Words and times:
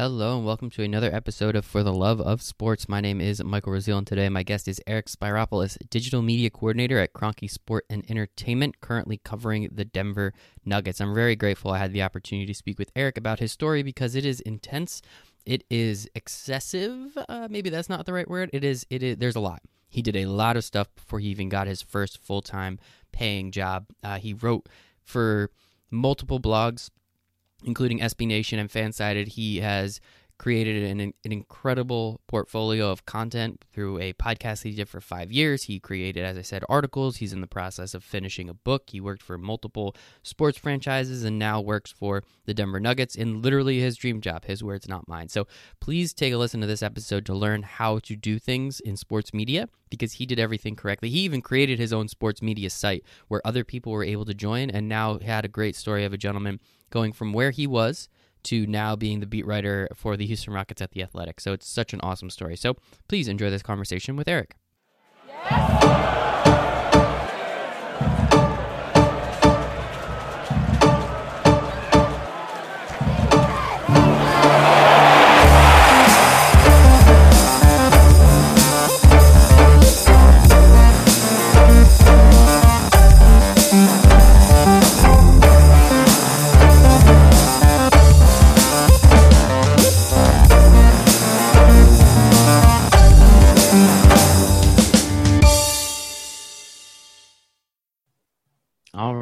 Hello 0.00 0.36
and 0.36 0.46
welcome 0.46 0.70
to 0.70 0.84
another 0.84 1.12
episode 1.12 1.56
of 1.56 1.64
For 1.64 1.82
the 1.82 1.92
Love 1.92 2.20
of 2.20 2.40
Sports. 2.40 2.88
My 2.88 3.00
name 3.00 3.20
is 3.20 3.42
Michael 3.42 3.72
Raziel 3.72 3.98
and 3.98 4.06
today 4.06 4.28
my 4.28 4.44
guest 4.44 4.68
is 4.68 4.80
Eric 4.86 5.06
Spyropoulos, 5.06 5.76
Digital 5.90 6.22
Media 6.22 6.50
Coordinator 6.50 7.00
at 7.00 7.12
Kroenke 7.12 7.50
Sport 7.50 7.84
and 7.90 8.08
Entertainment, 8.08 8.80
currently 8.80 9.16
covering 9.16 9.68
the 9.72 9.84
Denver 9.84 10.34
Nuggets. 10.64 11.00
I'm 11.00 11.16
very 11.16 11.34
grateful 11.34 11.72
I 11.72 11.78
had 11.78 11.92
the 11.92 12.02
opportunity 12.02 12.46
to 12.46 12.54
speak 12.54 12.78
with 12.78 12.92
Eric 12.94 13.18
about 13.18 13.40
his 13.40 13.50
story 13.50 13.82
because 13.82 14.14
it 14.14 14.24
is 14.24 14.40
intense. 14.42 15.02
It 15.44 15.64
is 15.68 16.08
excessive. 16.14 17.18
Uh, 17.28 17.48
maybe 17.50 17.68
that's 17.68 17.88
not 17.88 18.06
the 18.06 18.12
right 18.12 18.30
word. 18.30 18.50
It 18.52 18.62
is. 18.62 18.86
It 18.90 19.02
is. 19.02 19.16
There's 19.16 19.34
a 19.34 19.40
lot. 19.40 19.62
He 19.88 20.00
did 20.00 20.14
a 20.14 20.26
lot 20.26 20.56
of 20.56 20.62
stuff 20.62 20.94
before 20.94 21.18
he 21.18 21.26
even 21.26 21.48
got 21.48 21.66
his 21.66 21.82
first 21.82 22.18
full 22.22 22.40
time 22.40 22.78
paying 23.10 23.50
job. 23.50 23.86
Uh, 24.04 24.18
he 24.18 24.32
wrote 24.32 24.68
for 25.02 25.50
multiple 25.90 26.38
blogs 26.38 26.90
including 27.64 28.00
SB 28.00 28.26
Nation 28.26 28.58
and 28.58 28.70
Fansided. 28.70 29.28
He 29.28 29.58
has 29.58 30.00
created 30.38 30.84
an, 30.84 31.00
an 31.00 31.32
incredible 31.32 32.20
portfolio 32.28 32.90
of 32.90 33.04
content 33.04 33.64
through 33.72 33.98
a 33.98 34.12
podcast 34.14 34.62
he 34.62 34.70
did 34.70 34.88
for 34.88 35.00
five 35.00 35.32
years. 35.32 35.64
He 35.64 35.80
created, 35.80 36.24
as 36.24 36.38
I 36.38 36.42
said, 36.42 36.64
articles. 36.68 37.16
He's 37.16 37.32
in 37.32 37.40
the 37.40 37.48
process 37.48 37.92
of 37.92 38.04
finishing 38.04 38.48
a 38.48 38.54
book. 38.54 38.84
He 38.90 39.00
worked 39.00 39.22
for 39.22 39.36
multiple 39.36 39.96
sports 40.22 40.56
franchises 40.56 41.24
and 41.24 41.38
now 41.38 41.60
works 41.60 41.90
for 41.90 42.22
the 42.46 42.54
Denver 42.54 42.78
Nuggets 42.78 43.16
in 43.16 43.42
literally 43.42 43.80
his 43.80 43.96
dream 43.96 44.20
job, 44.20 44.44
his 44.44 44.62
words, 44.62 44.88
not 44.88 45.08
mine. 45.08 45.28
So 45.28 45.48
please 45.80 46.14
take 46.14 46.32
a 46.32 46.38
listen 46.38 46.60
to 46.60 46.66
this 46.68 46.82
episode 46.84 47.26
to 47.26 47.34
learn 47.34 47.64
how 47.64 47.98
to 48.00 48.14
do 48.14 48.38
things 48.38 48.78
in 48.78 48.96
sports 48.96 49.34
media 49.34 49.68
because 49.90 50.14
he 50.14 50.26
did 50.26 50.38
everything 50.38 50.76
correctly. 50.76 51.10
He 51.10 51.20
even 51.20 51.42
created 51.42 51.80
his 51.80 51.92
own 51.92 52.06
sports 52.06 52.42
media 52.42 52.70
site 52.70 53.04
where 53.26 53.44
other 53.44 53.64
people 53.64 53.90
were 53.90 54.04
able 54.04 54.24
to 54.26 54.34
join 54.34 54.70
and 54.70 54.88
now 54.88 55.18
had 55.18 55.44
a 55.44 55.48
great 55.48 55.74
story 55.74 56.04
of 56.04 56.12
a 56.12 56.18
gentleman 56.18 56.60
going 56.90 57.12
from 57.12 57.32
where 57.32 57.50
he 57.50 57.66
was 57.66 58.08
to 58.44 58.66
now 58.66 58.96
being 58.96 59.20
the 59.20 59.26
beat 59.26 59.46
writer 59.46 59.88
for 59.94 60.16
the 60.16 60.26
Houston 60.26 60.52
Rockets 60.52 60.80
at 60.80 60.92
The 60.92 61.02
Athletic. 61.02 61.40
So 61.40 61.52
it's 61.52 61.68
such 61.68 61.92
an 61.92 62.00
awesome 62.02 62.30
story. 62.30 62.56
So 62.56 62.76
please 63.08 63.28
enjoy 63.28 63.50
this 63.50 63.62
conversation 63.62 64.16
with 64.16 64.28
Eric. 64.28 64.54
Yes. 65.26 66.37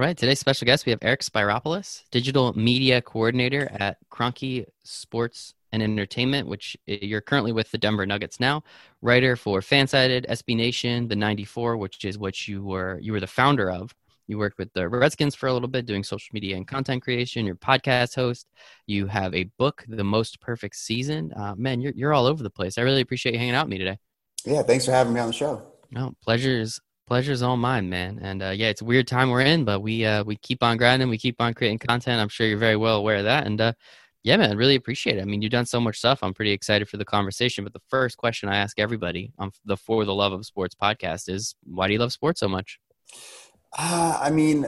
Right. 0.07 0.17
Today's 0.17 0.39
special 0.39 0.67
guest, 0.67 0.87
we 0.87 0.91
have 0.91 1.01
Eric 1.03 1.21
Spyropoulos, 1.23 2.05
digital 2.12 2.53
media 2.57 3.03
coordinator 3.03 3.69
at 3.73 3.97
Kroenke 4.09 4.65
Sports 4.85 5.53
and 5.73 5.83
Entertainment, 5.83 6.47
which 6.47 6.77
you're 6.87 7.21
currently 7.21 7.51
with 7.51 7.73
the 7.73 7.79
Denver 7.79 8.07
Nuggets 8.07 8.39
now. 8.39 8.62
Writer 9.03 9.34
for 9.34 9.61
Fansided, 9.61 10.25
SB 10.29 10.57
Nation, 10.57 11.09
the 11.09 11.17
94, 11.17 11.77
which 11.77 12.05
is 12.05 12.19
what 12.19 12.47
you 12.47 12.62
were 12.62 13.01
you 13.01 13.11
were 13.11 13.19
the 13.19 13.27
founder 13.27 13.69
of. 13.69 13.93
You 14.29 14.39
worked 14.39 14.59
with 14.59 14.73
the 14.75 14.89
Redskins 14.89 15.34
for 15.34 15.49
a 15.49 15.53
little 15.53 15.69
bit, 15.69 15.87
doing 15.87 16.05
social 16.05 16.31
media 16.33 16.57
and 16.57 16.69
content 16.69 17.03
creation. 17.03 17.45
You're 17.45 17.57
podcast 17.57 18.15
host. 18.15 18.47
You 18.87 19.09
have 19.09 19.34
a 19.34 19.51
book, 19.59 19.84
The 19.89 20.05
Most 20.05 20.41
Perfect 20.41 20.77
Season. 20.77 21.33
Uh, 21.34 21.57
man, 21.57 21.81
you're 21.81 21.93
you're 21.97 22.15
all 22.15 22.27
over 22.27 22.45
the 22.45 22.51
place. 22.51 22.79
I 22.79 22.83
really 22.83 23.01
appreciate 23.01 23.33
you 23.33 23.41
hanging 23.41 23.57
out 23.57 23.67
with 23.67 23.73
me 23.73 23.79
today. 23.79 23.99
Yeah, 24.45 24.62
thanks 24.62 24.84
for 24.84 24.93
having 24.93 25.12
me 25.12 25.19
on 25.19 25.27
the 25.27 25.33
show. 25.33 25.62
No, 25.91 26.15
pleasure 26.23 26.61
is 26.61 26.81
Pleasure's 27.07 27.41
all 27.43 27.57
mine, 27.57 27.89
man. 27.89 28.19
And 28.21 28.43
uh, 28.43 28.51
yeah, 28.51 28.69
it's 28.69 28.83
a 28.83 28.84
weird 28.84 29.06
time 29.06 29.31
we're 29.31 29.43
in, 29.43 29.65
but 29.65 29.81
we 29.81 30.05
uh, 30.05 30.25
we 30.25 30.37
keep 30.37 30.62
on 30.62 30.77
grinding, 30.77 31.09
we 31.09 31.19
keep 31.19 31.41
on 31.41 31.55
creating 31.55 31.78
content. 31.78 32.21
I'm 32.21 32.28
sure 32.28 32.49
you're 32.49 32.59
very 32.59 32.77
well 32.77 32.97
aware 32.97 33.17
of 33.17 33.25
that. 33.25 33.47
And 33.47 33.61
uh, 33.61 33.72
yeah, 34.25 34.37
man, 34.37 34.56
really 34.56 34.75
appreciate 34.75 35.19
it. 35.19 35.22
I 35.22 35.25
mean, 35.25 35.41
you've 35.41 35.53
done 35.53 35.66
so 35.66 35.78
much 35.78 35.99
stuff. 35.99 36.19
I'm 36.22 36.34
pretty 36.34 36.50
excited 36.50 36.89
for 36.89 36.97
the 36.97 37.05
conversation. 37.05 37.62
But 37.62 37.75
the 37.75 37.83
first 37.89 38.16
question 38.16 38.49
I 38.49 38.56
ask 38.56 38.81
everybody 38.81 39.33
on 39.39 39.53
the 39.65 39.77
For 39.77 40.05
the 40.05 40.15
Love 40.15 40.33
of 40.33 40.45
Sports 40.45 40.75
podcast 40.75 41.28
is, 41.28 41.55
why 41.62 41.87
do 41.87 41.93
you 41.93 42.00
love 42.00 42.12
sports 42.12 42.41
so 42.41 42.49
much? 42.49 42.81
Uh, 43.78 44.19
I 44.21 44.31
mean, 44.31 44.66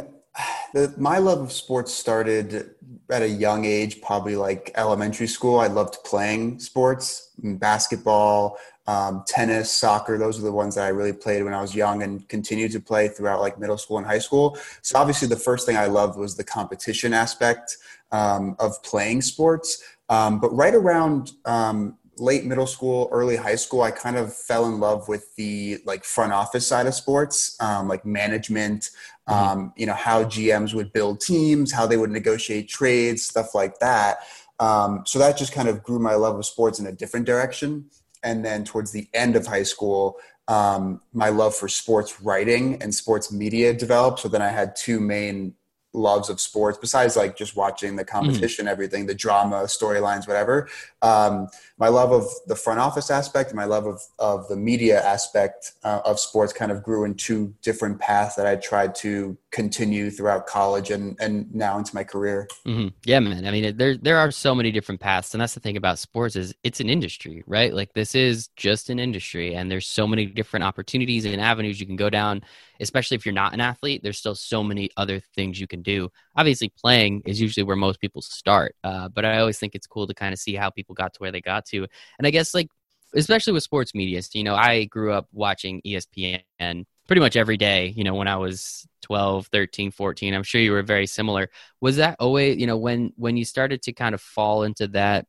the, 0.74 0.94
my 0.96 1.18
love 1.18 1.40
of 1.40 1.50
sports 1.50 1.92
started 1.92 2.70
at 3.10 3.22
a 3.22 3.28
young 3.28 3.64
age, 3.64 4.00
probably 4.00 4.36
like 4.36 4.70
elementary 4.76 5.26
school. 5.26 5.58
I 5.58 5.66
loved 5.66 5.96
playing 6.04 6.60
sports, 6.60 7.32
basketball, 7.38 8.58
um, 8.88 9.22
tennis, 9.26 9.70
soccer. 9.70 10.16
Those 10.16 10.38
are 10.38 10.42
the 10.42 10.50
ones 10.50 10.74
that 10.74 10.84
I 10.86 10.88
really 10.88 11.12
played 11.12 11.44
when 11.44 11.52
I 11.52 11.60
was 11.60 11.74
young 11.74 12.02
and 12.02 12.26
continued 12.28 12.72
to 12.72 12.80
play 12.80 13.08
throughout 13.08 13.40
like 13.40 13.58
middle 13.58 13.76
school 13.76 13.98
and 13.98 14.06
high 14.06 14.18
school. 14.18 14.56
So 14.80 14.98
obviously, 14.98 15.28
the 15.28 15.36
first 15.36 15.66
thing 15.66 15.76
I 15.76 15.86
loved 15.86 16.18
was 16.18 16.36
the 16.36 16.42
competition 16.42 17.12
aspect 17.12 17.76
um, 18.12 18.56
of 18.58 18.82
playing 18.82 19.20
sports. 19.20 19.84
Um, 20.08 20.40
but 20.40 20.48
right 20.56 20.74
around 20.74 21.32
um, 21.44 21.98
late 22.16 22.46
middle 22.46 22.66
school, 22.66 23.10
early 23.12 23.36
high 23.36 23.56
school, 23.56 23.82
I 23.82 23.90
kind 23.90 24.16
of 24.16 24.34
fell 24.34 24.64
in 24.64 24.80
love 24.80 25.06
with 25.06 25.36
the 25.36 25.80
like 25.84 26.02
front 26.02 26.32
office 26.32 26.66
side 26.66 26.86
of 26.86 26.94
sports, 26.94 27.60
um, 27.60 27.88
like 27.88 28.06
management. 28.06 28.88
Mm-hmm. 29.28 29.32
Um, 29.34 29.72
you 29.76 29.84
know 29.84 29.92
how 29.92 30.24
GMs 30.24 30.72
would 30.72 30.94
build 30.94 31.20
teams, 31.20 31.70
how 31.72 31.86
they 31.86 31.98
would 31.98 32.10
negotiate 32.10 32.70
trades, 32.70 33.26
stuff 33.26 33.54
like 33.54 33.80
that. 33.80 34.20
so 34.58 35.18
that 35.18 35.36
just 35.36 35.52
kind 35.52 35.68
of 35.68 35.82
grew 35.82 35.98
my 35.98 36.14
love 36.14 36.38
of 36.38 36.46
sports 36.46 36.78
in 36.78 36.86
a 36.86 36.92
different 36.92 37.26
direction 37.26 37.84
and 38.22 38.44
then 38.44 38.64
towards 38.64 38.92
the 38.92 39.08
end 39.14 39.36
of 39.36 39.46
high 39.46 39.62
school 39.62 40.16
um, 40.48 41.00
my 41.12 41.28
love 41.28 41.54
for 41.54 41.68
sports 41.68 42.22
writing 42.22 42.82
and 42.82 42.94
sports 42.94 43.30
media 43.30 43.72
developed 43.72 44.20
so 44.20 44.28
then 44.28 44.42
i 44.42 44.48
had 44.48 44.74
two 44.76 45.00
main 45.00 45.54
loves 45.94 46.28
of 46.28 46.40
sports 46.40 46.78
besides 46.78 47.16
like 47.16 47.36
just 47.36 47.56
watching 47.56 47.96
the 47.96 48.04
mm-hmm. 48.04 48.18
competition 48.18 48.66
mm. 48.66 48.70
everything 48.70 49.06
the 49.06 49.14
drama 49.14 49.62
storylines 49.64 50.28
whatever 50.28 50.68
um, 51.02 51.48
my 51.78 51.88
love 51.88 52.12
of 52.12 52.24
the 52.46 52.56
front 52.56 52.80
office 52.80 53.10
aspect 53.10 53.54
my 53.54 53.64
love 53.64 53.86
of, 53.86 54.00
of 54.18 54.48
the 54.48 54.56
media 54.56 55.02
aspect 55.04 55.72
uh, 55.84 56.00
of 56.04 56.18
sports 56.18 56.52
kind 56.52 56.70
of 56.72 56.82
grew 56.82 57.04
in 57.04 57.14
two 57.14 57.54
different 57.62 57.98
paths 57.98 58.34
that 58.34 58.46
i 58.46 58.56
tried 58.56 58.94
to 58.94 59.36
continue 59.50 60.10
throughout 60.10 60.46
college 60.46 60.90
and, 60.90 61.16
and 61.20 61.52
now 61.54 61.78
into 61.78 61.94
my 61.94 62.04
career 62.04 62.48
mm-hmm. 62.66 62.88
yeah 63.04 63.20
man 63.20 63.46
i 63.46 63.50
mean 63.50 63.76
there, 63.76 63.96
there 63.96 64.18
are 64.18 64.30
so 64.30 64.54
many 64.54 64.70
different 64.70 65.00
paths 65.00 65.34
and 65.34 65.40
that's 65.40 65.54
the 65.54 65.60
thing 65.60 65.76
about 65.76 65.98
sports 65.98 66.36
is 66.36 66.54
it's 66.62 66.80
an 66.80 66.90
industry 66.90 67.42
right 67.46 67.74
like 67.74 67.92
this 67.94 68.14
is 68.14 68.48
just 68.56 68.90
an 68.90 68.98
industry 68.98 69.54
and 69.54 69.70
there's 69.70 69.86
so 69.86 70.06
many 70.06 70.26
different 70.26 70.64
opportunities 70.64 71.24
and 71.24 71.40
avenues 71.40 71.80
you 71.80 71.86
can 71.86 71.96
go 71.96 72.10
down 72.10 72.42
especially 72.80 73.16
if 73.16 73.26
you're 73.26 73.32
not 73.32 73.52
an 73.52 73.60
athlete, 73.60 74.02
there's 74.02 74.18
still 74.18 74.34
so 74.34 74.62
many 74.62 74.90
other 74.96 75.20
things 75.34 75.60
you 75.60 75.66
can 75.66 75.82
do. 75.82 76.10
Obviously, 76.36 76.72
playing 76.80 77.22
is 77.26 77.40
usually 77.40 77.64
where 77.64 77.76
most 77.76 78.00
people 78.00 78.22
start, 78.22 78.74
uh, 78.84 79.08
but 79.08 79.24
I 79.24 79.38
always 79.38 79.58
think 79.58 79.74
it's 79.74 79.86
cool 79.86 80.06
to 80.06 80.14
kind 80.14 80.32
of 80.32 80.38
see 80.38 80.54
how 80.54 80.70
people 80.70 80.94
got 80.94 81.14
to 81.14 81.18
where 81.18 81.32
they 81.32 81.40
got 81.40 81.66
to. 81.70 81.86
And 82.18 82.26
I 82.26 82.30
guess, 82.30 82.54
like, 82.54 82.68
especially 83.14 83.52
with 83.52 83.62
sports 83.62 83.94
media, 83.94 84.20
you 84.32 84.44
know, 84.44 84.54
I 84.54 84.84
grew 84.84 85.12
up 85.12 85.28
watching 85.32 85.80
ESPN 85.86 86.84
pretty 87.06 87.20
much 87.20 87.36
every 87.36 87.56
day, 87.56 87.94
you 87.96 88.04
know, 88.04 88.14
when 88.14 88.28
I 88.28 88.36
was 88.36 88.86
12, 89.02 89.48
13, 89.48 89.90
14. 89.90 90.34
I'm 90.34 90.42
sure 90.42 90.60
you 90.60 90.72
were 90.72 90.82
very 90.82 91.06
similar. 91.06 91.48
Was 91.80 91.96
that 91.96 92.16
always, 92.20 92.58
you 92.58 92.66
know, 92.66 92.76
when 92.76 93.12
when 93.16 93.36
you 93.36 93.44
started 93.44 93.82
to 93.82 93.92
kind 93.92 94.14
of 94.14 94.20
fall 94.20 94.62
into 94.64 94.88
that 94.88 95.26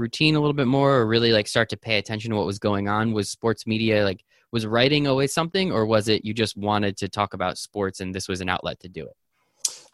routine 0.00 0.34
a 0.34 0.40
little 0.40 0.54
bit 0.54 0.66
more 0.66 0.96
or 0.96 1.06
really 1.06 1.30
like 1.30 1.46
start 1.46 1.68
to 1.68 1.76
pay 1.76 1.98
attention 1.98 2.30
to 2.30 2.36
what 2.36 2.46
was 2.46 2.58
going 2.58 2.88
on 2.88 3.12
was 3.12 3.30
sports 3.30 3.66
media 3.66 4.02
like 4.02 4.24
was 4.50 4.66
writing 4.66 5.06
always 5.06 5.32
something 5.32 5.70
or 5.70 5.84
was 5.86 6.08
it 6.08 6.24
you 6.24 6.32
just 6.32 6.56
wanted 6.56 6.96
to 6.96 7.08
talk 7.08 7.34
about 7.34 7.58
sports 7.58 8.00
and 8.00 8.14
this 8.14 8.26
was 8.26 8.40
an 8.40 8.48
outlet 8.48 8.80
to 8.80 8.88
do 8.88 9.04
it 9.04 9.16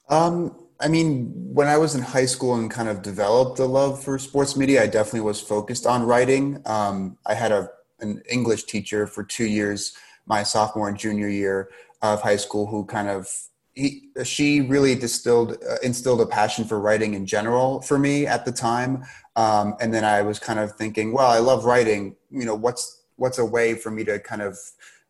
um, 0.09 0.55
i 0.81 0.89
mean 0.89 1.33
when 1.53 1.67
i 1.67 1.77
was 1.77 1.95
in 1.95 2.03
high 2.03 2.27
school 2.27 2.55
and 2.55 2.71
kind 2.71 2.89
of 2.89 3.03
developed 3.03 3.59
a 3.59 3.65
love 3.65 4.03
for 4.03 4.19
sports 4.19 4.57
media 4.57 4.83
i 4.83 4.87
definitely 4.87 5.21
was 5.21 5.41
focused 5.41 5.87
on 5.87 6.03
writing. 6.03 6.61
Um, 6.67 7.19
i 7.27 7.35
had 7.35 7.53
a, 7.53 7.69
an 8.01 8.23
english 8.31 8.65
teacher 8.65 9.07
for 9.07 9.25
two 9.25 9.47
years 9.47 9.95
my 10.27 10.43
sophomore 10.43 10.89
and 10.89 10.99
junior 10.99 11.29
year 11.29 11.71
of 12.03 12.23
high 12.23 12.37
school 12.37 12.67
who 12.67 12.85
kind 12.85 13.09
of 13.09 13.29
he, 13.75 14.09
she 14.25 14.63
really 14.63 14.95
distilled 14.95 15.59
uh, 15.69 15.77
instilled 15.83 16.21
a 16.21 16.27
passion 16.27 16.65
for 16.65 16.81
writing 16.81 17.15
in 17.15 17.27
general 17.27 17.83
for 17.83 17.99
me 17.99 18.27
at 18.27 18.45
the 18.45 18.53
time. 18.53 19.05
Um, 19.37 19.77
and 19.81 19.93
then 19.93 20.05
i 20.05 20.23
was 20.23 20.39
kind 20.39 20.59
of 20.59 20.73
thinking 20.73 21.13
well 21.13 21.31
i 21.31 21.39
love 21.39 21.65
writing. 21.65 22.17
You 22.31 22.47
know 22.47 22.55
what's 22.55 23.03
what's 23.17 23.39
a 23.39 23.45
way 23.45 23.75
for 23.75 23.91
me 23.91 24.05
to 24.05 24.19
kind 24.19 24.43
of 24.43 24.59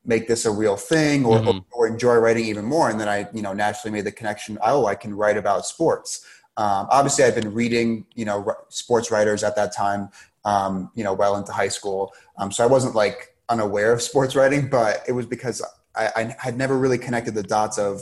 make 0.06 0.28
this 0.28 0.46
a 0.46 0.50
real 0.50 0.76
thing 0.76 1.24
or, 1.24 1.38
mm-hmm. 1.38 1.58
or, 1.72 1.86
enjoy 1.86 2.14
writing 2.14 2.44
even 2.44 2.64
more. 2.64 2.90
And 2.90 3.00
then 3.00 3.08
i 3.08 3.28
you 3.32 3.42
know 3.42 3.52
naturally 3.52 3.92
made 3.92 4.04
the 4.04 4.12
connection 4.12 4.58
oh 4.62 4.86
i 4.86 4.94
can 4.94 5.14
write 5.14 5.36
about 5.36 5.66
sports. 5.66 6.24
Um, 6.56 6.86
obviously 6.90 7.24
i've 7.24 7.34
been 7.34 7.52
reading 7.52 8.06
you 8.14 8.24
know 8.24 8.54
sports 8.68 9.10
writers 9.10 9.44
at 9.44 9.56
that 9.56 9.74
time 9.74 10.08
um, 10.44 10.90
you 10.94 11.04
know 11.04 11.12
well 11.12 11.36
into 11.36 11.52
high 11.52 11.68
school. 11.68 12.12
Um, 12.38 12.50
so 12.50 12.64
i 12.64 12.66
wasn't 12.66 12.94
like 12.94 13.34
unaware 13.48 13.92
of 13.92 14.02
sports 14.02 14.34
writing 14.34 14.68
but 14.68 15.02
it 15.06 15.12
was 15.12 15.26
because 15.26 15.62
I, 15.94 16.10
I 16.16 16.36
had 16.38 16.56
never 16.56 16.76
really 16.78 16.98
connected 16.98 17.34
the 17.34 17.42
dots 17.42 17.78
of 17.78 18.00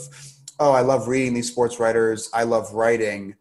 oh 0.59 0.71
i 0.71 0.81
love 0.81 1.07
reading 1.07 1.33
these 1.33 1.51
sports 1.51 1.79
writers. 1.79 2.29
I 2.33 2.43
love 2.43 2.73
writing. 2.73 3.35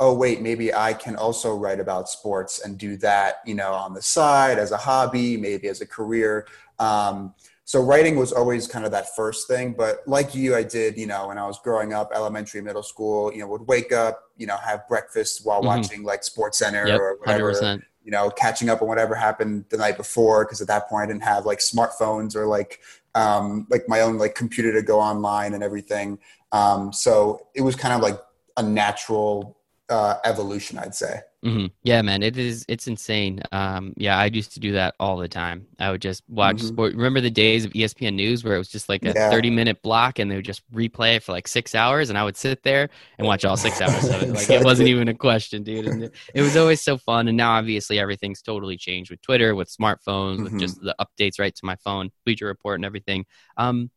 Oh 0.00 0.14
wait 0.14 0.40
maybe 0.40 0.72
i 0.72 0.92
can 0.92 1.16
also 1.16 1.56
write 1.56 1.80
about 1.80 2.08
sports 2.08 2.64
and 2.64 2.78
do 2.78 2.96
that 2.98 3.40
you 3.44 3.54
know 3.54 3.72
on 3.72 3.94
the 3.94 4.02
side 4.02 4.58
as 4.58 4.70
a 4.70 4.76
hobby 4.76 5.36
maybe 5.36 5.68
as 5.68 5.80
a 5.80 5.86
career. 5.86 6.46
Um, 6.78 7.34
so 7.68 7.82
writing 7.82 8.16
was 8.16 8.32
always 8.32 8.66
kind 8.66 8.86
of 8.86 8.90
that 8.90 9.14
first 9.14 9.46
thing 9.46 9.74
but 9.74 9.98
like 10.06 10.34
you 10.34 10.56
i 10.56 10.62
did 10.62 10.96
you 10.96 11.06
know 11.06 11.28
when 11.28 11.36
i 11.36 11.46
was 11.46 11.58
growing 11.58 11.92
up 11.92 12.10
elementary 12.14 12.62
middle 12.62 12.82
school 12.82 13.30
you 13.30 13.40
know 13.40 13.46
would 13.46 13.68
wake 13.68 13.92
up 13.92 14.30
you 14.38 14.46
know 14.46 14.56
have 14.56 14.88
breakfast 14.88 15.44
while 15.44 15.58
mm-hmm. 15.58 15.66
watching 15.66 16.02
like 16.02 16.22
SportsCenter 16.22 16.86
yep, 16.88 16.98
or 16.98 17.18
whatever 17.18 17.52
100%. 17.52 17.82
you 18.02 18.10
know 18.10 18.30
catching 18.30 18.70
up 18.70 18.80
on 18.80 18.88
whatever 18.88 19.14
happened 19.14 19.66
the 19.68 19.76
night 19.76 19.98
before 19.98 20.46
because 20.46 20.62
at 20.62 20.66
that 20.66 20.88
point 20.88 21.02
i 21.02 21.06
didn't 21.06 21.22
have 21.22 21.44
like 21.44 21.58
smartphones 21.58 22.34
or 22.34 22.46
like 22.46 22.80
um, 23.14 23.66
like 23.68 23.82
my 23.88 24.00
own 24.00 24.16
like 24.16 24.34
computer 24.34 24.72
to 24.72 24.80
go 24.80 24.98
online 24.98 25.52
and 25.52 25.62
everything 25.62 26.18
um, 26.52 26.90
so 26.90 27.48
it 27.54 27.60
was 27.60 27.76
kind 27.76 27.92
of 27.92 28.00
like 28.00 28.18
a 28.56 28.62
natural 28.62 29.57
uh, 29.90 30.16
evolution 30.24 30.78
i'd 30.78 30.94
say 30.94 31.20
Mm-hmm. 31.44 31.66
Yeah, 31.84 32.02
man, 32.02 32.24
it 32.24 32.36
is. 32.36 32.64
It's 32.68 32.88
insane. 32.88 33.40
Um, 33.52 33.94
yeah, 33.96 34.18
I 34.18 34.26
used 34.26 34.54
to 34.54 34.60
do 34.60 34.72
that 34.72 34.96
all 34.98 35.18
the 35.18 35.28
time. 35.28 35.68
I 35.78 35.92
would 35.92 36.02
just 36.02 36.24
watch 36.28 36.56
mm-hmm. 36.56 36.66
sport. 36.66 36.94
Remember 36.94 37.20
the 37.20 37.30
days 37.30 37.64
of 37.64 37.72
ESPN 37.74 38.14
News 38.14 38.42
where 38.42 38.56
it 38.56 38.58
was 38.58 38.68
just 38.68 38.88
like 38.88 39.04
a 39.04 39.12
yeah. 39.14 39.30
thirty-minute 39.30 39.80
block, 39.82 40.18
and 40.18 40.28
they 40.28 40.34
would 40.34 40.44
just 40.44 40.68
replay 40.72 41.14
it 41.14 41.22
for 41.22 41.30
like 41.30 41.46
six 41.46 41.76
hours, 41.76 42.10
and 42.10 42.18
I 42.18 42.24
would 42.24 42.36
sit 42.36 42.64
there 42.64 42.90
and 43.18 43.26
watch 43.26 43.44
all 43.44 43.56
six 43.56 43.80
hours 43.80 44.04
of 44.04 44.14
it. 44.16 44.20
Like 44.22 44.30
exactly. 44.30 44.56
it 44.56 44.64
wasn't 44.64 44.88
even 44.88 45.06
a 45.06 45.14
question, 45.14 45.62
dude. 45.62 45.86
It, 45.86 46.14
it, 46.34 46.42
was 46.42 46.56
always 46.56 46.82
so 46.82 46.98
fun. 46.98 47.28
And 47.28 47.36
now, 47.36 47.52
obviously, 47.52 48.00
everything's 48.00 48.42
totally 48.42 48.76
changed 48.76 49.12
with 49.12 49.22
Twitter, 49.22 49.54
with 49.54 49.68
smartphones, 49.68 50.38
mm-hmm. 50.38 50.44
with 50.44 50.58
just 50.58 50.80
the 50.80 50.96
updates 51.00 51.38
right 51.38 51.54
to 51.54 51.64
my 51.64 51.76
phone, 51.76 52.10
Bleacher 52.24 52.46
Report, 52.46 52.78
and 52.78 52.84
everything. 52.84 53.24
Um, 53.56 53.92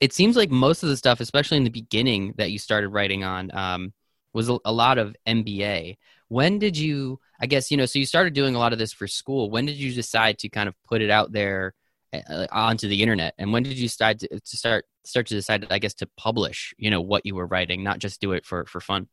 it 0.00 0.12
seems 0.12 0.36
like 0.36 0.50
most 0.50 0.82
of 0.82 0.88
the 0.88 0.96
stuff, 0.96 1.20
especially 1.20 1.58
in 1.58 1.64
the 1.64 1.70
beginning, 1.70 2.34
that 2.36 2.50
you 2.50 2.58
started 2.58 2.88
writing 2.88 3.22
on, 3.22 3.56
um, 3.56 3.92
was 4.32 4.48
a, 4.48 4.72
lot 4.72 4.98
of 4.98 5.16
NBA. 5.26 5.96
when 6.28 6.58
did 6.58 6.76
you 6.76 7.18
i 7.40 7.46
guess 7.46 7.70
you 7.70 7.76
know 7.76 7.86
so 7.86 7.98
you 7.98 8.06
started 8.06 8.34
doing 8.34 8.54
a 8.54 8.58
lot 8.58 8.72
of 8.72 8.78
this 8.78 8.92
for 8.92 9.06
school. 9.06 9.50
When 9.50 9.66
did 9.66 9.76
you 9.76 9.92
decide 9.92 10.38
to 10.38 10.48
kind 10.48 10.68
of 10.68 10.74
put 10.84 11.02
it 11.02 11.10
out 11.10 11.32
there 11.32 11.74
uh, 12.12 12.46
onto 12.50 12.88
the 12.88 13.02
internet? 13.02 13.34
And 13.38 13.52
when 13.52 13.62
did 13.62 13.78
you 13.78 13.88
start 13.88 14.20
to, 14.20 14.28
to, 14.28 14.56
start 14.56 14.84
start 15.04 15.26
to 15.26 15.34
decide 15.34 15.66
i 15.70 15.78
guess 15.78 15.94
to 15.94 16.08
publish 16.16 16.74
you 16.76 16.90
know 16.90 17.00
what 17.00 17.24
you 17.24 17.34
were 17.34 17.46
writing 17.46 17.82
not 17.82 17.98
just 17.98 18.20
do 18.20 18.32
it 18.32 18.44
for 18.44 18.66
for 18.66 18.80
fun? 18.80 19.08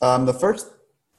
Um, 0.00 0.26
the 0.26 0.34
first 0.34 0.70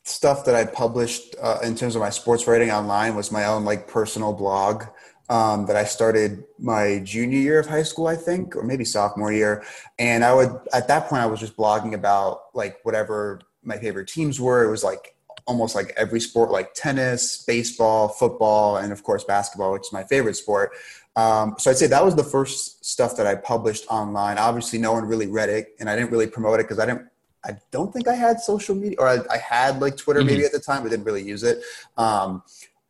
stuff 0.03 0.45
that 0.45 0.55
i 0.55 0.63
published 0.63 1.35
uh, 1.41 1.59
in 1.63 1.75
terms 1.75 1.95
of 1.95 2.01
my 2.01 2.11
sports 2.11 2.47
writing 2.47 2.71
online 2.71 3.15
was 3.15 3.31
my 3.31 3.45
own 3.45 3.65
like 3.65 3.87
personal 3.87 4.31
blog 4.33 4.83
um, 5.30 5.66
that 5.66 5.75
I 5.75 5.83
started 5.83 6.44
my 6.60 7.00
junior 7.04 7.39
year 7.39 7.60
of 7.60 7.68
high 7.68 7.83
school, 7.83 8.07
I 8.07 8.16
think, 8.16 8.56
or 8.56 8.63
maybe 8.63 8.86
sophomore 8.86 9.31
year. 9.31 9.63
And 9.98 10.24
I 10.24 10.33
would, 10.33 10.60
at 10.74 10.88
that 10.88 11.07
point, 11.07 11.22
I 11.22 11.25
was 11.25 11.39
just 11.39 11.57
blogging 11.57 11.94
about 11.94 12.42
like 12.54 12.80
whatever 12.83 13.42
my 13.63 13.77
favorite 13.77 14.07
teams 14.07 14.39
were. 14.39 14.63
It 14.63 14.69
was 14.69 14.83
like 14.83 15.16
almost 15.48 15.75
like 15.75 15.94
every 15.98 16.19
sport, 16.19 16.51
like 16.51 16.74
tennis, 16.74 17.44
baseball, 17.44 18.07
football, 18.07 18.77
and 18.77 18.92
of 18.92 19.04
course 19.04 19.24
basketball, 19.24 19.74
which 19.74 19.83
is 19.83 19.94
my 19.94 20.04
favorite 20.04 20.36
sport. 20.36 20.72
Um, 21.16 21.56
so 21.57 21.71
I'd 21.71 21.78
say 21.78 21.88
that 21.88 22.04
was 22.04 22.16
the 22.16 22.24
first 22.24 22.86
stuff 22.86 23.16
that 23.18 23.25
I 23.25 23.36
published 23.36 23.86
online. 23.89 24.38
Obviously, 24.38 24.80
no 24.80 24.92
one 24.92 25.06
really 25.06 25.28
read 25.28 25.50
it, 25.50 25.75
and 25.80 25.89
I 25.89 25.95
didn't 25.95 26.12
really 26.12 26.28
promote 26.28 26.60
it 26.60 26.63
because 26.63 26.80
I 26.80 26.86
didn't. 26.86 27.07
I 27.44 27.57
don't 27.69 27.94
think 27.94 28.07
I 28.07 28.16
had 28.16 28.39
social 28.39 28.75
media, 28.75 28.98
or 29.00 29.07
I, 29.07 29.19
I 29.31 29.38
had 29.38 29.80
like 29.80 29.98
Twitter 29.98 30.21
mm-hmm. 30.21 30.30
maybe 30.30 30.45
at 30.45 30.51
the 30.51 30.60
time, 30.60 30.81
but 30.81 30.89
didn't 30.89 31.06
really 31.06 31.24
use 31.24 31.44
it. 31.44 31.62
Um, 31.95 32.42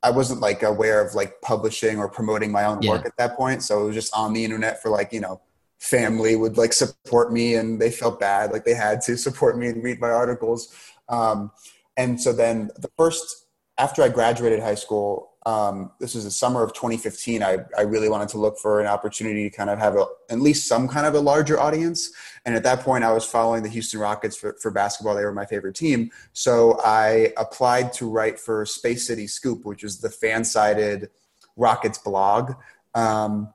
I 0.05 0.11
wasn't 0.11 0.39
like 0.39 0.63
aware 0.63 1.05
of 1.05 1.15
like 1.15 1.41
publishing 1.41 1.97
or 1.97 2.07
promoting 2.07 2.51
my 2.51 2.65
own 2.65 2.81
yeah. 2.81 2.91
work 2.91 3.05
at 3.05 3.17
that 3.17 3.35
point, 3.35 3.63
so 3.63 3.83
it 3.83 3.85
was 3.87 3.95
just 3.95 4.15
on 4.15 4.33
the 4.33 4.43
internet 4.43 4.81
for 4.81 4.89
like 4.89 5.11
you 5.11 5.19
know 5.19 5.41
family 5.79 6.35
would 6.35 6.57
like 6.57 6.73
support 6.73 7.33
me 7.33 7.55
and 7.55 7.81
they 7.81 7.91
felt 7.91 8.19
bad 8.19 8.51
like 8.51 8.63
they 8.63 8.73
had 8.73 9.01
to 9.01 9.17
support 9.25 9.57
me 9.57 9.67
and 9.67 9.83
read 9.83 9.99
my 9.99 10.09
articles 10.09 10.73
um, 11.09 11.51
and 11.97 12.19
so 12.19 12.31
then 12.31 12.71
the 12.77 12.89
first 12.97 13.45
after 13.77 14.01
I 14.01 14.09
graduated 14.09 14.59
high 14.59 14.75
school, 14.75 15.31
um, 15.45 15.91
this 15.99 16.15
was 16.15 16.23
the 16.23 16.31
summer 16.31 16.63
of 16.63 16.73
2015. 16.73 17.43
I, 17.43 17.59
I 17.77 17.81
really 17.81 18.09
wanted 18.09 18.29
to 18.29 18.39
look 18.39 18.57
for 18.57 18.79
an 18.81 18.87
opportunity 18.87 19.47
to 19.47 19.55
kind 19.55 19.69
of 19.69 19.77
have 19.77 19.95
a, 19.95 20.05
at 20.31 20.39
least 20.39 20.67
some 20.67 20.87
kind 20.87 21.05
of 21.05 21.13
a 21.13 21.19
larger 21.19 21.59
audience. 21.59 22.11
And 22.45 22.55
at 22.55 22.63
that 22.63 22.79
point, 22.79 23.03
I 23.03 23.11
was 23.11 23.25
following 23.25 23.61
the 23.61 23.69
Houston 23.69 23.99
Rockets 23.99 24.35
for, 24.35 24.55
for 24.59 24.71
basketball. 24.71 25.13
They 25.15 25.23
were 25.23 25.31
my 25.31 25.45
favorite 25.45 25.75
team. 25.75 26.09
So 26.33 26.79
I 26.83 27.31
applied 27.37 27.93
to 27.93 28.09
write 28.09 28.39
for 28.39 28.65
Space 28.65 29.05
City 29.05 29.27
Scoop, 29.27 29.65
which 29.65 29.83
is 29.83 29.99
the 29.99 30.09
Fansided 30.09 31.09
Rockets 31.55 31.99
blog. 31.99 32.53
Um, 32.95 33.53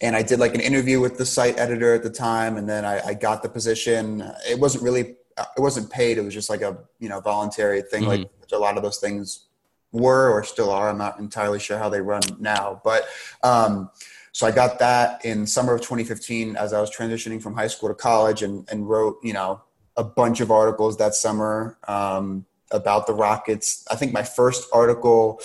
and 0.00 0.16
I 0.16 0.22
did 0.22 0.40
like 0.40 0.54
an 0.54 0.62
interview 0.62 0.98
with 0.98 1.18
the 1.18 1.26
site 1.26 1.58
editor 1.58 1.94
at 1.94 2.02
the 2.02 2.10
time, 2.10 2.56
and 2.56 2.68
then 2.68 2.84
I, 2.84 3.08
I 3.08 3.14
got 3.14 3.42
the 3.42 3.48
position. 3.48 4.22
It 4.48 4.58
wasn't 4.58 4.82
really 4.82 5.16
it 5.56 5.60
wasn't 5.60 5.90
paid. 5.90 6.18
It 6.18 6.22
was 6.22 6.34
just 6.34 6.50
like 6.50 6.62
a 6.62 6.76
you 6.98 7.08
know 7.08 7.20
voluntary 7.20 7.82
thing, 7.82 8.02
mm-hmm. 8.02 8.22
like 8.22 8.30
a 8.52 8.58
lot 8.58 8.76
of 8.76 8.82
those 8.82 8.98
things 8.98 9.46
were 9.92 10.30
or 10.30 10.42
still 10.42 10.70
are. 10.70 10.88
I'm 10.88 10.98
not 10.98 11.18
entirely 11.18 11.58
sure 11.58 11.78
how 11.78 11.88
they 11.88 12.00
run 12.00 12.22
now, 12.38 12.80
but 12.82 13.04
um, 13.42 13.90
so 14.32 14.46
I 14.46 14.50
got 14.50 14.78
that 14.78 15.24
in 15.24 15.46
summer 15.46 15.74
of 15.74 15.82
2015 15.82 16.56
as 16.56 16.72
I 16.72 16.80
was 16.80 16.90
transitioning 16.90 17.42
from 17.42 17.54
high 17.54 17.66
school 17.66 17.88
to 17.90 17.94
college, 17.94 18.42
and 18.42 18.68
and 18.70 18.88
wrote 18.88 19.18
you 19.22 19.32
know 19.32 19.62
a 19.96 20.04
bunch 20.04 20.40
of 20.40 20.50
articles 20.50 20.96
that 20.96 21.14
summer 21.14 21.78
um, 21.86 22.46
about 22.70 23.06
the 23.06 23.12
Rockets. 23.12 23.86
I 23.90 23.96
think 23.96 24.12
my 24.12 24.22
first 24.22 24.68
article 24.72 25.40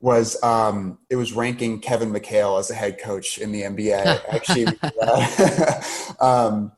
was 0.00 0.42
um, 0.42 0.98
it 1.10 1.16
was 1.16 1.32
ranking 1.34 1.78
Kevin 1.80 2.10
McHale 2.10 2.58
as 2.58 2.70
a 2.70 2.74
head 2.74 2.98
coach 2.98 3.38
in 3.38 3.52
the 3.52 3.62
NBA. 3.62 4.22
Actually, 4.30 4.66
um, 6.20 6.72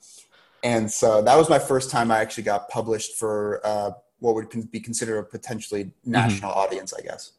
and 0.65 0.91
so 0.91 1.23
that 1.23 1.37
was 1.37 1.49
my 1.49 1.59
first 1.59 1.91
time 1.91 2.11
I 2.11 2.19
actually 2.19 2.45
got 2.45 2.69
published 2.69 3.15
for 3.15 3.61
uh, 3.65 3.93
what 4.23 4.35
would 4.37 4.71
be 4.71 4.81
considered 4.81 5.19
a 5.19 5.23
potentially 5.25 5.85
mm-hmm. 5.85 6.13
national 6.13 6.51
mm-hmm. 6.51 6.61
audience, 6.61 6.95
I 6.95 7.03
guess. 7.03 7.33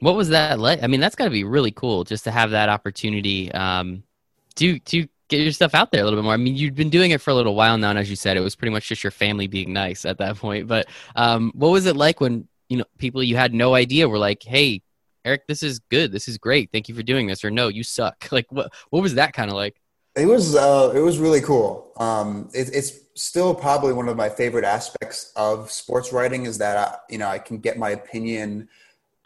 What 0.00 0.16
was 0.16 0.30
that 0.30 0.58
like? 0.58 0.82
I 0.82 0.86
mean, 0.88 1.00
that's 1.00 1.14
got 1.14 1.24
to 1.24 1.30
be 1.30 1.44
really 1.44 1.70
cool 1.70 2.02
just 2.02 2.24
to 2.24 2.30
have 2.30 2.50
that 2.50 2.68
opportunity 2.68 3.52
um, 3.52 4.02
to 4.56 4.78
to 4.80 5.06
get 5.28 5.40
your 5.40 5.52
stuff 5.52 5.74
out 5.74 5.92
there 5.92 6.00
a 6.00 6.04
little 6.04 6.18
bit 6.18 6.24
more. 6.24 6.32
I 6.32 6.38
mean, 6.38 6.56
you've 6.56 6.74
been 6.74 6.90
doing 6.90 7.12
it 7.12 7.20
for 7.20 7.30
a 7.30 7.34
little 7.34 7.54
while 7.54 7.78
now, 7.78 7.90
and 7.90 7.98
as 7.98 8.10
you 8.10 8.16
said, 8.16 8.36
it 8.36 8.40
was 8.40 8.56
pretty 8.56 8.72
much 8.72 8.88
just 8.88 9.04
your 9.04 9.10
family 9.10 9.46
being 9.46 9.72
nice 9.72 10.04
at 10.04 10.18
that 10.18 10.36
point. 10.36 10.66
But 10.66 10.86
um, 11.14 11.52
what 11.54 11.68
was 11.68 11.86
it 11.86 11.96
like 11.96 12.20
when 12.20 12.48
you 12.68 12.78
know 12.78 12.84
people 12.98 13.22
you 13.22 13.36
had 13.36 13.54
no 13.54 13.74
idea 13.74 14.08
were 14.08 14.18
like, 14.18 14.42
"Hey, 14.42 14.82
Eric, 15.24 15.46
this 15.46 15.62
is 15.62 15.78
good. 15.78 16.10
This 16.10 16.26
is 16.26 16.38
great. 16.38 16.70
Thank 16.72 16.88
you 16.88 16.94
for 16.94 17.02
doing 17.02 17.26
this," 17.26 17.44
or 17.44 17.50
"No, 17.50 17.68
you 17.68 17.84
suck." 17.84 18.28
Like, 18.32 18.50
what 18.50 18.72
what 18.90 19.02
was 19.02 19.14
that 19.14 19.32
kind 19.34 19.50
of 19.50 19.56
like? 19.56 19.76
It 20.16 20.26
was 20.26 20.54
uh, 20.54 20.92
it 20.94 21.00
was 21.00 21.18
really 21.18 21.40
cool. 21.40 21.92
Um, 21.96 22.48
it, 22.54 22.70
it's 22.72 22.92
still 23.14 23.54
probably 23.54 23.92
one 23.92 24.08
of 24.08 24.16
my 24.16 24.28
favorite 24.28 24.64
aspects 24.64 25.32
of 25.36 25.70
sports 25.70 26.12
writing 26.12 26.46
is 26.46 26.58
that 26.58 26.76
I, 26.76 26.96
you 27.08 27.18
know 27.18 27.28
I 27.28 27.38
can 27.38 27.58
get 27.58 27.78
my 27.78 27.90
opinion 27.90 28.68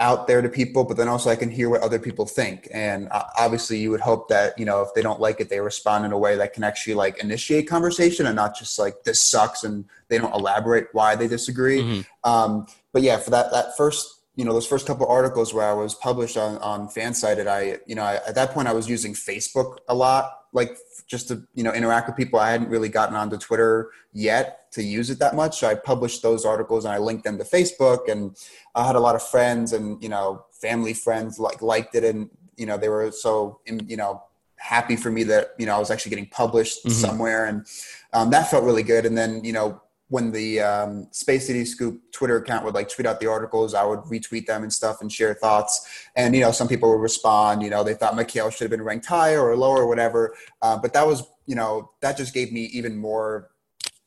out 0.01 0.29
there 0.29 0.41
to 0.41 0.49
people, 0.49 0.85
but 0.85 0.97
then 0.97 1.09
also 1.09 1.29
I 1.29 1.37
can 1.37 1.51
hear 1.51 1.69
what 1.69 1.81
other 1.81 1.99
people 1.99 2.25
think. 2.25 2.69
And 2.73 3.09
uh, 3.11 3.25
obviously, 3.37 3.79
you 3.79 3.91
would 3.91 4.01
hope 4.01 4.29
that 4.29 4.59
you 4.59 4.65
know 4.65 4.81
if 4.83 4.95
they 4.95 5.03
don't 5.03 5.21
like 5.21 5.41
it, 5.41 5.51
they 5.51 5.61
respond 5.61 6.07
in 6.07 6.13
a 6.13 6.19
way 6.19 6.37
that 6.37 6.55
can 6.55 6.65
actually 6.65 6.95
like 6.95 7.23
initiate 7.23 7.69
conversation 7.69 8.27
and 8.27 8.37
not 8.37 8.57
just 8.57 8.79
like 8.79 9.03
this 9.05 9.21
sucks 9.21 9.65
and 9.65 9.85
they 10.09 10.19
don't 10.19 10.35
elaborate 10.35 10.89
why 10.93 11.17
they 11.17 11.29
disagree. 11.29 11.83
Mm-hmm. 11.83 12.31
Um, 12.31 12.67
but 12.93 13.03
yeah, 13.03 13.19
for 13.19 13.31
that 13.31 13.51
that 13.53 13.77
first 13.77 14.18
you 14.39 14.45
know 14.45 14.53
those 14.53 14.69
first 14.69 14.87
couple 14.87 15.05
articles 15.09 15.53
where 15.53 15.69
I 15.69 15.73
was 15.73 15.97
published 15.97 16.37
on 16.37 16.59
on 16.59 16.89
Fansided, 16.89 17.49
I 17.49 17.81
you 17.87 17.97
know 17.97 18.05
I, 18.05 18.21
at 18.27 18.37
that 18.37 18.53
point 18.53 18.69
I 18.69 18.73
was 18.73 18.89
using 18.89 19.13
Facebook 19.13 19.79
a 19.89 19.95
lot 19.95 20.45
like 20.53 20.79
just 21.09 21.27
to 21.29 21.43
you 21.55 21.65
know 21.65 21.73
interact 21.73 22.07
with 22.07 22.17
people. 22.17 22.39
I 22.39 22.53
hadn't 22.53 22.69
really 22.69 22.89
gotten 22.89 23.17
onto 23.17 23.37
Twitter 23.37 23.91
yet 24.13 24.71
to 24.73 24.83
use 24.83 25.11
it 25.11 25.19
that 25.19 25.35
much. 25.35 25.59
So 25.59 25.69
I 25.69 25.75
published 25.75 26.23
those 26.23 26.45
articles 26.45 26.85
and 26.85 26.95
I 26.95 26.99
linked 26.99 27.25
them 27.25 27.37
to 27.39 27.45
Facebook, 27.45 28.09
and 28.09 28.37
I 28.77 28.87
had 28.87 28.95
a 28.95 29.01
lot 29.01 29.17
of 29.17 29.23
friends 29.25 29.73
and 29.73 30.01
you 30.01 30.09
know 30.09 30.45
family 30.53 30.95
friends 30.95 31.41
like 31.41 31.61
liked 31.61 31.97
it, 31.97 32.05
and 32.05 32.31
you 32.57 32.67
know 32.67 32.79
they 32.79 32.89
were 32.89 33.11
so 33.11 33.59
you 33.67 33.97
know 33.97 34.23
happy 34.55 34.95
for 34.95 35.11
me 35.11 35.25
that 35.25 35.49
you 35.59 35.67
know 35.67 35.75
I 35.75 35.81
was 35.81 35.91
actually 35.91 36.11
getting 36.11 36.27
published 36.27 36.85
mm-hmm. 36.85 36.91
somewhere, 36.91 37.47
and 37.47 37.67
um, 38.13 38.31
that 38.31 38.53
felt 38.53 38.63
really 38.63 38.85
good. 38.85 39.05
And 39.05 39.19
then 39.19 39.43
you 39.43 39.53
know 39.53 39.83
when 40.09 40.33
the 40.33 40.61
um, 40.61 41.09
Space 41.11 41.47
City 41.47 41.65
Scoop 41.65 42.01
Twitter 42.13 42.37
account 42.37 42.65
would 42.65 42.75
like 42.75 42.89
tweet 42.89 43.07
out 43.07 43.21
the 43.21 43.27
articles, 43.27 43.75
I 43.75 43.85
would 43.85 44.01
retweet 44.01 44.47
them 44.47 44.63
and 44.63 44.73
stuff 44.73 45.01
and 45.01 45.13
share 45.13 45.35
thoughts. 45.35 46.09
And 46.17 46.35
you 46.35 46.41
know, 46.41 46.51
some 46.51 46.69
people 46.69 46.91
would 46.91 47.03
respond. 47.03 47.63
You 47.63 47.71
know, 47.71 47.85
they 47.85 47.95
thought 47.95 48.15
McHale 48.15 48.51
should 48.51 48.63
have 48.63 48.71
been 48.71 48.83
ranked 48.83 49.07
higher 49.07 49.41
or 49.41 49.57
lower 49.57 49.83
or 49.83 49.87
whatever. 49.87 50.35
Uh, 50.63 50.79
but 50.79 50.93
that 50.95 51.07
was, 51.07 51.25
you 51.47 51.55
know, 51.55 51.91
that 52.01 52.17
just 52.17 52.33
gave 52.33 52.53
me 52.53 52.65
even 52.73 52.97
more 52.97 53.51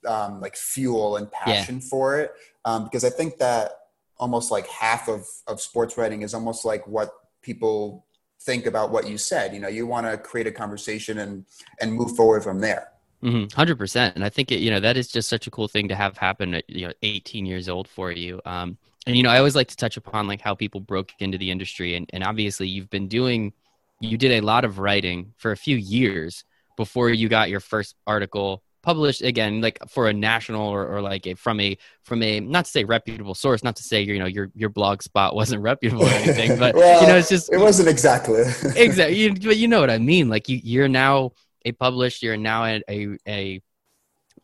um, 0.08 0.41
like 0.41 0.55
fuel 0.55 1.17
and 1.17 1.31
passion 1.31 1.75
yeah. 1.75 1.88
for 1.89 2.20
it 2.20 2.34
um, 2.65 2.86
because 2.86 3.03
I 3.03 3.10
think 3.10 3.38
that 3.38 3.72
almost 4.17 4.51
like 4.51 4.67
half 4.67 5.08
of 5.08 5.25
of 5.48 5.62
sports 5.62 5.98
writing 5.98 6.22
is 6.22 6.34
almost 6.34 6.65
like 6.65 6.88
what 6.88 7.12
people 7.41 8.05
think 8.41 8.65
about 8.65 8.91
what 8.91 9.08
you 9.08 9.17
said. 9.17 9.53
You 9.53 9.60
know, 9.60 9.67
you 9.67 9.86
want 9.86 10.08
to 10.08 10.17
create 10.17 10.48
a 10.48 10.51
conversation 10.51 11.20
and 11.20 11.46
and 11.79 11.93
move 11.93 12.15
forward 12.15 12.43
from 12.43 12.60
there. 12.60 12.90
100 13.21 13.49
mm-hmm. 13.51 13.77
percent 13.77 14.15
and 14.15 14.25
i 14.25 14.29
think 14.29 14.51
it, 14.51 14.59
you 14.59 14.71
know 14.71 14.79
that 14.79 14.97
is 14.97 15.07
just 15.07 15.29
such 15.29 15.47
a 15.47 15.51
cool 15.51 15.67
thing 15.67 15.87
to 15.87 15.95
have 15.95 16.17
happen 16.17 16.55
at 16.55 16.69
you 16.69 16.87
know 16.87 16.93
18 17.03 17.45
years 17.45 17.69
old 17.69 17.87
for 17.87 18.11
you 18.11 18.41
um, 18.45 18.77
and 19.05 19.15
you 19.15 19.23
know 19.23 19.29
i 19.29 19.37
always 19.37 19.55
like 19.55 19.67
to 19.67 19.77
touch 19.77 19.97
upon 19.97 20.27
like 20.27 20.41
how 20.41 20.55
people 20.55 20.81
broke 20.81 21.11
into 21.19 21.37
the 21.37 21.51
industry 21.51 21.95
and, 21.95 22.09
and 22.13 22.23
obviously 22.23 22.67
you've 22.67 22.89
been 22.89 23.07
doing 23.07 23.53
you 23.99 24.17
did 24.17 24.31
a 24.31 24.41
lot 24.41 24.65
of 24.65 24.79
writing 24.79 25.33
for 25.37 25.51
a 25.51 25.57
few 25.57 25.77
years 25.77 26.43
before 26.77 27.09
you 27.09 27.29
got 27.29 27.49
your 27.49 27.59
first 27.59 27.95
article 28.07 28.63
published 28.81 29.21
again 29.21 29.61
like 29.61 29.77
for 29.87 30.07
a 30.07 30.13
national 30.13 30.67
or, 30.67 30.87
or 30.87 31.01
like 31.01 31.27
a, 31.27 31.35
from 31.35 31.59
a 31.59 31.77
from 32.03 32.23
a 32.23 32.39
not 32.39 32.65
to 32.65 32.71
say 32.71 32.83
reputable 32.83 33.35
source 33.35 33.63
not 33.63 33.75
to 33.75 33.83
say 33.83 34.01
you 34.01 34.17
know 34.17 34.25
your 34.25 34.49
your 34.55 34.69
blog 34.69 35.03
spot 35.03 35.35
wasn't 35.35 35.61
reputable 35.71 36.03
or 36.03 36.09
anything 36.09 36.57
but 36.57 36.73
well, 36.73 37.01
you 37.01 37.07
know 37.07 37.15
it's 37.15 37.29
just 37.29 37.53
it 37.53 37.59
wasn't 37.59 37.87
exactly 37.87 38.41
exactly 38.75 39.15
you, 39.15 39.33
but 39.35 39.57
you 39.57 39.67
know 39.67 39.79
what 39.79 39.91
i 39.91 39.99
mean 39.99 40.29
like 40.29 40.49
you 40.49 40.59
you're 40.63 40.87
now 40.87 41.31
a 41.65 41.71
published 41.71 42.23
you're 42.23 42.37
now 42.37 42.65
a, 42.65 42.81
a, 42.89 43.17
a 43.27 43.61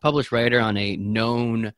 published 0.00 0.32
writer 0.32 0.60
on 0.60 0.76
a 0.76 0.96
known 0.96 1.72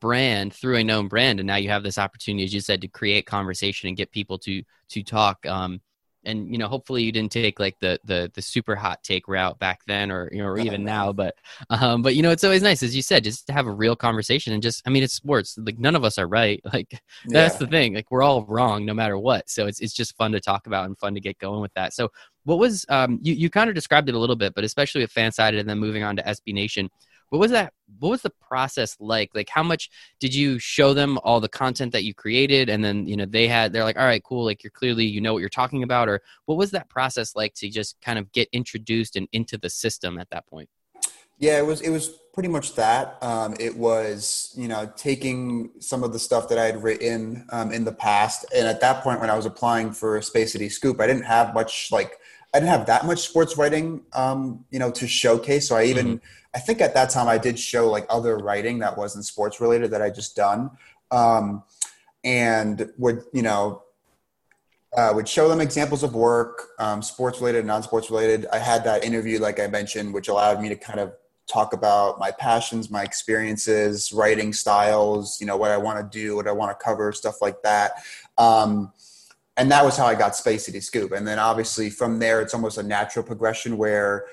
brand 0.00 0.52
through 0.52 0.76
a 0.76 0.84
known 0.84 1.08
brand. 1.08 1.40
And 1.40 1.46
now 1.46 1.56
you 1.56 1.68
have 1.68 1.82
this 1.82 1.98
opportunity 1.98 2.44
as 2.44 2.52
you 2.52 2.60
said 2.60 2.80
to 2.80 2.88
create 2.88 3.24
conversation 3.24 3.88
and 3.88 3.96
get 3.96 4.10
people 4.10 4.38
to 4.40 4.62
to 4.90 5.02
talk. 5.02 5.46
Um 5.46 5.80
and 6.24 6.50
you 6.50 6.58
know 6.58 6.68
hopefully 6.68 7.02
you 7.02 7.12
didn't 7.12 7.32
take 7.32 7.58
like 7.58 7.78
the 7.80 7.98
the 8.04 8.30
the 8.34 8.42
super 8.42 8.74
hot 8.74 9.02
take 9.02 9.28
route 9.28 9.58
back 9.58 9.80
then 9.86 10.10
or 10.10 10.28
you 10.32 10.38
know 10.38 10.48
or 10.48 10.58
even 10.58 10.84
now 10.96 11.12
but 11.12 11.34
um 11.70 12.02
but 12.02 12.14
you 12.14 12.22
know 12.22 12.30
it's 12.30 12.44
always 12.44 12.62
nice 12.62 12.82
as 12.82 12.94
you 12.94 13.02
said 13.02 13.24
just 13.24 13.46
to 13.46 13.52
have 13.52 13.66
a 13.66 13.72
real 13.72 13.96
conversation 13.96 14.52
and 14.52 14.62
just 14.62 14.82
i 14.86 14.90
mean 14.90 15.02
it's 15.02 15.14
sports 15.14 15.58
like 15.58 15.78
none 15.78 15.96
of 15.96 16.04
us 16.04 16.18
are 16.18 16.28
right 16.28 16.60
like 16.72 17.00
that's 17.26 17.54
yeah. 17.54 17.58
the 17.58 17.66
thing 17.66 17.94
like 17.94 18.10
we're 18.10 18.22
all 18.22 18.44
wrong 18.44 18.84
no 18.84 18.94
matter 18.94 19.18
what 19.18 19.48
so 19.48 19.66
it's 19.66 19.80
it's 19.80 19.94
just 19.94 20.16
fun 20.16 20.32
to 20.32 20.40
talk 20.40 20.66
about 20.66 20.86
and 20.86 20.98
fun 20.98 21.14
to 21.14 21.20
get 21.20 21.38
going 21.38 21.60
with 21.60 21.72
that 21.74 21.92
so 21.92 22.08
what 22.44 22.58
was 22.58 22.84
um 22.88 23.18
you 23.22 23.34
you 23.34 23.50
kind 23.50 23.68
of 23.68 23.74
described 23.74 24.08
it 24.08 24.14
a 24.14 24.18
little 24.18 24.36
bit 24.36 24.54
but 24.54 24.64
especially 24.64 25.00
with 25.00 25.12
fansided 25.12 25.58
and 25.58 25.68
then 25.68 25.78
moving 25.78 26.02
on 26.02 26.16
to 26.16 26.22
sb 26.22 26.52
nation 26.52 26.90
what 27.32 27.40
was 27.40 27.50
that 27.50 27.72
what 27.98 28.10
was 28.10 28.20
the 28.20 28.32
process 28.46 28.94
like? 29.00 29.30
Like 29.34 29.48
how 29.48 29.62
much 29.62 29.88
did 30.20 30.34
you 30.34 30.58
show 30.58 30.92
them 30.92 31.18
all 31.24 31.40
the 31.40 31.48
content 31.48 31.92
that 31.92 32.04
you 32.04 32.12
created? 32.12 32.68
And 32.68 32.84
then 32.84 33.06
you 33.06 33.16
know 33.16 33.24
they 33.24 33.48
had 33.48 33.72
they're 33.72 33.84
like 33.84 33.98
all 33.98 34.04
right 34.04 34.22
cool. 34.22 34.44
Like 34.44 34.62
you're 34.62 34.70
clearly 34.70 35.06
you 35.06 35.22
know 35.22 35.32
what 35.32 35.38
you're 35.38 35.48
talking 35.48 35.82
about. 35.82 36.10
Or 36.10 36.20
what 36.44 36.58
was 36.58 36.72
that 36.72 36.90
process 36.90 37.34
like 37.34 37.54
to 37.54 37.70
just 37.70 37.98
kind 38.02 38.18
of 38.18 38.30
get 38.32 38.50
introduced 38.52 39.16
and 39.16 39.28
into 39.32 39.56
the 39.56 39.70
system 39.70 40.18
at 40.18 40.28
that 40.28 40.46
point? 40.46 40.68
Yeah 41.38 41.58
it 41.58 41.64
was 41.64 41.80
it 41.80 41.88
was 41.88 42.10
pretty 42.34 42.50
much 42.50 42.74
that. 42.74 43.16
Um, 43.22 43.56
it 43.58 43.74
was 43.78 44.52
you 44.54 44.68
know 44.68 44.92
taking 44.94 45.70
some 45.78 46.04
of 46.04 46.12
the 46.12 46.18
stuff 46.18 46.50
that 46.50 46.58
i 46.58 46.66
had 46.66 46.82
written 46.82 47.46
um, 47.48 47.72
in 47.72 47.84
the 47.84 47.92
past. 47.92 48.44
And 48.54 48.68
at 48.68 48.82
that 48.82 49.02
point 49.02 49.20
when 49.20 49.30
i 49.30 49.36
was 49.36 49.46
applying 49.46 49.92
for 49.92 50.20
space 50.20 50.52
city 50.52 50.68
scoop 50.68 51.00
i 51.00 51.06
didn't 51.06 51.24
have 51.24 51.54
much 51.54 51.90
like 51.90 52.18
i 52.54 52.58
didn't 52.58 52.70
have 52.70 52.86
that 52.86 53.06
much 53.06 53.20
sports 53.20 53.56
writing 53.56 54.02
um, 54.12 54.64
you 54.70 54.78
know 54.78 54.90
to 54.90 55.06
showcase 55.06 55.68
so 55.68 55.76
i 55.76 55.84
even 55.84 56.06
mm-hmm 56.06 56.26
I 56.54 56.58
think 56.58 56.80
at 56.80 56.94
that 56.94 57.10
time 57.10 57.28
I 57.28 57.38
did 57.38 57.58
show 57.58 57.90
like 57.90 58.06
other 58.10 58.36
writing 58.36 58.80
that 58.80 58.96
wasn't 58.96 59.24
sports 59.24 59.60
related 59.60 59.90
that 59.92 60.02
I 60.02 60.10
just 60.10 60.36
done, 60.36 60.70
um, 61.10 61.62
and 62.24 62.90
would 62.98 63.24
you 63.32 63.42
know 63.42 63.82
uh, 64.96 65.12
would 65.14 65.28
show 65.28 65.48
them 65.48 65.60
examples 65.60 66.02
of 66.02 66.14
work, 66.14 66.68
um, 66.78 67.00
sports 67.00 67.40
related, 67.40 67.64
non 67.64 67.82
sports 67.82 68.10
related. 68.10 68.46
I 68.52 68.58
had 68.58 68.84
that 68.84 69.02
interview, 69.02 69.38
like 69.38 69.60
I 69.60 69.66
mentioned, 69.66 70.12
which 70.12 70.28
allowed 70.28 70.60
me 70.60 70.68
to 70.68 70.76
kind 70.76 71.00
of 71.00 71.14
talk 71.46 71.72
about 71.72 72.18
my 72.18 72.30
passions, 72.30 72.90
my 72.90 73.02
experiences, 73.02 74.12
writing 74.12 74.52
styles, 74.52 75.40
you 75.40 75.46
know, 75.46 75.56
what 75.56 75.70
I 75.70 75.78
want 75.78 75.98
to 75.98 76.18
do, 76.18 76.36
what 76.36 76.46
I 76.46 76.52
want 76.52 76.78
to 76.78 76.84
cover, 76.84 77.12
stuff 77.12 77.40
like 77.40 77.62
that. 77.62 77.92
Um, 78.36 78.92
and 79.56 79.70
that 79.70 79.84
was 79.84 79.96
how 79.96 80.06
I 80.06 80.14
got 80.14 80.34
Space 80.34 80.66
City 80.66 80.80
Scoop. 80.80 81.12
And 81.12 81.26
then 81.26 81.38
obviously 81.38 81.90
from 81.90 82.18
there, 82.18 82.40
it's 82.40 82.54
almost 82.54 82.78
a 82.78 82.82
natural 82.82 83.24
progression 83.24 83.76
where 83.76 84.26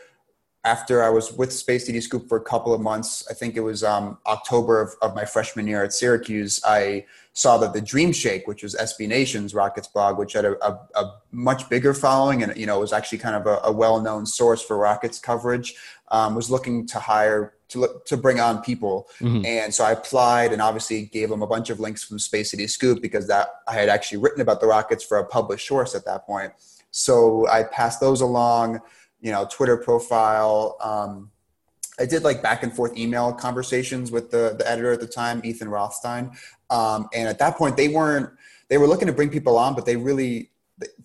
after 0.66 1.02
I 1.04 1.10
was 1.10 1.32
with 1.32 1.54
Space 1.54 1.86
City 1.86 2.02
Scoop 2.02 2.28
for 2.28 2.38
a 2.38 2.44
couple 2.44 2.74
of 2.74 2.82
months, 2.82 3.26
I 3.30 3.34
think 3.34 3.56
it 3.56 3.62
was 3.62 3.84
um, 3.84 4.18
October 4.28 4.82
of, 4.82 4.94
of, 5.02 5.16
my 5.16 5.24
freshman 5.24 5.68
year 5.68 5.84
at 5.84 5.94
Syracuse, 5.94 6.60
I 6.66 7.06
saw 7.32 7.58
that 7.60 7.72
the 7.74 7.80
Dream 7.80 8.12
Shake, 8.12 8.46
which 8.46 8.64
was 8.64 8.76
SB 8.76 9.08
Nation's 9.08 9.54
Rockets 9.54 9.88
blog, 9.88 10.18
which 10.18 10.34
had 10.34 10.44
a, 10.44 10.62
a, 10.66 10.78
a 10.96 11.14
much 11.32 11.70
bigger 11.70 11.94
following 11.94 12.44
and 12.44 12.56
you 12.58 12.66
know 12.66 12.80
was 12.80 12.92
actually 12.92 13.20
kind 13.20 13.36
of 13.36 13.48
a, 13.48 13.62
a 13.64 13.72
well-known 13.72 14.26
source 14.26 14.62
for 14.62 14.78
Rockets 14.78 15.18
coverage, 15.18 15.76
um, 16.10 16.36
was 16.36 16.52
looking 16.52 16.86
to 16.88 17.00
hire 17.00 17.54
to 17.70 17.80
look, 17.80 18.06
to 18.06 18.18
bring 18.18 18.40
on 18.40 18.62
people, 18.62 19.08
mm-hmm. 19.20 19.46
and 19.46 19.74
so 19.74 19.84
I 19.84 19.92
applied 19.92 20.54
and 20.54 20.62
obviously 20.62 21.06
gave 21.06 21.30
them 21.30 21.42
a 21.42 21.48
bunch 21.48 21.70
of 21.70 21.80
links 21.80 22.04
from 22.04 22.20
Space 22.20 22.52
City 22.52 22.68
Scoop 22.68 23.02
because 23.02 23.28
that 23.28 23.48
I 23.68 23.74
had 23.74 23.90
actually 23.90 24.20
written 24.20 24.42
about 24.42 24.62
the 24.62 24.68
Rockets 24.68 25.04
for 25.04 25.18
a 25.18 25.26
published 25.26 25.68
source 25.68 25.96
at 25.96 26.06
that 26.06 26.26
point. 26.26 26.54
So 26.92 27.48
I 27.48 27.64
passed 27.64 28.00
those 28.00 28.22
along 28.22 28.82
you 29.22 29.32
know, 29.32 29.48
Twitter 29.50 29.78
profile. 29.78 30.78
Um, 30.82 31.32
I 32.00 32.06
did 32.06 32.24
like 32.24 32.42
back 32.42 32.64
and 32.64 32.74
forth 32.74 32.98
email 32.98 33.34
conversations 33.34 34.12
with 34.12 34.32
the, 34.32 34.56
the 34.58 34.70
editor 34.70 34.94
at 34.94 35.02
the 35.02 35.08
time, 35.08 35.42
Ethan 35.44 35.70
Rothstein. 35.70 36.32
Um, 36.70 37.10
and 37.14 37.28
at 37.28 37.40
that 37.40 37.58
point, 37.58 37.76
they 37.76 37.90
weren't, 37.90 38.30
they 38.70 38.78
were 38.78 38.88
looking 38.88 39.08
to 39.08 39.14
bring 39.14 39.30
people 39.30 39.58
on, 39.58 39.76
but 39.76 39.86
they 39.86 39.98
really, 39.98 40.52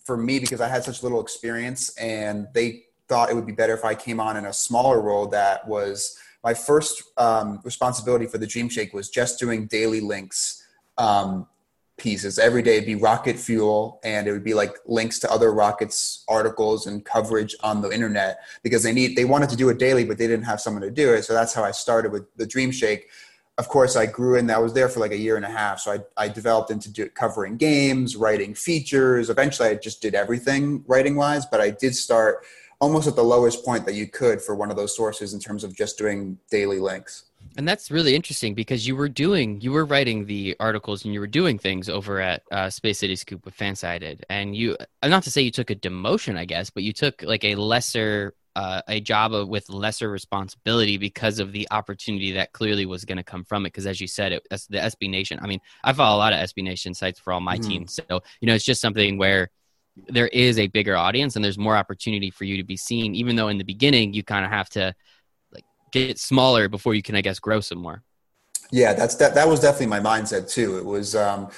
for 0.05 0.17
me, 0.17 0.39
because 0.39 0.61
I 0.61 0.69
had 0.69 0.85
such 0.85 1.03
little 1.03 1.21
experience 1.21 1.97
and 1.97 2.47
they 2.55 2.85
thought 3.09 3.31
it 3.31 3.35
would 3.35 3.47
be 3.47 3.53
better 3.53 3.75
if 3.75 3.85
I 3.85 3.95
came 3.95 4.21
on 4.21 4.37
in 4.37 4.47
a 4.47 4.53
smaller 4.53 5.01
role 5.01 5.27
that 5.29 5.67
was 5.67 6.19
my 6.45 6.53
first 6.53 7.03
um, 7.17 7.59
responsibility 7.65 8.27
for 8.27 8.37
the 8.37 8.47
Dream 8.47 8.69
Shake 8.69 8.93
was 8.93 9.09
just 9.09 9.41
doing 9.41 9.67
daily 9.67 10.01
links 10.01 10.63
um, 10.99 11.49
pieces. 11.97 12.39
Every 12.39 12.61
day 12.61 12.77
it'd 12.77 12.87
be 12.87 12.97
rocket 12.97 13.37
fuel 13.37 13.99
and 14.05 14.27
it 14.27 14.33
would 14.33 14.45
be 14.45 14.53
like 14.53 14.77
links 14.85 15.19
to 15.21 15.31
other 15.31 15.55
rockets 15.55 16.23
articles 16.29 16.87
and 16.87 17.05
coverage 17.05 17.57
on 17.63 17.81
the 17.81 17.91
internet 17.91 18.41
because 18.63 18.83
they 18.83 18.93
need 18.93 19.17
they 19.17 19.25
wanted 19.25 19.49
to 19.51 19.57
do 19.57 19.69
it 19.71 19.79
daily 19.79 20.05
but 20.05 20.19
they 20.19 20.27
didn't 20.27 20.45
have 20.45 20.61
someone 20.61 20.83
to 20.83 20.91
do 20.91 21.15
it. 21.15 21.25
So 21.25 21.33
that's 21.33 21.55
how 21.55 21.65
i 21.65 21.71
started 21.71 22.13
with 22.13 22.25
the 22.37 22.47
dream 22.47 22.71
shake. 22.71 23.09
Of 23.57 23.69
course 23.69 23.95
i 23.95 24.07
grew 24.07 24.37
in 24.37 24.47
that 24.49 24.61
was 24.61 24.73
there 24.73 24.89
for 24.89 25.01
like 25.01 25.13
a 25.13 25.17
year 25.17 25.37
and 25.37 25.45
a 25.45 25.51
half. 25.51 25.79
So 25.81 25.93
i, 25.93 26.25
I 26.25 26.29
developed 26.29 26.71
into 26.73 26.93
do, 26.93 27.09
covering 27.11 27.57
games 27.57 28.17
writing 28.17 28.55
features. 28.55 29.31
Eventually 29.31 29.69
i 29.69 29.75
just 29.77 30.03
did 30.03 30.17
everything 30.17 30.85
writing 30.89 31.15
wise 31.15 31.47
but 31.47 31.61
i 31.61 31.71
did 31.71 31.95
start 31.95 32.45
almost 32.85 33.09
at 33.09 33.17
the 33.17 33.25
lowest 33.25 33.65
point 33.65 33.87
that 33.87 33.95
you 33.95 34.07
could 34.07 34.43
for 34.43 34.55
one 34.55 34.71
of 34.71 34.77
those 34.77 34.95
sources 34.95 35.33
in 35.33 35.41
terms 35.41 35.65
of 35.65 35.75
just 35.75 35.97
doing 35.97 36.39
daily 36.51 36.79
links 36.79 37.25
and 37.57 37.69
that's 37.69 37.91
really 37.91 38.15
interesting 38.15 38.55
because 38.55 38.87
you 38.87 38.97
were 38.97 39.09
doing, 39.09 39.61
you 39.61 39.71
were 39.73 39.85
writing 39.85 40.27
the 40.27 40.57
articles 40.59 41.05
and 41.05 41.15
you 41.15 41.21
were 41.21 41.27
doing 41.27 41.59
things 41.59 41.89
over 41.89 42.21
at 42.21 42.43
uh, 42.51 42.69
Space 42.71 42.99
City 42.99 43.17
Scoop 43.17 43.45
with 43.45 43.57
Fansided. 43.57 44.23
And 44.29 44.57
you, 44.57 44.77
uh, 45.03 45.09
not 45.09 45.23
to 45.25 45.31
say 45.31 45.43
you 45.43 45.51
took 45.51 45.71
a 45.71 45.75
demotion, 45.75 46.37
I 46.37 46.47
guess, 46.47 46.71
but 46.71 46.83
you 46.83 46.93
took 46.93 47.23
like 47.23 47.45
a 47.45 47.55
lesser, 47.55 48.35
uh, 48.57 48.83
a 48.89 49.01
job 49.01 49.49
with 49.49 49.69
lesser 49.71 50.11
responsibility 50.11 50.97
because 50.97 51.39
of 51.39 51.53
the 51.53 51.69
opportunity 51.71 52.33
that 52.33 52.53
clearly 52.53 52.87
was 52.87 53.05
going 53.05 53.19
to 53.19 53.25
come 53.25 53.45
from 53.45 53.67
it. 53.67 53.69
Because 53.69 53.87
as 53.87 54.01
you 54.01 54.09
said, 54.09 54.33
it, 54.33 54.47
the 54.51 54.79
SB 54.79 55.09
Nation, 55.09 55.39
I 55.41 55.47
mean, 55.47 55.61
I 55.85 55.93
follow 55.93 56.17
a 56.17 56.19
lot 56.19 56.33
of 56.33 56.41
SB 56.41 56.65
Nation 56.65 56.95
sites 56.95 57.21
for 57.21 57.33
all 57.33 57.41
my 57.41 57.57
mm-hmm. 57.57 57.71
teams. 57.71 57.95
So, 57.95 58.23
you 58.41 58.47
know, 58.47 58.55
it's 58.55 58.65
just 58.65 58.81
something 58.81 59.17
where 59.17 59.51
there 60.09 60.29
is 60.29 60.59
a 60.59 60.67
bigger 60.67 60.97
audience 60.97 61.37
and 61.37 61.45
there's 61.45 61.59
more 61.59 61.77
opportunity 61.77 62.31
for 62.31 62.45
you 62.45 62.57
to 62.57 62.65
be 62.65 62.77
seen, 62.77 63.15
even 63.15 63.37
though 63.37 63.49
in 63.49 63.59
the 63.59 63.65
beginning 63.65 64.13
you 64.13 64.23
kind 64.23 64.45
of 64.45 64.51
have 64.51 64.69
to, 64.71 64.95
like 65.53 65.65
get 65.93 66.19
smaller 66.19 66.69
before 66.69 66.95
you 66.95 67.03
can, 67.03 67.15
I 67.15 67.21
guess, 67.21 67.39
grow 67.39 67.61
some 67.61 67.79
more. 67.79 68.03
Yeah, 68.73 68.95
that's 68.95 69.15
that. 69.17 69.35
That 69.35 69.49
was 69.49 69.61
definitely 69.61 69.87
my 69.87 70.01
mindset 70.01 70.51
too. 70.51 70.79
It 70.79 70.85
was, 70.85 71.15
um, 71.15 71.51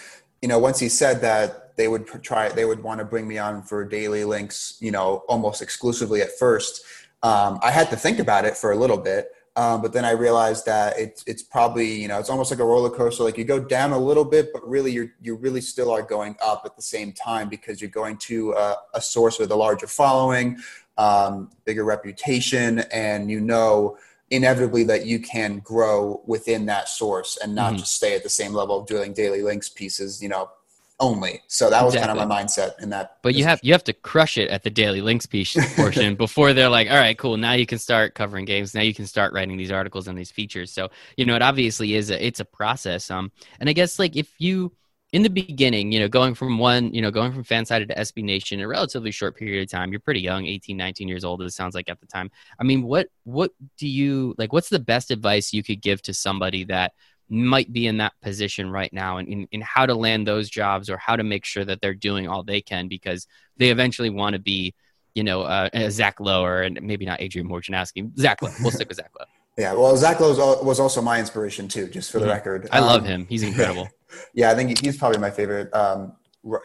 you 0.43 0.49
know, 0.49 0.59
once 0.59 0.79
he 0.79 0.89
said 0.89 1.21
that 1.23 1.77
they 1.77 1.89
would 1.89 2.07
try, 2.23 2.49
they 2.49 2.65
would 2.65 2.83
want 2.83 2.99
to 2.99 3.05
bring 3.05 3.27
me 3.27 3.39
on 3.39 3.63
for 3.63 3.85
daily 3.85 4.25
links, 4.25 4.77
you 4.81 4.91
know, 4.91 5.25
almost 5.29 5.63
exclusively 5.63 6.21
at 6.21 6.37
first. 6.39 6.83
Um, 7.23 7.59
I 7.63 7.71
had 7.71 7.91
to 7.91 7.97
think 7.97 8.19
about 8.19 8.45
it 8.45 8.57
for 8.57 8.73
a 8.73 8.77
little 8.77 8.99
bit. 8.99 9.29
Um, 9.57 9.81
but 9.81 9.95
then 9.95 10.05
I 10.05 10.11
realized 10.11 10.67
that 10.67 10.99
it's 10.99 11.25
it's 11.27 11.43
probably 11.43 11.91
you 11.91 12.09
know 12.09 12.19
it's 12.19 12.29
almost 12.29 12.51
like 12.51 12.61
a 12.61 12.65
roller 12.65 12.91
coaster. 12.91 13.25
Like 13.25 13.39
you 13.39 13.45
go 13.45 13.59
down 13.59 13.93
a 13.93 13.99
little 13.99 14.25
bit, 14.25 14.53
but 14.53 14.67
really 14.69 14.93
you 14.93 15.11
you 15.23 15.35
really 15.35 15.63
still 15.63 15.91
are 15.91 16.03
going 16.03 16.37
up 16.45 16.63
at 16.67 16.77
the 16.77 16.83
same 16.83 17.13
time 17.13 17.49
because 17.49 17.81
you're 17.81 17.91
going 17.91 18.19
to 18.19 18.53
a, 18.53 18.77
a 18.95 19.01
source 19.01 19.39
with 19.39 19.51
a 19.51 19.57
larger 19.57 19.87
following, 19.87 20.59
um, 20.99 21.51
bigger 21.65 21.85
reputation, 21.85 22.81
and 22.93 23.31
you 23.31 23.41
know 23.41 23.97
inevitably 24.31 24.83
that 24.85 25.07
you 25.07 25.21
can 25.21 25.61
grow 25.61 26.21
within 26.27 26.67
that 26.67 26.89
source 26.89 27.39
and 27.43 27.55
not 27.55 27.69
mm-hmm. 27.71 27.79
just 27.79 27.95
stay 27.95 28.15
at 28.15 28.23
the 28.23 28.29
same 28.29 28.53
level 28.53 28.81
of 28.81 28.87
doing 28.87 29.13
daily 29.13 29.41
links 29.41 29.69
pieces, 29.69 30.21
you 30.21 30.29
know, 30.29 30.51
only. 30.99 31.43
So 31.47 31.71
that 31.71 31.85
was 31.85 31.95
exactly. 31.95 32.19
kind 32.19 32.21
of 32.21 32.29
my 32.29 32.43
mindset 32.43 32.81
in 32.83 32.91
that. 32.91 33.19
But 33.23 33.31
position. 33.31 33.39
you 33.39 33.45
have 33.45 33.61
you 33.63 33.73
have 33.73 33.85
to 33.85 33.93
crush 33.93 34.39
it 34.39 34.49
at 34.49 34.63
the 34.63 34.71
daily 34.71 35.01
links 35.01 35.27
piece 35.27 35.57
portion 35.77 36.15
before 36.15 36.53
they're 36.53 36.69
like, 36.69 36.91
all 36.91 36.97
right, 36.97 37.17
cool. 37.17 37.37
Now 37.37 37.53
you 37.53 37.67
can 37.67 37.79
start 37.79 38.15
covering 38.15 38.45
games. 38.45 38.75
Now 38.75 38.83
you 38.83 38.95
can 38.95 39.07
start 39.07 39.33
writing 39.33 39.57
these 39.57 39.71
articles 39.71 40.09
and 40.09 40.17
these 40.17 40.31
features. 40.31 40.73
So 40.73 40.89
you 41.17 41.27
know, 41.27 41.37
it 41.37 41.43
obviously 41.43 41.95
is 41.95 42.11
a 42.11 42.25
it's 42.25 42.41
a 42.41 42.45
process. 42.45 43.11
Um, 43.11 43.31
and 43.61 43.69
I 43.69 43.73
guess 43.73 43.99
like 43.99 44.17
if 44.17 44.33
you 44.39 44.73
in 45.13 45.23
the 45.23 45.31
beginning, 45.31 45.93
you 45.93 46.01
know, 46.01 46.09
going 46.09 46.35
from 46.35 46.59
one, 46.59 46.93
you 46.93 47.01
know, 47.01 47.11
going 47.11 47.33
from 47.33 47.45
Fansided 47.45 47.89
to 47.89 47.95
SB 47.95 48.25
Nation 48.25 48.59
in 48.59 48.65
a 48.65 48.69
relatively 48.69 49.11
short 49.11 49.37
period 49.37 49.63
of 49.63 49.71
time, 49.71 49.91
you're 49.91 50.01
pretty 50.01 50.21
young, 50.21 50.47
18, 50.47 50.77
19 50.77 51.07
years 51.09 51.25
old, 51.25 51.43
as 51.43 51.53
it 51.53 51.55
sounds 51.55 51.75
like 51.75 51.89
at 51.89 52.01
the 52.01 52.07
time. 52.07 52.31
I 52.59 52.65
mean, 52.65 52.83
what, 52.83 53.07
what 53.23 53.53
do 53.79 53.89
you, 53.89 54.35
like, 54.37 54.53
what's 54.53 54.69
the 54.69 54.81
best 54.81 55.11
advice 55.13 55.53
you 55.53 55.63
could 55.63 55.81
give 55.81 56.03
to 56.03 56.13
somebody 56.13 56.65
that 56.65 56.93
might 57.29 57.73
be 57.73 57.87
in 57.87 57.99
that 57.99 58.13
position 58.23 58.71
right 58.71 58.93
now 58.93 59.19
and 59.19 59.49
in, 59.51 59.61
how 59.61 59.87
to 59.87 59.95
land 59.95 60.27
those 60.27 60.49
jobs 60.49 60.89
or 60.89 60.97
how 60.97 61.17
to 61.17 61.25
make 61.25 61.45
sure 61.45 61.65
that 61.65 61.81
they're 61.81 61.95
doing 61.95 62.29
all 62.29 62.43
they 62.43 62.61
can 62.61 62.89
because 62.89 63.27
they 63.57 63.71
eventually 63.71 64.11
want 64.11 64.35
to 64.35 64.39
be, 64.39 64.75
you 65.15 65.25
know, 65.25 65.43
uh, 65.43 65.69
Zach 65.91 66.21
Lowe 66.21 66.45
or 66.45 66.63
and 66.63 66.81
maybe 66.83 67.05
not 67.05 67.21
Adrian 67.21 67.49
Wojnarowski. 67.49 68.17
Zach 68.19 68.43
Lowe. 68.43 68.53
We'll 68.61 68.71
stick 68.71 68.89
with 68.89 68.99
Zach 68.99 69.11
Lowe. 69.19 69.27
Yeah, 69.59 69.73
well, 69.73 69.97
Zach 69.97 70.21
Lowe 70.21 70.63
was 70.63 70.79
also 70.79 71.01
my 71.01 71.19
inspiration 71.19 71.67
too, 71.67 71.89
just 71.89 72.13
for 72.13 72.19
the 72.19 72.27
mm-hmm. 72.27 72.35
record. 72.35 72.69
I 72.73 72.79
um, 72.79 72.85
love 72.85 73.07
him. 73.07 73.27
He's 73.27 73.43
incredible. 73.43 73.89
yeah, 74.35 74.51
I 74.51 74.55
think 74.55 74.79
he's 74.79 74.99
probably 74.99 75.17
my 75.17 75.31
favorite 75.31 75.75
um, 75.75 76.13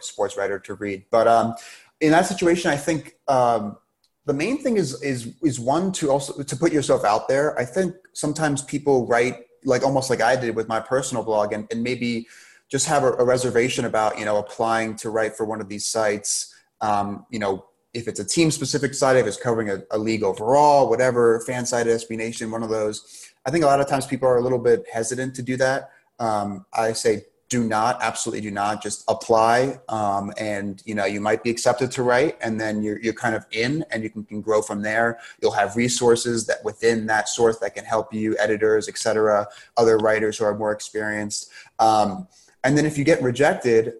sports 0.00 0.36
writer 0.36 0.58
to 0.58 0.74
read. 0.74 1.06
But 1.10 1.26
um, 1.26 1.54
in 2.02 2.10
that 2.10 2.26
situation, 2.26 2.70
I 2.70 2.76
think 2.76 3.14
um, 3.28 3.78
the 4.26 4.34
main 4.34 4.62
thing 4.62 4.76
is 4.76 5.02
is 5.02 5.34
is 5.42 5.58
one 5.58 5.90
to 5.92 6.10
also 6.10 6.42
to 6.42 6.56
put 6.56 6.72
yourself 6.72 7.04
out 7.04 7.28
there. 7.28 7.58
I 7.58 7.64
think 7.64 7.94
sometimes 8.12 8.62
people 8.62 9.06
write 9.06 9.46
like 9.64 9.82
almost 9.82 10.10
like 10.10 10.20
I 10.20 10.36
did 10.36 10.56
with 10.56 10.68
my 10.68 10.80
personal 10.80 11.22
blog, 11.22 11.52
and, 11.52 11.66
and 11.70 11.82
maybe 11.82 12.26
just 12.70 12.86
have 12.86 13.04
a, 13.04 13.12
a 13.12 13.24
reservation 13.24 13.84
about 13.84 14.18
you 14.18 14.24
know 14.24 14.38
applying 14.38 14.96
to 14.96 15.10
write 15.10 15.36
for 15.36 15.44
one 15.44 15.60
of 15.60 15.68
these 15.68 15.86
sites. 15.86 16.54
Um, 16.80 17.26
you 17.30 17.38
know, 17.38 17.66
if 17.94 18.08
it's 18.08 18.20
a 18.20 18.24
team 18.24 18.50
specific 18.50 18.94
site, 18.94 19.16
if 19.16 19.26
it's 19.26 19.36
covering 19.36 19.70
a, 19.70 19.82
a 19.90 19.98
league 19.98 20.22
overall, 20.22 20.88
whatever, 20.88 21.40
fan 21.40 21.66
site, 21.66 21.86
SB 21.86 22.16
Nation, 22.16 22.50
one 22.50 22.62
of 22.62 22.70
those. 22.70 23.30
I 23.44 23.50
think 23.50 23.64
a 23.64 23.66
lot 23.66 23.80
of 23.80 23.88
times 23.88 24.06
people 24.06 24.28
are 24.28 24.38
a 24.38 24.42
little 24.42 24.58
bit 24.58 24.84
hesitant 24.92 25.34
to 25.36 25.42
do 25.42 25.56
that. 25.56 25.90
Um, 26.18 26.64
I 26.72 26.92
say 26.92 27.24
do 27.52 27.62
not 27.62 27.98
absolutely 28.00 28.40
do 28.40 28.50
not 28.50 28.82
just 28.82 29.04
apply 29.08 29.78
um, 29.90 30.32
and 30.38 30.82
you 30.86 30.94
know 30.94 31.04
you 31.04 31.20
might 31.20 31.42
be 31.42 31.50
accepted 31.50 31.90
to 31.90 32.02
write 32.02 32.38
and 32.40 32.58
then 32.58 32.82
you're, 32.82 32.98
you're 33.02 33.12
kind 33.12 33.34
of 33.34 33.44
in 33.50 33.84
and 33.90 34.02
you 34.02 34.08
can, 34.08 34.24
can 34.24 34.40
grow 34.40 34.62
from 34.62 34.80
there. 34.80 35.20
You'll 35.42 35.52
have 35.62 35.76
resources 35.76 36.46
that 36.46 36.64
within 36.64 37.04
that 37.08 37.28
source 37.28 37.58
that 37.58 37.74
can 37.74 37.84
help 37.84 38.14
you 38.14 38.34
editors 38.38 38.88
etc 38.88 39.46
other 39.76 39.98
writers 39.98 40.38
who 40.38 40.46
are 40.46 40.56
more 40.56 40.72
experienced. 40.72 41.50
Um, 41.78 42.26
and 42.64 42.76
then 42.76 42.86
if 42.86 42.96
you 42.96 43.04
get 43.04 43.20
rejected 43.20 43.92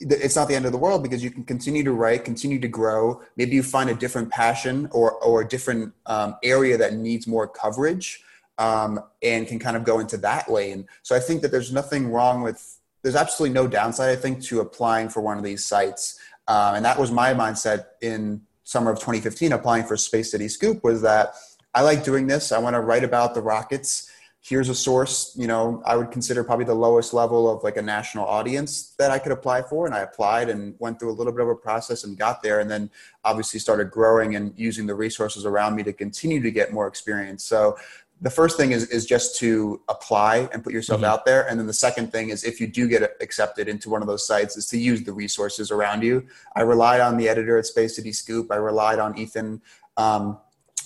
it's 0.00 0.36
not 0.36 0.46
the 0.46 0.54
end 0.54 0.66
of 0.66 0.72
the 0.72 0.78
world 0.78 1.02
because 1.02 1.24
you 1.24 1.30
can 1.30 1.44
continue 1.44 1.82
to 1.82 1.92
write 1.92 2.22
continue 2.24 2.60
to 2.60 2.68
grow. 2.68 3.22
Maybe 3.36 3.56
you 3.56 3.62
find 3.62 3.88
a 3.88 3.94
different 3.94 4.30
passion 4.30 4.88
or, 4.92 5.12
or 5.12 5.40
a 5.40 5.48
different 5.48 5.94
um, 6.04 6.36
area 6.44 6.76
that 6.76 6.92
needs 6.94 7.26
more 7.26 7.48
coverage 7.48 8.22
um, 8.58 9.00
and 9.22 9.46
can 9.46 9.58
kind 9.58 9.76
of 9.76 9.84
go 9.84 10.00
into 10.00 10.16
that 10.18 10.50
lane. 10.50 10.86
So 11.02 11.16
I 11.16 11.20
think 11.20 11.42
that 11.42 11.50
there's 11.50 11.72
nothing 11.72 12.10
wrong 12.10 12.42
with, 12.42 12.78
there's 13.02 13.16
absolutely 13.16 13.54
no 13.54 13.66
downside, 13.66 14.10
I 14.10 14.16
think, 14.16 14.42
to 14.44 14.60
applying 14.60 15.08
for 15.08 15.20
one 15.20 15.38
of 15.38 15.44
these 15.44 15.64
sites. 15.64 16.18
Um, 16.48 16.76
and 16.76 16.84
that 16.84 16.98
was 16.98 17.10
my 17.10 17.32
mindset 17.32 17.86
in 18.02 18.42
summer 18.64 18.90
of 18.90 18.98
2015, 18.98 19.52
applying 19.52 19.84
for 19.84 19.96
Space 19.96 20.30
City 20.30 20.48
Scoop, 20.48 20.82
was 20.84 21.00
that 21.02 21.34
I 21.74 21.82
like 21.82 22.04
doing 22.04 22.26
this. 22.26 22.52
I 22.52 22.58
want 22.58 22.74
to 22.74 22.80
write 22.80 23.04
about 23.04 23.34
the 23.34 23.40
Rockets. 23.40 24.10
Here's 24.40 24.68
a 24.68 24.74
source, 24.74 25.34
you 25.36 25.46
know, 25.46 25.82
I 25.84 25.96
would 25.96 26.10
consider 26.10 26.42
probably 26.42 26.64
the 26.64 26.74
lowest 26.74 27.12
level 27.12 27.50
of 27.50 27.62
like 27.64 27.76
a 27.76 27.82
national 27.82 28.24
audience 28.24 28.94
that 28.98 29.10
I 29.10 29.18
could 29.18 29.32
apply 29.32 29.62
for. 29.62 29.84
And 29.84 29.94
I 29.94 30.00
applied 30.00 30.48
and 30.48 30.74
went 30.78 30.98
through 30.98 31.10
a 31.10 31.16
little 31.16 31.32
bit 31.32 31.42
of 31.42 31.48
a 31.48 31.54
process 31.54 32.04
and 32.04 32.16
got 32.16 32.42
there. 32.42 32.60
And 32.60 32.70
then 32.70 32.90
obviously 33.24 33.60
started 33.60 33.90
growing 33.90 34.36
and 34.36 34.54
using 34.56 34.86
the 34.86 34.94
resources 34.94 35.44
around 35.44 35.74
me 35.74 35.82
to 35.82 35.92
continue 35.92 36.40
to 36.40 36.50
get 36.50 36.72
more 36.72 36.86
experience. 36.86 37.44
So 37.44 37.76
the 38.20 38.30
first 38.30 38.56
thing 38.56 38.72
is 38.72 38.86
is 38.88 39.06
just 39.06 39.36
to 39.38 39.80
apply 39.88 40.48
and 40.52 40.64
put 40.64 40.72
yourself 40.72 41.00
mm-hmm. 41.00 41.10
out 41.10 41.24
there 41.24 41.46
and 41.48 41.58
then 41.58 41.66
the 41.66 41.72
second 41.72 42.10
thing 42.10 42.30
is 42.30 42.44
if 42.44 42.60
you 42.60 42.66
do 42.66 42.88
get 42.88 43.02
accepted 43.20 43.68
into 43.68 43.88
one 43.88 44.02
of 44.02 44.08
those 44.08 44.26
sites 44.26 44.56
is 44.56 44.66
to 44.66 44.78
use 44.78 45.02
the 45.04 45.12
resources 45.12 45.70
around 45.70 46.02
you 46.02 46.26
i 46.56 46.60
relied 46.60 47.00
on 47.00 47.16
the 47.16 47.28
editor 47.28 47.58
at 47.58 47.66
space 47.66 47.96
city 47.96 48.12
scoop 48.12 48.50
i 48.50 48.56
relied 48.56 48.98
on 48.98 49.16
ethan 49.16 49.60
um, 49.96 50.38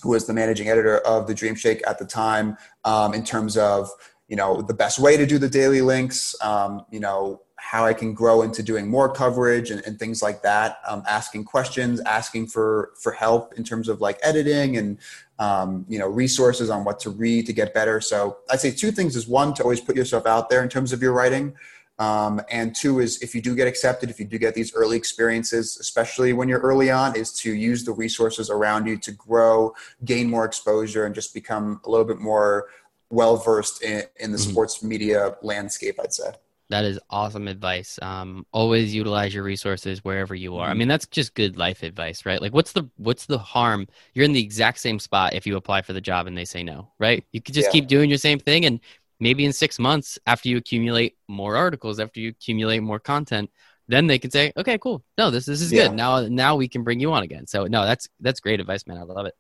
who 0.03 0.11
was 0.11 0.27
the 0.27 0.33
managing 0.33 0.69
editor 0.69 0.99
of 0.99 1.27
the 1.27 1.35
dream 1.35 1.55
shake 1.55 1.83
at 1.87 1.99
the 1.99 2.07
time 2.07 2.57
um, 2.85 3.15
in 3.15 3.25
terms 3.25 3.57
of 3.57 3.89
you 4.29 4.37
know 4.37 4.61
the 4.63 4.75
best 4.75 4.99
way 4.99 5.17
to 5.17 5.27
do 5.27 5.39
the 5.39 5.49
daily 5.49 5.81
links 5.81 6.35
um, 6.43 6.85
you 6.91 7.01
know 7.01 7.41
how 7.63 7.87
I 7.87 7.95
can 7.95 8.13
grow 8.13 8.43
into 8.43 8.61
doing 8.61 8.89
more 8.89 9.09
coverage 9.09 9.71
and, 9.71 9.81
and 9.87 9.97
things 9.97 10.21
like 10.21 10.43
that. 10.43 10.79
Um, 10.87 11.05
asking 11.09 11.45
questions, 11.45 12.01
asking 12.01 12.49
for 12.49 12.91
for 13.01 13.13
help 13.13 13.55
in 13.55 13.63
terms 13.63 13.89
of 13.89 14.01
like 14.01 14.19
editing 14.21 14.77
and 14.77 14.99
um, 15.43 15.85
you 15.89 15.99
know 15.99 16.07
resources 16.07 16.71
on 16.71 16.85
what 16.85 17.01
to 17.01 17.11
read 17.11 17.47
to 17.47 17.53
get 17.53 17.75
better. 17.75 18.01
So 18.01 18.39
I'd 18.51 18.61
say 18.61 18.71
two 18.71 18.93
things 18.93 19.17
is 19.17 19.27
one 19.27 19.55
to 19.55 19.63
always 19.65 19.81
put 19.81 19.97
yourself 19.97 20.25
out 20.27 20.49
there 20.49 20.63
in 20.63 20.69
terms 20.69 20.93
of 20.93 21.03
your 21.03 21.13
writing. 21.13 21.55
Um, 21.99 22.41
and 22.51 22.75
two 22.75 23.01
is 23.01 23.21
if 23.23 23.35
you 23.35 23.43
do 23.43 23.55
get 23.55 23.67
accepted, 23.67 24.09
if 24.09 24.19
you 24.21 24.25
do 24.25 24.39
get 24.39 24.55
these 24.55 24.75
early 24.75 24.97
experiences, 24.97 25.77
especially 25.81 26.33
when 26.33 26.49
you're 26.49 26.61
early 26.61 26.91
on, 26.91 27.17
is 27.17 27.33
to 27.41 27.53
use 27.53 27.85
the 27.85 27.93
resources 27.93 28.51
around 28.51 28.87
you 28.87 28.97
to 28.99 29.13
grow, 29.13 29.75
gain 30.05 30.31
more 30.31 30.45
exposure, 30.45 31.07
and 31.07 31.15
just 31.15 31.35
become 31.35 31.81
a 31.85 31.91
little 31.91 32.07
bit 32.07 32.19
more 32.19 32.69
well 33.11 33.37
versed 33.37 33.83
in, 33.83 34.05
in 34.21 34.33
the 34.33 34.39
mm-hmm. 34.39 34.51
sports 34.51 34.83
media 34.83 35.37
landscape. 35.43 35.99
I'd 36.01 36.13
say. 36.13 36.33
That 36.73 36.87
is 36.87 36.99
awesome 37.11 37.49
advice. 37.49 37.99
Um, 38.01 38.47
always 38.51 38.95
utilize 38.95 39.35
your 39.35 39.45
resources 39.45 40.03
wherever 40.03 40.35
you 40.35 40.57
are. 40.57 40.67
I 40.67 40.71
mm-hmm. 40.71 40.79
mean, 40.79 40.89
that's 40.89 41.07
just 41.07 41.35
good 41.35 41.59
life 41.59 41.83
advice, 41.83 42.25
right? 42.25 42.41
Like, 42.41 42.55
what's 42.55 42.73
the 42.73 42.89
what's 42.97 43.27
the 43.27 43.37
harm? 43.37 43.87
You're 44.15 44.25
in 44.25 44.33
the 44.33 44.43
exact 44.43 44.79
same 44.79 44.99
spot 44.99 45.35
if 45.35 45.47
you 45.47 45.57
apply 45.57 45.83
for 45.83 45.93
the 45.93 46.01
job 46.01 46.27
and 46.27 46.37
they 46.37 46.47
say 46.47 46.63
no, 46.63 46.91
right? 46.99 47.25
You 47.31 47.43
could 47.43 47.55
just 47.55 47.69
yeah. 47.69 47.73
keep 47.73 47.89
doing 47.89 48.09
your 48.09 48.17
same 48.19 48.39
thing, 48.39 48.65
and 48.65 48.81
maybe 49.21 49.45
in 49.45 49.53
six 49.53 49.79
months, 49.79 50.19
after 50.27 50.49
you 50.49 50.57
accumulate 50.57 51.19
more 51.29 51.57
articles, 51.57 52.01
after 52.01 52.21
you 52.21 52.31
accumulate 52.31 52.81
more 52.81 52.99
content, 52.99 53.51
then 53.87 54.07
they 54.07 54.19
can 54.19 54.31
say, 54.31 54.51
okay, 54.57 54.79
cool. 54.79 55.05
No, 55.19 55.31
this 55.31 55.45
this 55.45 55.61
is 55.61 55.71
yeah. 55.71 55.89
good. 55.89 55.97
Now 55.97 56.27
now 56.27 56.57
we 56.57 56.69
can 56.69 56.85
bring 56.85 57.01
you 57.01 57.13
on 57.13 57.23
again. 57.23 57.47
So 57.47 57.67
no, 57.67 57.85
that's 57.85 58.09
that's 58.21 58.41
great 58.41 58.61
advice, 58.61 58.87
man. 58.87 58.97
I 58.97 59.03
love 59.03 59.27
it. 59.27 59.35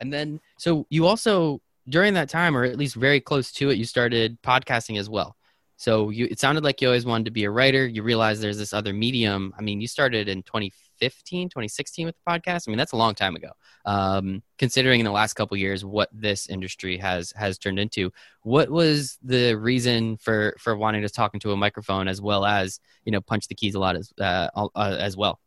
And 0.00 0.12
then, 0.12 0.38
so 0.58 0.86
you 0.90 1.06
also 1.06 1.60
during 1.88 2.14
that 2.14 2.28
time, 2.28 2.56
or 2.56 2.62
at 2.62 2.78
least 2.78 2.94
very 2.94 3.20
close 3.20 3.50
to 3.52 3.70
it, 3.70 3.78
you 3.78 3.84
started 3.84 4.40
podcasting 4.42 4.96
as 4.96 5.10
well. 5.10 5.34
So 5.80 6.10
you, 6.10 6.28
it 6.30 6.38
sounded 6.38 6.62
like 6.62 6.82
you 6.82 6.88
always 6.88 7.06
wanted 7.06 7.24
to 7.24 7.30
be 7.30 7.44
a 7.44 7.50
writer. 7.50 7.86
You 7.86 8.02
realized 8.02 8.42
there's 8.42 8.58
this 8.58 8.74
other 8.74 8.92
medium. 8.92 9.54
I 9.56 9.62
mean, 9.62 9.80
you 9.80 9.88
started 9.88 10.28
in 10.28 10.42
2015, 10.42 11.48
2016 11.48 12.04
with 12.04 12.14
the 12.16 12.30
podcast. 12.30 12.68
I 12.68 12.70
mean, 12.70 12.76
that's 12.76 12.92
a 12.92 12.98
long 12.98 13.14
time 13.14 13.34
ago. 13.34 13.48
Um, 13.86 14.42
considering 14.58 15.00
in 15.00 15.06
the 15.06 15.10
last 15.10 15.32
couple 15.32 15.56
years 15.56 15.82
what 15.82 16.10
this 16.12 16.50
industry 16.50 16.98
has 16.98 17.32
has 17.34 17.56
turned 17.56 17.78
into, 17.78 18.12
what 18.42 18.68
was 18.68 19.16
the 19.22 19.54
reason 19.54 20.18
for 20.18 20.54
for 20.58 20.76
wanting 20.76 21.00
to 21.00 21.08
talk 21.08 21.32
into 21.32 21.50
a 21.50 21.56
microphone 21.56 22.08
as 22.08 22.20
well 22.20 22.44
as 22.44 22.78
you 23.06 23.12
know 23.12 23.22
punch 23.22 23.48
the 23.48 23.54
keys 23.54 23.74
a 23.74 23.78
lot 23.78 23.96
as 23.96 24.12
uh, 24.20 24.50
uh, 24.54 24.96
as 25.00 25.16
well? 25.16 25.40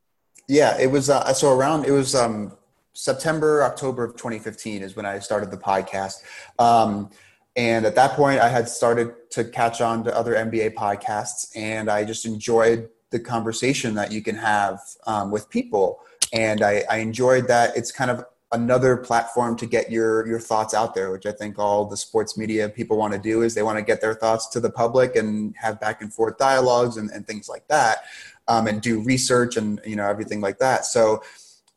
Yeah, 0.48 0.80
it 0.80 0.88
was 0.88 1.12
uh, 1.12 1.32
so 1.36 1.52
around. 1.52 1.86
It 1.86 1.91
was 1.91 2.15
um, 2.15 2.58
September, 2.93 3.63
October 3.63 4.04
of 4.04 4.13
2015 4.13 4.82
is 4.82 4.96
when 4.96 5.06
I 5.06 5.19
started 5.19 5.52
the 5.52 5.58
podcast. 5.58 6.24
Um, 6.58 7.12
and 7.55 7.85
at 7.85 7.95
that 7.95 8.11
point, 8.13 8.39
I 8.39 8.49
had 8.49 8.67
started 8.67 9.29
to 9.31 9.43
catch 9.43 9.79
on 9.81 10.03
to 10.05 10.15
other 10.15 10.33
NBA 10.33 10.73
podcasts, 10.73 11.51
and 11.55 11.89
I 11.89 12.03
just 12.03 12.25
enjoyed 12.25 12.89
the 13.11 13.19
conversation 13.19 13.93
that 13.95 14.11
you 14.11 14.23
can 14.23 14.35
have 14.35 14.79
um, 15.05 15.29
with 15.29 15.49
people. 15.49 15.99
And 16.31 16.63
I, 16.63 16.83
I 16.89 16.97
enjoyed 16.97 17.47
that 17.47 17.77
it's 17.77 17.91
kind 17.91 18.09
of 18.09 18.25
another 18.51 18.97
platform 18.97 19.55
to 19.57 19.65
get 19.65 19.91
your 19.91 20.25
your 20.27 20.39
thoughts 20.39 20.73
out 20.73 20.95
there, 20.95 21.11
which 21.11 21.27
I 21.27 21.31
think 21.31 21.59
all 21.59 21.85
the 21.85 21.97
sports 21.97 22.37
media 22.37 22.69
people 22.69 22.97
want 22.97 23.13
to 23.13 23.19
do 23.19 23.43
is 23.43 23.53
they 23.53 23.63
want 23.63 23.77
to 23.77 23.83
get 23.83 24.01
their 24.01 24.15
thoughts 24.15 24.47
to 24.49 24.59
the 24.59 24.69
public 24.71 25.15
and 25.15 25.55
have 25.57 25.79
back 25.79 26.01
and 26.01 26.11
forth 26.11 26.37
dialogues 26.39 26.97
and, 26.97 27.11
and 27.11 27.27
things 27.27 27.47
like 27.47 27.67
that, 27.67 28.05
um, 28.47 28.65
and 28.65 28.81
do 28.81 29.01
research 29.03 29.57
and 29.57 29.79
you 29.85 29.95
know 29.95 30.07
everything 30.07 30.41
like 30.41 30.57
that. 30.57 30.85
So 30.85 31.21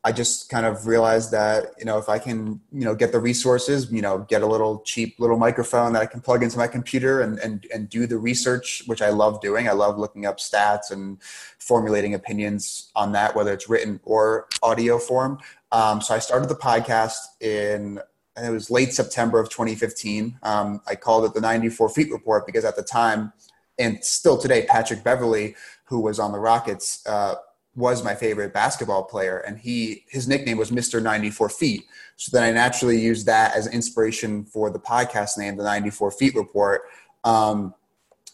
I 0.06 0.12
just 0.12 0.48
kind 0.48 0.64
of 0.64 0.86
realized 0.86 1.32
that 1.32 1.74
you 1.80 1.84
know 1.84 1.98
if 1.98 2.08
I 2.08 2.20
can 2.20 2.60
you 2.70 2.84
know 2.84 2.94
get 2.94 3.10
the 3.10 3.18
resources, 3.18 3.90
you 3.90 4.00
know, 4.00 4.18
get 4.18 4.40
a 4.40 4.46
little 4.46 4.78
cheap 4.82 5.18
little 5.18 5.36
microphone 5.36 5.94
that 5.94 6.02
I 6.02 6.06
can 6.06 6.20
plug 6.20 6.44
into 6.44 6.56
my 6.58 6.68
computer 6.68 7.22
and 7.22 7.40
and 7.40 7.66
and 7.74 7.88
do 7.88 8.06
the 8.06 8.16
research, 8.16 8.84
which 8.86 9.02
I 9.02 9.08
love 9.08 9.40
doing. 9.40 9.68
I 9.68 9.72
love 9.72 9.98
looking 9.98 10.24
up 10.24 10.38
stats 10.38 10.92
and 10.92 11.18
formulating 11.58 12.14
opinions 12.14 12.92
on 12.94 13.10
that, 13.12 13.34
whether 13.34 13.52
it's 13.52 13.68
written 13.68 13.98
or 14.04 14.46
audio 14.62 15.00
form. 15.00 15.40
Um, 15.72 16.00
so 16.00 16.14
I 16.14 16.20
started 16.20 16.48
the 16.48 16.54
podcast 16.54 17.18
in 17.40 17.98
it 18.40 18.50
was 18.50 18.70
late 18.70 18.92
September 18.92 19.40
of 19.40 19.48
2015. 19.48 20.38
Um, 20.44 20.82
I 20.86 20.94
called 20.94 21.24
it 21.24 21.34
the 21.34 21.40
94 21.40 21.88
Feet 21.88 22.12
Report 22.12 22.46
because 22.46 22.64
at 22.64 22.76
the 22.76 22.82
time, 22.82 23.32
and 23.76 24.04
still 24.04 24.38
today, 24.38 24.66
Patrick 24.68 25.02
Beverley, 25.02 25.56
who 25.86 25.98
was 25.98 26.20
on 26.20 26.30
the 26.30 26.38
Rockets. 26.38 27.04
Uh, 27.06 27.36
was 27.76 28.02
my 28.02 28.14
favorite 28.14 28.52
basketball 28.52 29.04
player, 29.04 29.38
and 29.38 29.58
he 29.58 30.04
his 30.08 30.26
nickname 30.26 30.56
was 30.56 30.72
Mister 30.72 31.00
Ninety 31.00 31.30
Four 31.30 31.48
Feet. 31.48 31.84
So 32.16 32.36
then 32.36 32.42
I 32.42 32.50
naturally 32.50 32.98
used 32.98 33.26
that 33.26 33.54
as 33.54 33.66
inspiration 33.66 34.44
for 34.44 34.70
the 34.70 34.78
podcast 34.78 35.38
name, 35.38 35.56
the 35.56 35.64
Ninety 35.64 35.90
Four 35.90 36.10
Feet 36.10 36.34
Report. 36.34 36.82
Um, 37.24 37.74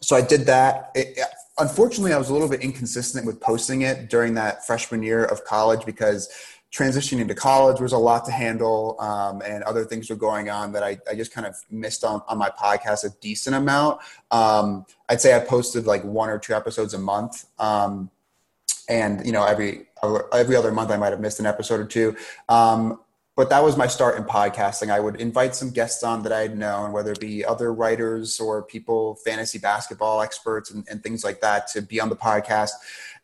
so 0.01 0.17
I 0.17 0.21
did 0.21 0.47
that. 0.47 0.91
It, 0.95 1.19
unfortunately, 1.59 2.13
I 2.13 2.19
was 2.19 2.31
a 2.31 2.33
little 2.33 2.49
bit 2.49 2.61
inconsistent 2.61 3.27
with 3.27 3.41
posting 3.41 3.83
it 3.83 4.09
during 4.09 4.35
that 4.35 4.67
freshman 4.67 5.03
year 5.03 5.25
of 5.25 5.45
college 5.45 5.85
because 5.85 6.29
transitioning 6.73 7.29
to 7.29 7.35
college 7.35 7.81
was 7.81 7.93
a 7.93 7.99
lot 7.99 8.25
to 8.25 8.33
handle 8.33 8.97
um, 8.99 9.43
and 9.43 9.63
other 9.65 9.85
things 9.85 10.09
were 10.09 10.17
going 10.17 10.49
on 10.49 10.73
that 10.73 10.83
I, 10.83 10.99
I 11.11 11.15
just 11.15 11.33
kind 11.33 11.47
of 11.47 11.55
missed 11.71 12.03
on, 12.03 12.23
on 12.29 12.39
my 12.39 12.49
podcast 12.49 13.05
a 13.05 13.11
decent 13.21 13.55
amount. 13.55 14.01
Um, 14.31 14.87
I'd 15.09 15.21
say 15.21 15.37
I 15.37 15.41
posted 15.41 15.87
like 15.87 16.03
one 16.03 16.31
or 16.31 16.39
two 16.39 16.55
episodes 16.55 16.95
a 16.95 16.99
month. 16.99 17.45
Um, 17.59 18.11
and 18.89 19.25
you 19.25 19.33
know 19.33 19.45
every 19.45 19.87
every 20.33 20.57
other 20.57 20.73
month 20.73 20.91
I 20.91 20.97
might 20.97 21.11
have 21.11 21.21
missed 21.21 21.41
an 21.41 21.47
episode 21.47 21.81
or 21.81 21.85
two. 21.85 22.17
Um, 22.49 23.01
but 23.35 23.49
that 23.49 23.65
was 23.65 23.79
my 23.79 23.87
start 23.87 24.19
in 24.19 24.25
podcasting. 24.25 24.91
I 24.91 25.01
would 25.01 25.17
invite 25.17 25.55
some 25.55 25.71
guests 25.71 26.03
on 26.03 26.23
that 26.25 26.33
I 26.33 26.41
had 26.41 26.59
known, 26.59 26.93
whether 26.93 27.13
it 27.13 27.21
be 27.21 27.45
other 27.45 27.73
writers 27.73 28.39
or 28.39 28.63
people, 28.63 29.17
fantasy 29.25 29.59
basketball 29.59 30.21
experts, 30.21 30.71
and, 30.71 30.87
and 30.91 31.03
things 31.03 31.25
like 31.25 31.41
that, 31.41 31.67
to 31.69 31.81
be 31.81 31.99
on 31.99 32.11
the 32.11 32.17
podcast. 32.17 32.73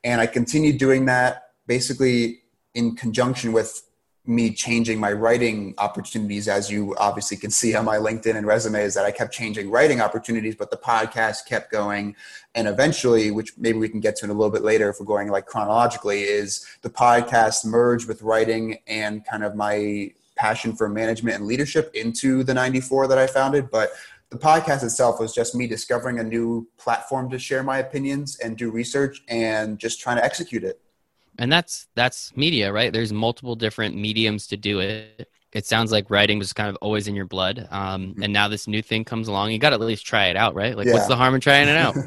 And 0.02 0.20
I 0.20 0.26
continued 0.26 0.78
doing 0.78 1.04
that 1.06 1.50
basically 1.66 2.40
in 2.74 2.96
conjunction 2.96 3.52
with 3.52 3.82
me 4.28 4.50
changing 4.50 5.00
my 5.00 5.10
writing 5.10 5.74
opportunities, 5.78 6.48
as 6.48 6.70
you 6.70 6.94
obviously 6.98 7.36
can 7.36 7.50
see 7.50 7.74
on 7.74 7.86
my 7.86 7.96
LinkedIn 7.96 8.36
and 8.36 8.46
resume, 8.46 8.82
is 8.82 8.92
that 8.92 9.06
I 9.06 9.10
kept 9.10 9.32
changing 9.32 9.70
writing 9.70 10.02
opportunities, 10.02 10.54
but 10.54 10.70
the 10.70 10.76
podcast 10.76 11.46
kept 11.46 11.72
going. 11.72 12.14
And 12.54 12.68
eventually, 12.68 13.30
which 13.30 13.56
maybe 13.56 13.78
we 13.78 13.88
can 13.88 14.00
get 14.00 14.16
to 14.16 14.26
in 14.26 14.30
a 14.30 14.34
little 14.34 14.52
bit 14.52 14.62
later 14.62 14.90
if 14.90 15.00
we're 15.00 15.06
going 15.06 15.28
like 15.28 15.46
chronologically, 15.46 16.24
is 16.24 16.66
the 16.82 16.90
podcast 16.90 17.64
merged 17.64 18.06
with 18.06 18.20
writing 18.20 18.78
and 18.86 19.24
kind 19.24 19.42
of 19.42 19.56
my 19.56 20.12
passion 20.36 20.76
for 20.76 20.90
management 20.90 21.36
and 21.36 21.46
leadership 21.46 21.90
into 21.94 22.44
the 22.44 22.52
94 22.52 23.08
that 23.08 23.16
I 23.16 23.26
founded. 23.26 23.70
But 23.70 23.92
the 24.28 24.36
podcast 24.36 24.84
itself 24.84 25.18
was 25.18 25.34
just 25.34 25.54
me 25.54 25.66
discovering 25.66 26.18
a 26.18 26.22
new 26.22 26.68
platform 26.76 27.30
to 27.30 27.38
share 27.38 27.62
my 27.62 27.78
opinions 27.78 28.38
and 28.40 28.58
do 28.58 28.70
research 28.70 29.22
and 29.26 29.78
just 29.78 30.00
trying 30.00 30.18
to 30.18 30.24
execute 30.24 30.64
it 30.64 30.82
and 31.38 31.50
that's 31.50 31.88
that's 31.94 32.36
media 32.36 32.72
right? 32.72 32.92
There's 32.92 33.12
multiple 33.12 33.56
different 33.56 33.96
mediums 33.96 34.46
to 34.48 34.56
do 34.56 34.80
it. 34.80 35.28
It 35.52 35.64
sounds 35.64 35.90
like 35.90 36.10
writing 36.10 36.38
was 36.38 36.52
kind 36.52 36.68
of 36.68 36.76
always 36.76 37.08
in 37.08 37.14
your 37.14 37.24
blood. 37.24 37.66
Um, 37.70 38.08
mm-hmm. 38.08 38.22
and 38.22 38.32
now 38.32 38.48
this 38.48 38.66
new 38.66 38.82
thing 38.82 39.04
comes 39.04 39.28
along 39.28 39.52
you 39.52 39.58
got 39.58 39.70
to 39.70 39.74
at 39.74 39.80
least 39.80 40.06
try 40.06 40.26
it 40.26 40.36
out 40.36 40.54
right? 40.54 40.76
Like 40.76 40.86
yeah. 40.86 40.94
what's 40.94 41.06
the 41.06 41.16
harm 41.16 41.34
in 41.34 41.40
trying 41.40 41.68
it 41.68 41.76
out? 41.76 41.96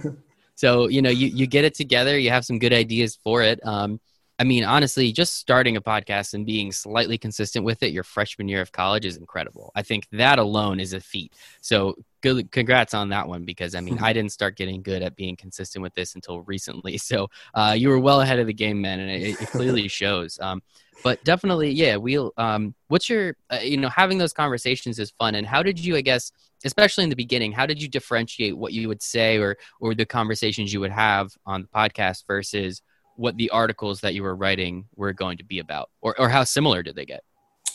So 0.55 0.89
you 0.89 1.01
know 1.01 1.09
you, 1.09 1.27
you 1.27 1.47
get 1.47 1.65
it 1.65 1.73
together 1.73 2.19
you 2.19 2.29
have 2.29 2.45
some 2.45 2.59
good 2.59 2.73
ideas 2.73 3.17
for 3.23 3.41
it. 3.41 3.65
Um, 3.65 3.99
i 4.37 4.43
mean 4.43 4.63
honestly 4.63 5.11
just 5.11 5.37
starting 5.37 5.75
a 5.75 5.81
podcast 5.81 6.35
and 6.35 6.45
being 6.45 6.71
slightly 6.71 7.17
consistent 7.17 7.65
with 7.65 7.81
it 7.83 7.91
your 7.91 8.03
freshman 8.03 8.47
year 8.47 8.61
of 8.61 8.71
college 8.71 9.05
is 9.05 9.17
incredible. 9.17 9.71
I 9.73 9.81
think 9.81 10.07
that 10.11 10.37
alone 10.37 10.79
is 10.79 10.93
a 10.93 10.99
feat. 10.99 11.33
So 11.61 11.95
good 12.21 12.51
congrats 12.51 12.93
on 12.93 13.09
that 13.09 13.27
one 13.27 13.43
because 13.43 13.75
i 13.75 13.81
mean 13.81 13.97
i 13.99 14.13
didn't 14.13 14.31
start 14.31 14.55
getting 14.55 14.81
good 14.81 15.01
at 15.01 15.15
being 15.15 15.35
consistent 15.35 15.81
with 15.81 15.93
this 15.95 16.15
until 16.15 16.41
recently 16.41 16.97
so 17.11 17.27
uh, 17.53 17.75
you 17.77 17.89
were 17.89 17.99
well 17.99 18.21
ahead 18.21 18.39
of 18.39 18.47
the 18.47 18.53
game 18.53 18.81
man 18.81 18.99
and 18.99 19.11
it, 19.11 19.41
it 19.41 19.47
clearly 19.51 19.87
shows 19.87 20.39
um, 20.41 20.61
but 21.03 21.23
definitely 21.23 21.71
yeah 21.71 21.95
we'll 21.95 22.31
um, 22.37 22.73
what's 22.87 23.09
your 23.09 23.35
uh, 23.51 23.59
you 23.61 23.77
know 23.77 23.89
having 23.89 24.17
those 24.17 24.33
conversations 24.33 24.99
is 24.99 25.11
fun 25.11 25.35
and 25.35 25.47
how 25.47 25.61
did 25.63 25.79
you 25.79 25.95
i 25.95 26.01
guess 26.01 26.31
especially 26.63 27.03
in 27.03 27.09
the 27.09 27.15
beginning 27.15 27.51
how 27.51 27.65
did 27.65 27.81
you 27.81 27.87
differentiate 27.87 28.55
what 28.55 28.73
you 28.73 28.87
would 28.87 29.01
say 29.01 29.37
or 29.37 29.57
or 29.79 29.95
the 29.95 30.05
conversations 30.05 30.71
you 30.71 30.79
would 30.79 30.91
have 30.91 31.31
on 31.45 31.63
the 31.63 31.67
podcast 31.67 32.25
versus 32.27 32.81
what 33.15 33.35
the 33.37 33.49
articles 33.49 34.01
that 34.01 34.13
you 34.13 34.23
were 34.23 34.35
writing 34.35 34.85
were 34.95 35.13
going 35.13 35.37
to 35.37 35.43
be 35.43 35.59
about 35.59 35.89
or, 36.01 36.19
or 36.19 36.29
how 36.29 36.43
similar 36.43 36.81
did 36.81 36.95
they 36.95 37.05
get 37.05 37.23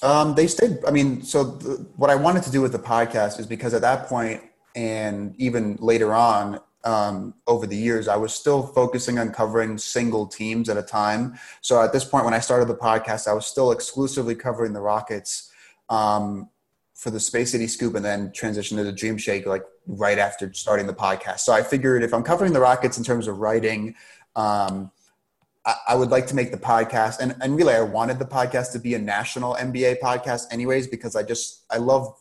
um, 0.02 0.34
they 0.34 0.46
stayed. 0.46 0.78
I 0.86 0.90
mean, 0.90 1.22
so 1.22 1.44
what 1.96 2.10
I 2.10 2.14
wanted 2.14 2.42
to 2.44 2.50
do 2.50 2.60
with 2.60 2.72
the 2.72 2.78
podcast 2.78 3.38
is 3.40 3.46
because 3.46 3.74
at 3.74 3.82
that 3.82 4.06
point, 4.06 4.42
and 4.74 5.34
even 5.38 5.76
later 5.80 6.14
on 6.14 6.60
um, 6.84 7.34
over 7.46 7.66
the 7.66 7.76
years, 7.76 8.08
I 8.08 8.16
was 8.16 8.34
still 8.34 8.62
focusing 8.62 9.18
on 9.18 9.32
covering 9.32 9.78
single 9.78 10.26
teams 10.26 10.68
at 10.68 10.76
a 10.76 10.82
time. 10.82 11.38
So 11.62 11.82
at 11.82 11.92
this 11.92 12.04
point, 12.04 12.24
when 12.24 12.34
I 12.34 12.40
started 12.40 12.68
the 12.68 12.76
podcast, 12.76 13.26
I 13.26 13.32
was 13.32 13.46
still 13.46 13.72
exclusively 13.72 14.34
covering 14.34 14.72
the 14.72 14.80
Rockets 14.80 15.50
um, 15.88 16.50
for 16.94 17.10
the 17.10 17.20
Space 17.20 17.52
City 17.52 17.66
Scoop, 17.66 17.94
and 17.94 18.04
then 18.04 18.30
transitioned 18.30 18.76
to 18.76 18.84
the 18.84 18.92
Dream 18.92 19.16
Shake 19.16 19.46
like 19.46 19.64
right 19.86 20.18
after 20.18 20.52
starting 20.52 20.86
the 20.86 20.94
podcast. 20.94 21.40
So 21.40 21.52
I 21.52 21.62
figured 21.62 22.02
if 22.02 22.12
I'm 22.12 22.22
covering 22.22 22.52
the 22.52 22.60
Rockets 22.60 22.98
in 22.98 23.04
terms 23.04 23.28
of 23.28 23.38
writing. 23.38 23.94
Um, 24.34 24.90
I 25.88 25.96
would 25.96 26.10
like 26.10 26.28
to 26.28 26.36
make 26.36 26.52
the 26.52 26.58
podcast, 26.58 27.18
and, 27.18 27.34
and 27.40 27.56
really, 27.56 27.74
I 27.74 27.80
wanted 27.80 28.20
the 28.20 28.24
podcast 28.24 28.70
to 28.72 28.78
be 28.78 28.94
a 28.94 28.98
national 28.98 29.54
NBA 29.56 29.98
podcast, 30.00 30.44
anyways, 30.52 30.86
because 30.86 31.16
I 31.16 31.24
just 31.24 31.64
I 31.70 31.78
love 31.78 32.14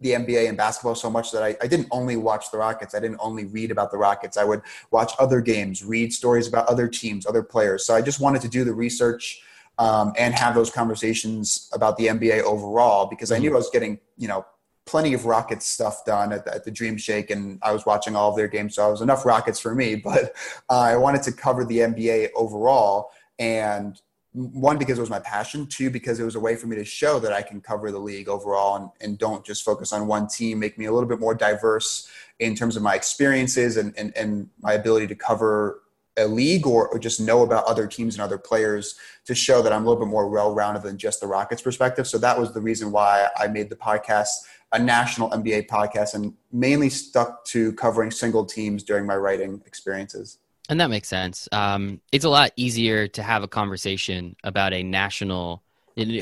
the 0.00 0.10
NBA 0.10 0.48
and 0.48 0.58
basketball 0.58 0.96
so 0.96 1.08
much 1.08 1.30
that 1.30 1.44
I, 1.44 1.56
I 1.62 1.68
didn't 1.68 1.86
only 1.92 2.16
watch 2.16 2.50
the 2.50 2.58
Rockets. 2.58 2.94
I 2.94 3.00
didn't 3.00 3.18
only 3.20 3.44
read 3.44 3.70
about 3.70 3.92
the 3.92 3.98
Rockets. 3.98 4.36
I 4.36 4.44
would 4.44 4.62
watch 4.90 5.12
other 5.20 5.40
games, 5.40 5.84
read 5.84 6.12
stories 6.12 6.48
about 6.48 6.66
other 6.66 6.88
teams, 6.88 7.24
other 7.24 7.42
players. 7.42 7.86
So 7.86 7.94
I 7.94 8.02
just 8.02 8.18
wanted 8.18 8.42
to 8.42 8.48
do 8.48 8.64
the 8.64 8.74
research 8.74 9.42
um, 9.78 10.12
and 10.18 10.34
have 10.34 10.54
those 10.54 10.70
conversations 10.70 11.70
about 11.72 11.96
the 11.96 12.08
NBA 12.08 12.42
overall 12.42 13.06
because 13.06 13.32
I 13.32 13.38
knew 13.38 13.50
mm-hmm. 13.50 13.56
I 13.56 13.58
was 13.58 13.70
getting 13.70 14.00
you 14.18 14.28
know 14.28 14.44
plenty 14.84 15.14
of 15.14 15.26
Rockets 15.26 15.66
stuff 15.66 16.04
done 16.04 16.32
at 16.32 16.44
the, 16.44 16.54
at 16.54 16.64
the, 16.64 16.70
Dream 16.70 16.96
Shake, 16.96 17.30
and 17.30 17.58
I 17.62 17.72
was 17.72 17.86
watching 17.86 18.16
all 18.16 18.30
of 18.30 18.36
their 18.36 18.48
games, 18.48 18.74
so 18.74 18.86
I 18.86 18.90
was 18.90 19.00
enough 19.00 19.24
Rockets 19.24 19.60
for 19.60 19.74
me. 19.74 19.96
But 20.04 20.34
uh, 20.68 20.80
I 20.80 20.96
wanted 20.96 21.22
to 21.22 21.32
cover 21.32 21.64
the 21.64 21.78
NBA 21.78 22.30
overall, 22.34 23.10
and 23.38 24.00
one 24.32 24.78
because 24.78 24.98
it 24.98 25.00
was 25.00 25.10
my 25.10 25.20
passion, 25.20 25.66
two 25.66 25.90
because 25.90 26.18
it 26.18 26.24
was 26.24 26.36
a 26.36 26.40
way 26.40 26.56
for 26.56 26.66
me 26.66 26.76
to 26.76 26.84
show 26.84 27.18
that 27.18 27.32
I 27.32 27.42
can 27.42 27.60
cover 27.60 27.90
the 27.90 27.98
league 27.98 28.28
overall 28.28 28.76
and, 28.76 28.90
and 29.00 29.18
don't 29.18 29.44
just 29.44 29.62
focus 29.62 29.92
on 29.92 30.06
one 30.06 30.26
team, 30.26 30.58
make 30.58 30.78
me 30.78 30.86
a 30.86 30.92
little 30.92 31.08
bit 31.08 31.20
more 31.20 31.34
diverse 31.34 32.08
in 32.38 32.54
terms 32.54 32.76
of 32.76 32.82
my 32.82 32.94
experiences 32.94 33.76
and, 33.76 33.94
and, 33.98 34.16
and 34.16 34.48
my 34.60 34.72
ability 34.72 35.06
to 35.08 35.14
cover 35.14 35.82
a 36.16 36.26
league 36.26 36.66
or, 36.66 36.88
or, 36.88 36.98
just 36.98 37.20
know 37.20 37.42
about 37.42 37.64
other 37.64 37.86
teams 37.86 38.14
and 38.14 38.22
other 38.22 38.36
players 38.36 38.96
to 39.24 39.34
show 39.34 39.62
that 39.62 39.72
I'm 39.72 39.84
a 39.84 39.88
little 39.88 40.04
bit 40.04 40.10
more 40.10 40.28
well-rounded 40.28 40.82
than 40.82 40.98
just 40.98 41.20
the 41.20 41.26
Rockets 41.26 41.62
perspective. 41.62 42.06
So 42.06 42.18
that 42.18 42.38
was 42.38 42.52
the 42.52 42.60
reason 42.60 42.92
why 42.92 43.28
I 43.38 43.46
made 43.46 43.70
the 43.70 43.76
podcast 43.76 44.28
a 44.72 44.78
national 44.78 45.30
NBA 45.30 45.68
podcast 45.68 46.14
and 46.14 46.34
mainly 46.50 46.88
stuck 46.88 47.44
to 47.46 47.72
covering 47.74 48.10
single 48.10 48.44
teams 48.44 48.82
during 48.82 49.06
my 49.06 49.16
writing 49.16 49.62
experiences. 49.66 50.38
And 50.68 50.80
that 50.80 50.90
makes 50.90 51.08
sense. 51.08 51.48
Um, 51.52 52.00
it's 52.12 52.24
a 52.24 52.30
lot 52.30 52.52
easier 52.56 53.08
to 53.08 53.22
have 53.22 53.42
a 53.42 53.48
conversation 53.48 54.36
about 54.44 54.72
a 54.72 54.82
national, 54.82 55.62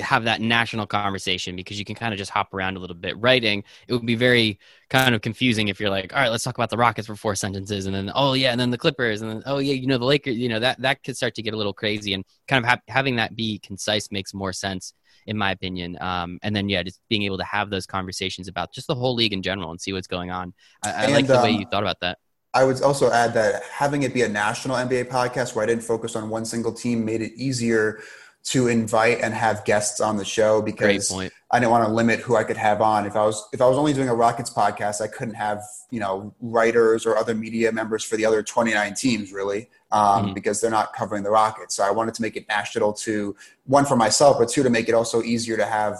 have 0.00 0.24
that 0.24 0.40
national 0.40 0.86
conversation 0.86 1.54
because 1.54 1.78
you 1.78 1.84
can 1.84 1.94
kind 1.94 2.12
of 2.12 2.18
just 2.18 2.32
hop 2.32 2.52
around 2.52 2.76
a 2.76 2.80
little 2.80 2.96
bit. 2.96 3.16
Writing, 3.18 3.62
it 3.86 3.92
would 3.92 4.06
be 4.06 4.16
very 4.16 4.58
kind 4.88 5.14
of 5.14 5.20
confusing 5.20 5.68
if 5.68 5.78
you're 5.78 5.90
like, 5.90 6.12
all 6.12 6.20
right, 6.20 6.30
let's 6.30 6.42
talk 6.42 6.56
about 6.56 6.70
the 6.70 6.76
Rockets 6.76 7.06
for 7.06 7.14
four 7.14 7.36
sentences, 7.36 7.86
and 7.86 7.94
then 7.94 8.10
oh 8.14 8.32
yeah, 8.32 8.50
and 8.50 8.60
then 8.60 8.70
the 8.70 8.78
Clippers, 8.78 9.22
and 9.22 9.30
then 9.30 9.42
oh 9.46 9.58
yeah, 9.58 9.74
you 9.74 9.86
know 9.86 9.98
the 9.98 10.04
Lakers. 10.04 10.36
You 10.36 10.48
know 10.48 10.58
that 10.58 10.80
that 10.80 11.04
could 11.04 11.16
start 11.16 11.36
to 11.36 11.42
get 11.42 11.54
a 11.54 11.56
little 11.56 11.74
crazy, 11.74 12.14
and 12.14 12.24
kind 12.48 12.64
of 12.64 12.68
ha- 12.68 12.80
having 12.88 13.16
that 13.16 13.36
be 13.36 13.60
concise 13.60 14.10
makes 14.10 14.34
more 14.34 14.52
sense 14.52 14.94
in 15.26 15.37
my 15.37 15.50
opinion. 15.52 15.96
Um, 16.00 16.38
and 16.42 16.54
then 16.54 16.68
yeah, 16.68 16.83
just 16.83 17.00
being 17.09 17.22
able 17.22 17.38
to 17.38 17.44
have 17.44 17.70
those 17.70 17.87
conversations 17.87 18.48
about 18.48 18.72
just 18.72 18.87
the 18.87 18.94
whole 18.94 19.14
league 19.14 19.33
in 19.33 19.42
general 19.42 19.70
and 19.70 19.80
see 19.80 19.92
what's 19.92 20.06
going 20.06 20.30
on. 20.30 20.54
I, 20.85 20.90
I 20.90 20.92
and, 21.04 21.12
like 21.12 21.26
the 21.26 21.37
um, 21.37 21.42
way 21.42 21.50
you 21.52 21.66
thought 21.70 21.83
about 21.83 22.00
that. 22.00 22.18
I 22.52 22.64
would 22.64 22.83
also 22.83 23.11
add 23.12 23.33
that 23.35 23.62
having 23.64 24.02
it 24.02 24.12
be 24.12 24.22
a 24.22 24.28
national 24.28 24.76
NBA 24.76 25.09
podcast 25.09 25.54
where 25.54 25.62
I 25.62 25.66
didn't 25.66 25.85
focus 25.85 26.16
on 26.16 26.28
one 26.28 26.44
single 26.44 26.72
team 26.72 27.04
made 27.04 27.22
it 27.22 27.33
easier 27.37 28.00
to 28.42 28.68
invite 28.68 29.20
and 29.20 29.35
have 29.35 29.64
guests 29.64 30.00
on 30.00 30.16
the 30.16 30.24
show 30.24 30.62
because 30.62 31.12
I 31.50 31.59
didn't 31.59 31.70
want 31.70 31.87
to 31.87 31.92
limit 31.92 32.20
who 32.20 32.37
I 32.37 32.44
could 32.44 32.56
have 32.56 32.80
on. 32.80 33.06
If 33.06 33.14
I 33.14 33.24
was 33.24 33.46
if 33.52 33.61
I 33.61 33.68
was 33.68 33.76
only 33.76 33.92
doing 33.92 34.09
a 34.09 34.14
Rockets 34.14 34.52
podcast, 34.52 35.00
I 35.00 35.06
couldn't 35.09 35.35
have 35.35 35.62
you 35.90 36.00
know 36.00 36.35
writers 36.40 37.06
or 37.06 37.16
other 37.16 37.35
media 37.35 37.70
members 37.70 38.02
for 38.02 38.16
the 38.16 38.24
other 38.24 38.42
29 38.42 38.94
teams 38.94 39.33
really 39.33 39.68
um, 39.92 40.24
mm-hmm. 40.24 40.35
because 40.35 40.61
they're 40.61 40.70
not 40.70 40.92
covering 40.92 41.22
the 41.22 41.31
Rockets. 41.31 41.74
So 41.76 41.85
I 41.85 41.90
wanted 41.90 42.14
to 42.14 42.22
make 42.22 42.37
it 42.37 42.46
national 42.48 42.92
to 42.94 43.35
one 43.64 43.85
for 43.85 43.96
myself, 43.96 44.38
but 44.38 44.48
two 44.48 44.62
to 44.62 44.70
make 44.70 44.88
it 44.88 44.94
also 44.94 45.22
easier 45.22 45.57
to 45.57 45.66
have 45.66 45.98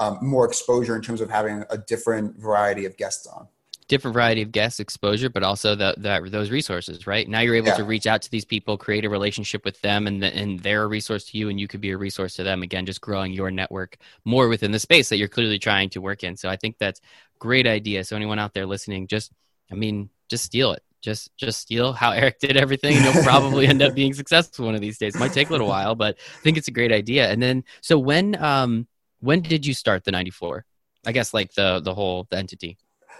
um, 0.00 0.18
more 0.22 0.46
exposure 0.46 0.94
in 0.94 1.02
terms 1.02 1.20
of 1.20 1.30
having 1.30 1.64
a 1.70 1.78
different 1.78 2.38
variety 2.38 2.84
of 2.84 2.96
guests 2.96 3.26
on 3.26 3.48
different 3.88 4.12
variety 4.14 4.42
of 4.42 4.52
guest 4.52 4.80
exposure, 4.80 5.30
but 5.30 5.42
also 5.42 5.74
the, 5.74 5.94
the, 5.96 6.28
those 6.30 6.50
resources, 6.50 7.06
right? 7.06 7.26
Now 7.26 7.40
you're 7.40 7.54
able 7.54 7.68
yeah. 7.68 7.76
to 7.76 7.84
reach 7.84 8.06
out 8.06 8.22
to 8.22 8.30
these 8.30 8.44
people, 8.44 8.76
create 8.76 9.04
a 9.04 9.08
relationship 9.08 9.64
with 9.64 9.80
them, 9.80 10.06
and, 10.06 10.22
the, 10.22 10.34
and 10.36 10.60
they're 10.60 10.84
a 10.84 10.86
resource 10.86 11.24
to 11.24 11.38
you, 11.38 11.48
and 11.48 11.58
you 11.58 11.66
could 11.66 11.80
be 11.80 11.90
a 11.90 11.96
resource 11.96 12.34
to 12.34 12.42
them. 12.42 12.62
Again, 12.62 12.84
just 12.86 13.00
growing 13.00 13.32
your 13.32 13.50
network 13.50 13.96
more 14.24 14.48
within 14.48 14.72
the 14.72 14.78
space 14.78 15.08
that 15.08 15.16
you're 15.16 15.26
clearly 15.26 15.58
trying 15.58 15.88
to 15.90 16.00
work 16.02 16.22
in. 16.22 16.36
So 16.36 16.50
I 16.50 16.56
think 16.56 16.76
that's 16.78 17.00
great 17.38 17.66
idea. 17.66 18.04
So 18.04 18.14
anyone 18.14 18.38
out 18.38 18.52
there 18.52 18.66
listening, 18.66 19.06
just, 19.06 19.32
I 19.72 19.74
mean, 19.74 20.10
just 20.28 20.44
steal 20.44 20.72
it. 20.72 20.82
Just, 21.00 21.36
just 21.36 21.60
steal 21.60 21.92
how 21.92 22.10
Eric 22.10 22.40
did 22.40 22.56
everything, 22.56 22.96
and 22.96 23.04
you'll 23.04 23.22
probably 23.24 23.66
end 23.66 23.82
up 23.82 23.94
being 23.94 24.14
successful 24.14 24.66
one 24.66 24.74
of 24.74 24.80
these 24.80 24.98
days. 24.98 25.14
It 25.14 25.18
might 25.18 25.32
take 25.32 25.48
a 25.48 25.52
little 25.52 25.68
while, 25.68 25.94
but 25.94 26.16
I 26.18 26.40
think 26.42 26.56
it's 26.56 26.68
a 26.68 26.72
great 26.72 26.92
idea. 26.92 27.30
And 27.30 27.42
then, 27.42 27.64
so 27.80 27.98
when, 27.98 28.42
um, 28.42 28.86
when 29.20 29.40
did 29.40 29.64
you 29.64 29.74
start 29.74 30.04
the 30.04 30.10
94? 30.10 30.64
I 31.06 31.12
guess 31.12 31.32
like 31.32 31.54
the 31.54 31.80
the 31.80 31.94
whole 31.94 32.26
the 32.30 32.36
entity. 32.36 32.76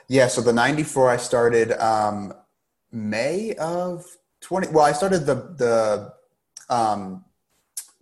Yeah, 0.08 0.28
so 0.28 0.40
the 0.40 0.52
94 0.52 1.10
I 1.10 1.16
started 1.16 1.72
um, 1.72 2.34
May 2.92 3.54
of 3.54 4.04
20 4.40 4.68
well 4.68 4.84
I 4.84 4.92
started 4.92 5.20
the 5.20 5.34
the 5.34 6.12
um, 6.74 7.24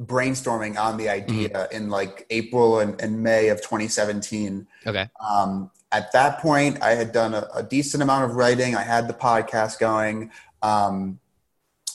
brainstorming 0.00 0.76
on 0.76 0.96
the 0.96 1.08
idea 1.08 1.48
mm-hmm. 1.50 1.76
in 1.76 1.88
like 1.88 2.26
April 2.30 2.80
and, 2.80 3.00
and, 3.00 3.22
May 3.22 3.48
of 3.48 3.62
2017. 3.62 4.66
Okay. 4.86 5.08
Um, 5.26 5.70
at 5.92 6.12
that 6.12 6.40
point, 6.40 6.82
I 6.82 6.90
had 6.90 7.12
done 7.12 7.34
a, 7.34 7.48
a, 7.54 7.62
decent 7.62 8.02
amount 8.02 8.24
of 8.24 8.36
writing. 8.36 8.74
I 8.74 8.82
had 8.82 9.08
the 9.08 9.14
podcast 9.14 9.78
going. 9.78 10.30
Um, 10.62 11.20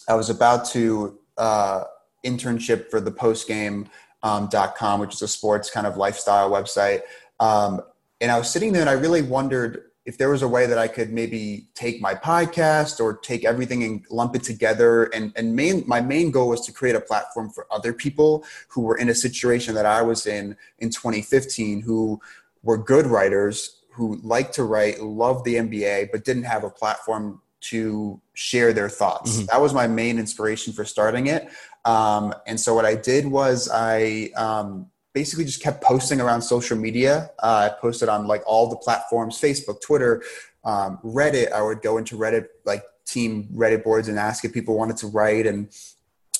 I 0.07 0.15
was 0.15 0.29
about 0.29 0.65
to 0.67 1.19
uh, 1.37 1.83
internship 2.25 2.89
for 2.89 3.01
the 3.01 3.11
postgame.com, 3.11 3.89
um, 4.23 4.99
which 4.99 5.13
is 5.13 5.21
a 5.21 5.27
sports 5.27 5.69
kind 5.69 5.85
of 5.85 5.97
lifestyle 5.97 6.49
website. 6.49 7.01
Um, 7.39 7.81
and 8.21 8.31
I 8.31 8.37
was 8.37 8.49
sitting 8.49 8.71
there 8.71 8.81
and 8.81 8.89
I 8.89 8.93
really 8.93 9.21
wondered 9.21 9.91
if 10.05 10.17
there 10.17 10.29
was 10.29 10.41
a 10.41 10.47
way 10.47 10.65
that 10.65 10.77
I 10.77 10.87
could 10.87 11.11
maybe 11.11 11.67
take 11.75 12.01
my 12.01 12.15
podcast 12.15 12.99
or 12.99 13.17
take 13.17 13.45
everything 13.45 13.83
and 13.83 14.03
lump 14.09 14.35
it 14.35 14.43
together 14.43 15.03
and 15.05 15.31
and 15.35 15.55
main 15.55 15.83
my 15.85 16.01
main 16.01 16.31
goal 16.31 16.49
was 16.49 16.61
to 16.61 16.71
create 16.71 16.95
a 16.95 16.99
platform 17.01 17.49
for 17.49 17.67
other 17.71 17.93
people 17.93 18.43
who 18.67 18.81
were 18.81 18.97
in 18.97 19.09
a 19.09 19.15
situation 19.15 19.75
that 19.75 19.85
I 19.85 20.01
was 20.01 20.25
in 20.25 20.57
in 20.79 20.89
2015 20.89 21.81
who 21.81 22.19
were 22.63 22.77
good 22.77 23.05
writers 23.05 23.80
who 23.93 24.19
liked 24.23 24.53
to 24.53 24.63
write 24.63 25.01
loved 25.01 25.45
the 25.45 25.55
NBA 25.55 26.09
but 26.11 26.23
didn't 26.23 26.43
have 26.43 26.63
a 26.63 26.69
platform 26.69 27.41
to 27.61 28.19
share 28.33 28.73
their 28.73 28.89
thoughts 28.89 29.37
mm-hmm. 29.37 29.45
that 29.47 29.61
was 29.61 29.73
my 29.73 29.87
main 29.87 30.17
inspiration 30.17 30.73
for 30.73 30.83
starting 30.83 31.27
it 31.27 31.49
um, 31.85 32.33
and 32.45 32.59
so 32.59 32.75
what 32.75 32.85
I 32.85 32.95
did 32.95 33.25
was 33.25 33.69
I 33.71 34.29
um, 34.35 34.87
basically 35.13 35.45
just 35.45 35.61
kept 35.61 35.83
posting 35.83 36.21
around 36.21 36.41
social 36.41 36.77
media. 36.77 37.31
Uh, 37.39 37.69
I 37.71 37.81
posted 37.81 38.09
on 38.09 38.27
like 38.27 38.43
all 38.45 38.69
the 38.69 38.75
platforms, 38.75 39.39
Facebook, 39.39 39.81
Twitter, 39.81 40.23
um, 40.63 40.99
Reddit. 41.03 41.51
I 41.51 41.61
would 41.61 41.81
go 41.81 41.97
into 41.97 42.17
Reddit, 42.17 42.47
like 42.65 42.83
team 43.05 43.49
Reddit 43.53 43.83
boards 43.83 44.07
and 44.07 44.19
ask 44.19 44.45
if 44.45 44.53
people 44.53 44.77
wanted 44.77 44.97
to 44.97 45.07
write 45.07 45.47
and 45.47 45.69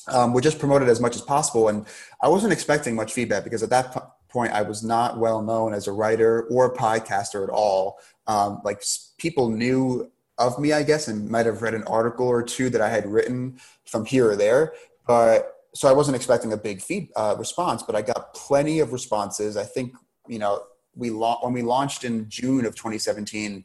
um, 0.08 0.34
would 0.34 0.44
just 0.44 0.60
promote 0.60 0.82
it 0.82 0.88
as 0.88 1.00
much 1.00 1.16
as 1.16 1.22
possible. 1.22 1.68
And 1.68 1.86
I 2.22 2.28
wasn't 2.28 2.54
expecting 2.54 2.96
much 2.96 3.14
feedback 3.14 3.44
because 3.44 3.64
at 3.64 3.70
that 3.72 3.94
p- 3.94 4.00
point 4.32 4.54
I 4.54 4.62
was 4.62 4.84
not 4.84 5.18
well 5.18 5.42
known 5.42 5.74
as 5.74 5.88
a 5.88 5.92
writer 5.92 6.44
or 6.44 6.66
a 6.66 6.76
podcaster 6.76 7.44
at 7.44 7.50
all. 7.50 8.00
Um, 8.28 8.62
like 8.64 8.84
people 9.18 9.50
knew 9.50 10.12
of 10.38 10.58
me, 10.60 10.74
I 10.74 10.84
guess, 10.84 11.08
and 11.08 11.30
might 11.30 11.46
have 11.46 11.62
read 11.62 11.74
an 11.74 11.84
article 11.84 12.28
or 12.28 12.42
two 12.42 12.70
that 12.70 12.82
I 12.82 12.90
had 12.90 13.06
written 13.06 13.60
from 13.86 14.06
here 14.06 14.32
or 14.32 14.36
there. 14.36 14.74
But 15.06 15.54
so 15.74 15.88
I 15.88 15.94
wasn't 15.94 16.16
expecting 16.16 16.54
a 16.54 16.58
big 16.58 16.82
feed 16.82 17.10
uh, 17.16 17.36
response, 17.38 17.84
but 17.84 17.96
I 17.96 18.02
got 18.02 18.34
plenty 18.34 18.80
of 18.80 18.94
responses. 18.94 19.58
I 19.58 19.64
think 19.64 19.94
you 20.28 20.40
know 20.40 20.64
we 20.96 21.10
la- 21.10 21.40
when 21.42 21.54
we 21.54 21.62
launched 21.62 22.04
in 22.04 22.30
June 22.30 22.66
of 22.66 22.76
2017. 22.76 23.64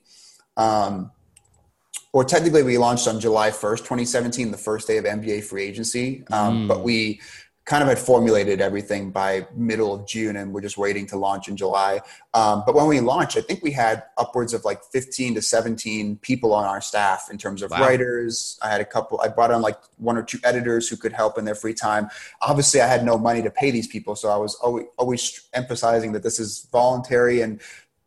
Um, 0.57 1.13
or 2.13 2.25
technically 2.25 2.63
we 2.63 2.79
launched 2.79 3.09
on 3.09 3.21
July 3.21 3.51
1st, 3.51 3.79
2017, 3.79 4.51
the 4.51 4.57
first 4.57 4.89
day 4.89 4.97
of 4.97 5.05
NBA 5.05 5.45
free 5.45 5.65
agency. 5.65 6.25
Um, 6.31 6.65
mm. 6.65 6.69
But 6.69 6.83
we 6.83 7.21
kind 7.67 7.83
of 7.83 7.89
had 7.89 7.99
formulated 7.99 8.61
everything 8.61 9.11
by 9.11 9.45
middle 9.55 9.93
of 9.93 10.07
June 10.07 10.37
and 10.37 10.53
we're 10.53 10.61
just 10.61 10.79
waiting 10.79 11.05
to 11.05 11.19
launch 11.19 11.49
in 11.49 11.57
July. 11.57 12.01
Um, 12.33 12.63
but 12.65 12.77
when 12.77 12.87
we 12.87 13.01
launched, 13.01 13.37
I 13.37 13.41
think 13.41 13.61
we 13.61 13.73
had 13.73 14.05
upwards 14.17 14.55
of 14.55 14.65
like 14.65 14.85
15 14.93 15.35
to 15.35 15.43
17 15.43 16.17
people 16.19 16.55
on 16.55 16.65
our 16.65 16.81
staff 16.81 17.27
in 17.29 17.39
terms 17.39 17.63
of 17.63 17.73
wow. 17.73 17.81
writers. 17.81 18.57
I 18.63 18.71
had 18.71 18.81
a 18.81 18.85
couple, 18.85 19.21
I 19.21 19.27
brought 19.29 19.51
on 19.51 19.63
like 19.63 19.79
one 19.97 20.17
or 20.17 20.23
two 20.23 20.39
editors 20.45 20.89
who 20.89 20.97
could 20.97 21.13
help 21.13 21.39
in 21.39 21.45
their 21.45 21.57
free 21.57 21.75
time. 21.75 22.09
Obviously, 22.41 22.81
I 22.81 22.87
had 22.87 23.05
no 23.05 23.19
money 23.19 23.43
to 23.43 23.51
pay 23.51 23.73
these 23.73 23.89
people. 23.89 24.15
So 24.15 24.29
I 24.29 24.37
was 24.37 24.55
always, 24.57 24.87
always 24.97 25.49
emphasizing 25.53 26.13
that 26.13 26.23
this 26.23 26.39
is 26.39 26.69
voluntary 26.71 27.41
and 27.41 27.61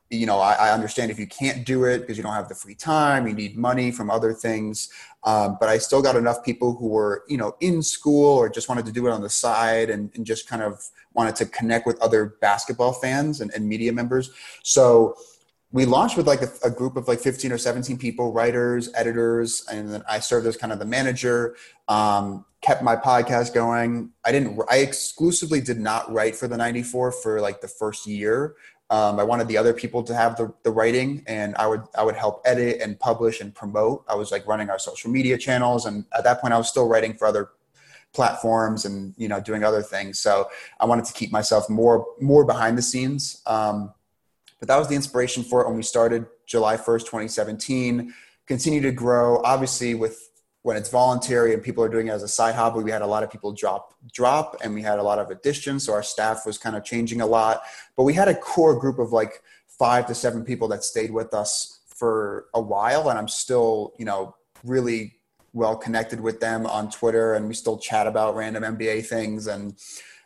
you 0.10 0.26
know, 0.26 0.40
I, 0.40 0.54
I, 0.54 0.72
understand 0.72 1.12
if 1.12 1.20
you 1.20 1.28
can't 1.28 1.66
do 1.66 1.84
it 1.84 2.00
because 2.00 2.18
you 2.18 2.24
don't 2.24 2.34
have 2.34 2.50
the 2.50 2.56
free 2.56 2.74
time, 2.74 3.28
you 3.28 3.34
need 3.34 3.56
money 3.56 3.92
from 3.92 4.10
other 4.10 4.34
things. 4.34 4.90
Um, 5.24 5.58
but 5.60 5.70
I 5.70 5.78
still 5.78 6.02
got 6.02 6.16
enough 6.16 6.44
people 6.44 6.76
who 6.76 6.88
were, 6.88 7.24
you 7.28 7.38
know, 7.38 7.56
in 7.60 7.84
school 7.84 8.38
or 8.38 8.50
just 8.50 8.70
wanted 8.70 8.86
to 8.88 8.92
do 8.92 9.06
it 9.08 9.12
on 9.12 9.22
the 9.22 9.30
side 9.30 9.90
and, 9.90 10.10
and 10.16 10.26
just 10.26 10.50
kind 10.50 10.64
of 10.64 10.84
wanted 11.14 11.36
to 11.38 11.46
connect 11.46 11.86
with 11.86 12.02
other 12.02 12.38
basketball 12.42 12.94
fans 12.94 13.42
and, 13.42 13.52
and 13.54 13.68
media 13.68 13.92
members. 13.92 14.32
So 14.64 15.16
we 15.72 15.86
launched 15.86 16.18
with 16.18 16.26
like 16.26 16.42
a, 16.42 16.50
a, 16.64 16.72
group 16.72 16.98
of 16.98 17.08
like 17.08 17.20
15 17.20 17.52
or 17.52 17.60
17 17.60 17.98
people, 17.98 18.34
writers, 18.34 18.90
editors, 18.96 19.64
and 19.72 19.94
then 19.94 20.04
I 20.10 20.20
served 20.20 20.48
as 20.48 20.58
kind 20.58 20.74
of 20.74 20.80
the 20.80 20.86
manager. 20.86 21.56
Um, 21.88 22.46
kept 22.62 22.82
my 22.82 22.96
podcast 22.96 23.54
going. 23.54 24.10
I 24.26 24.32
didn't. 24.32 24.60
I 24.70 24.78
exclusively 24.78 25.62
did 25.62 25.80
not 25.80 26.12
write 26.12 26.36
for 26.36 26.48
the 26.48 26.58
94 26.58 27.12
for 27.12 27.40
like 27.40 27.62
the 27.62 27.68
first 27.68 28.08
year. 28.08 28.56
Um, 28.92 29.20
I 29.20 29.24
wanted 29.24 29.48
the 29.48 29.58
other 29.58 29.74
people 29.74 30.02
to 30.04 30.16
have 30.16 30.36
the, 30.36 30.52
the 30.64 30.72
writing, 30.72 31.24
and 31.28 31.56
I 31.58 31.68
would 31.68 31.84
I 31.96 32.04
would 32.04 32.16
help 32.16 32.42
edit 32.44 32.82
and 32.82 33.00
publish 33.00 33.40
and 33.40 33.54
promote. 33.54 34.04
I 34.10 34.16
was 34.16 34.32
like 34.32 34.48
running 34.48 34.70
our 34.70 34.80
social 34.80 35.12
media 35.12 35.38
channels, 35.38 35.86
and 35.86 36.06
at 36.18 36.24
that 36.24 36.42
point, 36.42 36.54
I 36.54 36.58
was 36.58 36.70
still 36.70 36.88
writing 36.88 37.14
for 37.14 37.28
other 37.28 37.50
platforms 38.14 38.86
and 38.86 39.14
you 39.18 39.28
know 39.28 39.40
doing 39.40 39.64
other 39.64 39.84
things. 39.84 40.20
So 40.20 40.50
I 40.80 40.86
wanted 40.86 41.06
to 41.06 41.14
keep 41.14 41.32
myself 41.32 41.70
more 41.70 42.06
more 42.20 42.44
behind 42.46 42.78
the 42.78 42.82
scenes. 42.82 43.42
Um, 43.46 43.94
but 44.60 44.68
that 44.68 44.78
was 44.78 44.88
the 44.88 44.96
inspiration 44.96 45.44
for 45.44 45.62
it 45.62 45.68
when 45.68 45.78
we 45.78 45.84
started 45.84 46.26
July 46.46 46.76
first, 46.76 47.06
2017. 47.06 48.14
Continue 48.46 48.82
to 48.82 48.92
grow, 48.92 49.42
obviously 49.44 49.94
with 49.94 50.29
when 50.70 50.78
it's 50.78 50.92
voluntary 50.92 51.56
and 51.56 51.64
people 51.64 51.84
are 51.84 51.90
doing 51.90 52.10
it 52.10 52.12
as 52.12 52.22
a 52.22 52.28
side 52.28 52.54
hobby, 52.54 52.84
we 52.84 52.92
had 52.92 53.02
a 53.02 53.08
lot 53.08 53.24
of 53.24 53.32
people 53.32 53.52
drop 53.52 53.96
drop 54.14 54.56
and 54.64 54.72
we 54.72 54.84
had 54.84 55.00
a 55.00 55.02
lot 55.02 55.18
of 55.18 55.32
additions. 55.32 55.84
So 55.84 55.94
our 55.94 56.04
staff 56.04 56.46
was 56.46 56.60
kind 56.60 56.76
of 56.76 56.84
changing 56.84 57.22
a 57.22 57.26
lot. 57.26 57.64
But 57.98 58.04
we 58.04 58.14
had 58.14 58.28
a 58.28 58.36
core 58.36 58.80
group 58.80 59.00
of 59.00 59.12
like 59.12 59.42
five 59.66 60.06
to 60.06 60.14
seven 60.14 60.46
people 60.46 60.68
that 60.68 60.84
stayed 60.84 61.10
with 61.10 61.34
us 61.34 61.80
for 61.88 62.46
a 62.54 62.62
while. 62.62 63.10
And 63.10 63.18
I'm 63.18 63.28
still, 63.28 63.96
you 63.98 64.06
know, 64.06 64.36
really 64.64 65.16
well 65.54 65.76
connected 65.76 66.22
with 66.22 66.40
them 66.40 66.68
on 66.68 66.92
Twitter 66.92 67.34
and 67.34 67.48
we 67.48 67.56
still 67.56 67.80
chat 67.80 68.06
about 68.06 68.36
random 68.36 68.62
NBA 68.62 69.08
things. 69.08 69.48
And 69.48 69.74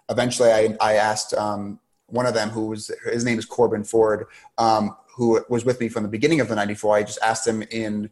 eventually 0.09 0.51
I, 0.51 0.75
I 0.81 0.95
asked 0.95 1.33
um, 1.35 1.79
one 2.07 2.25
of 2.25 2.33
them 2.33 2.49
who 2.49 2.67
was, 2.67 2.91
his 3.05 3.23
name 3.23 3.39
is 3.39 3.45
Corbin 3.45 3.85
Ford, 3.85 4.25
um, 4.57 4.97
who 5.15 5.41
was 5.47 5.63
with 5.63 5.79
me 5.79 5.87
from 5.87 6.03
the 6.03 6.09
beginning 6.09 6.41
of 6.41 6.49
the 6.49 6.55
94. 6.55 6.97
I 6.97 7.03
just 7.03 7.19
asked 7.23 7.47
him 7.47 7.63
in, 7.71 8.09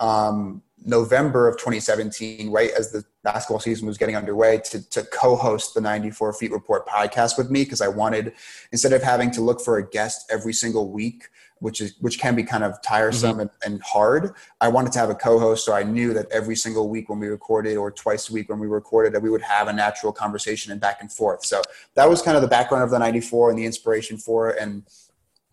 um, 0.00 0.62
November 0.84 1.48
of 1.48 1.56
2017, 1.56 2.50
right 2.50 2.70
as 2.70 2.90
the 2.90 3.04
basketball 3.22 3.60
season 3.60 3.86
was 3.86 3.96
getting 3.96 4.16
underway, 4.16 4.58
to, 4.58 4.90
to 4.90 5.02
co 5.04 5.36
host 5.36 5.74
the 5.74 5.80
94 5.80 6.34
Feet 6.34 6.52
Report 6.52 6.86
podcast 6.86 7.38
with 7.38 7.50
me 7.50 7.64
because 7.64 7.80
I 7.80 7.88
wanted, 7.88 8.34
instead 8.72 8.92
of 8.92 9.02
having 9.02 9.30
to 9.32 9.40
look 9.40 9.60
for 9.60 9.78
a 9.78 9.88
guest 9.88 10.30
every 10.30 10.52
single 10.52 10.90
week, 10.90 11.28
which 11.60 11.80
is 11.80 11.94
which 12.00 12.18
can 12.18 12.34
be 12.34 12.42
kind 12.42 12.62
of 12.62 12.80
tiresome 12.82 13.32
mm-hmm. 13.32 13.40
and, 13.40 13.50
and, 13.64 13.82
hard. 13.82 14.34
I 14.60 14.68
wanted 14.68 14.92
to 14.92 14.98
have 14.98 15.08
a 15.08 15.14
co-host, 15.14 15.64
so 15.64 15.72
I 15.72 15.82
knew 15.82 16.12
that 16.12 16.30
every 16.30 16.56
single 16.56 16.90
week 16.90 17.08
when 17.08 17.18
we 17.18 17.28
recorded, 17.28 17.78
or 17.78 17.90
twice 17.90 18.28
a 18.28 18.34
week 18.34 18.50
when 18.50 18.58
we 18.58 18.66
recorded, 18.66 19.14
that 19.14 19.22
we 19.22 19.30
would 19.30 19.40
have 19.40 19.68
a 19.68 19.72
natural 19.72 20.12
conversation 20.12 20.72
and 20.72 20.80
back 20.80 21.00
and 21.00 21.10
forth. 21.10 21.44
So 21.46 21.62
that 21.94 22.08
was 22.08 22.20
kind 22.20 22.36
of 22.36 22.42
the 22.42 22.48
background 22.48 22.84
of 22.84 22.90
the 22.90 22.98
'94 22.98 23.50
and 23.50 23.58
the 23.58 23.64
inspiration 23.64 24.18
for 24.18 24.50
it, 24.50 24.58
and 24.60 24.82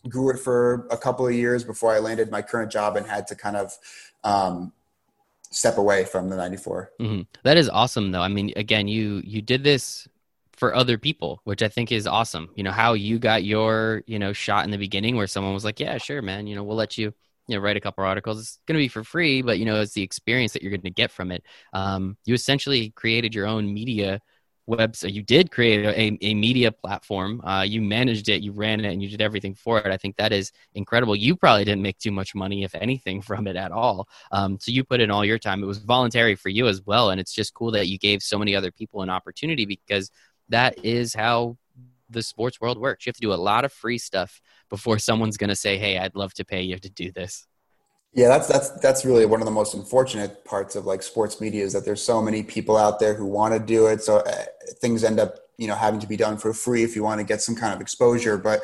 grew 0.10 0.32
it 0.32 0.40
for 0.40 0.88
a 0.90 0.98
couple 0.98 1.26
of 1.26 1.34
years 1.34 1.64
before 1.64 1.94
I 1.94 2.00
landed 2.00 2.30
my 2.32 2.42
current 2.42 2.72
job 2.72 2.98
and 2.98 3.06
had 3.06 3.28
to 3.28 3.36
kind 3.36 3.56
of 3.56 3.78
um, 4.24 4.74
step 5.52 5.78
away 5.78 6.06
from 6.06 6.30
the 6.30 6.36
94 6.36 6.92
mm-hmm. 7.00 7.22
that 7.44 7.58
is 7.58 7.70
awesome 7.70 8.12
though. 8.12 8.22
I 8.22 8.28
mean 8.28 8.54
again 8.56 8.88
you 8.88 9.22
you 9.24 9.42
did 9.42 9.64
this 9.64 10.08
for 10.54 10.76
other 10.76 10.98
people 10.98 11.42
which 11.44 11.64
i 11.64 11.68
think 11.68 11.92
is 11.92 12.08
awesome. 12.08 12.50
You 12.56 12.64
know 12.64 12.72
how 12.72 12.94
you 12.94 13.20
got 13.20 13.44
your 13.44 14.04
you 14.08 14.20
know 14.20 14.34
shot 14.34 14.66
in 14.66 14.72
the 14.72 14.78
beginning 14.78 15.16
where 15.16 15.28
someone 15.28 15.54
was 15.54 15.66
like 15.66 15.80
yeah 15.80 15.98
sure 15.98 16.22
man 16.22 16.48
you 16.48 16.56
know 16.56 16.64
we'll 16.64 16.78
let 16.78 16.98
you 16.98 17.14
you 17.48 17.56
know 17.56 17.62
write 17.62 17.78
a 17.78 17.82
couple 17.82 18.04
articles. 18.04 18.40
It's 18.40 18.60
going 18.66 18.78
to 18.78 18.84
be 18.84 18.88
for 18.88 19.04
free 19.04 19.42
but 19.42 19.60
you 19.60 19.66
know 19.66 19.82
it's 19.82 19.94
the 19.94 20.04
experience 20.04 20.54
that 20.54 20.62
you're 20.62 20.72
going 20.72 20.82
to 20.82 20.90
get 20.90 21.12
from 21.12 21.32
it. 21.32 21.44
Um, 21.74 22.18
you 22.26 22.34
essentially 22.34 22.92
created 22.92 23.36
your 23.36 23.48
own 23.48 23.74
media 23.74 24.22
website 24.78 25.14
you 25.14 25.22
did 25.22 25.52
create 25.52 25.86
a, 25.86 26.18
a 26.26 26.34
media 26.34 26.72
platform. 26.72 27.42
Uh, 27.44 27.64
you 27.68 27.82
managed 27.82 28.30
it 28.30 28.42
you 28.42 28.52
ran 28.52 28.84
it 28.84 28.92
and 28.92 29.02
you 29.04 29.10
did 29.10 29.22
everything 29.22 29.54
for 29.54 29.80
it. 29.80 29.88
I 29.88 29.98
think 29.98 30.16
that 30.18 30.32
is 30.32 30.52
incredible. 30.76 31.16
You 31.16 31.36
probably 31.36 31.66
didn't 31.66 31.82
make 31.82 31.98
too 32.00 32.12
much 32.12 32.34
money 32.34 32.64
if 32.64 32.74
anything 32.76 33.22
from 33.30 33.48
it 33.48 33.56
at 33.56 33.72
all. 33.72 34.08
Um, 34.32 34.58
so 34.60 34.72
you 34.72 34.84
put 34.84 35.02
in 35.02 35.12
all 35.12 35.26
your 35.26 35.40
time. 35.40 35.64
It 35.64 35.68
was 35.68 35.80
voluntary 35.80 36.36
for 36.36 36.50
you 36.50 36.68
as 36.68 36.82
well 36.86 37.12
and 37.12 37.20
it's 37.20 37.34
just 37.34 37.54
cool 37.54 37.72
that 37.72 37.88
you 37.88 37.98
gave 37.98 38.24
so 38.24 38.40
many 38.40 38.56
other 38.56 38.72
people 38.72 39.02
an 39.02 39.10
opportunity 39.10 39.66
because 39.66 40.10
that 40.50 40.84
is 40.84 41.14
how 41.14 41.58
the 42.10 42.24
sports 42.24 42.60
world 42.60 42.78
works. 42.78 43.06
You 43.06 43.10
have 43.10 43.16
to 43.16 43.22
do 43.22 43.34
a 43.34 43.36
lot 43.36 43.64
of 43.64 43.72
free 43.72 43.98
stuff 43.98 44.42
before 44.72 44.98
someone's 44.98 45.38
going 45.38 45.50
to 45.50 45.56
say 45.56 45.78
hey 45.78 46.00
i'd 46.00 46.16
love 46.16 46.34
to 46.34 46.44
pay 46.44 46.64
you 46.64 46.80
to 46.80 46.90
do 46.90 47.12
this 47.12 47.46
yeah, 48.14 48.28
that's 48.28 48.48
that's 48.48 48.70
that's 48.82 49.06
really 49.06 49.26
one 49.26 49.42
of 49.42 49.46
the 49.46 49.52
most 49.52 49.74
unfortunate 49.74 50.44
parts 50.44 50.76
of 50.76 50.86
like 50.86 51.02
sports 51.02 51.40
media 51.40 51.64
is 51.64 51.72
that 51.74 51.86
there's 51.86 52.02
so 52.02 52.22
many 52.22 52.44
people 52.44 52.76
out 52.76 53.00
there 53.00 53.14
who 53.14 53.26
want 53.26 53.54
to 53.54 53.60
do 53.60 53.88
it. 53.88 54.02
So 54.02 54.18
uh, 54.18 54.46
things 54.80 55.04
end 55.04 55.20
up 55.20 55.36
you 55.58 55.68
know 55.68 55.76
having 55.76 56.00
to 56.02 56.08
be 56.08 56.18
done 56.18 56.38
for 56.38 56.54
free 56.54 56.84
if 56.84 56.96
you 56.96 57.04
want 57.04 57.20
to 57.20 57.26
get 57.26 57.42
some 57.42 57.56
kind 57.56 57.74
of 57.74 57.80
exposure. 57.80 58.38
But 58.38 58.64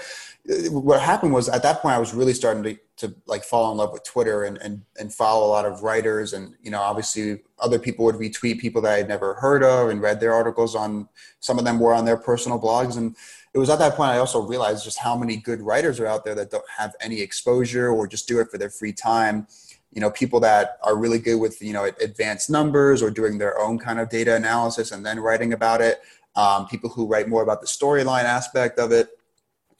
uh, 0.49 0.69
what 0.71 0.99
happened 0.99 1.33
was 1.33 1.47
at 1.47 1.63
that 1.63 1.81
point 1.81 1.95
I 1.95 1.99
was 1.99 2.13
really 2.13 2.33
starting 2.33 2.63
to 2.63 2.77
to 2.97 3.15
like 3.25 3.43
fall 3.43 3.71
in 3.71 3.77
love 3.77 3.93
with 3.93 4.03
Twitter 4.03 4.43
and 4.43 4.57
and 4.57 4.81
and 4.99 5.13
follow 5.13 5.47
a 5.47 5.51
lot 5.51 5.65
of 5.65 5.81
writers 5.81 6.33
and 6.33 6.55
you 6.61 6.71
know 6.71 6.81
obviously 6.81 7.39
other 7.59 7.79
people 7.79 8.03
would 8.03 8.15
retweet 8.15 8.59
people 8.59 8.81
that 8.81 8.93
I 8.93 8.97
had 8.97 9.07
never 9.07 9.35
heard 9.35 9.63
of 9.63 9.89
and 9.89 10.01
read 10.01 10.19
their 10.19 10.33
articles 10.33 10.75
on 10.75 11.07
some 11.39 11.57
of 11.57 11.63
them 11.63 11.79
were 11.79 11.93
on 11.93 12.05
their 12.05 12.17
personal 12.17 12.59
blogs 12.59 12.97
and 12.97 13.15
it 13.53 13.59
was 13.59 13.69
at 13.69 13.79
that 13.79 13.95
point 13.95 14.11
I 14.11 14.17
also 14.17 14.41
realized 14.41 14.83
just 14.83 14.99
how 14.99 15.17
many 15.17 15.37
good 15.37 15.61
writers 15.61 15.99
are 15.99 16.07
out 16.07 16.25
there 16.25 16.35
that 16.35 16.51
don't 16.51 16.69
have 16.77 16.95
any 17.01 17.21
exposure 17.21 17.89
or 17.89 18.07
just 18.07 18.27
do 18.27 18.39
it 18.39 18.49
for 18.49 18.57
their 18.57 18.69
free 18.69 18.93
time. 18.93 19.47
You 19.91 20.01
know, 20.01 20.11
people 20.11 20.39
that 20.41 20.77
are 20.83 20.97
really 20.97 21.17
good 21.17 21.37
with, 21.37 21.61
you 21.61 21.73
know, 21.73 21.85
advanced 22.01 22.49
numbers 22.49 23.01
or 23.01 23.09
doing 23.09 23.37
their 23.37 23.59
own 23.59 23.79
kind 23.79 23.99
of 23.99 24.09
data 24.09 24.35
analysis 24.35 24.91
and 24.91 25.05
then 25.05 25.19
writing 25.19 25.53
about 25.53 25.81
it. 25.81 26.01
Um, 26.35 26.67
people 26.67 26.89
who 26.89 27.07
write 27.07 27.27
more 27.27 27.41
about 27.41 27.61
the 27.61 27.67
storyline 27.67 28.25
aspect 28.25 28.77
of 28.77 28.91
it. 28.91 29.09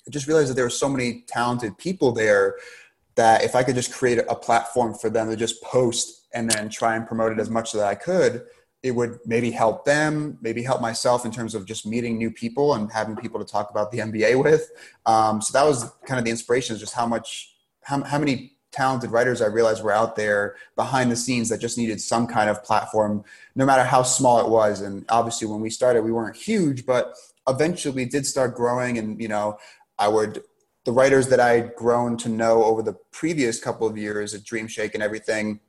I 0.08 0.10
just 0.10 0.26
realized 0.26 0.50
that 0.50 0.56
there 0.56 0.66
were 0.66 0.70
so 0.70 0.90
many 0.90 1.24
talented 1.28 1.78
people 1.78 2.14
there 2.14 2.56
that 3.16 3.44
if 3.44 3.56
I 3.56 3.64
could 3.64 3.76
just 3.76 3.94
create 3.94 4.20
a 4.30 4.36
platform 4.36 4.94
for 4.94 5.10
them 5.10 5.30
to 5.30 5.36
just 5.36 5.62
post 5.62 6.28
and 6.34 6.50
then 6.50 6.70
try 6.70 6.96
and 6.96 7.06
promote 7.06 7.32
it 7.32 7.40
as 7.40 7.50
much 7.50 7.76
as 7.76 7.82
I 7.82 7.96
could, 7.96 8.46
it 8.84 8.92
would 8.92 9.20
maybe 9.26 9.52
help 9.52 9.86
them, 9.86 10.38
maybe 10.42 10.62
help 10.62 10.82
myself 10.82 11.26
in 11.26 11.32
terms 11.32 11.56
of 11.56 11.66
just 11.66 11.86
meeting 11.86 12.18
new 12.18 12.32
people 12.32 12.76
and 12.76 12.92
having 12.92 13.16
people 13.16 13.40
to 13.40 13.46
talk 13.46 13.70
about 13.72 13.92
the 13.92 13.98
NBA 14.00 14.42
with. 14.42 14.70
Um, 15.06 15.42
so 15.42 15.58
that 15.58 15.68
was 15.68 15.92
kind 16.06 16.20
of 16.20 16.26
the 16.26 16.32
inspiration 16.32 16.76
is 16.76 16.80
just 16.80 16.94
how 16.94 17.08
much, 17.08 17.56
how, 17.84 18.04
how 18.04 18.20
many 18.20 18.58
talented 18.72 19.10
writers 19.10 19.42
I 19.42 19.48
realized 19.48 19.84
were 19.84 19.92
out 19.92 20.16
there 20.16 20.56
behind 20.76 21.12
the 21.12 21.16
scenes 21.16 21.50
that 21.50 21.60
just 21.60 21.78
needed 21.78 22.00
some 22.00 22.28
kind 22.28 22.50
of 22.50 22.64
platform, 22.64 23.24
no 23.56 23.66
matter 23.66 23.84
how 23.84 24.04
small 24.04 24.40
it 24.40 24.50
was. 24.50 24.82
And 24.82 25.06
obviously 25.10 25.48
when 25.48 25.62
we 25.62 25.70
started, 25.70 26.04
we 26.04 26.12
weren't 26.12 26.36
huge, 26.36 26.86
but 26.86 27.16
eventually 27.48 27.96
we 27.96 28.06
did 28.06 28.26
start 28.26 28.56
growing 28.56 28.98
and, 29.00 29.20
you 29.20 29.28
know, 29.28 29.58
I 29.98 30.08
would, 30.08 30.44
the 30.86 30.92
writers 30.92 31.28
that 31.30 31.40
I 31.40 31.54
had 31.54 31.76
grown 31.76 32.18
to 32.18 32.30
know 32.30 32.64
over 32.64 32.84
the 32.84 32.94
previous 33.12 33.60
couple 33.60 33.88
of 33.88 33.98
years 33.98 34.34
at 34.36 34.44
Dream 34.44 34.68
Shake 34.68 34.94
and 34.94 35.02
everything, 35.02 35.60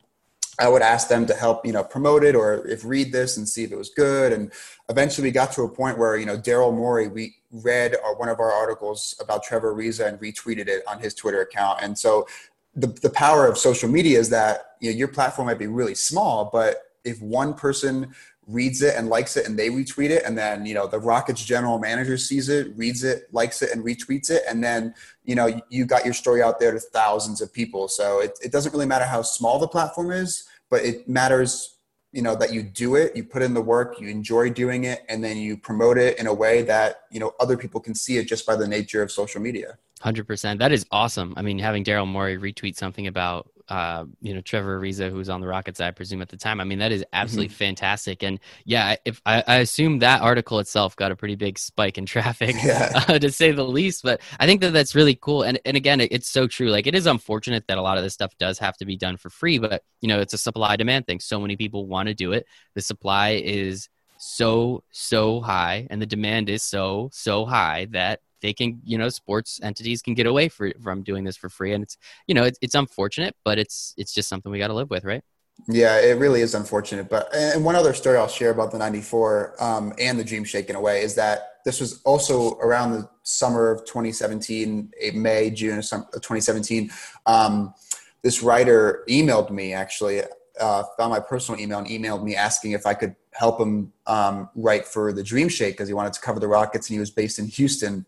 I 0.58 0.68
would 0.68 0.82
ask 0.82 1.08
them 1.08 1.24
to 1.26 1.34
help, 1.34 1.64
you 1.64 1.72
know, 1.72 1.84
promote 1.84 2.24
it 2.24 2.34
or 2.34 2.66
if 2.66 2.84
read 2.84 3.12
this 3.12 3.36
and 3.36 3.48
see 3.48 3.64
if 3.64 3.70
it 3.70 3.78
was 3.78 3.90
good. 3.90 4.32
And 4.32 4.50
eventually 4.88 5.28
we 5.28 5.32
got 5.32 5.52
to 5.52 5.62
a 5.62 5.68
point 5.68 5.98
where, 5.98 6.16
you 6.16 6.26
know, 6.26 6.36
Daryl 6.36 6.74
Morey, 6.74 7.08
we 7.08 7.36
read 7.52 7.94
our, 8.04 8.16
one 8.16 8.28
of 8.28 8.40
our 8.40 8.50
articles 8.50 9.14
about 9.20 9.44
Trevor 9.44 9.74
Ariza 9.74 10.06
and 10.08 10.18
retweeted 10.18 10.66
it 10.66 10.82
on 10.88 10.98
his 10.98 11.14
Twitter 11.14 11.42
account. 11.42 11.78
And 11.82 11.96
so 11.96 12.26
the, 12.74 12.88
the 12.88 13.10
power 13.10 13.46
of 13.46 13.56
social 13.56 13.88
media 13.88 14.18
is 14.18 14.30
that, 14.30 14.72
you 14.80 14.90
know, 14.90 14.96
your 14.96 15.08
platform 15.08 15.46
might 15.46 15.58
be 15.58 15.68
really 15.68 15.94
small, 15.94 16.50
but 16.52 16.82
if 17.04 17.22
one 17.22 17.54
person 17.54 18.14
reads 18.48 18.82
it 18.82 18.96
and 18.96 19.08
likes 19.08 19.36
it 19.36 19.46
and 19.46 19.56
they 19.56 19.68
retweet 19.68 20.10
it. 20.10 20.24
And 20.24 20.36
then 20.36 20.66
you 20.66 20.74
know 20.74 20.88
the 20.88 20.98
rockets 20.98 21.44
general 21.44 21.78
manager 21.78 22.16
sees 22.16 22.48
it 22.48 22.76
reads 22.76 23.04
it 23.04 23.28
likes 23.32 23.62
it 23.62 23.70
and 23.70 23.84
retweets 23.84 24.30
it. 24.30 24.42
And 24.48 24.64
then 24.64 24.94
you 25.24 25.36
know 25.36 25.60
you 25.68 25.86
got 25.86 26.04
your 26.04 26.14
story 26.14 26.42
out 26.42 26.58
there 26.58 26.72
to 26.72 26.80
thousands 26.80 27.40
of 27.40 27.52
people. 27.52 27.86
So 27.88 28.20
it, 28.20 28.38
it 28.42 28.50
doesn't 28.50 28.72
really 28.72 28.86
matter 28.86 29.04
how 29.04 29.22
small 29.22 29.58
the 29.58 29.68
platform 29.68 30.10
is 30.10 30.48
but 30.70 30.84
it 30.84 31.08
matters 31.08 31.76
you 32.12 32.22
know 32.22 32.34
that 32.34 32.52
you 32.52 32.62
do 32.62 32.94
it 32.94 33.14
you 33.14 33.22
put 33.22 33.42
in 33.42 33.54
the 33.54 33.60
work 33.60 34.00
you 34.00 34.08
enjoy 34.08 34.48
doing 34.48 34.84
it 34.84 35.02
and 35.08 35.22
then 35.22 35.36
you 35.36 35.56
promote 35.56 35.98
it 35.98 36.18
in 36.18 36.26
a 36.26 36.32
way 36.32 36.62
that 36.62 37.02
you 37.10 37.20
know 37.20 37.32
other 37.40 37.56
people 37.56 37.80
can 37.80 37.94
see 37.94 38.16
it 38.16 38.26
just 38.26 38.46
by 38.46 38.56
the 38.56 38.66
nature 38.66 39.02
of 39.02 39.10
social 39.12 39.40
media. 39.40 39.78
100% 40.02 40.58
that 40.58 40.72
is 40.72 40.86
awesome. 40.90 41.34
I 41.36 41.42
mean 41.42 41.58
having 41.58 41.84
daryl 41.84 42.06
morey 42.06 42.38
retweet 42.38 42.76
something 42.76 43.06
about 43.06 43.50
uh, 43.68 44.04
you 44.20 44.34
know 44.34 44.40
Trevor 44.40 44.80
Ariza, 44.80 45.10
who 45.10 45.16
was 45.16 45.28
on 45.28 45.40
the 45.40 45.46
Rockets, 45.46 45.80
I 45.80 45.90
presume 45.90 46.22
at 46.22 46.28
the 46.28 46.36
time. 46.36 46.60
I 46.60 46.64
mean, 46.64 46.78
that 46.78 46.92
is 46.92 47.04
absolutely 47.12 47.48
mm-hmm. 47.48 47.56
fantastic. 47.56 48.22
And 48.22 48.40
yeah, 48.64 48.96
if 49.04 49.20
I, 49.26 49.44
I, 49.46 49.56
assume 49.56 49.98
that 49.98 50.22
article 50.22 50.58
itself 50.58 50.96
got 50.96 51.12
a 51.12 51.16
pretty 51.16 51.34
big 51.34 51.58
spike 51.58 51.98
in 51.98 52.06
traffic, 52.14 52.56
yeah. 52.64 53.04
uh, 53.08 53.18
to 53.18 53.30
say 53.30 53.52
the 53.52 53.64
least. 53.64 54.02
But 54.02 54.20
I 54.40 54.46
think 54.46 54.60
that 54.62 54.72
that's 54.72 54.94
really 54.94 55.14
cool. 55.14 55.42
And 55.42 55.60
and 55.64 55.76
again, 55.76 56.00
it, 56.00 56.12
it's 56.12 56.28
so 56.28 56.46
true. 56.46 56.70
Like 56.70 56.86
it 56.86 56.94
is 56.94 57.06
unfortunate 57.06 57.64
that 57.68 57.78
a 57.78 57.82
lot 57.82 57.98
of 57.98 58.04
this 58.04 58.14
stuff 58.14 58.36
does 58.38 58.58
have 58.58 58.76
to 58.78 58.86
be 58.86 58.96
done 58.96 59.16
for 59.16 59.30
free, 59.30 59.58
but 59.58 59.82
you 60.00 60.08
know, 60.08 60.20
it's 60.20 60.32
a 60.32 60.38
supply 60.38 60.76
demand 60.76 61.06
thing. 61.06 61.20
So 61.20 61.40
many 61.40 61.56
people 61.56 61.86
want 61.86 62.08
to 62.08 62.14
do 62.14 62.32
it. 62.32 62.46
The 62.74 62.80
supply 62.80 63.40
is 63.44 63.88
so 64.18 64.82
so 64.90 65.40
high, 65.40 65.86
and 65.90 66.00
the 66.00 66.06
demand 66.06 66.48
is 66.48 66.62
so 66.62 67.10
so 67.12 67.44
high 67.44 67.86
that 67.90 68.20
they 68.42 68.52
can 68.52 68.80
you 68.84 68.98
know 68.98 69.08
sports 69.08 69.60
entities 69.62 70.02
can 70.02 70.14
get 70.14 70.26
away 70.26 70.48
for, 70.48 70.72
from 70.82 71.02
doing 71.02 71.24
this 71.24 71.36
for 71.36 71.48
free. 71.48 71.72
And 71.72 71.82
it's 71.82 71.96
you 72.26 72.34
know 72.34 72.44
it's, 72.44 72.58
it's 72.62 72.74
unfortunate 72.74 73.34
but 73.44 73.58
it's 73.58 73.94
it's 73.96 74.12
just 74.12 74.28
something 74.28 74.50
we 74.50 74.58
got 74.58 74.68
to 74.68 74.74
live 74.74 74.90
with 74.90 75.04
right? 75.04 75.22
Yeah 75.66 76.00
it 76.00 76.18
really 76.18 76.40
is 76.40 76.54
unfortunate. 76.54 77.08
But 77.08 77.34
and 77.34 77.64
one 77.64 77.76
other 77.76 77.92
story 77.92 78.16
i'll 78.16 78.28
share 78.28 78.50
about 78.50 78.70
the 78.70 78.78
94 78.78 79.62
um, 79.62 79.92
and 79.98 80.18
the 80.18 80.24
dream 80.24 80.44
shake 80.44 80.70
in 80.70 80.76
a 80.76 80.80
way 80.80 81.02
is 81.02 81.14
that 81.16 81.54
this 81.64 81.80
was 81.80 82.00
also 82.02 82.56
around 82.58 82.92
the 82.92 83.08
summer 83.24 83.70
of 83.70 83.84
2017 83.84 84.90
may 85.14 85.50
june 85.50 85.78
of 85.78 85.84
2017 85.84 86.90
um, 87.26 87.74
this 88.22 88.42
writer 88.42 89.04
emailed 89.08 89.50
me 89.50 89.74
actually 89.74 90.22
uh, 90.60 90.82
found 90.96 91.10
my 91.10 91.20
personal 91.20 91.60
email 91.60 91.78
and 91.78 91.88
emailed 91.88 92.22
me 92.22 92.34
asking 92.34 92.72
if 92.72 92.86
I 92.86 92.94
could 92.94 93.14
help 93.32 93.60
him 93.60 93.92
um, 94.06 94.48
write 94.54 94.86
for 94.86 95.12
the 95.12 95.22
Dream 95.22 95.48
Shake 95.48 95.74
because 95.74 95.88
he 95.88 95.94
wanted 95.94 96.12
to 96.14 96.20
cover 96.20 96.40
the 96.40 96.48
Rockets 96.48 96.88
and 96.88 96.94
he 96.94 97.00
was 97.00 97.10
based 97.10 97.38
in 97.38 97.46
Houston. 97.46 98.04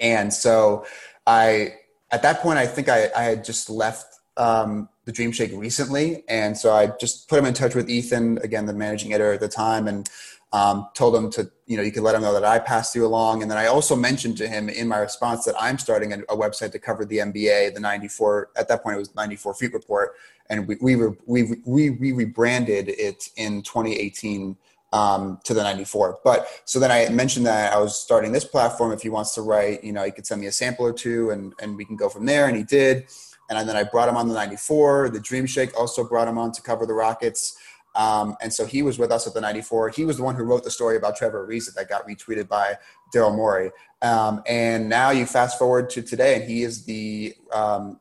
And 0.00 0.32
so 0.32 0.86
I, 1.26 1.74
at 2.10 2.22
that 2.22 2.40
point, 2.40 2.58
I 2.58 2.66
think 2.66 2.88
I, 2.88 3.10
I 3.16 3.22
had 3.24 3.44
just 3.44 3.68
left 3.68 4.14
um, 4.36 4.88
the 5.04 5.12
Dream 5.12 5.32
Shake 5.32 5.52
recently. 5.54 6.24
And 6.28 6.56
so 6.56 6.72
I 6.72 6.92
just 7.00 7.28
put 7.28 7.38
him 7.38 7.44
in 7.44 7.54
touch 7.54 7.74
with 7.74 7.90
Ethan, 7.90 8.38
again, 8.38 8.66
the 8.66 8.72
managing 8.72 9.12
editor 9.12 9.32
at 9.32 9.40
the 9.40 9.48
time, 9.48 9.88
and 9.88 10.08
um, 10.52 10.88
told 10.94 11.14
him 11.14 11.30
to, 11.32 11.50
you 11.66 11.76
know, 11.76 11.82
you 11.82 11.92
could 11.92 12.02
let 12.02 12.14
him 12.14 12.22
know 12.22 12.32
that 12.32 12.44
I 12.44 12.58
passed 12.58 12.94
you 12.94 13.04
along. 13.04 13.42
And 13.42 13.50
then 13.50 13.58
I 13.58 13.66
also 13.66 13.94
mentioned 13.94 14.38
to 14.38 14.48
him 14.48 14.68
in 14.68 14.88
my 14.88 14.98
response 14.98 15.44
that 15.44 15.54
I'm 15.60 15.78
starting 15.78 16.12
a, 16.12 16.18
a 16.30 16.36
website 16.36 16.72
to 16.72 16.78
cover 16.78 17.04
the 17.04 17.18
NBA, 17.18 17.74
the 17.74 17.80
94, 17.80 18.50
at 18.56 18.68
that 18.68 18.82
point 18.82 18.96
it 18.96 18.98
was 18.98 19.14
94 19.14 19.54
Feet 19.54 19.74
Report. 19.74 20.14
And 20.48 20.66
we, 20.66 20.76
we, 20.80 20.96
were, 20.96 21.16
we, 21.26 21.60
we, 21.66 21.90
we 21.90 22.12
rebranded 22.12 22.88
it 22.88 23.28
in 23.36 23.60
2018 23.62 24.56
um, 24.92 25.38
to 25.44 25.54
the 25.54 25.62
94. 25.62 26.20
But 26.24 26.46
so 26.64 26.78
then 26.78 26.90
I 26.90 27.08
mentioned 27.10 27.46
that 27.46 27.72
I 27.72 27.78
was 27.78 27.98
starting 27.98 28.32
this 28.32 28.44
platform. 28.44 28.92
If 28.92 29.02
he 29.02 29.08
wants 29.08 29.34
to 29.34 29.42
write, 29.42 29.84
you 29.84 29.92
know, 29.92 30.04
he 30.04 30.10
could 30.10 30.26
send 30.26 30.40
me 30.40 30.46
a 30.46 30.52
sample 30.52 30.86
or 30.86 30.92
two 30.92 31.30
and, 31.30 31.52
and 31.60 31.76
we 31.76 31.84
can 31.84 31.96
go 31.96 32.08
from 32.08 32.26
there. 32.26 32.46
And 32.46 32.56
he 32.56 32.64
did. 32.64 33.06
And 33.50 33.68
then 33.68 33.76
I 33.76 33.82
brought 33.82 34.08
him 34.08 34.16
on 34.16 34.28
the 34.28 34.34
94. 34.34 35.10
The 35.10 35.20
Dream 35.20 35.46
Shake 35.46 35.78
also 35.78 36.04
brought 36.04 36.28
him 36.28 36.38
on 36.38 36.52
to 36.52 36.62
cover 36.62 36.84
the 36.84 36.94
Rockets. 36.94 37.56
Um, 37.96 38.36
and 38.40 38.52
so 38.52 38.66
he 38.66 38.82
was 38.82 38.98
with 38.98 39.10
us 39.10 39.26
at 39.26 39.34
the 39.34 39.40
94. 39.40 39.90
He 39.90 40.04
was 40.04 40.18
the 40.18 40.22
one 40.22 40.36
who 40.36 40.44
wrote 40.44 40.64
the 40.64 40.70
story 40.70 40.96
about 40.96 41.16
Trevor 41.16 41.46
Ariza 41.46 41.74
that 41.74 41.88
got 41.88 42.06
retweeted 42.06 42.46
by 42.46 42.76
Daryl 43.14 43.34
Morey. 43.34 43.70
Um, 44.02 44.42
and 44.46 44.88
now 44.88 45.10
you 45.10 45.26
fast 45.26 45.58
forward 45.58 45.90
to 45.90 46.02
today, 46.02 46.36
and 46.36 46.44
he 46.44 46.62
is 46.62 46.84
the 46.84 47.34
um, 47.52 47.98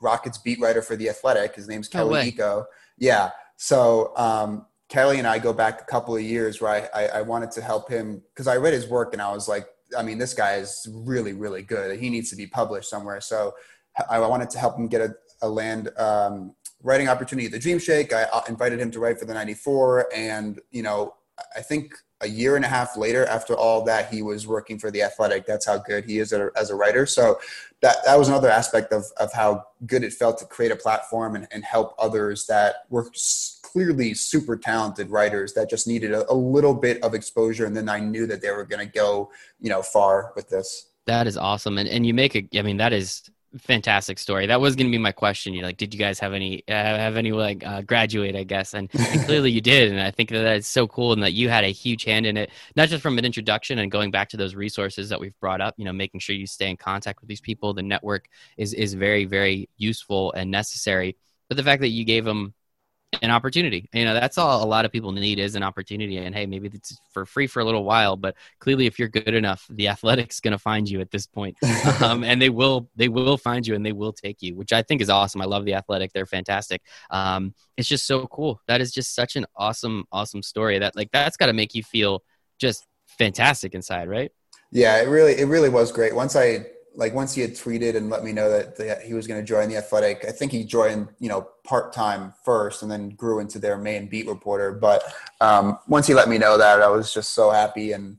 Rockets 0.00 0.38
beat 0.38 0.60
writer 0.60 0.82
for 0.82 0.96
The 0.96 1.08
Athletic. 1.08 1.54
His 1.54 1.68
name's 1.68 1.88
Kelly 1.88 2.34
no 2.36 2.44
Iko. 2.44 2.64
Yeah. 2.98 3.30
So 3.56 4.12
um, 4.16 4.66
Kelly 4.90 5.18
and 5.18 5.26
I 5.26 5.38
go 5.38 5.52
back 5.52 5.80
a 5.80 5.84
couple 5.84 6.16
of 6.16 6.22
years 6.22 6.60
where 6.60 6.90
I, 6.94 7.02
I, 7.02 7.06
I 7.18 7.22
wanted 7.22 7.52
to 7.52 7.62
help 7.62 7.88
him 7.88 8.22
because 8.34 8.48
I 8.48 8.56
read 8.56 8.74
his 8.74 8.88
work 8.88 9.12
and 9.12 9.22
I 9.22 9.32
was 9.32 9.48
like, 9.48 9.68
I 9.96 10.02
mean, 10.02 10.18
this 10.18 10.34
guy 10.34 10.56
is 10.56 10.86
really, 10.92 11.32
really 11.32 11.62
good. 11.62 11.98
He 11.98 12.10
needs 12.10 12.28
to 12.30 12.36
be 12.36 12.46
published 12.46 12.90
somewhere. 12.90 13.20
So 13.20 13.54
I 14.08 14.18
wanted 14.18 14.50
to 14.50 14.58
help 14.58 14.76
him 14.76 14.88
get 14.88 15.00
a, 15.00 15.14
a 15.42 15.48
land 15.48 15.90
um, 15.96 16.54
writing 16.82 17.08
opportunity 17.08 17.46
at 17.46 17.52
the 17.52 17.58
Dream 17.58 17.78
Shake. 17.78 18.12
I 18.12 18.26
invited 18.48 18.80
him 18.80 18.90
to 18.90 18.98
write 18.98 19.18
for 19.18 19.26
the 19.26 19.34
94. 19.34 20.08
And, 20.14 20.60
you 20.72 20.82
know, 20.82 21.14
I 21.56 21.60
think 21.60 21.94
a 22.20 22.28
year 22.28 22.56
and 22.56 22.64
a 22.64 22.68
half 22.68 22.96
later, 22.96 23.24
after 23.26 23.54
all 23.54 23.84
that, 23.84 24.12
he 24.12 24.22
was 24.22 24.46
working 24.46 24.78
for 24.78 24.90
the 24.90 25.02
Athletic. 25.02 25.46
That's 25.46 25.66
how 25.66 25.78
good 25.78 26.04
he 26.04 26.18
is 26.18 26.32
as 26.32 26.70
a 26.70 26.74
writer. 26.74 27.06
So 27.06 27.38
that, 27.80 27.96
that 28.04 28.18
was 28.18 28.28
another 28.28 28.50
aspect 28.50 28.92
of, 28.92 29.04
of 29.18 29.32
how 29.32 29.64
good 29.86 30.02
it 30.02 30.12
felt 30.12 30.38
to 30.38 30.44
create 30.44 30.72
a 30.72 30.76
platform 30.76 31.36
and, 31.36 31.46
and 31.50 31.64
help 31.64 31.94
others 31.98 32.46
that 32.46 32.86
were 32.90 33.08
clearly 33.72 34.14
super 34.14 34.56
talented 34.56 35.10
writers 35.10 35.52
that 35.54 35.70
just 35.70 35.86
needed 35.86 36.12
a, 36.12 36.30
a 36.30 36.34
little 36.34 36.74
bit 36.74 37.02
of 37.02 37.14
exposure. 37.14 37.66
And 37.66 37.76
then 37.76 37.88
I 37.88 38.00
knew 38.00 38.26
that 38.26 38.42
they 38.42 38.50
were 38.50 38.64
going 38.64 38.84
to 38.86 38.92
go, 38.92 39.30
you 39.60 39.70
know, 39.70 39.82
far 39.82 40.32
with 40.34 40.48
this. 40.48 40.90
That 41.06 41.26
is 41.26 41.36
awesome. 41.36 41.78
And, 41.78 41.88
and 41.88 42.04
you 42.06 42.14
make 42.14 42.34
a, 42.34 42.46
I 42.58 42.62
mean, 42.62 42.78
that 42.78 42.92
is 42.92 43.22
fantastic 43.58 44.18
story. 44.18 44.46
That 44.46 44.60
was 44.60 44.76
going 44.76 44.86
to 44.86 44.92
be 44.92 44.98
my 44.98 45.12
question. 45.12 45.54
You 45.54 45.62
like, 45.62 45.76
did 45.76 45.92
you 45.92 45.98
guys 45.98 46.18
have 46.20 46.32
any, 46.34 46.62
uh, 46.68 46.72
have 46.72 47.16
any 47.16 47.32
like 47.32 47.64
uh, 47.64 47.82
graduate, 47.82 48.36
I 48.36 48.44
guess. 48.44 48.74
And, 48.74 48.88
and 48.92 49.20
clearly 49.26 49.50
you 49.50 49.60
did. 49.60 49.90
And 49.90 50.00
I 50.00 50.10
think 50.10 50.30
that 50.30 50.42
that's 50.42 50.68
so 50.68 50.86
cool. 50.86 51.12
And 51.12 51.22
that 51.22 51.32
you 51.32 51.48
had 51.48 51.64
a 51.64 51.68
huge 51.68 52.04
hand 52.04 52.26
in 52.26 52.36
it, 52.36 52.50
not 52.76 52.88
just 52.88 53.02
from 53.02 53.18
an 53.18 53.24
introduction 53.24 53.78
and 53.78 53.90
going 53.90 54.10
back 54.10 54.28
to 54.30 54.36
those 54.36 54.54
resources 54.54 55.08
that 55.08 55.20
we've 55.20 55.38
brought 55.40 55.60
up, 55.60 55.74
you 55.78 55.84
know, 55.84 55.92
making 55.92 56.20
sure 56.20 56.36
you 56.36 56.46
stay 56.46 56.70
in 56.70 56.76
contact 56.76 57.20
with 57.20 57.28
these 57.28 57.40
people. 57.40 57.72
The 57.72 57.82
network 57.82 58.28
is, 58.56 58.74
is 58.74 58.94
very, 58.94 59.24
very 59.24 59.68
useful 59.76 60.32
and 60.32 60.50
necessary. 60.50 61.16
But 61.48 61.56
the 61.56 61.64
fact 61.64 61.80
that 61.82 61.88
you 61.88 62.04
gave 62.04 62.24
them 62.24 62.54
an 63.22 63.30
opportunity. 63.30 63.88
You 63.92 64.04
know, 64.04 64.14
that's 64.14 64.38
all 64.38 64.64
a 64.64 64.66
lot 64.66 64.84
of 64.84 64.92
people 64.92 65.12
need 65.12 65.38
is 65.38 65.54
an 65.54 65.62
opportunity. 65.62 66.18
And 66.18 66.34
hey, 66.34 66.46
maybe 66.46 66.70
it's 66.72 66.96
for 67.12 67.26
free 67.26 67.46
for 67.46 67.60
a 67.60 67.64
little 67.64 67.84
while, 67.84 68.16
but 68.16 68.36
clearly, 68.60 68.86
if 68.86 68.98
you're 68.98 69.08
good 69.08 69.34
enough, 69.34 69.66
the 69.70 69.88
athletic's 69.88 70.40
going 70.40 70.52
to 70.52 70.58
find 70.58 70.88
you 70.88 71.00
at 71.00 71.10
this 71.10 71.26
point, 71.26 71.56
um, 72.00 72.24
and 72.24 72.40
they 72.40 72.50
will 72.50 72.88
they 72.96 73.08
will 73.08 73.36
find 73.36 73.66
you 73.66 73.74
and 73.74 73.84
they 73.84 73.92
will 73.92 74.12
take 74.12 74.42
you, 74.42 74.54
which 74.54 74.72
I 74.72 74.82
think 74.82 75.00
is 75.00 75.10
awesome. 75.10 75.42
I 75.42 75.46
love 75.46 75.64
the 75.64 75.74
athletic; 75.74 76.12
they're 76.12 76.26
fantastic. 76.26 76.82
Um, 77.10 77.54
it's 77.76 77.88
just 77.88 78.06
so 78.06 78.26
cool. 78.28 78.60
That 78.68 78.80
is 78.80 78.92
just 78.92 79.14
such 79.14 79.36
an 79.36 79.46
awesome, 79.56 80.04
awesome 80.12 80.42
story. 80.42 80.78
That 80.78 80.94
like 80.96 81.10
that's 81.12 81.36
got 81.36 81.46
to 81.46 81.52
make 81.52 81.74
you 81.74 81.82
feel 81.82 82.22
just 82.58 82.86
fantastic 83.06 83.74
inside, 83.74 84.08
right? 84.08 84.30
Yeah, 84.70 85.00
it 85.02 85.08
really 85.08 85.32
it 85.38 85.46
really 85.46 85.68
was 85.68 85.90
great. 85.90 86.14
Once 86.14 86.36
I 86.36 86.66
like 86.94 87.14
once 87.14 87.34
he 87.34 87.40
had 87.40 87.52
tweeted 87.52 87.96
and 87.96 88.10
let 88.10 88.24
me 88.24 88.32
know 88.32 88.50
that 88.50 88.76
the, 88.76 88.96
he 89.04 89.14
was 89.14 89.26
going 89.26 89.40
to 89.40 89.46
join 89.46 89.68
the 89.68 89.76
athletic 89.76 90.24
i 90.26 90.30
think 90.32 90.50
he 90.50 90.64
joined 90.64 91.08
you 91.18 91.28
know 91.28 91.48
part-time 91.70 92.34
first 92.44 92.82
and 92.82 92.90
then 92.90 93.10
grew 93.10 93.38
into 93.38 93.60
their 93.60 93.78
main 93.78 94.08
beat 94.08 94.26
reporter. 94.26 94.72
But 94.72 95.04
um, 95.40 95.78
once 95.86 96.08
he 96.08 96.14
let 96.14 96.28
me 96.28 96.36
know 96.36 96.58
that 96.58 96.82
i 96.82 96.88
was 96.88 97.14
just 97.14 97.30
so 97.32 97.50
happy. 97.50 97.92
And 97.92 98.18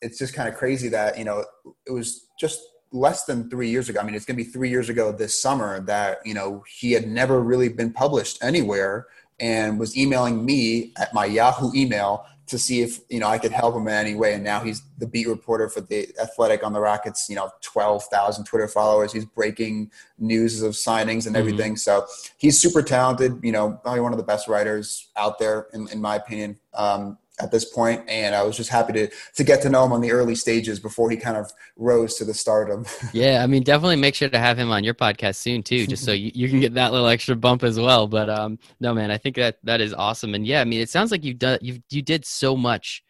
it's 0.00 0.18
just 0.18 0.32
kind 0.32 0.48
of 0.48 0.54
crazy 0.54 0.88
that 0.88 1.18
you 1.18 1.24
know 1.24 1.44
it 1.86 1.92
was 1.92 2.26
just 2.40 2.58
less 2.90 3.26
than 3.26 3.50
three 3.50 3.68
years 3.68 3.90
ago. 3.90 4.00
I 4.00 4.02
mean 4.02 4.14
it's 4.14 4.24
going 4.24 4.38
to 4.38 4.42
be 4.42 4.50
three 4.50 4.70
years 4.70 4.88
ago 4.88 5.12
this 5.12 5.40
summer 5.40 5.80
that 5.82 6.20
you 6.24 6.32
know 6.32 6.64
he 6.66 6.92
had 6.92 7.06
never 7.06 7.42
really 7.42 7.68
been 7.68 7.92
published 7.92 8.42
anywhere 8.42 9.06
and 9.38 9.78
was 9.78 9.94
emailing 9.96 10.44
me 10.44 10.94
at 10.98 11.12
my 11.12 11.26
yahoo 11.26 11.70
email 11.74 12.24
to 12.50 12.58
see 12.58 12.82
if 12.82 13.00
you 13.08 13.20
know 13.20 13.28
I 13.28 13.38
could 13.38 13.52
help 13.52 13.74
him 13.74 13.88
in 13.88 13.94
any 13.94 14.14
way. 14.14 14.34
And 14.34 14.44
now 14.44 14.60
he's 14.60 14.82
the 14.98 15.06
beat 15.06 15.28
reporter 15.28 15.68
for 15.68 15.80
the 15.80 16.08
Athletic 16.20 16.62
on 16.62 16.72
the 16.72 16.80
Rockets. 16.80 17.28
You 17.30 17.36
know, 17.36 17.50
twelve 17.60 18.04
thousand 18.04 18.44
Twitter 18.44 18.68
followers. 18.68 19.12
He's 19.12 19.24
breaking 19.24 19.90
news 20.18 20.62
of 20.62 20.72
signings 20.72 21.26
and 21.26 21.34
mm-hmm. 21.34 21.36
everything. 21.36 21.72
Mm-hmm. 21.72 21.76
So 21.76 22.06
he's 22.38 22.60
super 22.60 22.82
talented. 22.82 23.40
You 23.42 23.52
know, 23.52 23.72
probably 23.82 24.00
one 24.00 24.12
of 24.12 24.18
the 24.18 24.24
best 24.24 24.48
writers 24.48 25.08
out 25.16 25.38
there, 25.38 25.68
in, 25.72 25.88
in 25.88 26.00
my 26.00 26.16
opinion. 26.16 26.58
Um, 26.74 27.18
at 27.40 27.50
this 27.50 27.64
point, 27.64 28.08
and 28.08 28.34
I 28.34 28.42
was 28.42 28.56
just 28.56 28.70
happy 28.70 28.92
to 28.94 29.08
to 29.08 29.44
get 29.44 29.62
to 29.62 29.70
know 29.70 29.84
him 29.84 29.92
on 29.92 30.00
the 30.00 30.12
early 30.12 30.34
stages 30.34 30.78
before 30.78 31.10
he 31.10 31.16
kind 31.16 31.36
of 31.36 31.50
rose 31.76 32.16
to 32.16 32.24
the 32.24 32.34
stardom. 32.34 32.86
yeah, 33.12 33.42
I 33.42 33.46
mean, 33.46 33.62
definitely 33.62 33.96
make 33.96 34.14
sure 34.14 34.28
to 34.28 34.38
have 34.38 34.58
him 34.58 34.70
on 34.70 34.84
your 34.84 34.94
podcast 34.94 35.36
soon 35.36 35.62
too, 35.62 35.86
just 35.86 36.04
so 36.04 36.12
you, 36.12 36.30
you 36.34 36.48
can 36.48 36.60
get 36.60 36.74
that 36.74 36.92
little 36.92 37.08
extra 37.08 37.36
bump 37.36 37.62
as 37.62 37.78
well. 37.78 38.06
But 38.06 38.28
um, 38.28 38.58
no, 38.80 38.94
man, 38.94 39.10
I 39.10 39.18
think 39.18 39.36
that 39.36 39.58
that 39.64 39.80
is 39.80 39.94
awesome, 39.94 40.34
and 40.34 40.46
yeah, 40.46 40.60
I 40.60 40.64
mean, 40.64 40.80
it 40.80 40.90
sounds 40.90 41.10
like 41.10 41.24
you've 41.24 41.38
done 41.38 41.58
you 41.62 41.82
you 41.90 42.02
did 42.02 42.24
so 42.24 42.56
much, 42.56 43.04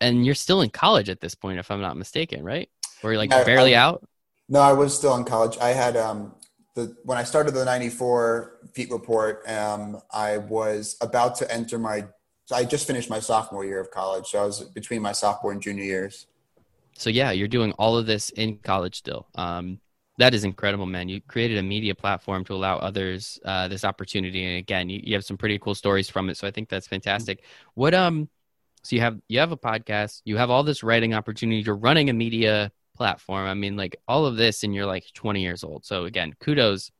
and 0.00 0.24
you're 0.24 0.34
still 0.34 0.62
in 0.62 0.70
college 0.70 1.08
at 1.08 1.20
this 1.20 1.34
point, 1.34 1.58
if 1.58 1.70
I'm 1.70 1.80
not 1.80 1.96
mistaken, 1.96 2.44
right? 2.44 2.68
Or 3.02 3.12
you're 3.12 3.18
like 3.18 3.30
barely 3.30 3.76
I, 3.76 3.82
out. 3.82 4.06
No, 4.48 4.60
I 4.60 4.72
was 4.72 4.96
still 4.96 5.14
in 5.16 5.24
college. 5.24 5.58
I 5.58 5.68
had 5.68 5.96
um 5.96 6.34
the 6.74 6.96
when 7.04 7.18
I 7.18 7.22
started 7.24 7.54
the 7.54 7.64
94 7.64 8.58
feet 8.74 8.90
report, 8.90 9.48
um, 9.48 10.00
I 10.12 10.38
was 10.38 10.96
about 11.00 11.36
to 11.36 11.52
enter 11.52 11.78
my. 11.78 12.06
I 12.52 12.64
just 12.64 12.86
finished 12.86 13.08
my 13.08 13.20
sophomore 13.20 13.64
year 13.64 13.80
of 13.80 13.90
college, 13.90 14.28
so 14.28 14.42
I 14.42 14.44
was 14.44 14.60
between 14.60 15.00
my 15.00 15.12
sophomore 15.12 15.52
and 15.52 15.62
junior 15.62 15.84
years. 15.84 16.26
So 16.96 17.10
yeah, 17.10 17.30
you're 17.30 17.48
doing 17.48 17.72
all 17.72 17.96
of 17.96 18.06
this 18.06 18.30
in 18.30 18.58
college 18.58 18.96
still. 18.96 19.26
Um, 19.34 19.80
that 20.18 20.34
is 20.34 20.44
incredible, 20.44 20.86
man. 20.86 21.08
You 21.08 21.20
created 21.22 21.58
a 21.58 21.62
media 21.62 21.94
platform 21.94 22.44
to 22.44 22.54
allow 22.54 22.76
others 22.78 23.40
uh, 23.44 23.66
this 23.68 23.84
opportunity, 23.84 24.44
and 24.44 24.58
again, 24.58 24.88
you, 24.88 25.00
you 25.02 25.14
have 25.14 25.24
some 25.24 25.36
pretty 25.36 25.58
cool 25.58 25.74
stories 25.74 26.08
from 26.08 26.28
it. 26.28 26.36
So 26.36 26.46
I 26.46 26.50
think 26.50 26.68
that's 26.68 26.86
fantastic. 26.86 27.44
What 27.74 27.94
um, 27.94 28.28
so 28.82 28.94
you 28.94 29.00
have 29.00 29.18
you 29.28 29.40
have 29.40 29.50
a 29.50 29.56
podcast, 29.56 30.20
you 30.24 30.36
have 30.36 30.50
all 30.50 30.62
this 30.62 30.82
writing 30.82 31.14
opportunity, 31.14 31.62
you're 31.62 31.74
running 31.74 32.10
a 32.10 32.12
media 32.12 32.70
platform. 32.96 33.46
I 33.46 33.54
mean, 33.54 33.76
like 33.76 33.96
all 34.06 34.26
of 34.26 34.36
this, 34.36 34.62
and 34.62 34.74
you're 34.74 34.86
like 34.86 35.04
20 35.14 35.42
years 35.42 35.64
old. 35.64 35.84
So 35.84 36.04
again, 36.04 36.34
kudos 36.40 36.92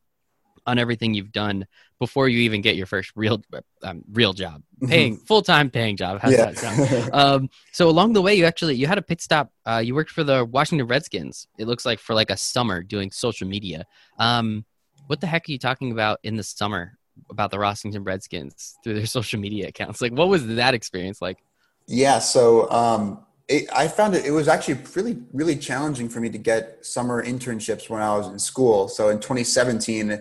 on 0.66 0.78
everything 0.78 1.14
you've 1.14 1.32
done 1.32 1.66
before 1.98 2.28
you 2.28 2.40
even 2.40 2.60
get 2.60 2.76
your 2.76 2.86
first 2.86 3.12
real 3.14 3.40
um, 3.82 4.02
real 4.12 4.32
job, 4.32 4.62
mm-hmm. 4.76 4.88
paying 4.88 5.16
full 5.16 5.42
time 5.42 5.70
paying 5.70 5.96
job. 5.96 6.20
How's 6.20 6.32
yeah. 6.32 6.50
that 6.50 6.58
sound? 6.58 7.10
um, 7.14 7.50
so 7.72 7.88
along 7.88 8.12
the 8.12 8.22
way, 8.22 8.34
you 8.34 8.44
actually 8.44 8.74
you 8.76 8.86
had 8.86 8.98
a 8.98 9.02
pit 9.02 9.20
stop. 9.20 9.50
Uh, 9.64 9.82
you 9.84 9.94
worked 9.94 10.10
for 10.10 10.24
the 10.24 10.44
Washington 10.44 10.86
Redskins. 10.86 11.46
It 11.58 11.66
looks 11.66 11.86
like 11.86 11.98
for 11.98 12.14
like 12.14 12.30
a 12.30 12.36
summer 12.36 12.82
doing 12.82 13.10
social 13.10 13.48
media. 13.48 13.84
Um, 14.18 14.64
what 15.06 15.20
the 15.20 15.26
heck 15.26 15.48
are 15.48 15.52
you 15.52 15.58
talking 15.58 15.92
about 15.92 16.18
in 16.22 16.36
the 16.36 16.42
summer 16.42 16.98
about 17.30 17.50
the 17.50 17.58
Washington 17.58 18.04
Redskins 18.04 18.76
through 18.82 18.94
their 18.94 19.06
social 19.18 19.40
media 19.40 19.68
accounts? 19.68 20.00
Like, 20.00 20.12
what 20.12 20.28
was 20.28 20.46
that 20.46 20.74
experience 20.74 21.20
like? 21.20 21.38
Yeah, 21.86 22.18
so 22.18 22.70
um, 22.70 23.24
it, 23.48 23.68
I 23.74 23.88
found 23.88 24.14
it, 24.14 24.24
it 24.24 24.30
was 24.30 24.48
actually 24.48 24.78
really, 24.94 25.18
really 25.32 25.56
challenging 25.56 26.08
for 26.08 26.20
me 26.20 26.30
to 26.30 26.38
get 26.38 26.84
summer 26.84 27.24
internships 27.24 27.90
when 27.90 28.00
I 28.00 28.16
was 28.16 28.28
in 28.28 28.38
school. 28.38 28.88
So 28.88 29.10
in 29.10 29.18
2017, 29.18 30.20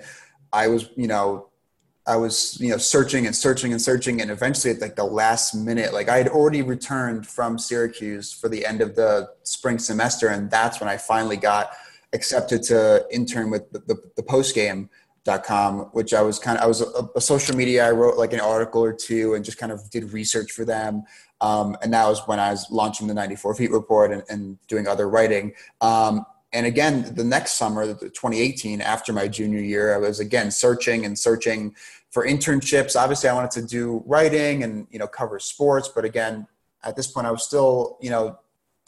I 0.53 0.67
was, 0.67 0.89
you 0.95 1.07
know, 1.07 1.49
I 2.05 2.15
was, 2.17 2.59
you 2.59 2.69
know, 2.69 2.77
searching 2.77 3.25
and 3.25 3.35
searching 3.35 3.71
and 3.71 3.81
searching, 3.81 4.21
and 4.21 4.29
eventually, 4.29 4.73
at 4.73 4.81
like 4.81 4.95
the 4.95 5.05
last 5.05 5.55
minute, 5.55 5.93
like 5.93 6.09
I 6.09 6.17
had 6.17 6.27
already 6.27 6.61
returned 6.61 7.25
from 7.25 7.57
Syracuse 7.57 8.31
for 8.31 8.49
the 8.49 8.65
end 8.65 8.81
of 8.81 8.95
the 8.95 9.29
spring 9.43 9.79
semester, 9.79 10.27
and 10.27 10.51
that's 10.51 10.79
when 10.79 10.89
I 10.89 10.97
finally 10.97 11.37
got 11.37 11.71
accepted 12.13 12.61
to 12.63 13.05
intern 13.11 13.49
with 13.49 13.71
the, 13.71 13.79
the, 13.79 13.95
the 14.15 14.23
postgame.com, 14.23 15.79
which 15.93 16.13
I 16.13 16.21
was 16.21 16.39
kind 16.39 16.57
of, 16.57 16.63
I 16.63 16.67
was 16.67 16.81
a, 16.81 17.09
a, 17.15 17.21
social 17.21 17.55
media. 17.55 17.87
I 17.87 17.91
wrote 17.91 18.17
like 18.17 18.33
an 18.33 18.39
article 18.39 18.83
or 18.83 18.93
two 18.93 19.33
and 19.33 19.43
just 19.43 19.57
kind 19.57 19.71
of 19.71 19.89
did 19.89 20.13
research 20.13 20.51
for 20.51 20.63
them. 20.63 21.03
Um, 21.41 21.75
and 21.81 21.91
that 21.93 22.07
was 22.07 22.21
when 22.27 22.39
I 22.39 22.51
was 22.51 22.67
launching 22.69 23.07
the 23.07 23.13
94 23.13 23.55
feet 23.55 23.71
report 23.71 24.11
and, 24.11 24.23
and 24.29 24.57
doing 24.67 24.87
other 24.87 25.09
writing. 25.09 25.53
Um, 25.81 26.25
and 26.53 26.67
again, 26.67 27.13
the 27.15 27.23
next 27.23 27.53
summer, 27.53 27.85
2018, 27.85 28.79
after 28.79 29.11
my 29.11 29.27
junior 29.27 29.59
year, 29.59 29.93
I 29.93 29.97
was 29.97 30.19
again 30.19 30.51
searching 30.51 31.05
and 31.05 31.17
searching 31.17 31.75
for 32.11 32.25
internships. 32.25 32.95
Obviously, 32.95 33.29
I 33.29 33.33
wanted 33.33 33.51
to 33.51 33.63
do 33.63 34.03
writing 34.05 34.63
and 34.63 34.87
you 34.91 34.99
know 34.99 35.07
cover 35.07 35.39
sports, 35.39 35.89
but 35.93 36.05
again, 36.05 36.47
at 36.83 36.95
this 36.95 37.07
point, 37.07 37.25
I 37.25 37.31
was 37.31 37.43
still 37.43 37.97
you 38.01 38.11
know 38.11 38.37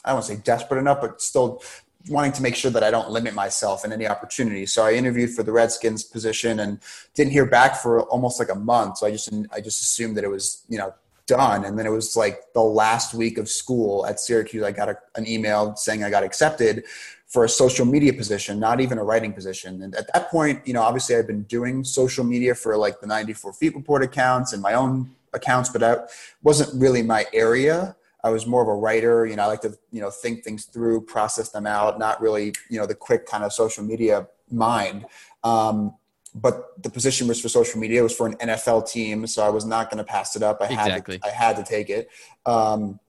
I 0.04 0.10
don't 0.10 0.16
want 0.16 0.26
to 0.26 0.34
say 0.34 0.40
desperate 0.42 0.78
enough, 0.78 1.00
but 1.00 1.20
still 1.20 1.62
wanting 2.08 2.30
to 2.30 2.42
make 2.42 2.54
sure 2.54 2.70
that 2.70 2.84
I 2.84 2.92
don't 2.92 3.10
limit 3.10 3.34
myself 3.34 3.84
in 3.84 3.92
any 3.92 4.06
opportunity. 4.06 4.64
So 4.64 4.84
I 4.84 4.92
interviewed 4.92 5.30
for 5.30 5.42
the 5.42 5.50
Redskins 5.50 6.04
position 6.04 6.60
and 6.60 6.78
didn't 7.14 7.32
hear 7.32 7.46
back 7.46 7.74
for 7.74 8.02
almost 8.02 8.38
like 8.38 8.48
a 8.48 8.54
month. 8.54 8.98
So 8.98 9.08
I 9.08 9.10
just 9.10 9.28
I 9.52 9.60
just 9.60 9.82
assumed 9.82 10.16
that 10.16 10.24
it 10.24 10.30
was 10.30 10.62
you 10.68 10.78
know 10.78 10.94
done. 11.26 11.64
And 11.64 11.78
then 11.78 11.86
it 11.86 11.90
was 11.90 12.16
like 12.16 12.52
the 12.54 12.62
last 12.62 13.12
week 13.12 13.38
of 13.38 13.48
school 13.48 14.06
at 14.06 14.20
Syracuse, 14.20 14.62
I 14.62 14.72
got 14.72 14.88
a, 14.88 14.98
an 15.16 15.26
email 15.26 15.74
saying 15.76 16.04
I 16.04 16.10
got 16.10 16.22
accepted 16.22 16.84
for 17.26 17.44
a 17.44 17.48
social 17.48 17.84
media 17.84 18.12
position, 18.12 18.60
not 18.60 18.80
even 18.80 18.98
a 18.98 19.04
writing 19.04 19.32
position. 19.32 19.82
And 19.82 19.94
at 19.96 20.12
that 20.14 20.30
point, 20.30 20.66
you 20.66 20.72
know, 20.72 20.82
obviously 20.82 21.16
I've 21.16 21.26
been 21.26 21.42
doing 21.44 21.82
social 21.82 22.24
media 22.24 22.54
for 22.54 22.76
like 22.76 23.00
the 23.00 23.06
94 23.06 23.52
feet 23.54 23.74
report 23.74 24.02
accounts 24.02 24.52
and 24.52 24.62
my 24.62 24.74
own 24.74 25.10
accounts, 25.32 25.68
but 25.68 25.80
that 25.80 26.10
wasn't 26.42 26.80
really 26.80 27.02
my 27.02 27.26
area. 27.32 27.96
I 28.22 28.30
was 28.30 28.46
more 28.46 28.62
of 28.62 28.68
a 28.68 28.74
writer, 28.74 29.26
you 29.26 29.36
know, 29.36 29.42
I 29.42 29.46
like 29.46 29.60
to, 29.62 29.76
you 29.90 30.00
know, 30.00 30.10
think 30.10 30.44
things 30.44 30.64
through, 30.64 31.02
process 31.02 31.50
them 31.50 31.66
out, 31.66 31.98
not 31.98 32.20
really, 32.20 32.54
you 32.70 32.78
know, 32.78 32.86
the 32.86 32.94
quick 32.94 33.26
kind 33.26 33.44
of 33.44 33.52
social 33.52 33.84
media 33.84 34.28
mind. 34.50 35.06
Um, 35.44 35.94
but 36.34 36.82
the 36.82 36.90
position 36.90 37.28
was 37.28 37.40
for 37.40 37.48
social 37.48 37.80
media. 37.80 38.00
It 38.00 38.02
was 38.02 38.14
for 38.14 38.26
an 38.26 38.34
NFL 38.34 38.90
team, 38.90 39.26
so 39.26 39.42
I 39.42 39.48
was 39.48 39.64
not 39.64 39.90
going 39.90 39.98
to 39.98 40.04
pass 40.04 40.36
it 40.36 40.42
up. 40.42 40.60
I 40.60 40.66
exactly. 40.66 41.14
had 41.14 41.22
to, 41.22 41.28
I 41.28 41.30
had 41.30 41.56
to 41.56 41.62
take 41.62 41.88
it. 41.88 42.10
Um, 42.44 43.00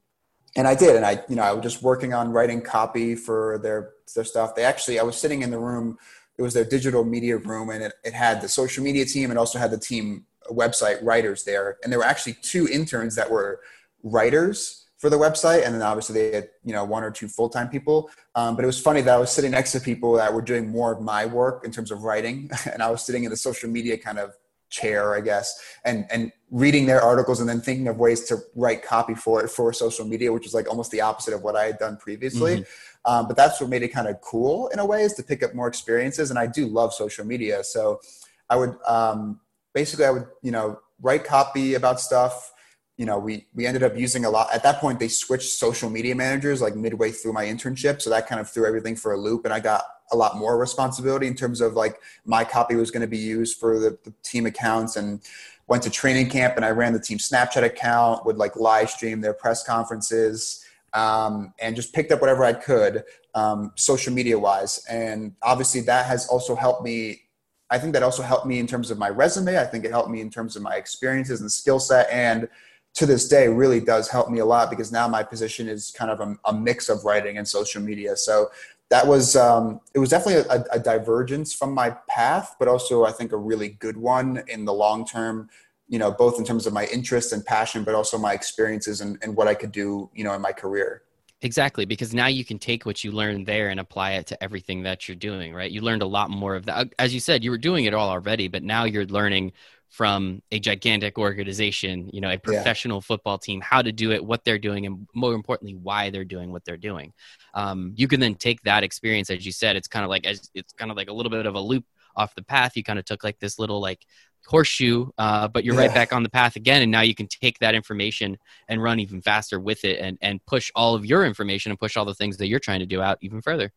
and 0.55 0.67
I 0.67 0.75
did, 0.75 0.95
and 0.95 1.05
I, 1.05 1.21
you 1.27 1.35
know, 1.35 1.43
I 1.43 1.51
was 1.51 1.61
just 1.61 1.83
working 1.83 2.13
on 2.13 2.31
writing 2.31 2.61
copy 2.61 3.15
for 3.15 3.59
their 3.61 3.91
their 4.13 4.23
stuff. 4.23 4.55
They 4.55 4.63
actually, 4.63 4.99
I 4.99 5.03
was 5.03 5.17
sitting 5.17 5.41
in 5.41 5.51
the 5.51 5.59
room. 5.59 5.97
It 6.37 6.41
was 6.41 6.53
their 6.53 6.65
digital 6.65 7.03
media 7.03 7.37
room, 7.37 7.69
and 7.69 7.83
it, 7.83 7.93
it 8.03 8.13
had 8.13 8.41
the 8.41 8.49
social 8.49 8.83
media 8.83 9.05
team 9.05 9.29
and 9.29 9.39
also 9.39 9.57
had 9.57 9.71
the 9.71 9.79
team 9.79 10.25
website 10.51 11.03
writers 11.03 11.43
there. 11.43 11.77
And 11.83 11.91
there 11.91 11.99
were 11.99 12.05
actually 12.05 12.37
two 12.41 12.67
interns 12.67 13.15
that 13.15 13.29
were 13.29 13.61
writers 14.03 14.85
for 14.97 15.09
the 15.09 15.17
website, 15.17 15.65
and 15.65 15.75
then 15.75 15.81
obviously 15.81 16.13
they 16.19 16.35
had 16.35 16.49
you 16.63 16.73
know 16.73 16.83
one 16.83 17.03
or 17.03 17.11
two 17.11 17.27
full 17.27 17.49
time 17.49 17.69
people. 17.69 18.09
Um, 18.35 18.55
but 18.55 18.63
it 18.63 18.67
was 18.67 18.79
funny 18.79 19.01
that 19.01 19.13
I 19.13 19.17
was 19.17 19.31
sitting 19.31 19.51
next 19.51 19.71
to 19.73 19.79
people 19.79 20.13
that 20.13 20.33
were 20.33 20.41
doing 20.41 20.69
more 20.69 20.91
of 20.91 21.01
my 21.01 21.25
work 21.25 21.63
in 21.65 21.71
terms 21.71 21.91
of 21.91 22.03
writing, 22.03 22.49
and 22.71 22.81
I 22.81 22.89
was 22.89 23.03
sitting 23.03 23.23
in 23.23 23.29
the 23.29 23.37
social 23.37 23.69
media 23.69 23.97
kind 23.97 24.19
of 24.19 24.33
chair, 24.69 25.15
I 25.15 25.21
guess, 25.21 25.59
and 25.85 26.05
and 26.09 26.31
reading 26.49 26.85
their 26.85 27.01
articles 27.01 27.39
and 27.39 27.49
then 27.49 27.59
thinking 27.59 27.87
of 27.87 27.97
ways 27.97 28.23
to 28.25 28.37
write 28.55 28.83
copy 28.83 29.15
for 29.15 29.43
it 29.43 29.49
for 29.49 29.73
social 29.73 30.05
media, 30.05 30.31
which 30.31 30.45
is 30.45 30.53
like 30.53 30.69
almost 30.69 30.91
the 30.91 31.01
opposite 31.01 31.33
of 31.33 31.43
what 31.43 31.55
I 31.55 31.65
had 31.65 31.77
done 31.77 31.97
previously. 31.97 32.57
Mm-hmm. 32.57 33.11
Um, 33.11 33.27
but 33.27 33.37
that's 33.37 33.59
what 33.61 33.69
made 33.69 33.83
it 33.83 33.89
kind 33.89 34.07
of 34.07 34.19
cool 34.21 34.67
in 34.69 34.79
a 34.79 34.85
way 34.85 35.03
is 35.03 35.13
to 35.13 35.23
pick 35.23 35.41
up 35.43 35.53
more 35.53 35.67
experiences. 35.67 36.29
And 36.29 36.37
I 36.37 36.47
do 36.47 36.67
love 36.67 36.93
social 36.93 37.25
media, 37.25 37.63
so 37.63 38.01
I 38.49 38.55
would 38.55 38.75
um, 38.87 39.39
basically 39.73 40.05
I 40.05 40.11
would 40.11 40.27
you 40.41 40.51
know 40.51 40.79
write 41.01 41.23
copy 41.23 41.75
about 41.75 41.99
stuff. 41.99 42.53
You 42.97 43.05
know, 43.05 43.19
we 43.19 43.45
we 43.53 43.65
ended 43.65 43.83
up 43.83 43.97
using 43.97 44.25
a 44.25 44.29
lot. 44.29 44.53
At 44.53 44.63
that 44.63 44.79
point, 44.79 44.99
they 44.99 45.07
switched 45.07 45.49
social 45.49 45.89
media 45.89 46.15
managers 46.15 46.61
like 46.61 46.75
midway 46.75 47.11
through 47.11 47.33
my 47.33 47.45
internship, 47.45 48.01
so 48.01 48.09
that 48.09 48.27
kind 48.27 48.41
of 48.41 48.49
threw 48.49 48.65
everything 48.65 48.95
for 48.95 49.13
a 49.13 49.17
loop, 49.17 49.45
and 49.45 49.53
I 49.53 49.59
got 49.59 49.83
a 50.11 50.15
lot 50.15 50.37
more 50.37 50.57
responsibility 50.57 51.27
in 51.27 51.35
terms 51.35 51.61
of 51.61 51.73
like 51.73 51.99
my 52.25 52.43
copy 52.43 52.75
was 52.75 52.91
going 52.91 53.01
to 53.01 53.07
be 53.07 53.17
used 53.17 53.57
for 53.57 53.79
the, 53.79 53.97
the, 54.03 54.13
team 54.23 54.45
accounts 54.45 54.95
and 54.95 55.21
went 55.67 55.83
to 55.83 55.89
training 55.89 56.29
camp 56.29 56.55
and 56.55 56.63
I 56.63 56.71
ran 56.71 56.93
the 56.93 56.99
team 56.99 57.17
Snapchat 57.17 57.63
account, 57.63 58.25
would 58.25 58.37
like 58.37 58.55
live 58.55 58.89
stream 58.89 59.21
their 59.21 59.33
press 59.33 59.63
conferences, 59.63 60.63
um, 60.93 61.53
and 61.59 61.75
just 61.75 61.93
picked 61.93 62.11
up 62.11 62.21
whatever 62.21 62.43
I 62.45 62.53
could 62.53 63.03
um, 63.35 63.71
social 63.75 64.13
media 64.13 64.39
wise. 64.39 64.83
And 64.89 65.35
obviously 65.41 65.81
that 65.81 66.05
has 66.05 66.27
also 66.27 66.55
helped 66.55 66.83
me. 66.83 67.21
I 67.69 67.77
think 67.77 67.93
that 67.93 68.03
also 68.03 68.23
helped 68.23 68.47
me 68.47 68.59
in 68.59 68.67
terms 68.67 68.91
of 68.91 68.97
my 68.97 69.09
resume. 69.09 69.59
I 69.59 69.65
think 69.65 69.83
it 69.83 69.91
helped 69.91 70.09
me 70.09 70.21
in 70.21 70.29
terms 70.29 70.55
of 70.55 70.61
my 70.61 70.75
experiences 70.75 71.41
and 71.41 71.51
skill 71.51 71.79
set. 71.79 72.07
And 72.09 72.47
to 72.95 73.05
this 73.05 73.27
day 73.27 73.47
really 73.47 73.79
does 73.79 74.09
help 74.09 74.29
me 74.29 74.39
a 74.39 74.45
lot 74.45 74.71
because 74.71 74.91
now 74.91 75.07
my 75.07 75.21
position 75.21 75.67
is 75.67 75.91
kind 75.91 76.09
of 76.09 76.19
a, 76.19 76.35
a 76.45 76.53
mix 76.53 76.89
of 76.89 77.05
writing 77.05 77.37
and 77.37 77.47
social 77.47 77.79
media. 77.79 78.15
So 78.15 78.49
that 78.89 79.05
was 79.05 79.35
um, 79.35 79.81
it 79.93 79.99
was 79.99 80.09
definitely 80.09 80.43
a, 80.49 80.63
a, 80.71 80.79
divergence 80.79 81.53
from 81.53 81.73
my 81.73 81.91
path, 82.07 82.55
but 82.57 82.67
also 82.67 83.03
I 83.03 83.11
think 83.11 83.31
a 83.33 83.37
really 83.37 83.69
good 83.69 83.97
one 83.97 84.43
in 84.47 84.65
the 84.65 84.73
long 84.73 85.05
term. 85.05 85.49
You 85.89 85.99
know, 85.99 86.11
both 86.11 86.37
in 86.37 86.43
terms 86.43 86.67
of 86.67 86.73
my 86.73 86.85
interest 86.87 87.31
and 87.31 87.45
passion, 87.45 87.85
but 87.85 87.95
also 87.95 88.17
my 88.17 88.33
experiences 88.33 88.99
and, 88.99 89.17
and 89.21 89.35
what 89.35 89.47
I 89.47 89.53
could 89.53 89.71
do. 89.71 90.09
You 90.13 90.23
know, 90.23 90.33
in 90.33 90.41
my 90.41 90.51
career. 90.51 91.03
Exactly, 91.41 91.85
because 91.85 92.15
now 92.15 92.25
you 92.25 92.43
can 92.43 92.57
take 92.57 92.85
what 92.85 93.03
you 93.03 93.11
learned 93.11 93.45
there 93.45 93.69
and 93.69 93.79
apply 93.79 94.13
it 94.13 94.25
to 94.27 94.43
everything 94.43 94.81
that 94.83 95.07
you're 95.07 95.15
doing, 95.15 95.53
right? 95.53 95.69
You 95.69 95.81
learned 95.81 96.01
a 96.01 96.07
lot 96.07 96.31
more 96.31 96.55
of 96.55 96.65
that. 96.65 96.91
As 96.97 97.13
you 97.13 97.19
said, 97.19 97.43
you 97.43 97.51
were 97.51 97.59
doing 97.59 97.85
it 97.85 97.93
all 97.93 98.09
already, 98.09 98.47
but 98.47 98.63
now 98.63 98.85
you're 98.85 99.05
learning 99.05 99.51
from 99.89 100.41
a 100.51 100.59
gigantic 100.59 101.17
organization, 101.17 102.09
you 102.11 102.21
know, 102.21 102.29
a 102.29 102.37
professional 102.37 102.97
yeah. 102.97 103.01
football 103.01 103.37
team, 103.37 103.61
how 103.61 103.81
to 103.81 103.91
do 103.91 104.11
it, 104.11 104.23
what 104.23 104.43
they're 104.43 104.59
doing, 104.59 104.85
and 104.85 105.07
more 105.15 105.33
importantly, 105.33 105.75
why 105.75 106.09
they're 106.09 106.25
doing 106.25 106.51
what 106.51 106.65
they're 106.65 106.77
doing. 106.77 107.13
Um, 107.53 107.93
you 107.95 108.07
can 108.07 108.19
then 108.19 108.35
take 108.35 108.61
that 108.63 108.83
experience, 108.83 109.29
as 109.29 109.45
you 109.45 109.51
said, 109.51 109.75
it's 109.75 109.87
kind 109.87 110.03
of 110.03 110.09
like 110.09 110.25
as 110.25 110.49
it's 110.53 110.73
kind 110.73 110.91
of 110.91 110.97
like 110.97 111.09
a 111.09 111.13
little 111.13 111.29
bit 111.29 111.45
of 111.45 111.55
a 111.55 111.59
loop 111.59 111.85
off 112.15 112.35
the 112.35 112.43
path. 112.43 112.75
You 112.75 112.83
kind 112.83 112.99
of 112.99 113.05
took 113.05 113.23
like 113.23 113.39
this 113.39 113.59
little 113.59 113.79
like 113.79 114.05
horseshoe, 114.45 115.09
uh, 115.17 115.47
but 115.47 115.63
you're 115.63 115.75
yeah. 115.75 115.81
right 115.81 115.93
back 115.93 116.13
on 116.13 116.23
the 116.23 116.29
path 116.29 116.55
again, 116.55 116.81
and 116.81 116.91
now 116.91 117.01
you 117.01 117.15
can 117.15 117.27
take 117.27 117.59
that 117.59 117.75
information 117.75 118.37
and 118.67 118.81
run 118.81 118.99
even 118.99 119.21
faster 119.21 119.59
with 119.59 119.85
it, 119.85 119.99
and 119.99 120.17
and 120.21 120.45
push 120.45 120.71
all 120.75 120.95
of 120.95 121.05
your 121.05 121.25
information 121.25 121.71
and 121.71 121.79
push 121.79 121.95
all 121.97 122.05
the 122.05 122.15
things 122.15 122.37
that 122.37 122.47
you're 122.47 122.59
trying 122.59 122.79
to 122.79 122.85
do 122.85 123.01
out 123.01 123.17
even 123.21 123.41
further. 123.41 123.71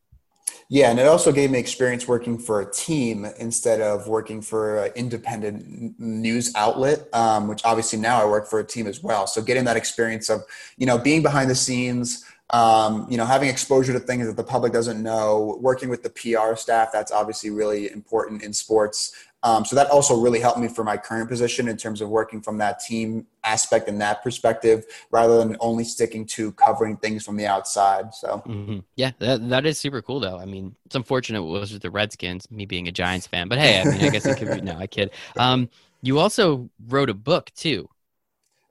Yeah, 0.69 0.91
and 0.91 1.01
it 1.01 1.07
also 1.07 1.33
gave 1.33 1.51
me 1.51 1.59
experience 1.59 2.07
working 2.07 2.39
for 2.39 2.61
a 2.61 2.71
team 2.73 3.27
instead 3.39 3.81
of 3.81 4.07
working 4.07 4.41
for 4.41 4.85
an 4.85 4.93
independent 4.95 5.99
news 5.99 6.53
outlet, 6.55 7.13
um, 7.13 7.49
which 7.49 7.65
obviously 7.65 7.99
now 7.99 8.23
I 8.23 8.25
work 8.25 8.49
for 8.49 8.61
a 8.61 8.65
team 8.65 8.87
as 8.87 9.03
well. 9.03 9.27
So 9.27 9.43
getting 9.43 9.65
that 9.65 9.77
experience 9.77 10.29
of, 10.29 10.43
you 10.77 10.87
know, 10.87 10.97
being 10.97 11.23
behind 11.23 11.51
the 11.51 11.57
scenes, 11.57 12.25
um, 12.53 13.07
you 13.09 13.17
know, 13.17 13.25
having 13.25 13.49
exposure 13.49 13.93
to 13.93 14.01
things 14.01 14.27
that 14.27 14.37
the 14.37 14.45
public 14.45 14.73
doesn't 14.73 15.03
know, 15.03 15.59
working 15.61 15.89
with 15.89 16.03
the 16.03 16.11
PR 16.11 16.57
staff, 16.57 16.91
that's 16.93 17.13
obviously 17.13 17.51
really 17.51 17.91
important 17.91 18.43
in 18.43 18.53
sports. 18.53 19.13
Um, 19.43 19.65
so 19.65 19.75
that 19.77 19.89
also 19.91 20.21
really 20.21 20.41
helped 20.41 20.59
me 20.59 20.69
for 20.69 20.85
my 20.85 20.97
current 20.97 21.29
position 21.29 21.69
in 21.69 21.77
terms 21.77 22.01
of 22.01 22.09
working 22.09 22.43
from 22.43 22.59
that 22.59 22.81
team 22.81 23.27
aspect 23.43 23.89
and 23.89 24.01
that 24.01 24.23
perspective, 24.23 24.85
rather 25.11 25.39
than 25.39 25.57
only 25.61 25.85
sticking 25.85 26.27
to 26.27 26.53
covering 26.53 26.97
things 26.99 27.25
from 27.25 27.37
the 27.37 27.47
outside. 27.47 28.15
So 28.15 28.43
mm-hmm. 28.47 28.79
yeah, 28.97 29.13
that, 29.19 29.49
that 29.49 29.67
is 29.67 29.79
super 29.79 30.03
cool 30.03 30.21
though. 30.21 30.39
I 30.39 30.45
mean, 30.45 30.77
it's 30.85 30.95
unfortunate 30.95 31.41
it 31.41 31.47
was 31.47 31.73
with 31.73 31.83
the 31.83 31.91
Redskins, 31.91 32.51
me 32.51 32.67
being 32.67 32.89
a 32.89 32.93
Giants 32.93 33.27
fan, 33.27 33.49
but 33.49 33.59
hey, 33.59 33.81
I 33.81 33.85
mean, 33.85 34.03
I 34.03 34.11
guess 34.11 34.27
it 34.27 34.37
could 34.37 34.51
be. 34.51 34.61
No, 34.61 34.77
I 34.77 34.87
kid. 34.87 35.11
Um, 35.37 35.71
you 36.03 36.19
also 36.19 36.69
wrote 36.89 37.11
a 37.11 37.15
book 37.15 37.51
too. 37.55 37.89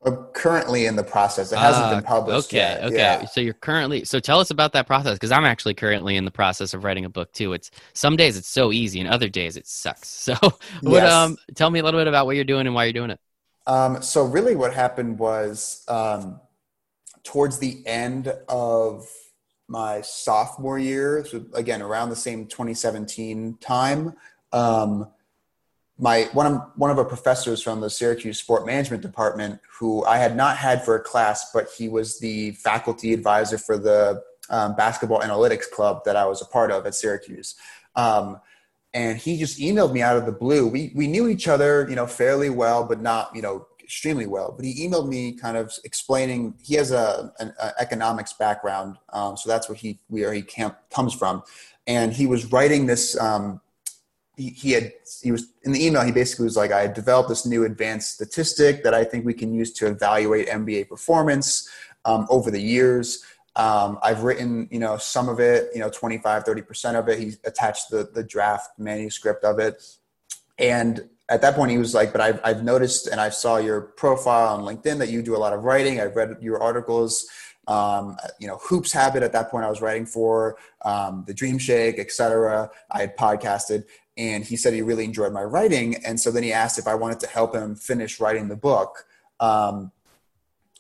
I'm 0.06 0.16
currently 0.34 0.86
in 0.86 0.95
the 0.95 1.04
process. 1.04 1.52
It 1.52 1.60
hasn't 1.60 1.86
uh, 1.86 1.95
been 1.95 2.04
published 2.04 2.50
okay, 2.50 2.58
yet. 2.58 2.84
Okay, 2.86 2.95
yeah. 2.95 3.26
So 3.26 3.41
you're 3.41 3.54
currently. 3.54 4.06
So 4.06 4.20
tell 4.20 4.39
us 4.39 4.50
about 4.50 4.72
that 4.74 4.88
process 4.88 5.16
because 5.16 5.32
I'm 5.32 5.43
actually 5.43 5.74
currently 5.74 6.16
in 6.16 6.24
the 6.24 6.32
process 6.32 6.74
of 6.74 6.86
writing 6.86 7.04
a 7.04 7.10
book 7.10 7.34
too. 7.34 7.52
It's 7.52 7.70
some 7.93 8.16
days 8.16 8.38
it's 8.38 8.47
so 8.47 8.72
easy, 8.72 9.02
and 9.02 9.10
other 9.10 9.28
days 9.28 9.58
it 9.58 9.68
sucks. 9.68 10.10
So, 10.30 10.36
what? 10.82 11.02
Yes. 11.02 11.12
Um, 11.12 11.38
tell 11.56 11.72
me 11.72 11.80
a 11.80 11.84
little 11.84 12.00
bit 12.00 12.08
about 12.08 12.28
what 12.28 12.36
you're 12.36 12.45
doing 12.45 12.68
and 12.68 12.76
why 12.76 12.84
you're 12.84 12.93
doing 12.93 13.10
it. 13.10 13.20
Um, 13.66 14.02
so 14.02 14.24
really, 14.24 14.56
what 14.56 14.74
happened 14.74 15.18
was 15.18 15.84
um, 15.88 16.39
towards 17.24 17.58
the 17.58 17.82
end 17.88 18.32
of 18.47 19.08
my 19.68 20.02
sophomore 20.02 20.78
year, 20.78 21.26
so 21.26 21.43
again 21.54 21.82
around 21.82 22.10
the 22.10 22.16
same 22.16 22.45
2017 22.45 23.58
time. 23.60 24.14
Um, 24.52 25.08
my 26.00 26.30
one 26.32 26.47
of 26.47 26.62
one 26.76 26.89
of 26.89 26.97
our 26.97 27.06
professors 27.06 27.62
from 27.62 27.82
the 27.82 27.89
Syracuse 27.89 28.39
Sport 28.39 28.66
Management 28.66 29.04
Department, 29.04 29.60
who 29.80 30.06
I 30.06 30.18
had 30.18 30.36
not 30.36 30.56
had 30.58 30.84
for 30.84 30.95
a 30.95 31.02
class, 31.02 31.52
but 31.54 31.68
he 31.78 31.89
was 31.89 32.20
the 32.20 32.52
faculty 32.52 33.14
advisor 33.14 33.58
for 33.58 33.78
the 33.78 34.24
um, 34.50 34.76
basketball 34.76 35.20
analytics 35.20 35.70
club 35.70 36.04
that 36.06 36.16
I 36.16 36.26
was 36.26 36.41
a 36.41 36.45
part 36.45 36.72
of 36.72 36.86
at 36.86 36.95
Syracuse. 36.95 37.56
Um, 37.95 38.39
and 38.93 39.18
he 39.18 39.38
just 39.38 39.60
emailed 39.60 39.91
me 39.91 40.02
out 40.02 40.18
of 40.18 40.26
the 40.26 40.32
blue. 40.32 40.68
We 40.68 40.93
we 40.95 41.06
knew 41.06 41.28
each 41.28 41.47
other, 41.47 41.86
you 41.89 41.95
know, 41.95 42.08
fairly 42.08 42.50
well, 42.50 42.86
but 42.86 43.02
not 43.02 43.36
you 43.36 43.41
know 43.41 43.68
extremely 43.84 44.26
well. 44.26 44.54
But 44.56 44.66
he 44.66 44.88
emailed 44.88 45.10
me 45.10 45.34
kind 45.34 45.58
of 45.58 45.74
explaining 45.84 46.56
he 46.64 46.76
has 46.76 46.91
a 46.91 47.32
an 47.39 47.54
a 47.62 47.74
economics 47.80 48.32
background, 48.32 48.95
um, 49.12 49.36
so 49.36 49.50
that's 49.50 49.68
where 49.68 49.76
he 49.76 50.00
where 50.08 50.34
he 50.34 50.41
camp, 50.41 50.78
comes 50.91 51.14
from, 51.14 51.43
and 51.86 52.14
he 52.14 52.26
was 52.26 52.52
writing 52.52 52.86
this 52.86 53.20
um, 53.20 53.62
he, 54.40 54.72
had 54.72 54.94
he 55.22 55.32
was 55.32 55.52
in 55.64 55.72
the 55.72 55.86
email 55.86 56.02
he 56.02 56.12
basically 56.12 56.46
was 56.46 56.56
like 56.56 56.72
i 56.72 56.88
developed 56.88 57.30
this 57.30 57.46
new 57.46 57.66
advanced 57.66 58.14
statistic 58.14 58.84
that 58.84 58.94
i 58.94 59.04
think 59.04 59.26
we 59.26 59.34
can 59.34 59.54
use 59.54 59.74
to 59.74 59.88
evaluate 59.88 60.48
NBA 60.48 60.88
performance 60.88 61.70
um, 62.06 62.26
over 62.30 62.50
the 62.50 62.62
years. 62.62 63.24
Um, 63.56 64.00
i've 64.04 64.24
written 64.24 64.70
you 64.72 64.80
know 64.80 64.98
some 64.98 65.28
of 65.28 65.40
it 65.40 65.70
you 65.74 65.80
know 65.80 65.90
25 65.90 66.44
30% 66.44 66.96
of 66.96 67.10
it. 67.10 67.20
He 67.20 67.34
attached 67.44 67.90
the, 67.90 68.10
the 68.14 68.24
draft 68.24 68.80
manuscript 68.80 69.44
of 69.44 69.60
it. 69.60 69.84
And 70.58 71.10
at 71.28 71.42
that 71.42 71.56
point 71.56 71.72
he 71.72 71.78
was 71.78 71.94
like 71.94 72.12
but 72.12 72.22
I've, 72.22 72.40
I've 72.44 72.64
noticed 72.64 73.08
and 73.08 73.20
i 73.20 73.30
saw 73.30 73.58
your 73.58 73.82
profile 73.82 74.56
on 74.56 74.62
linkedin 74.64 74.98
that 75.00 75.10
you 75.10 75.22
do 75.22 75.36
a 75.36 75.42
lot 75.46 75.54
of 75.54 75.64
writing. 75.64 76.00
I've 76.00 76.16
read 76.16 76.38
your 76.42 76.62
articles 76.62 77.28
um, 77.70 78.18
you 78.40 78.48
know, 78.48 78.58
Hoops 78.64 78.92
Habit 78.92 79.22
at 79.22 79.32
that 79.34 79.52
point 79.52 79.64
I 79.64 79.70
was 79.70 79.80
writing 79.80 80.08
for, 80.08 80.58
um, 80.84 81.24
the 81.28 81.36
Dream 81.36 81.60
Shake, 81.60 82.00
etc. 82.00 82.70
I 82.90 83.02
had 83.02 83.16
podcasted, 83.16 83.84
and 84.20 84.43
he 84.43 84.57
said 84.57 84.74
he 84.74 84.82
really 84.82 85.05
enjoyed 85.05 85.32
my 85.32 85.41
writing. 85.41 85.95
And 86.05 86.20
so 86.20 86.30
then 86.30 86.43
he 86.43 86.53
asked 86.53 86.78
if 86.78 86.88
i 86.88 86.93
wanted 86.93 87.20
to 87.22 87.28
help 87.28 87.55
him 87.55 87.76
finish 87.76 88.20
writing 88.20 88.49
the 88.49 88.55
book. 88.55 89.05
Um, 89.39 89.91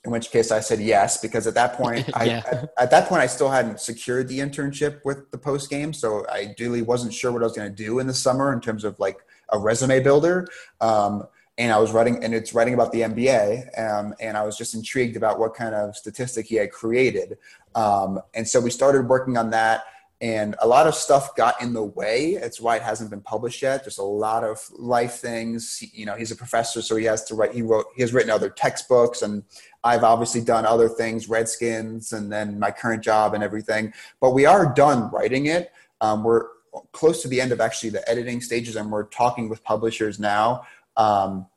in 0.05 0.11
which 0.11 0.31
case 0.31 0.49
i 0.49 0.61
said 0.61 0.79
yes 0.79 1.19
because 1.19 1.45
at 1.45 1.53
that 1.55 1.73
point 1.73 2.07
yeah. 2.07 2.13
I, 2.15 2.29
at, 2.29 2.73
at, 2.77 2.91
that 2.91 3.09
point 3.09 3.21
i 3.21 3.27
still 3.27 3.49
hadn't 3.49 3.81
secured 3.81 4.29
the 4.29 4.39
internship 4.39 5.01
with 5.03 5.29
the 5.31 5.37
post 5.37 5.69
game. 5.69 5.93
So 5.93 6.25
i 6.29 6.53
really 6.59 6.81
wasn't 6.81 7.13
sure 7.13 7.31
what 7.31 7.41
i 7.41 7.45
was 7.45 7.55
going 7.55 7.69
to 7.69 7.83
do 7.83 7.99
in 7.99 8.07
the 8.07 8.13
summer 8.13 8.53
in 8.53 8.61
terms 8.61 8.83
of 8.83 8.97
like 8.99 9.19
a 9.51 9.59
resume 9.59 9.99
builder. 10.01 10.47
Um, 10.79 11.27
and 11.57 11.73
i 11.73 11.77
was 11.77 11.91
writing 11.91 12.23
and 12.23 12.33
it's 12.33 12.53
writing 12.53 12.73
about 12.73 12.93
the 12.93 13.01
nba 13.01 13.77
um, 13.77 14.13
and 14.21 14.37
i 14.37 14.43
was 14.43 14.57
just 14.57 14.73
intrigued 14.73 15.17
about 15.17 15.37
what 15.37 15.53
kind 15.53 15.75
of 15.75 15.95
statistic 15.95 16.45
he 16.45 16.55
had 16.55 16.71
created. 16.71 17.37
Um, 17.75 18.21
and 18.33 18.47
so 18.47 18.59
we 18.61 18.71
started 18.71 19.07
working 19.07 19.37
on 19.37 19.49
that 19.51 19.83
and 20.21 20.55
a 20.61 20.67
lot 20.67 20.85
of 20.85 20.95
stuff 20.95 21.33
got 21.35 21.61
in 21.61 21.71
the 21.73 21.83
way. 21.83 22.31
It's 22.31 22.59
why 22.59 22.75
it 22.75 22.81
hasn't 22.81 23.09
been 23.09 23.21
published 23.21 23.61
yet. 23.61 23.83
There's 23.83 23.99
a 23.99 24.03
lot 24.03 24.43
of 24.43 24.59
life 24.77 25.15
things. 25.15 25.81
You 25.93 26.05
know 26.05 26.15
he's 26.15 26.31
a 26.31 26.35
professor 26.35 26.81
so 26.81 26.95
he 26.95 27.05
has 27.05 27.23
to 27.25 27.35
write 27.35 27.53
he 27.53 27.61
wrote 27.61 27.85
he 27.95 28.01
has 28.01 28.13
written 28.13 28.29
other 28.29 28.49
textbooks 28.49 29.21
and 29.21 29.43
i've 29.83 30.03
obviously 30.03 30.41
done 30.41 30.65
other 30.65 30.89
things 30.89 31.29
redskins 31.29 32.11
and 32.11 32.31
then 32.31 32.59
my 32.59 32.71
current 32.71 33.03
job 33.03 33.33
and 33.33 33.43
everything. 33.43 33.93
But 34.19 34.31
we 34.31 34.45
are 34.45 34.73
done 34.73 35.09
writing 35.11 35.45
it. 35.45 35.71
Um, 36.01 36.23
we're 36.23 36.47
close 36.91 37.21
to 37.21 37.27
the 37.27 37.41
end 37.41 37.51
of 37.51 37.61
actually 37.61 37.89
the 37.89 38.07
editing 38.09 38.41
stages 38.41 38.75
and 38.75 38.91
we're 38.91 39.05
talking 39.05 39.49
with 39.49 39.63
publishers 39.63 40.19
now 40.19 40.63
um, 40.97 41.47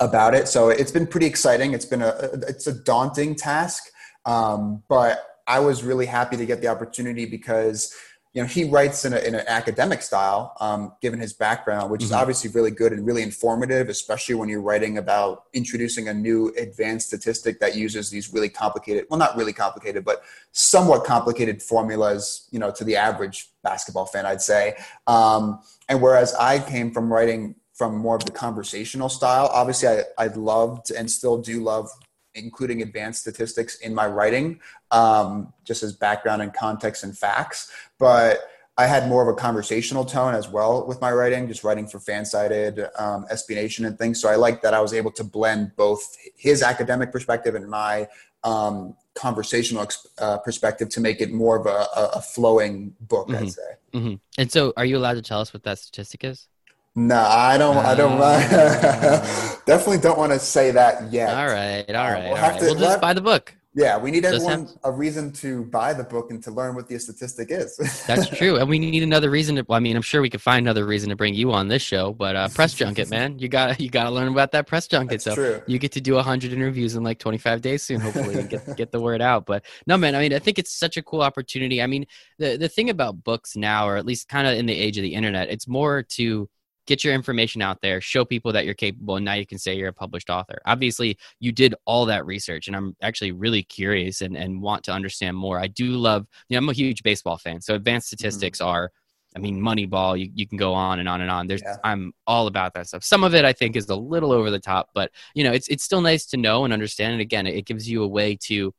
about 0.00 0.34
it. 0.34 0.48
So 0.48 0.68
it's 0.68 0.90
been 0.90 1.06
pretty 1.06 1.26
exciting. 1.26 1.72
It's 1.72 1.86
been 1.86 2.02
a 2.02 2.30
it's 2.48 2.66
a 2.66 2.72
daunting 2.72 3.34
task. 3.36 3.84
Um, 4.26 4.82
but 4.88 5.33
I 5.46 5.60
was 5.60 5.82
really 5.82 6.06
happy 6.06 6.36
to 6.36 6.46
get 6.46 6.60
the 6.60 6.68
opportunity 6.68 7.26
because 7.26 7.94
you 8.34 8.42
know 8.42 8.48
he 8.48 8.64
writes 8.64 9.04
in, 9.04 9.14
a, 9.14 9.18
in 9.18 9.34
an 9.34 9.44
academic 9.46 10.02
style 10.02 10.56
um, 10.60 10.92
given 11.00 11.20
his 11.20 11.32
background 11.32 11.90
which 11.90 12.00
mm-hmm. 12.00 12.06
is 12.06 12.12
obviously 12.12 12.50
really 12.50 12.70
good 12.70 12.92
and 12.92 13.06
really 13.06 13.22
informative 13.22 13.88
especially 13.88 14.34
when 14.34 14.48
you're 14.48 14.60
writing 14.60 14.98
about 14.98 15.44
introducing 15.52 16.08
a 16.08 16.14
new 16.14 16.52
advanced 16.58 17.06
statistic 17.06 17.60
that 17.60 17.76
uses 17.76 18.10
these 18.10 18.32
really 18.32 18.48
complicated 18.48 19.06
well 19.08 19.18
not 19.18 19.36
really 19.36 19.52
complicated 19.52 20.04
but 20.04 20.22
somewhat 20.52 21.04
complicated 21.04 21.62
formulas 21.62 22.48
you 22.50 22.58
know 22.58 22.70
to 22.70 22.84
the 22.84 22.96
average 22.96 23.50
basketball 23.62 24.06
fan 24.06 24.26
i'd 24.26 24.42
say 24.42 24.74
um, 25.06 25.60
and 25.88 26.02
whereas 26.02 26.34
i 26.34 26.58
came 26.58 26.90
from 26.90 27.12
writing 27.12 27.54
from 27.72 27.96
more 27.96 28.16
of 28.16 28.24
the 28.24 28.32
conversational 28.32 29.08
style 29.08 29.48
obviously 29.52 29.88
I, 29.88 30.02
I 30.18 30.26
loved 30.26 30.90
and 30.90 31.10
still 31.10 31.38
do 31.38 31.62
love 31.62 31.88
including 32.34 32.82
advanced 32.82 33.22
statistics 33.22 33.76
in 33.80 33.94
my 33.94 34.06
writing, 34.06 34.60
um, 34.90 35.52
just 35.64 35.82
as 35.82 35.92
background 35.92 36.42
and 36.42 36.52
context 36.52 37.04
and 37.04 37.16
facts. 37.16 37.70
But 37.98 38.40
I 38.76 38.86
had 38.86 39.08
more 39.08 39.22
of 39.22 39.28
a 39.28 39.38
conversational 39.38 40.04
tone 40.04 40.34
as 40.34 40.48
well 40.48 40.84
with 40.86 41.00
my 41.00 41.12
writing, 41.12 41.46
just 41.46 41.62
writing 41.62 41.86
for 41.86 42.00
Fansided, 42.00 42.88
um, 43.00 43.24
SB 43.32 43.54
Nation, 43.54 43.84
and 43.84 43.96
things. 43.96 44.20
So 44.20 44.28
I 44.28 44.34
like 44.34 44.62
that 44.62 44.74
I 44.74 44.80
was 44.80 44.92
able 44.92 45.12
to 45.12 45.24
blend 45.24 45.76
both 45.76 46.16
his 46.36 46.62
academic 46.62 47.12
perspective 47.12 47.54
and 47.54 47.68
my 47.68 48.08
um, 48.42 48.96
conversational 49.14 49.86
uh, 50.18 50.38
perspective 50.38 50.88
to 50.90 51.00
make 51.00 51.20
it 51.20 51.32
more 51.32 51.56
of 51.56 51.66
a, 51.66 51.86
a 52.16 52.20
flowing 52.20 52.94
book, 53.00 53.28
mm-hmm. 53.28 53.44
I'd 53.44 53.52
say. 53.52 53.62
Mm-hmm. 53.92 54.14
And 54.38 54.50
so, 54.50 54.72
are 54.76 54.84
you 54.84 54.96
allowed 54.96 55.14
to 55.14 55.22
tell 55.22 55.40
us 55.40 55.54
what 55.54 55.62
that 55.62 55.78
statistic 55.78 56.24
is? 56.24 56.48
No, 56.96 57.16
I 57.16 57.58
don't. 57.58 57.76
I 57.76 57.94
don't. 57.96 58.20
Uh, 58.20 59.56
definitely 59.66 59.98
don't 59.98 60.16
want 60.16 60.32
to 60.32 60.38
say 60.38 60.70
that 60.70 61.12
yet. 61.12 61.36
All 61.36 61.46
right, 61.46 61.84
all 61.88 62.12
right. 62.12 62.24
we'll, 62.24 62.36
all 62.36 62.50
right. 62.50 62.60
To, 62.60 62.66
we'll 62.66 62.74
just 62.76 63.00
buy 63.00 63.12
the 63.12 63.20
book. 63.20 63.52
Yeah, 63.76 63.98
we 63.98 64.12
need 64.12 64.24
everyone 64.24 64.66
have... 64.66 64.76
a 64.84 64.92
reason 64.92 65.32
to 65.32 65.64
buy 65.64 65.92
the 65.92 66.04
book 66.04 66.30
and 66.30 66.40
to 66.44 66.52
learn 66.52 66.76
what 66.76 66.86
the 66.86 66.96
statistic 67.00 67.48
is. 67.50 67.76
That's 68.06 68.28
true, 68.38 68.58
and 68.58 68.68
we 68.68 68.78
need 68.78 69.02
another 69.02 69.28
reason 69.28 69.56
to. 69.56 69.66
I 69.68 69.80
mean, 69.80 69.96
I'm 69.96 70.02
sure 70.02 70.22
we 70.22 70.30
could 70.30 70.40
find 70.40 70.64
another 70.64 70.86
reason 70.86 71.08
to 71.10 71.16
bring 71.16 71.34
you 71.34 71.50
on 71.50 71.66
this 71.66 71.82
show, 71.82 72.12
but 72.12 72.36
uh, 72.36 72.48
press 72.50 72.74
junket, 72.74 73.10
man, 73.10 73.40
you 73.40 73.48
got 73.48 73.80
you 73.80 73.90
got 73.90 74.04
to 74.04 74.10
learn 74.10 74.28
about 74.28 74.52
that 74.52 74.68
press 74.68 74.86
junket. 74.86 75.24
That's 75.24 75.24
so 75.24 75.34
true. 75.34 75.62
you 75.66 75.80
get 75.80 75.90
to 75.92 76.00
do 76.00 76.16
hundred 76.18 76.52
interviews 76.52 76.94
in 76.94 77.02
like 77.02 77.18
25 77.18 77.60
days 77.60 77.82
soon, 77.82 78.00
hopefully, 78.00 78.36
and 78.38 78.48
get 78.48 78.76
get 78.76 78.92
the 78.92 79.00
word 79.00 79.20
out. 79.20 79.46
But 79.46 79.64
no, 79.88 79.96
man, 79.96 80.14
I 80.14 80.20
mean, 80.20 80.32
I 80.32 80.38
think 80.38 80.60
it's 80.60 80.72
such 80.72 80.96
a 80.96 81.02
cool 81.02 81.22
opportunity. 81.22 81.82
I 81.82 81.88
mean, 81.88 82.06
the 82.38 82.56
the 82.56 82.68
thing 82.68 82.90
about 82.90 83.24
books 83.24 83.56
now, 83.56 83.88
or 83.88 83.96
at 83.96 84.06
least 84.06 84.28
kind 84.28 84.46
of 84.46 84.56
in 84.56 84.66
the 84.66 84.74
age 84.78 84.98
of 84.98 85.02
the 85.02 85.14
internet, 85.14 85.50
it's 85.50 85.66
more 85.66 86.04
to 86.10 86.48
get 86.86 87.04
your 87.04 87.14
information 87.14 87.62
out 87.62 87.80
there, 87.80 88.00
show 88.00 88.24
people 88.24 88.52
that 88.52 88.64
you're 88.64 88.74
capable, 88.74 89.16
and 89.16 89.24
now 89.24 89.34
you 89.34 89.46
can 89.46 89.58
say 89.58 89.74
you're 89.74 89.88
a 89.88 89.92
published 89.92 90.30
author. 90.30 90.60
Obviously, 90.66 91.18
you 91.40 91.52
did 91.52 91.74
all 91.86 92.06
that 92.06 92.26
research, 92.26 92.66
and 92.66 92.76
I'm 92.76 92.96
actually 93.02 93.32
really 93.32 93.62
curious 93.62 94.20
and, 94.20 94.36
and 94.36 94.60
want 94.60 94.84
to 94.84 94.92
understand 94.92 95.36
more. 95.36 95.58
I 95.58 95.66
do 95.66 95.90
love, 95.90 96.26
you 96.48 96.54
know, 96.54 96.58
I'm 96.58 96.68
a 96.68 96.72
huge 96.72 97.02
baseball 97.02 97.38
fan, 97.38 97.60
so 97.60 97.74
advanced 97.74 98.08
mm-hmm. 98.08 98.16
statistics 98.16 98.58
mm-hmm. 98.58 98.68
are. 98.68 98.92
I 99.36 99.40
mean, 99.40 99.60
Moneyball. 99.60 100.16
You, 100.16 100.30
you 100.32 100.46
can 100.46 100.58
go 100.58 100.74
on 100.74 101.00
and 101.00 101.08
on 101.08 101.20
and 101.20 101.28
on. 101.28 101.48
There's, 101.48 101.60
yeah. 101.60 101.74
I'm 101.82 102.12
all 102.24 102.46
about 102.46 102.72
that 102.74 102.86
stuff. 102.86 103.02
Some 103.02 103.24
of 103.24 103.34
it 103.34 103.44
I 103.44 103.52
think 103.52 103.74
is 103.74 103.88
a 103.88 103.96
little 103.96 104.30
over 104.30 104.48
the 104.48 104.60
top, 104.60 104.90
but 104.94 105.10
you 105.34 105.42
know, 105.42 105.50
it's 105.50 105.66
it's 105.66 105.82
still 105.82 106.00
nice 106.00 106.24
to 106.26 106.36
know 106.36 106.64
and 106.64 106.72
understand. 106.72 107.14
And 107.14 107.20
again, 107.20 107.46
it, 107.48 107.56
it 107.56 107.66
gives 107.66 107.88
you 107.88 108.04
a 108.04 108.06
way 108.06 108.36
to 108.42 108.72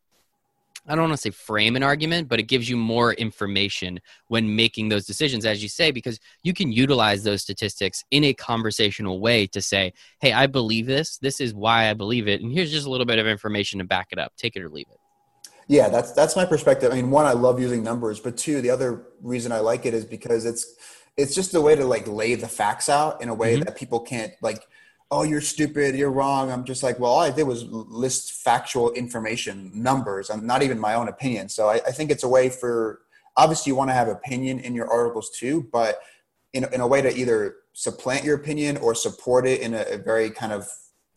I 0.87 0.95
don't 0.95 1.05
want 1.05 1.13
to 1.13 1.17
say 1.17 1.31
frame 1.31 1.75
an 1.75 1.83
argument, 1.83 2.27
but 2.27 2.39
it 2.39 2.43
gives 2.43 2.69
you 2.69 2.77
more 2.77 3.13
information 3.13 3.99
when 4.27 4.55
making 4.55 4.89
those 4.89 5.05
decisions, 5.05 5.45
as 5.45 5.63
you 5.63 5.69
say, 5.69 5.91
because 5.91 6.19
you 6.43 6.53
can 6.53 6.71
utilize 6.71 7.23
those 7.23 7.41
statistics 7.41 8.03
in 8.11 8.23
a 8.23 8.33
conversational 8.33 9.19
way 9.19 9.47
to 9.47 9.61
say, 9.61 9.93
hey, 10.21 10.31
I 10.31 10.47
believe 10.47 10.85
this. 10.85 11.17
This 11.17 11.41
is 11.41 11.53
why 11.53 11.89
I 11.89 11.93
believe 11.93 12.27
it. 12.27 12.41
And 12.41 12.51
here's 12.51 12.71
just 12.71 12.85
a 12.85 12.89
little 12.89 13.05
bit 13.05 13.19
of 13.19 13.27
information 13.27 13.79
to 13.79 13.85
back 13.85 14.07
it 14.11 14.19
up. 14.19 14.33
Take 14.37 14.55
it 14.55 14.61
or 14.61 14.69
leave 14.69 14.87
it. 14.91 14.99
Yeah, 15.67 15.89
that's 15.89 16.11
that's 16.11 16.35
my 16.35 16.45
perspective. 16.45 16.91
I 16.91 16.95
mean, 16.95 17.09
one, 17.09 17.25
I 17.25 17.31
love 17.31 17.59
using 17.59 17.83
numbers, 17.83 18.19
but 18.19 18.37
two, 18.37 18.61
the 18.61 18.69
other 18.69 19.07
reason 19.21 19.51
I 19.51 19.59
like 19.59 19.87
it 19.87 19.95
is 19.95 20.05
because 20.05 20.45
it's 20.45 20.75
it's 21.17 21.33
just 21.33 21.55
a 21.55 21.61
way 21.61 21.75
to 21.75 21.85
like 21.85 22.07
lay 22.07 22.35
the 22.35 22.47
facts 22.47 22.87
out 22.87 23.21
in 23.21 23.29
a 23.29 23.33
way 23.33 23.55
mm-hmm. 23.55 23.63
that 23.63 23.75
people 23.75 23.99
can't 23.99 24.33
like 24.41 24.63
oh, 25.11 25.23
you're 25.23 25.41
stupid, 25.41 25.95
you're 25.95 26.11
wrong. 26.11 26.51
I'm 26.51 26.63
just 26.63 26.83
like, 26.83 26.99
well, 26.99 27.11
all 27.11 27.19
I 27.19 27.31
did 27.31 27.43
was 27.43 27.63
list 27.65 28.33
factual 28.43 28.91
information, 28.91 29.71
numbers, 29.73 30.29
and 30.29 30.43
not 30.43 30.63
even 30.63 30.79
my 30.79 30.95
own 30.95 31.07
opinion. 31.07 31.49
So 31.49 31.69
I, 31.69 31.75
I 31.75 31.91
think 31.91 32.09
it's 32.09 32.23
a 32.23 32.27
way 32.27 32.49
for, 32.49 33.01
obviously, 33.37 33.69
you 33.69 33.75
want 33.75 33.91
to 33.91 33.93
have 33.93 34.07
opinion 34.07 34.59
in 34.59 34.73
your 34.73 34.91
articles 34.91 35.29
too, 35.29 35.67
but 35.71 35.99
in, 36.53 36.65
in 36.73 36.81
a 36.81 36.87
way 36.87 37.01
to 37.01 37.15
either 37.15 37.55
supplant 37.73 38.23
your 38.23 38.35
opinion 38.35 38.77
or 38.77 38.95
support 38.95 39.45
it 39.45 39.61
in 39.61 39.73
a, 39.73 39.81
a 39.91 39.97
very 39.97 40.31
kind 40.31 40.51
of 40.51 40.67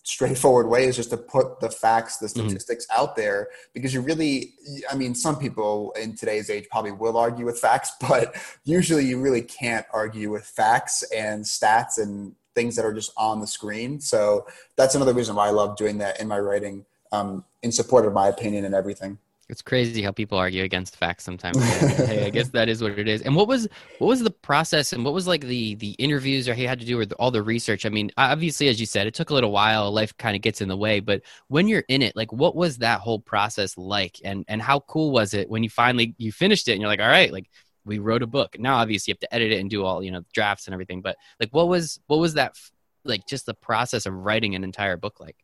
straightforward 0.09 0.69
way 0.69 0.87
is 0.87 0.97
just 0.97 1.11
to 1.11 1.17
put 1.17 1.61
the 1.61 1.71
facts, 1.71 2.17
the 2.17 2.27
mm-hmm. 2.27 2.49
statistics 2.49 2.87
mm-hmm. 2.87 3.01
out 3.01 3.15
there 3.15 3.49
because 3.75 3.93
you 3.93 4.01
really, 4.01 4.55
I 4.91 4.97
mean, 4.97 5.15
some 5.15 5.39
people 5.39 5.93
in 6.01 6.17
today's 6.17 6.49
age 6.49 6.67
probably 6.71 6.93
will 6.93 7.17
argue 7.17 7.45
with 7.45 7.59
facts, 7.59 7.93
but 8.09 8.35
usually 8.65 9.05
you 9.05 9.21
really 9.21 9.43
can't 9.43 9.87
argue 9.93 10.31
with 10.31 10.45
facts 10.45 11.05
and 11.15 11.45
stats 11.45 11.99
and 11.99 12.35
things 12.59 12.75
that 12.75 12.85
are 12.85 12.93
just 12.93 13.13
on 13.17 13.41
the 13.41 13.47
screen. 13.47 14.01
So 14.01 14.45
that's 14.75 14.97
another 14.97 15.15
reason 15.15 15.37
why 15.37 15.47
I 15.47 15.51
love 15.51 15.77
doing 15.77 15.99
that 15.99 16.21
in 16.21 16.27
my 16.27 16.41
writing 16.41 16.85
um, 17.13 17.45
in 17.63 17.71
support 17.71 18.05
of 18.05 18.13
my 18.13 18.27
opinion 18.27 18.65
and 18.65 18.75
everything. 18.75 19.17
It's 19.49 19.63
crazy 19.63 20.03
how 20.03 20.11
people 20.11 20.37
argue 20.37 20.65
against 20.65 20.97
facts 20.97 21.23
sometimes. 21.25 21.57
hey, 21.97 22.27
I 22.27 22.31
guess 22.31 22.49
that 22.49 22.69
is 22.69 22.83
what 22.83 22.99
it 22.99 23.07
is. 23.07 23.23
And 23.23 23.35
what 23.35 23.47
was 23.47 23.67
what 23.99 24.09
was 24.09 24.21
the 24.21 24.31
process 24.31 24.93
and 24.93 25.05
what 25.05 25.15
was 25.15 25.27
like 25.27 25.43
the 25.43 25.77
the 25.77 25.93
interviews 25.93 26.49
or 26.49 26.55
he 26.55 26.65
had 26.65 26.81
to 26.81 26.85
do 26.85 26.99
with 26.99 27.13
all 27.13 27.31
the 27.31 27.43
research? 27.43 27.87
I 27.87 27.89
mean, 27.89 28.11
obviously, 28.19 28.69
as 28.69 28.79
you 28.79 28.85
said, 28.85 29.07
it 29.07 29.15
took 29.15 29.31
a 29.31 29.35
little 29.35 29.53
while. 29.53 29.91
Life 29.91 30.15
kind 30.19 30.37
of 30.37 30.43
gets 30.43 30.61
in 30.61 30.69
the 30.69 30.77
way, 30.77 31.01
but 31.01 31.23
when 31.47 31.67
you're 31.67 31.85
in 31.89 32.03
it, 32.03 32.15
like, 32.15 32.31
what 32.31 32.57
was 32.57 32.79
that 32.79 33.01
whole 33.01 33.21
process 33.21 33.79
like? 33.79 34.21
And 34.23 34.45
and 34.49 34.61
how 34.61 34.81
cool 34.81 35.13
was 35.13 35.33
it 35.33 35.49
when 35.49 35.63
you 35.63 35.71
finally 35.71 36.15
you 36.19 36.31
finished 36.31 36.69
it 36.69 36.73
and 36.73 36.83
you're 36.83 36.91
like, 36.91 37.01
all 37.01 37.09
right, 37.09 37.33
like 37.33 37.49
we 37.89 37.99
wrote 37.99 38.23
a 38.23 38.27
book. 38.27 38.57
Now, 38.59 38.77
obviously, 38.77 39.11
you 39.11 39.15
have 39.15 39.29
to 39.29 39.35
edit 39.35 39.53
it 39.53 39.59
and 39.59 39.69
do 39.69 39.85
all 39.85 40.03
you 40.03 40.13
know 40.13 40.23
drafts 40.33 40.67
and 40.67 40.75
everything. 40.75 41.01
But 41.01 41.17
like, 41.41 41.49
what 41.53 41.69
was 41.69 41.99
what 42.07 42.19
was 42.19 42.35
that 42.35 42.57
like? 43.05 43.27
Just 43.27 43.47
the 43.47 43.55
process 43.55 44.07
of 44.07 44.15
writing 44.15 44.55
an 44.55 44.63
entire 44.63 44.97
book 44.97 45.19
like? 45.19 45.37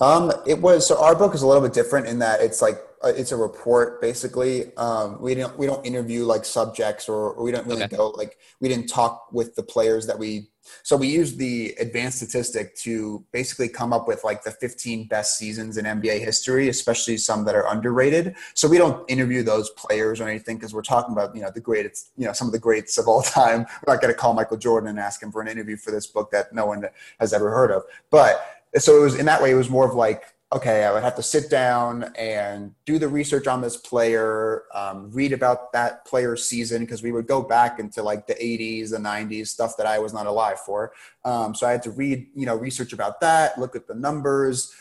Um, 0.00 0.32
it 0.46 0.60
was 0.60 0.86
so 0.86 1.00
our 1.00 1.14
book 1.14 1.34
is 1.34 1.42
a 1.42 1.46
little 1.46 1.62
bit 1.62 1.72
different 1.72 2.08
in 2.08 2.18
that 2.18 2.40
it's 2.40 2.60
like 2.60 2.78
it's 3.04 3.32
a 3.32 3.36
report 3.36 4.00
basically. 4.00 4.74
Um, 4.76 5.20
we 5.20 5.34
don't 5.34 5.56
we 5.58 5.66
don't 5.66 5.84
interview 5.84 6.24
like 6.24 6.44
subjects 6.44 7.08
or, 7.08 7.32
or 7.32 7.42
we 7.42 7.52
don't 7.52 7.66
really 7.66 7.84
okay. 7.84 7.96
go 7.96 8.10
like 8.10 8.38
we 8.60 8.68
didn't 8.68 8.88
talk 8.88 9.32
with 9.32 9.54
the 9.54 9.62
players 9.62 10.06
that 10.06 10.18
we. 10.18 10.48
So 10.84 10.96
we 10.96 11.08
used 11.08 11.38
the 11.38 11.74
advanced 11.80 12.18
statistic 12.18 12.76
to 12.76 13.24
basically 13.32 13.68
come 13.68 13.92
up 13.92 14.06
with 14.06 14.22
like 14.22 14.44
the 14.44 14.52
15 14.52 15.08
best 15.08 15.36
seasons 15.36 15.76
in 15.76 15.84
NBA 15.84 16.20
history, 16.20 16.68
especially 16.68 17.16
some 17.16 17.44
that 17.46 17.56
are 17.56 17.66
underrated. 17.66 18.36
So 18.54 18.68
we 18.68 18.78
don't 18.78 19.08
interview 19.10 19.42
those 19.42 19.70
players 19.70 20.20
or 20.20 20.28
anything 20.28 20.56
because 20.56 20.72
we're 20.72 20.82
talking 20.82 21.12
about 21.12 21.34
you 21.34 21.42
know 21.42 21.50
the 21.52 21.60
greatest 21.60 22.12
you 22.16 22.26
know 22.26 22.32
some 22.32 22.46
of 22.46 22.52
the 22.52 22.58
greats 22.58 22.98
of 22.98 23.08
all 23.08 23.22
time. 23.40 23.66
We're 23.86 23.94
not 23.94 24.02
going 24.02 24.14
to 24.14 24.18
call 24.18 24.34
Michael 24.34 24.56
Jordan 24.56 24.88
and 24.88 24.98
ask 24.98 25.22
him 25.22 25.32
for 25.32 25.42
an 25.42 25.48
interview 25.48 25.76
for 25.76 25.90
this 25.90 26.06
book 26.06 26.30
that 26.30 26.54
no 26.54 26.66
one 26.66 26.84
has 27.18 27.32
ever 27.32 27.50
heard 27.50 27.70
of, 27.70 27.82
but 28.10 28.62
so 28.78 28.96
it 28.96 29.00
was 29.02 29.18
in 29.18 29.26
that 29.26 29.42
way 29.42 29.50
it 29.50 29.54
was 29.54 29.68
more 29.68 29.86
of 29.86 29.94
like 29.94 30.31
okay 30.52 30.84
i 30.84 30.92
would 30.92 31.02
have 31.02 31.14
to 31.14 31.22
sit 31.22 31.50
down 31.50 32.04
and 32.16 32.74
do 32.84 32.98
the 32.98 33.08
research 33.08 33.46
on 33.46 33.60
this 33.60 33.76
player 33.76 34.64
um, 34.74 35.10
read 35.10 35.32
about 35.32 35.72
that 35.72 36.04
player's 36.04 36.44
season 36.44 36.82
because 36.82 37.02
we 37.02 37.12
would 37.12 37.26
go 37.26 37.42
back 37.42 37.78
into 37.78 38.02
like 38.02 38.26
the 38.26 38.34
80s 38.34 38.90
the 38.90 38.98
90s 38.98 39.48
stuff 39.48 39.76
that 39.76 39.86
i 39.86 39.98
was 39.98 40.12
not 40.12 40.26
alive 40.26 40.60
for. 40.60 40.92
Um, 41.24 41.54
so 41.54 41.66
i 41.66 41.70
had 41.72 41.82
to 41.84 41.90
read 41.90 42.26
you 42.34 42.46
know 42.46 42.56
research 42.56 42.92
about 42.92 43.20
that 43.20 43.58
look 43.58 43.74
at 43.74 43.86
the 43.86 43.94
numbers 43.94 44.72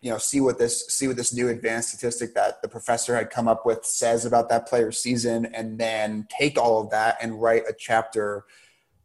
you 0.00 0.10
know 0.10 0.18
see 0.18 0.40
what 0.40 0.58
this 0.58 0.86
see 0.88 1.08
what 1.08 1.16
this 1.16 1.34
new 1.34 1.48
advanced 1.48 1.88
statistic 1.90 2.34
that 2.34 2.62
the 2.62 2.68
professor 2.68 3.16
had 3.16 3.30
come 3.30 3.48
up 3.48 3.66
with 3.66 3.84
says 3.84 4.24
about 4.24 4.48
that 4.48 4.68
player's 4.68 4.98
season 4.98 5.46
and 5.46 5.78
then 5.78 6.26
take 6.30 6.58
all 6.58 6.80
of 6.80 6.90
that 6.90 7.16
and 7.20 7.40
write 7.40 7.62
a 7.68 7.74
chapter 7.76 8.44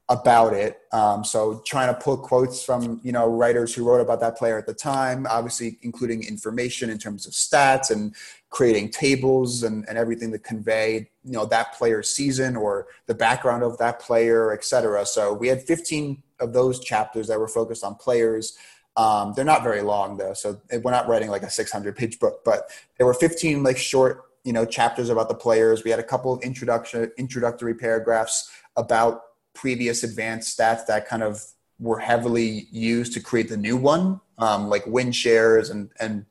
about 0.10 0.54
it. 0.54 0.82
Um, 0.92 1.24
so 1.24 1.62
trying 1.66 1.94
to 1.94 2.00
pull 2.00 2.18
quotes 2.18 2.64
from 2.64 3.00
you 3.04 3.12
know 3.12 3.28
writers 3.28 3.74
who 3.74 3.86
wrote 3.86 4.02
about 4.02 4.20
that 4.20 4.38
player 4.38 4.58
at 4.58 4.66
the 4.66 4.74
time, 4.74 5.26
obviously 5.30 5.78
including 5.82 6.24
information 6.24 6.90
in 6.90 6.98
terms 6.98 7.26
of 7.26 7.34
stats 7.34 7.90
and 7.90 8.14
creating 8.50 8.90
tables 8.90 9.64
and, 9.64 9.86
and 9.88 9.98
everything 9.98 10.32
to 10.32 10.40
convey 10.40 11.10
you 11.24 11.32
know 11.32 11.46
that 11.46 11.74
player's 11.74 12.10
season 12.10 12.56
or 12.56 12.88
the 13.08 13.16
background 13.16 13.64
of 13.64 13.78
that 13.78 14.00
player, 14.00 14.52
etc. 14.52 15.06
So 15.06 15.34
we 15.34 15.48
had 15.48 15.64
15 15.64 16.22
of 16.40 16.52
those 16.52 16.80
chapters 16.82 17.28
that 17.28 17.40
were 17.40 17.48
focused 17.48 17.84
on 17.84 17.96
players. 17.96 18.58
Um, 18.98 19.34
they're 19.36 19.46
not 19.46 19.64
very 19.64 19.82
long 19.82 20.18
though, 20.18 20.34
so 20.34 20.60
we're 20.84 20.92
not 20.92 21.08
writing 21.08 21.30
like 21.30 21.44
a 21.44 21.50
600 21.50 21.96
page 21.96 22.20
book, 22.20 22.42
but 22.44 22.70
there 22.98 23.08
were 23.08 23.14
15 23.14 23.64
like 23.64 23.78
short 23.78 24.26
you 24.44 24.52
know 24.52 24.66
chapters 24.66 25.10
about 25.10 25.30
the 25.30 25.36
players. 25.36 25.86
We 25.86 25.92
had 25.92 26.02
a 26.02 26.04
couple 26.04 26.34
of 26.34 26.44
introduction 26.44 27.10
introductory 27.18 27.74
paragraphs 27.74 28.52
about 28.76 29.22
previous 29.54 30.04
advanced 30.04 30.58
stats 30.58 30.86
that 30.88 31.08
kind 31.08 31.24
of 31.24 31.44
were 31.80 32.00
heavily 32.00 32.68
used 32.72 33.14
to 33.14 33.20
create 33.20 33.50
the 33.50 33.58
new 33.58 33.78
one, 33.78 34.20
um, 34.38 34.70
like 34.70 34.86
win 34.88 35.12
shares 35.12 35.70
and 35.70 35.90
and 36.00 36.26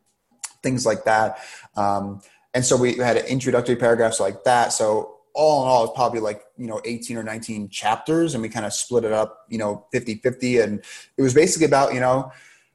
things 0.62 0.86
like 0.86 1.04
that. 1.04 1.38
Um, 1.76 2.20
and 2.54 2.64
so 2.64 2.76
we 2.76 2.96
had 2.96 3.16
introductory 3.16 3.76
paragraphs 3.76 4.20
like 4.20 4.44
that. 4.44 4.72
So 4.72 5.16
all 5.34 5.62
in 5.62 5.68
all, 5.68 5.84
it's 5.84 5.94
probably 5.94 6.20
like, 6.20 6.42
you 6.58 6.66
know, 6.66 6.80
18 6.84 7.16
or 7.16 7.22
19 7.22 7.68
chapters 7.70 8.34
and 8.34 8.42
we 8.42 8.48
kind 8.48 8.66
of 8.66 8.72
split 8.72 9.04
it 9.04 9.12
up, 9.12 9.46
you 9.48 9.58
know, 9.58 9.86
50, 9.92 10.16
50. 10.16 10.58
And 10.58 10.84
it 11.16 11.22
was 11.22 11.34
basically 11.34 11.66
about, 11.66 11.94
you 11.94 12.00
know, 12.00 12.30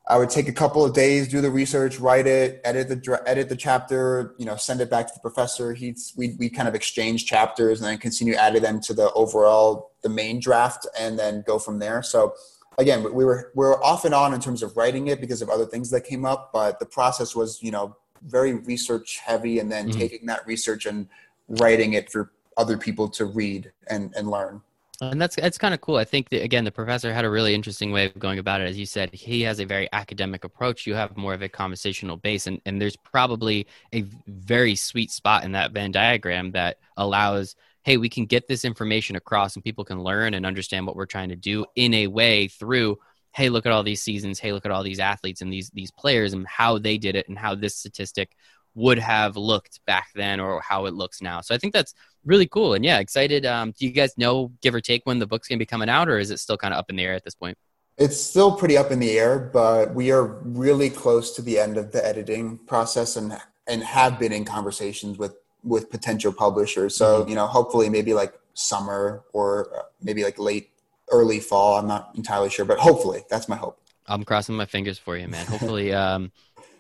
I 0.10 0.18
would 0.18 0.30
take 0.30 0.48
a 0.48 0.54
couple 0.54 0.86
of 0.86 0.94
days, 0.94 1.28
do 1.28 1.42
the 1.42 1.52
research, 1.52 2.00
write 2.00 2.28
it, 2.28 2.62
edit 2.64 2.88
the 2.88 3.22
edit 3.26 3.50
the 3.50 3.58
chapter, 3.58 4.36
you 4.38 4.46
know, 4.46 4.56
send 4.56 4.80
it 4.80 4.90
back 4.90 5.08
to 5.08 5.14
the 5.14 5.20
professor. 5.20 5.74
He's 5.74 6.14
we 6.16 6.36
we 6.40 6.50
kind 6.50 6.68
of 6.68 6.76
exchange 6.76 7.26
chapters 7.26 7.82
and 7.82 7.90
then 7.90 7.98
continue 7.98 8.34
adding 8.34 8.62
them 8.62 8.80
to 8.82 8.94
the 8.94 9.12
overall 9.14 9.92
the 10.04 10.10
main 10.10 10.40
draft 10.40 10.88
and 10.98 11.20
then 11.20 11.44
go 11.46 11.60
from 11.60 11.80
there. 11.80 12.02
So 12.02 12.36
again, 12.78 13.04
we 13.04 13.26
were 13.26 13.52
we 13.54 13.66
were 13.66 13.84
off 13.84 14.06
and 14.06 14.14
on 14.14 14.34
in 14.34 14.40
terms 14.40 14.64
of 14.64 14.78
writing 14.78 15.08
it 15.08 15.20
because 15.20 15.42
of 15.42 15.50
other 15.50 15.66
things 15.66 15.90
that 15.92 16.06
came 16.06 16.26
up, 16.26 16.52
but 16.54 16.80
the 16.80 16.86
process 16.86 17.36
was 17.36 17.62
you 17.62 17.72
know 17.72 17.98
very 18.24 18.54
research 18.54 19.20
heavy, 19.24 19.60
and 19.60 19.70
then 19.70 19.90
mm-hmm. 19.90 20.00
taking 20.00 20.26
that 20.28 20.48
research 20.48 20.86
and 20.86 21.08
writing 21.50 21.94
it 21.94 22.10
for 22.10 22.32
other 22.56 22.78
people 22.78 23.10
to 23.10 23.26
read 23.26 23.74
and 23.88 24.14
and 24.16 24.32
learn 24.32 24.62
and 25.00 25.22
that's 25.22 25.36
that's 25.36 25.58
kind 25.60 25.74
of 25.74 25.82
cool. 25.82 25.98
I 25.98 26.06
think 26.06 26.30
that 26.30 26.44
again, 26.44 26.64
the 26.64 26.72
professor 26.72 27.14
had 27.14 27.24
a 27.24 27.30
really 27.30 27.54
interesting 27.54 27.92
way 27.92 28.06
of 28.06 28.18
going 28.18 28.40
about 28.40 28.62
it. 28.62 28.70
As 28.70 28.80
you 28.80 28.86
said, 28.86 29.14
he 29.14 29.42
has 29.42 29.60
a 29.60 29.66
very 29.66 29.88
academic 29.94 30.44
approach. 30.44 30.88
You 30.88 30.96
have 30.96 31.16
more 31.16 31.34
of 31.34 31.42
a 31.44 31.50
conversational 31.50 32.18
base, 32.18 32.48
and 32.48 32.60
and 32.66 32.82
there's 32.82 32.96
probably 32.96 33.68
a 33.94 34.02
very 34.28 34.76
sweet 34.76 35.12
spot 35.12 35.44
in 35.44 35.52
that 35.52 35.72
Venn 35.72 35.92
diagram 35.92 36.52
that 36.52 36.80
allows, 36.98 37.56
hey, 37.84 37.98
we 37.98 38.10
can 38.10 38.26
get 38.26 38.48
this 38.48 38.66
information 38.66 39.16
across, 39.16 39.56
and 39.56 39.64
people 39.64 39.86
can 39.86 40.02
learn 40.02 40.34
and 40.34 40.46
understand 40.46 40.88
what 40.88 40.96
we're 40.96 41.06
trying 41.06 41.30
to 41.30 41.36
do 41.36 41.66
in 41.76 41.94
a 41.94 42.08
way 42.08 42.48
through. 42.48 42.98
Hey, 43.34 43.50
look 43.50 43.68
at 43.68 43.72
all 43.72 43.84
these 43.84 44.02
seasons. 44.02 44.40
Hey, 44.40 44.52
look 44.52 44.66
at 44.66 44.72
all 44.72 44.82
these 44.82 45.00
athletes 45.00 45.42
and 45.42 45.54
these 45.54 45.70
these 45.70 45.92
players 45.92 46.34
and 46.34 46.48
how 46.48 46.80
they 46.80 46.98
did 46.98 47.16
it 47.16 47.30
and 47.30 47.38
how 47.38 47.54
this 47.54 47.76
statistic 47.76 48.36
would 48.78 49.00
have 49.00 49.36
looked 49.36 49.80
back 49.88 50.10
then 50.14 50.40
or 50.40 50.62
how 50.62 50.86
it 50.86 50.94
looks 50.94 51.20
now. 51.20 51.42
So 51.42 51.56
I 51.56 51.58
think 51.58 51.74
that's 51.74 51.96
really 52.24 52.48
cool. 52.48 52.76
And 52.76 52.86
yeah, 52.86 53.00
excited. 53.00 53.44
Um, 53.44 53.74
do 53.78 53.86
you 53.88 53.92
guys 53.92 54.16
know, 54.18 54.52
give 54.62 54.76
or 54.76 54.82
take, 54.82 55.06
when 55.06 55.18
the 55.18 55.26
book's 55.26 55.48
going 55.48 55.58
to 55.58 55.62
be 55.62 55.66
coming 55.66 55.90
out, 55.90 56.08
or 56.08 56.20
is 56.20 56.30
it 56.30 56.38
still 56.38 56.58
kind 56.58 56.74
of 56.74 56.78
up 56.78 56.90
in 56.92 56.96
the 56.96 57.04
air 57.04 57.16
at 57.16 57.24
this 57.24 57.34
point? 57.34 57.58
It's 57.98 58.22
still 58.22 58.52
pretty 58.56 58.78
up 58.78 58.92
in 58.92 59.00
the 59.00 59.18
air, 59.18 59.40
but 59.40 59.96
we 59.96 60.12
are 60.12 60.24
really 60.24 60.92
close 60.92 61.36
to 61.36 61.42
the 61.42 61.58
end 61.58 61.78
of 61.78 61.92
the 61.92 62.06
editing 62.06 62.60
process 62.60 63.16
and 63.16 63.36
and 63.66 63.84
have 63.84 64.20
been 64.20 64.32
in 64.32 64.46
conversations 64.46 65.18
with 65.18 65.36
with 65.64 65.90
potential 65.90 66.32
publishers. 66.32 66.96
So 66.96 67.22
mm-hmm. 67.22 67.30
you 67.30 67.36
know, 67.36 67.48
hopefully, 67.48 67.90
maybe 67.90 68.14
like 68.14 68.36
summer 68.54 69.24
or 69.34 69.86
maybe 70.00 70.24
like 70.24 70.38
late 70.38 70.70
early 71.10 71.40
fall. 71.40 71.80
I'm 71.80 71.88
not 71.88 72.12
entirely 72.14 72.52
sure, 72.52 72.66
but 72.66 72.78
hopefully, 72.78 73.24
that's 73.32 73.50
my 73.50 73.56
hope. 73.56 73.80
I'm 74.06 74.24
crossing 74.24 74.56
my 74.56 74.66
fingers 74.66 75.00
for 75.00 75.18
you, 75.18 75.28
man. 75.28 75.48
Hopefully, 75.48 75.92
um, 76.06 76.32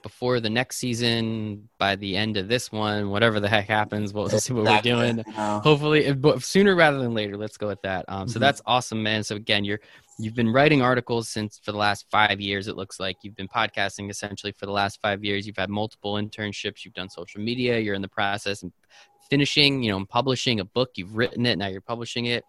before 0.08 0.40
the 0.40 0.50
next 0.50 0.78
season, 0.78 1.68
by 1.78 1.98
the 1.98 2.16
end 2.16 2.38
of 2.38 2.48
this 2.48 2.72
one, 2.72 3.10
whatever 3.10 3.42
the 3.42 3.50
heck 3.50 3.68
happens, 3.68 4.14
we'll 4.14 4.30
see 4.46 4.54
what 4.54 4.64
we're 4.64 4.82
doing. 4.82 5.22
Hopefully, 5.36 6.14
but 6.14 6.42
sooner 6.42 6.76
rather 6.76 6.98
than 7.00 7.14
later. 7.14 7.36
Let's 7.36 7.58
go 7.58 7.68
with 7.68 7.82
that. 7.82 8.06
Um, 8.08 8.30
so 8.30 8.34
mm-hmm. 8.34 8.40
that's 8.40 8.62
awesome, 8.66 9.04
man. 9.04 9.24
So 9.24 9.36
again, 9.36 9.66
you're 9.66 9.82
you've 10.18 10.34
been 10.34 10.50
writing 10.50 10.82
articles 10.82 11.28
since 11.28 11.60
for 11.62 11.74
the 11.74 11.78
last 11.78 12.06
five 12.10 12.40
years. 12.40 12.70
It 12.70 12.78
looks 12.78 13.02
like 13.02 13.18
you've 13.22 13.36
been 13.36 13.50
podcasting 13.50 14.10
essentially 14.10 14.54
for 14.54 14.66
the 14.66 14.72
last 14.72 15.02
five 15.02 15.26
years. 15.26 15.46
You've 15.46 15.58
had 15.58 15.70
multiple 15.70 16.14
internships. 16.14 16.86
You've 16.86 16.94
done 16.94 17.10
social 17.10 17.42
media. 17.42 17.78
You're 17.78 17.96
in 17.96 18.02
the 18.02 18.08
process 18.08 18.64
of 18.64 18.72
finishing, 19.30 19.84
you 19.84 19.92
know, 19.92 20.06
publishing 20.06 20.62
a 20.62 20.66
book. 20.66 20.92
You've 20.96 21.18
written 21.18 21.46
it. 21.46 21.58
Now 21.58 21.68
you're 21.68 21.82
publishing 21.82 22.28
it 22.28 22.46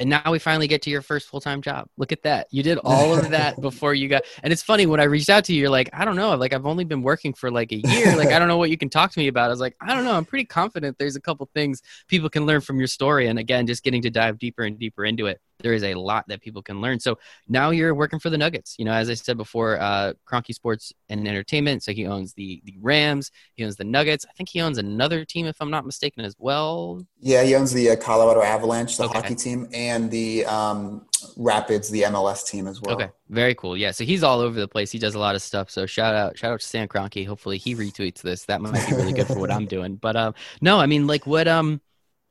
and 0.00 0.10
now 0.10 0.22
we 0.32 0.38
finally 0.38 0.66
get 0.66 0.82
to 0.82 0.90
your 0.90 1.02
first 1.02 1.28
full-time 1.28 1.62
job. 1.62 1.86
Look 1.96 2.10
at 2.10 2.22
that. 2.22 2.48
You 2.50 2.62
did 2.62 2.78
all 2.84 3.16
of 3.16 3.30
that 3.30 3.60
before 3.60 3.94
you 3.94 4.08
got 4.08 4.24
and 4.42 4.52
it's 4.52 4.62
funny 4.62 4.86
when 4.86 5.00
i 5.00 5.04
reached 5.04 5.28
out 5.28 5.44
to 5.44 5.52
you 5.52 5.60
you're 5.60 5.70
like 5.70 5.90
i 5.92 6.04
don't 6.04 6.16
know 6.16 6.34
like 6.34 6.52
i've 6.52 6.66
only 6.66 6.84
been 6.84 7.02
working 7.02 7.32
for 7.32 7.50
like 7.50 7.72
a 7.72 7.76
year 7.76 8.16
like 8.16 8.28
i 8.28 8.38
don't 8.38 8.48
know 8.48 8.56
what 8.56 8.70
you 8.70 8.78
can 8.78 8.88
talk 8.88 9.12
to 9.12 9.18
me 9.18 9.28
about. 9.28 9.46
I 9.46 9.48
was 9.48 9.60
like 9.60 9.76
i 9.80 9.94
don't 9.94 10.04
know 10.04 10.14
i'm 10.14 10.24
pretty 10.24 10.46
confident 10.46 10.96
there's 10.98 11.16
a 11.16 11.20
couple 11.20 11.48
things 11.54 11.82
people 12.08 12.30
can 12.30 12.46
learn 12.46 12.60
from 12.60 12.78
your 12.78 12.86
story. 12.86 13.28
And 13.28 13.38
again 13.38 13.66
just 13.66 13.82
getting 13.84 14.02
to 14.02 14.10
dive 14.10 14.38
deeper 14.38 14.62
and 14.62 14.78
deeper 14.78 15.04
into 15.04 15.26
it 15.26 15.40
there 15.62 15.74
is 15.74 15.84
a 15.84 15.94
lot 15.94 16.26
that 16.28 16.40
people 16.40 16.62
can 16.62 16.80
learn. 16.80 17.00
So 17.00 17.18
now 17.48 17.70
you're 17.70 17.94
working 17.94 18.18
for 18.18 18.30
the 18.30 18.38
Nuggets. 18.38 18.76
You 18.78 18.84
know, 18.84 18.92
as 18.92 19.10
I 19.10 19.14
said 19.14 19.36
before, 19.36 19.80
uh, 19.80 20.14
Kroenke 20.26 20.54
Sports 20.54 20.92
and 21.08 21.26
Entertainment. 21.26 21.82
So 21.82 21.92
he 21.92 22.06
owns 22.06 22.34
the 22.34 22.60
the 22.64 22.76
Rams. 22.80 23.30
He 23.54 23.64
owns 23.64 23.76
the 23.76 23.84
Nuggets. 23.84 24.26
I 24.28 24.32
think 24.32 24.48
he 24.48 24.60
owns 24.60 24.78
another 24.78 25.24
team, 25.24 25.46
if 25.46 25.56
I'm 25.60 25.70
not 25.70 25.86
mistaken, 25.86 26.24
as 26.24 26.34
well. 26.38 27.06
Yeah, 27.18 27.42
he 27.42 27.54
owns 27.54 27.72
the 27.72 27.90
uh, 27.90 27.96
Colorado 27.96 28.42
Avalanche, 28.42 28.96
the 28.96 29.04
okay. 29.04 29.18
hockey 29.18 29.34
team, 29.34 29.68
and 29.72 30.10
the 30.10 30.44
um, 30.46 31.06
Rapids, 31.36 31.90
the 31.90 32.02
MLS 32.02 32.46
team 32.46 32.66
as 32.66 32.80
well. 32.80 32.94
Okay, 32.94 33.10
very 33.28 33.54
cool. 33.54 33.76
Yeah, 33.76 33.90
so 33.90 34.04
he's 34.04 34.22
all 34.22 34.40
over 34.40 34.58
the 34.58 34.68
place. 34.68 34.90
He 34.90 34.98
does 34.98 35.14
a 35.14 35.18
lot 35.18 35.34
of 35.34 35.42
stuff. 35.42 35.70
So 35.70 35.86
shout 35.86 36.14
out, 36.14 36.38
shout 36.38 36.52
out 36.52 36.60
to 36.60 36.66
Stan 36.66 36.88
Kroenke. 36.88 37.26
Hopefully 37.26 37.58
he 37.58 37.74
retweets 37.74 38.22
this. 38.22 38.44
That 38.46 38.60
might 38.60 38.88
be 38.88 38.94
really 38.94 39.12
good 39.12 39.26
for 39.26 39.38
what 39.38 39.50
I'm 39.50 39.66
doing. 39.66 39.96
But 39.96 40.16
um, 40.16 40.34
no, 40.60 40.78
I 40.78 40.86
mean, 40.86 41.06
like 41.06 41.26
what 41.26 41.48
um 41.48 41.80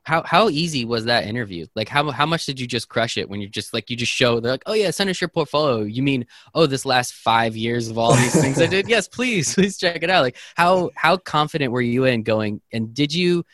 How 0.04 0.24
how 0.24 0.50
easy 0.50 0.86
was 0.86 1.06
that 1.06 1.26
interview? 1.26 1.68
Like 1.76 1.88
how 1.88 2.10
how 2.12 2.26
much 2.26 2.46
did 2.46 2.60
you 2.60 2.68
just 2.68 2.90
crush 2.90 3.18
it 3.18 3.30
when 3.30 3.42
you 3.42 3.48
just 3.48 3.74
like 3.74 3.90
you 3.90 3.96
just 3.96 4.12
show 4.12 4.40
they're 4.40 4.54
like, 4.54 4.64
oh 4.66 4.74
yeah, 4.74 4.92
send 4.92 5.10
us 5.10 5.22
your 5.22 5.28
portfolio. 5.28 5.84
You 5.84 6.02
mean 6.02 6.26
oh 6.56 6.66
this 6.66 6.86
last 6.86 7.14
five 7.14 7.56
years 7.56 7.90
of 7.90 7.98
all 7.98 8.14
these 8.14 8.40
things 8.40 8.62
I 8.62 8.68
did? 8.68 8.80
Yes, 8.90 9.08
please, 9.08 9.54
please 9.56 9.78
check 9.78 10.02
it 10.02 10.10
out. 10.10 10.24
Like 10.24 10.38
how 10.56 10.92
how 10.96 11.18
confident 11.18 11.72
were 11.72 11.82
you 11.82 12.06
in 12.06 12.24
going? 12.24 12.62
And 12.72 12.94
did 12.94 13.14
you? 13.14 13.46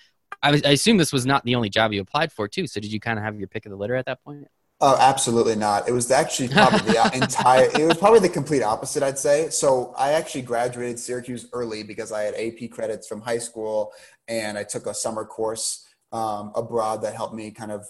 I, 0.41 0.62
I 0.66 0.72
assume 0.72 0.98
this 0.98 1.14
was 1.14 1.26
not 1.26 1.43
the 1.43 1.56
only 1.56 1.70
job 1.70 1.91
you 1.91 2.02
applied 2.02 2.32
for 2.32 2.48
too. 2.48 2.68
So 2.68 2.80
did 2.80 2.91
you 2.91 3.00
kind 3.00 3.18
of 3.18 3.26
have 3.26 3.38
your 3.38 3.48
pick 3.48 3.66
of 3.66 3.72
the 3.72 3.78
litter 3.78 3.96
at 3.96 4.06
that 4.06 4.24
point? 4.24 4.48
Oh, 4.82 4.98
absolutely 5.00 5.56
not. 5.56 5.88
It 5.88 5.93
was 5.93 6.12
actually 6.12 6.50
probably 6.50 6.80
the 6.80 7.12
entire. 7.14 7.70
It 7.80 7.88
was 7.88 7.98
probably 7.98 8.20
the 8.20 8.30
complete 8.30 8.62
opposite, 8.62 9.04
I'd 9.04 9.18
say. 9.18 9.50
So 9.50 9.93
I 9.98 10.12
actually 10.12 10.41
graduated 10.41 11.00
Syracuse 11.00 11.48
early 11.54 11.84
because 11.84 12.12
I 12.12 12.24
had 12.24 12.36
AP 12.36 12.70
credits 12.72 13.08
from 13.08 13.22
high 13.22 13.38
school, 13.38 13.93
and 14.28 14.58
I 14.58 14.64
took 14.64 14.86
a 14.86 14.93
summer 14.93 15.24
course 15.26 15.85
um, 16.12 16.51
abroad 16.56 17.01
that 17.01 17.16
helped 17.16 17.34
me 17.34 17.51
kind 17.51 17.72
of 17.72 17.86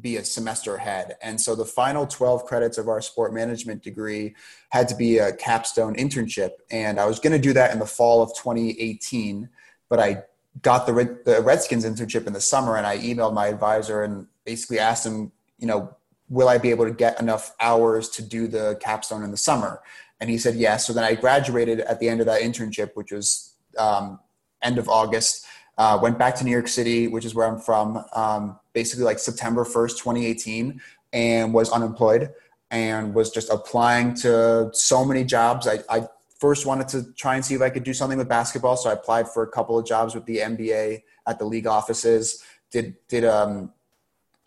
be 0.00 0.16
a 0.16 0.24
semester 0.24 0.74
ahead. 0.76 1.16
And 1.22 1.40
so 1.40 1.54
the 1.54 1.64
final 1.64 2.06
12 2.06 2.44
credits 2.44 2.78
of 2.78 2.88
our 2.88 3.00
sport 3.00 3.34
management 3.34 3.82
degree 3.82 4.34
had 4.70 4.88
to 4.88 4.94
be 4.94 5.18
a 5.18 5.32
capstone 5.34 5.94
internship, 5.96 6.50
and 6.70 6.98
I 6.98 7.06
was 7.06 7.18
going 7.18 7.32
to 7.32 7.38
do 7.38 7.52
that 7.52 7.72
in 7.72 7.78
the 7.78 7.86
fall 7.86 8.22
of 8.22 8.30
2018, 8.36 9.48
but 9.88 10.00
I 10.00 10.22
got 10.62 10.86
the 10.86 11.18
the 11.24 11.40
Redskins 11.42 11.84
internship 11.84 12.26
in 12.26 12.32
the 12.32 12.40
summer, 12.40 12.76
and 12.76 12.86
I 12.86 12.98
emailed 12.98 13.34
my 13.34 13.48
advisor 13.48 14.02
and 14.02 14.26
basically 14.44 14.78
asked 14.78 15.06
him, 15.06 15.32
you 15.58 15.66
know 15.66 15.94
will 16.32 16.48
I 16.48 16.56
be 16.56 16.70
able 16.70 16.86
to 16.86 16.92
get 16.92 17.20
enough 17.20 17.54
hours 17.60 18.08
to 18.08 18.22
do 18.22 18.48
the 18.48 18.78
capstone 18.80 19.22
in 19.22 19.30
the 19.30 19.36
summer? 19.36 19.82
And 20.18 20.30
he 20.30 20.38
said 20.38 20.54
yes. 20.54 20.86
So 20.86 20.94
then 20.94 21.04
I 21.04 21.14
graduated 21.14 21.80
at 21.80 22.00
the 22.00 22.08
end 22.08 22.20
of 22.20 22.26
that 22.26 22.40
internship, 22.40 22.92
which 22.94 23.12
was 23.12 23.54
um, 23.78 24.18
end 24.62 24.78
of 24.78 24.88
August. 24.88 25.44
Uh, 25.78 25.98
went 26.00 26.18
back 26.18 26.34
to 26.36 26.44
New 26.44 26.50
York 26.50 26.68
City, 26.68 27.08
which 27.08 27.24
is 27.24 27.34
where 27.34 27.46
I'm 27.46 27.58
from, 27.58 28.04
um, 28.14 28.58
basically 28.72 29.04
like 29.04 29.18
September 29.18 29.64
1st, 29.64 29.98
2018, 29.98 30.80
and 31.12 31.54
was 31.54 31.70
unemployed 31.70 32.30
and 32.70 33.14
was 33.14 33.30
just 33.30 33.50
applying 33.50 34.14
to 34.14 34.70
so 34.72 35.04
many 35.04 35.24
jobs. 35.24 35.66
I, 35.66 35.80
I 35.88 36.08
first 36.38 36.66
wanted 36.66 36.88
to 36.88 37.12
try 37.14 37.36
and 37.36 37.44
see 37.44 37.54
if 37.54 37.62
I 37.62 37.70
could 37.70 37.84
do 37.84 37.94
something 37.94 38.18
with 38.18 38.28
basketball, 38.28 38.76
so 38.76 38.90
I 38.90 38.94
applied 38.94 39.28
for 39.28 39.42
a 39.42 39.48
couple 39.48 39.78
of 39.78 39.86
jobs 39.86 40.14
with 40.14 40.24
the 40.26 40.38
NBA 40.38 41.02
at 41.26 41.38
the 41.38 41.44
league 41.44 41.66
offices. 41.66 42.42
Did 42.70 42.96
did 43.08 43.24
um 43.24 43.72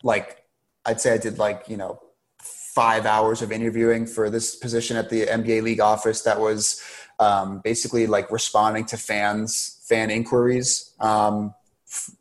like 0.02 0.44
I'd 0.84 1.00
say 1.00 1.12
I 1.12 1.18
did 1.18 1.38
like, 1.38 1.64
you 1.68 1.76
know, 1.76 2.00
five 2.38 3.06
hours 3.06 3.42
of 3.42 3.50
interviewing 3.50 4.06
for 4.06 4.30
this 4.30 4.54
position 4.54 4.96
at 4.96 5.10
the 5.10 5.26
NBA 5.26 5.62
league 5.62 5.80
office 5.80 6.22
that 6.22 6.38
was 6.38 6.82
um, 7.18 7.60
basically 7.64 8.06
like 8.06 8.30
responding 8.30 8.84
to 8.86 8.96
fans, 8.96 9.75
fan 9.88 10.10
inquiries. 10.10 10.92
Um, 11.00 11.54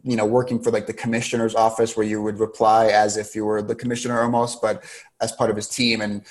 you 0.03 0.15
know, 0.15 0.25
working 0.25 0.61
for 0.61 0.71
like 0.71 0.85
the 0.85 0.93
commissioner's 0.93 1.55
office 1.55 1.97
where 1.97 2.05
you 2.05 2.21
would 2.21 2.39
reply 2.39 2.87
as 2.87 3.17
if 3.17 3.35
you 3.35 3.45
were 3.45 3.61
the 3.61 3.75
commissioner 3.75 4.21
almost, 4.21 4.61
but 4.61 4.83
as 5.21 5.31
part 5.31 5.49
of 5.49 5.55
his 5.55 5.67
team 5.67 6.01
and, 6.01 6.21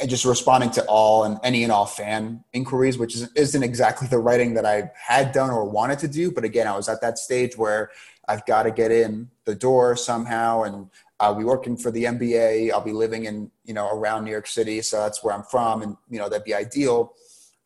and 0.00 0.08
just 0.08 0.24
responding 0.24 0.70
to 0.70 0.84
all 0.86 1.24
and 1.24 1.38
any 1.44 1.62
and 1.62 1.70
all 1.70 1.84
fan 1.84 2.42
inquiries, 2.54 2.96
which 2.96 3.14
is, 3.14 3.30
isn't 3.36 3.62
exactly 3.62 4.08
the 4.08 4.18
writing 4.18 4.54
that 4.54 4.64
I 4.64 4.90
had 4.96 5.32
done 5.32 5.50
or 5.50 5.64
wanted 5.68 5.98
to 6.00 6.08
do. 6.08 6.32
But 6.32 6.44
again, 6.44 6.66
I 6.66 6.74
was 6.74 6.88
at 6.88 7.02
that 7.02 7.18
stage 7.18 7.56
where 7.56 7.90
I've 8.26 8.46
got 8.46 8.62
to 8.62 8.70
get 8.70 8.90
in 8.90 9.28
the 9.44 9.54
door 9.54 9.96
somehow. 9.96 10.62
And 10.62 10.88
I'll 11.18 11.34
be 11.34 11.44
working 11.44 11.76
for 11.76 11.90
the 11.90 12.04
NBA. 12.04 12.72
I'll 12.72 12.80
be 12.80 12.92
living 12.92 13.26
in, 13.26 13.50
you 13.64 13.74
know, 13.74 13.90
around 13.90 14.24
New 14.24 14.30
York 14.30 14.46
City. 14.46 14.80
So 14.80 14.98
that's 14.98 15.22
where 15.22 15.34
I'm 15.34 15.42
from. 15.42 15.82
And, 15.82 15.96
you 16.08 16.18
know, 16.18 16.30
that'd 16.30 16.44
be 16.44 16.54
ideal. 16.54 17.12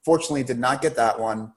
Fortunately, 0.05 0.43
did 0.43 0.59
not 0.59 0.83
get 0.83 0.97
that 0.97 1.21
one. 1.21 1.53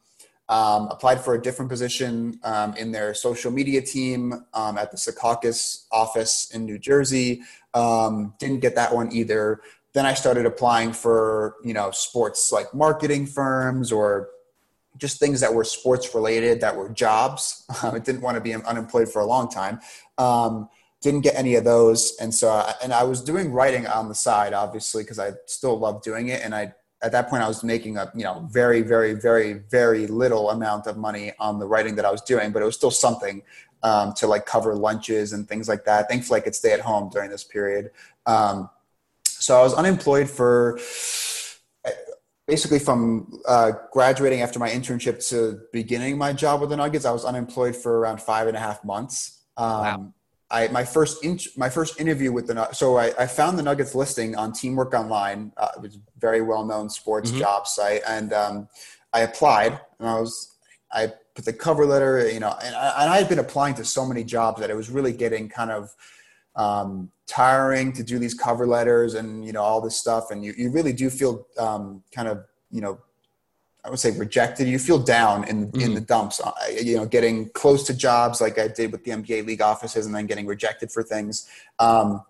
Um, 0.49 0.87
applied 0.89 1.19
for 1.19 1.33
a 1.33 1.41
different 1.41 1.69
position 1.69 2.39
um, 2.43 2.73
in 2.75 2.93
their 2.93 3.13
social 3.13 3.51
media 3.51 3.81
team 3.81 4.45
um, 4.53 4.77
at 4.77 4.91
the 4.91 4.97
Secaucus 4.97 5.85
office 5.91 6.49
in 6.53 6.65
New 6.65 6.79
Jersey. 6.79 7.41
Um, 7.73 8.33
didn't 8.39 8.61
get 8.61 8.75
that 8.75 8.95
one 8.95 9.11
either. 9.11 9.59
Then 9.93 10.05
I 10.05 10.13
started 10.13 10.45
applying 10.45 10.93
for, 10.93 11.55
you 11.65 11.73
know, 11.73 11.91
sports 11.91 12.51
like 12.51 12.73
marketing 12.73 13.25
firms 13.25 13.91
or 13.91 14.29
just 14.97 15.19
things 15.19 15.41
that 15.41 15.53
were 15.53 15.63
sports 15.63 16.15
related 16.15 16.61
that 16.61 16.75
were 16.75 16.89
jobs. 16.89 17.65
I 17.83 17.99
didn't 17.99 18.21
want 18.21 18.35
to 18.35 18.41
be 18.41 18.53
unemployed 18.53 19.09
for 19.09 19.21
a 19.21 19.25
long 19.25 19.49
time. 19.49 19.79
Um, 20.17 20.69
didn't 21.01 21.21
get 21.21 21.35
any 21.35 21.55
of 21.55 21.63
those 21.63 22.15
and 22.19 22.33
so 22.33 22.49
I, 22.49 22.73
and 22.83 22.91
i 22.91 23.03
was 23.03 23.21
doing 23.21 23.51
writing 23.51 23.85
on 23.85 24.09
the 24.09 24.15
side 24.15 24.53
obviously 24.53 25.03
because 25.03 25.19
i 25.19 25.33
still 25.45 25.77
love 25.77 26.01
doing 26.01 26.29
it 26.29 26.41
and 26.43 26.55
i 26.55 26.73
at 27.03 27.11
that 27.11 27.29
point 27.29 27.43
i 27.43 27.47
was 27.47 27.63
making 27.63 27.97
a 27.97 28.11
you 28.15 28.23
know 28.23 28.47
very 28.51 28.81
very 28.81 29.13
very 29.13 29.53
very 29.69 30.07
little 30.07 30.49
amount 30.49 30.87
of 30.87 30.97
money 30.97 31.31
on 31.39 31.59
the 31.59 31.65
writing 31.65 31.95
that 31.95 32.05
i 32.05 32.11
was 32.11 32.21
doing 32.21 32.51
but 32.51 32.61
it 32.61 32.65
was 32.65 32.75
still 32.75 32.91
something 32.91 33.41
um, 33.83 34.13
to 34.13 34.27
like 34.27 34.45
cover 34.45 34.75
lunches 34.75 35.33
and 35.33 35.47
things 35.47 35.69
like 35.69 35.85
that. 35.85 36.09
Thankfully 36.09 36.39
i 36.39 36.43
could 36.43 36.55
stay 36.55 36.73
at 36.73 36.79
home 36.79 37.09
during 37.09 37.29
this 37.29 37.43
period. 37.43 37.91
Um, 38.25 38.69
so 39.25 39.57
i 39.57 39.61
was 39.61 39.73
unemployed 39.73 40.29
for 40.29 40.79
basically 42.47 42.79
from 42.79 43.39
uh, 43.47 43.71
graduating 43.91 44.41
after 44.41 44.57
my 44.57 44.69
internship 44.69 45.25
to 45.29 45.61
beginning 45.73 46.17
my 46.17 46.33
job 46.33 46.61
with 46.61 46.69
the 46.69 46.77
nuggets 46.77 47.05
i 47.05 47.11
was 47.11 47.23
unemployed 47.23 47.75
for 47.75 47.99
around 47.99 48.21
five 48.21 48.47
and 48.47 48.57
a 48.57 48.59
half 48.59 48.83
months. 48.83 49.43
Um, 49.57 49.67
wow 49.67 50.13
I 50.49 50.67
my 50.69 50.85
first 50.85 51.23
in, 51.23 51.39
my 51.57 51.69
first 51.69 51.99
interview 51.99 52.31
with 52.31 52.47
the 52.47 52.71
so 52.71 52.97
I, 52.97 53.13
I 53.19 53.27
found 53.27 53.57
the 53.57 53.63
Nuggets 53.63 53.93
listing 53.95 54.35
on 54.35 54.53
Teamwork 54.53 54.93
Online. 54.93 55.51
Uh, 55.57 55.69
it 55.75 55.81
was 55.81 55.95
a 55.95 55.99
very 56.19 56.41
well 56.41 56.65
known 56.65 56.89
sports 56.89 57.29
mm-hmm. 57.29 57.39
job 57.39 57.67
site, 57.67 58.01
and 58.07 58.31
um, 58.33 58.67
I 59.13 59.21
applied. 59.21 59.79
And 59.99 60.07
I 60.07 60.19
was 60.19 60.55
I 60.91 61.11
put 61.35 61.45
the 61.45 61.53
cover 61.53 61.85
letter, 61.85 62.29
you 62.31 62.39
know, 62.39 62.55
and 62.63 62.75
I, 62.75 63.01
and 63.01 63.09
I, 63.09 63.17
had 63.17 63.27
been 63.27 63.39
applying 63.39 63.75
to 63.75 63.85
so 63.85 64.05
many 64.05 64.23
jobs 64.23 64.61
that 64.61 64.69
it 64.69 64.75
was 64.75 64.89
really 64.89 65.11
getting 65.11 65.49
kind 65.49 65.69
of 65.69 65.93
um, 66.55 67.11
tiring 67.27 67.91
to 67.93 68.03
do 68.03 68.17
these 68.17 68.33
cover 68.33 68.65
letters 68.65 69.15
and 69.15 69.45
you 69.45 69.51
know 69.51 69.61
all 69.61 69.81
this 69.81 69.97
stuff, 69.97 70.31
and 70.31 70.45
you 70.45 70.53
you 70.57 70.71
really 70.71 70.93
do 70.93 71.09
feel 71.09 71.45
um, 71.57 72.03
kind 72.13 72.29
of 72.29 72.45
you 72.71 72.79
know 72.79 72.99
I 73.87 73.89
would 73.89 73.99
say 73.99 74.11
rejected. 74.11 74.67
You 74.67 74.79
feel 74.79 74.99
down 74.99 75.45
in 75.45 75.67
mm-hmm. 75.67 75.79
in 75.79 75.93
the 75.93 76.01
dumps. 76.01 76.41
Uh, 76.41 76.51
you 76.83 76.97
know, 76.97 77.05
getting 77.05 77.49
close 77.51 77.87
to 77.87 77.95
jobs 77.95 78.41
like 78.41 78.59
I 78.59 78.67
did 78.67 78.91
with 78.91 79.05
the 79.05 79.11
NBA 79.11 79.47
league 79.47 79.61
offices, 79.61 80.05
and 80.05 80.13
then 80.13 80.25
getting 80.25 80.45
rejected 80.45 80.91
for 80.91 81.03
things. 81.03 81.49
Um, 81.79 82.21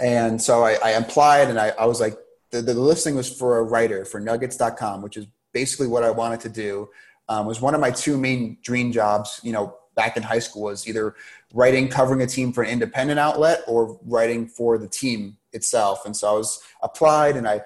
and 0.00 0.40
so 0.40 0.64
I, 0.64 0.78
I, 0.82 0.90
applied, 0.90 1.50
and 1.50 1.58
I, 1.58 1.70
I 1.70 1.84
was 1.84 2.00
like, 2.00 2.16
the, 2.50 2.62
the, 2.62 2.72
listing 2.72 3.16
was 3.16 3.28
for 3.28 3.58
a 3.58 3.62
writer 3.64 4.04
for 4.04 4.20
Nuggets.com, 4.20 5.02
which 5.02 5.16
is 5.16 5.26
basically 5.52 5.88
what 5.88 6.04
I 6.04 6.10
wanted 6.10 6.40
to 6.40 6.48
do. 6.48 6.88
Um, 7.28 7.46
was 7.46 7.60
one 7.60 7.74
of 7.74 7.80
my 7.80 7.90
two 7.90 8.16
main 8.16 8.56
dream 8.62 8.90
jobs. 8.90 9.40
You 9.42 9.52
know, 9.52 9.76
back 9.94 10.16
in 10.16 10.22
high 10.22 10.38
school 10.38 10.62
was 10.62 10.88
either 10.88 11.16
writing, 11.52 11.88
covering 11.88 12.22
a 12.22 12.26
team 12.26 12.54
for 12.54 12.62
an 12.62 12.70
independent 12.70 13.20
outlet, 13.20 13.60
or 13.66 14.00
writing 14.06 14.46
for 14.46 14.78
the 14.78 14.88
team 14.88 15.36
itself. 15.52 16.06
And 16.06 16.16
so 16.16 16.30
I 16.30 16.32
was 16.32 16.62
applied, 16.82 17.36
and 17.36 17.46
I 17.46 17.60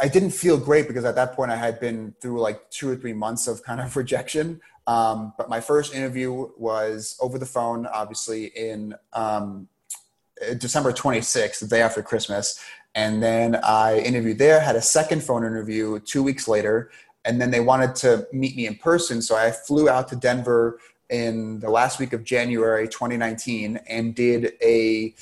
I 0.00 0.08
didn't 0.08 0.30
feel 0.30 0.58
great 0.58 0.86
because 0.86 1.04
at 1.04 1.14
that 1.14 1.34
point 1.34 1.50
I 1.50 1.56
had 1.56 1.80
been 1.80 2.14
through 2.20 2.40
like 2.40 2.70
two 2.70 2.88
or 2.90 2.96
three 2.96 3.12
months 3.12 3.46
of 3.46 3.62
kind 3.62 3.80
of 3.80 3.96
rejection. 4.02 4.60
Um, 4.86 5.34
but 5.36 5.48
my 5.48 5.60
first 5.60 5.94
interview 5.94 6.48
was 6.56 7.16
over 7.20 7.38
the 7.38 7.46
phone, 7.46 7.86
obviously 7.86 8.46
in 8.46 8.94
um, 9.12 9.68
December 10.58 10.92
26th, 10.92 11.60
the 11.60 11.66
day 11.66 11.82
after 11.82 12.02
Christmas. 12.02 12.58
And 12.94 13.22
then 13.22 13.56
I 13.56 13.98
interviewed 13.98 14.38
there, 14.38 14.60
had 14.60 14.76
a 14.76 14.82
second 14.82 15.22
phone 15.22 15.44
interview 15.44 16.00
two 16.00 16.22
weeks 16.22 16.48
later. 16.48 16.90
And 17.24 17.40
then 17.40 17.50
they 17.50 17.60
wanted 17.60 17.94
to 17.96 18.26
meet 18.32 18.56
me 18.56 18.66
in 18.66 18.76
person. 18.76 19.20
So 19.20 19.36
I 19.36 19.50
flew 19.50 19.90
out 19.90 20.08
to 20.08 20.16
Denver 20.16 20.78
in 21.10 21.60
the 21.60 21.70
last 21.70 21.98
week 21.98 22.12
of 22.12 22.24
January 22.24 22.88
2019 22.88 23.78
and 23.88 24.14
did 24.14 24.54
a 24.62 25.14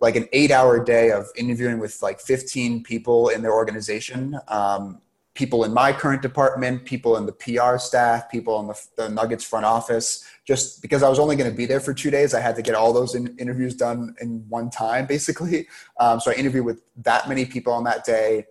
like 0.00 0.16
an 0.16 0.28
eight 0.32 0.50
hour 0.50 0.82
day 0.82 1.10
of 1.10 1.26
interviewing 1.36 1.78
with 1.78 2.00
like 2.02 2.20
15 2.20 2.82
people 2.82 3.28
in 3.28 3.42
their 3.42 3.52
organization 3.52 4.38
um, 4.48 5.00
people 5.38 5.62
in 5.62 5.72
my 5.72 5.92
current 5.92 6.20
department 6.20 6.84
people 6.84 7.16
in 7.16 7.24
the 7.24 7.32
pr 7.32 7.78
staff 7.78 8.28
people 8.28 8.58
in 8.58 8.66
the, 8.66 8.86
the 8.96 9.08
nuggets 9.08 9.44
front 9.44 9.64
office. 9.64 10.24
Just 10.44 10.82
because 10.82 11.04
i 11.04 11.08
was 11.08 11.20
only 11.20 11.36
going 11.36 11.48
to 11.48 11.56
be 11.56 11.64
there 11.64 11.78
for 11.78 11.94
two 11.94 12.10
days 12.10 12.34
i 12.34 12.40
had 12.40 12.56
to 12.56 12.62
get 12.62 12.74
all 12.74 12.92
those 12.92 13.14
in, 13.14 13.36
interviews 13.38 13.74
done 13.74 14.16
in 14.20 14.44
one 14.48 14.68
time 14.68 15.06
basically. 15.06 15.68
Um, 16.00 16.20
so 16.20 16.30
i 16.30 16.34
interviewed 16.34 16.64
with 16.64 16.82
that 16.98 17.28
many 17.28 17.44
people 17.44 17.72
on 17.72 17.84
that 17.84 18.04
day 18.04 18.46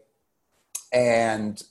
and 0.92 1.62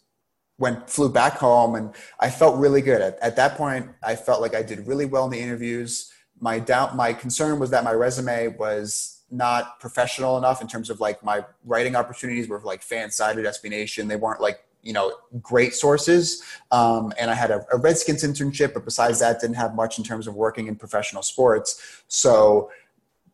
went 0.59 0.89
flew 0.89 1.11
back 1.11 1.35
home 1.35 1.74
and 1.74 1.95
i 2.20 2.29
felt 2.29 2.59
really 2.59 2.83
good. 2.83 3.01
At, 3.01 3.18
at 3.20 3.37
that 3.37 3.57
point 3.57 3.89
i 4.03 4.16
felt 4.16 4.43
like 4.43 4.55
i 4.55 4.62
did 4.62 4.87
really 4.87 5.07
well 5.07 5.24
in 5.24 5.31
the 5.31 5.41
interviews. 5.41 6.12
My 6.41 6.59
doubt 6.59 6.95
my 6.95 7.14
concern 7.14 7.59
was 7.59 7.70
that 7.70 7.85
my 7.85 7.93
resume 7.93 8.49
was 8.49 9.16
not 9.31 9.81
professional 9.81 10.39
enough 10.39 10.61
in 10.61 10.68
terms 10.68 10.91
of 10.91 11.01
like 11.01 11.22
my 11.24 11.45
writing 11.64 11.97
opportunities 11.97 12.49
were 12.49 12.61
like 12.61 12.81
FanSided 12.83 13.45
SB 13.45 13.70
Nation. 13.70 14.09
They 14.09 14.16
weren't 14.16 14.41
like 14.41 14.64
you 14.83 14.93
know 14.93 15.12
great 15.43 15.74
sources. 15.74 16.43
Um, 16.70 17.12
and 17.18 17.31
i 17.31 17.35
had 17.35 17.51
a, 17.51 17.66
a, 17.72 17.77
redskins 17.77 18.22
internship 18.22 18.72
but 18.72 18.85
besides 18.85 19.18
that 19.20 19.41
didn't 19.41 19.57
have 19.57 19.74
much 19.74 19.99
in 19.99 20.05
terms 20.05 20.27
of 20.27 20.35
working 20.35 20.68
in 20.68 20.77
professional 20.77 21.22
sports. 21.22 22.03
So 22.09 22.70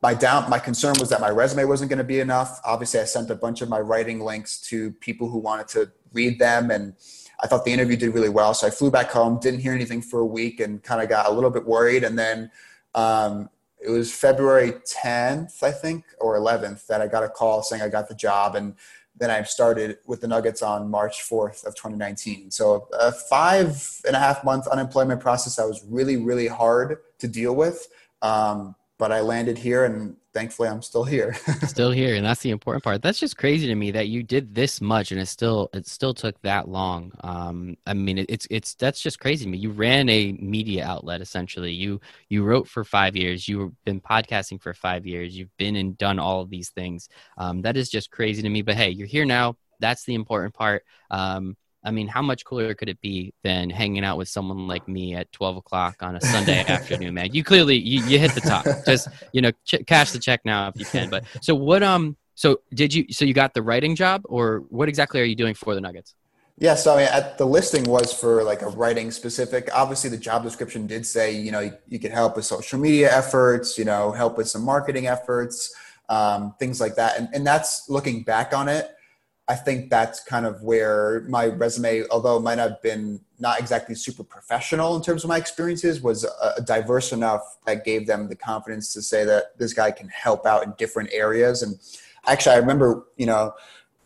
my 0.00 0.14
down 0.14 0.48
my 0.48 0.58
concern 0.58 0.94
was 0.98 1.10
that 1.10 1.20
my 1.20 1.28
resume 1.28 1.64
wasn't 1.64 1.90
going 1.90 1.98
to 1.98 2.04
be 2.04 2.20
enough. 2.20 2.60
Obviously 2.64 3.00
i 3.00 3.04
sent 3.04 3.30
a 3.30 3.34
bunch 3.34 3.60
of 3.60 3.68
my 3.68 3.80
writing 3.80 4.20
links 4.20 4.60
to 4.62 4.92
people 4.92 5.28
who 5.28 5.38
wanted 5.38 5.68
to 5.68 5.92
read 6.14 6.38
them 6.38 6.70
and 6.70 6.94
i 7.42 7.46
thought 7.46 7.64
the 7.64 7.72
interview 7.72 7.96
did 7.96 8.14
really 8.14 8.30
well. 8.30 8.54
So 8.54 8.66
i 8.66 8.70
flew 8.70 8.90
back 8.90 9.10
home 9.10 9.38
didn't 9.38 9.60
hear 9.60 9.74
anything 9.74 10.00
for 10.00 10.20
a 10.20 10.26
week 10.26 10.58
and 10.58 10.82
kind 10.82 11.02
of 11.02 11.10
got 11.10 11.28
a 11.28 11.32
little 11.32 11.50
bit 11.50 11.66
worried. 11.66 12.02
And 12.02 12.18
then 12.18 12.50
um, 12.94 13.50
it 13.84 13.90
was 13.90 14.12
February 14.12 14.72
10th, 14.72 15.62
I 15.62 15.72
think, 15.72 16.04
or 16.20 16.38
11th 16.38 16.86
that 16.86 17.00
I 17.00 17.08
got 17.08 17.24
a 17.24 17.28
call 17.28 17.62
saying 17.62 17.82
I 17.82 17.88
got 17.88 18.08
the 18.08 18.14
job. 18.14 18.54
And 18.54 18.74
then 19.16 19.30
I 19.30 19.42
started 19.42 19.98
with 20.06 20.20
the 20.20 20.28
Nuggets 20.28 20.62
on 20.62 20.90
March 20.90 21.22
4th 21.22 21.64
of 21.64 21.74
2019. 21.74 22.50
So 22.50 22.88
a 22.98 23.12
five 23.12 24.00
and 24.06 24.16
a 24.16 24.18
half 24.18 24.44
month 24.44 24.66
unemployment 24.68 25.20
process 25.20 25.56
that 25.56 25.66
was 25.66 25.84
really, 25.88 26.16
really 26.16 26.46
hard 26.46 26.98
to 27.18 27.28
deal 27.28 27.54
with. 27.54 27.88
Um, 28.22 28.74
but 28.98 29.10
I 29.10 29.20
landed 29.20 29.58
here 29.58 29.84
and 29.84 30.16
thankfully 30.32 30.68
I'm 30.68 30.82
still 30.82 31.04
here. 31.04 31.34
still 31.66 31.90
here, 31.90 32.14
and 32.16 32.24
that's 32.24 32.40
the 32.40 32.50
important 32.50 32.84
part. 32.84 33.02
That's 33.02 33.18
just 33.18 33.36
crazy 33.36 33.66
to 33.66 33.74
me 33.74 33.90
that 33.92 34.08
you 34.08 34.22
did 34.22 34.54
this 34.54 34.80
much 34.80 35.12
and 35.12 35.20
it 35.20 35.26
still 35.26 35.70
it 35.72 35.86
still 35.86 36.14
took 36.14 36.40
that 36.42 36.68
long. 36.68 37.12
Um, 37.22 37.76
I 37.86 37.94
mean, 37.94 38.18
it, 38.18 38.26
it's 38.28 38.46
it's 38.50 38.74
that's 38.74 39.00
just 39.00 39.20
crazy 39.20 39.44
to 39.44 39.50
me. 39.50 39.58
You 39.58 39.70
ran 39.70 40.08
a 40.08 40.32
media 40.32 40.84
outlet 40.84 41.20
essentially. 41.20 41.72
You 41.72 42.00
you 42.28 42.44
wrote 42.44 42.68
for 42.68 42.84
five 42.84 43.16
years. 43.16 43.46
You've 43.48 43.72
been 43.84 44.00
podcasting 44.00 44.60
for 44.60 44.74
five 44.74 45.06
years. 45.06 45.36
You've 45.36 45.56
been 45.58 45.76
and 45.76 45.96
done 45.96 46.18
all 46.18 46.40
of 46.40 46.50
these 46.50 46.70
things. 46.70 47.08
Um, 47.38 47.62
that 47.62 47.76
is 47.76 47.88
just 47.88 48.10
crazy 48.10 48.42
to 48.42 48.48
me. 48.48 48.62
But 48.62 48.76
hey, 48.76 48.90
you're 48.90 49.06
here 49.06 49.24
now. 49.24 49.56
That's 49.80 50.04
the 50.04 50.14
important 50.14 50.54
part. 50.54 50.84
Um, 51.10 51.56
I 51.84 51.90
mean, 51.90 52.06
how 52.08 52.22
much 52.22 52.44
cooler 52.44 52.74
could 52.74 52.88
it 52.88 53.00
be 53.00 53.34
than 53.42 53.68
hanging 53.68 54.04
out 54.04 54.16
with 54.16 54.28
someone 54.28 54.68
like 54.68 54.86
me 54.86 55.14
at 55.14 55.30
12 55.32 55.56
o'clock 55.56 56.02
on 56.02 56.16
a 56.16 56.20
Sunday 56.20 56.64
afternoon, 56.68 57.14
man? 57.14 57.32
You 57.32 57.42
clearly, 57.42 57.76
you, 57.76 58.04
you 58.04 58.18
hit 58.18 58.32
the 58.32 58.40
top. 58.40 58.64
Just, 58.86 59.08
you 59.32 59.42
know, 59.42 59.50
ch- 59.64 59.84
cash 59.86 60.12
the 60.12 60.18
check 60.18 60.40
now 60.44 60.68
if 60.68 60.76
you 60.76 60.84
can. 60.84 61.10
But 61.10 61.24
so 61.40 61.54
what, 61.54 61.82
um, 61.82 62.16
so 62.34 62.60
did 62.72 62.94
you, 62.94 63.06
so 63.10 63.24
you 63.24 63.34
got 63.34 63.54
the 63.54 63.62
writing 63.62 63.96
job 63.96 64.22
or 64.24 64.58
what 64.68 64.88
exactly 64.88 65.20
are 65.20 65.24
you 65.24 65.34
doing 65.34 65.54
for 65.54 65.74
the 65.74 65.80
Nuggets? 65.80 66.14
Yeah, 66.58 66.74
so 66.74 66.94
I 66.94 66.98
mean, 66.98 67.08
at 67.10 67.38
the 67.38 67.46
listing 67.46 67.84
was 67.84 68.12
for 68.12 68.44
like 68.44 68.62
a 68.62 68.68
writing 68.68 69.10
specific. 69.10 69.68
Obviously, 69.74 70.10
the 70.10 70.18
job 70.18 70.44
description 70.44 70.86
did 70.86 71.04
say, 71.04 71.32
you 71.32 71.50
know, 71.50 71.60
you, 71.60 71.72
you 71.88 71.98
could 71.98 72.12
help 72.12 72.36
with 72.36 72.44
social 72.44 72.78
media 72.78 73.10
efforts, 73.12 73.78
you 73.78 73.84
know, 73.84 74.12
help 74.12 74.36
with 74.36 74.48
some 74.48 74.62
marketing 74.62 75.08
efforts, 75.08 75.74
um, 76.08 76.54
things 76.60 76.80
like 76.80 76.94
that. 76.96 77.18
And, 77.18 77.28
and 77.32 77.46
that's 77.46 77.88
looking 77.88 78.22
back 78.22 78.54
on 78.54 78.68
it 78.68 78.94
I 79.48 79.56
think 79.56 79.90
that's 79.90 80.22
kind 80.22 80.46
of 80.46 80.62
where 80.62 81.24
my 81.28 81.46
resume, 81.46 82.04
although 82.10 82.36
it 82.36 82.40
might 82.40 82.58
have 82.58 82.80
been 82.80 83.20
not 83.40 83.58
exactly 83.58 83.94
super 83.94 84.22
professional 84.22 84.94
in 84.96 85.02
terms 85.02 85.24
of 85.24 85.28
my 85.28 85.36
experiences, 85.36 86.00
was 86.00 86.24
uh, 86.24 86.60
diverse 86.64 87.12
enough 87.12 87.58
that 87.66 87.84
gave 87.84 88.06
them 88.06 88.28
the 88.28 88.36
confidence 88.36 88.92
to 88.94 89.02
say 89.02 89.24
that 89.24 89.58
this 89.58 89.74
guy 89.74 89.90
can 89.90 90.08
help 90.08 90.46
out 90.46 90.64
in 90.64 90.72
different 90.78 91.10
areas. 91.12 91.62
And 91.62 91.78
actually, 92.26 92.54
I 92.54 92.58
remember, 92.58 93.06
you 93.16 93.26
know, 93.26 93.52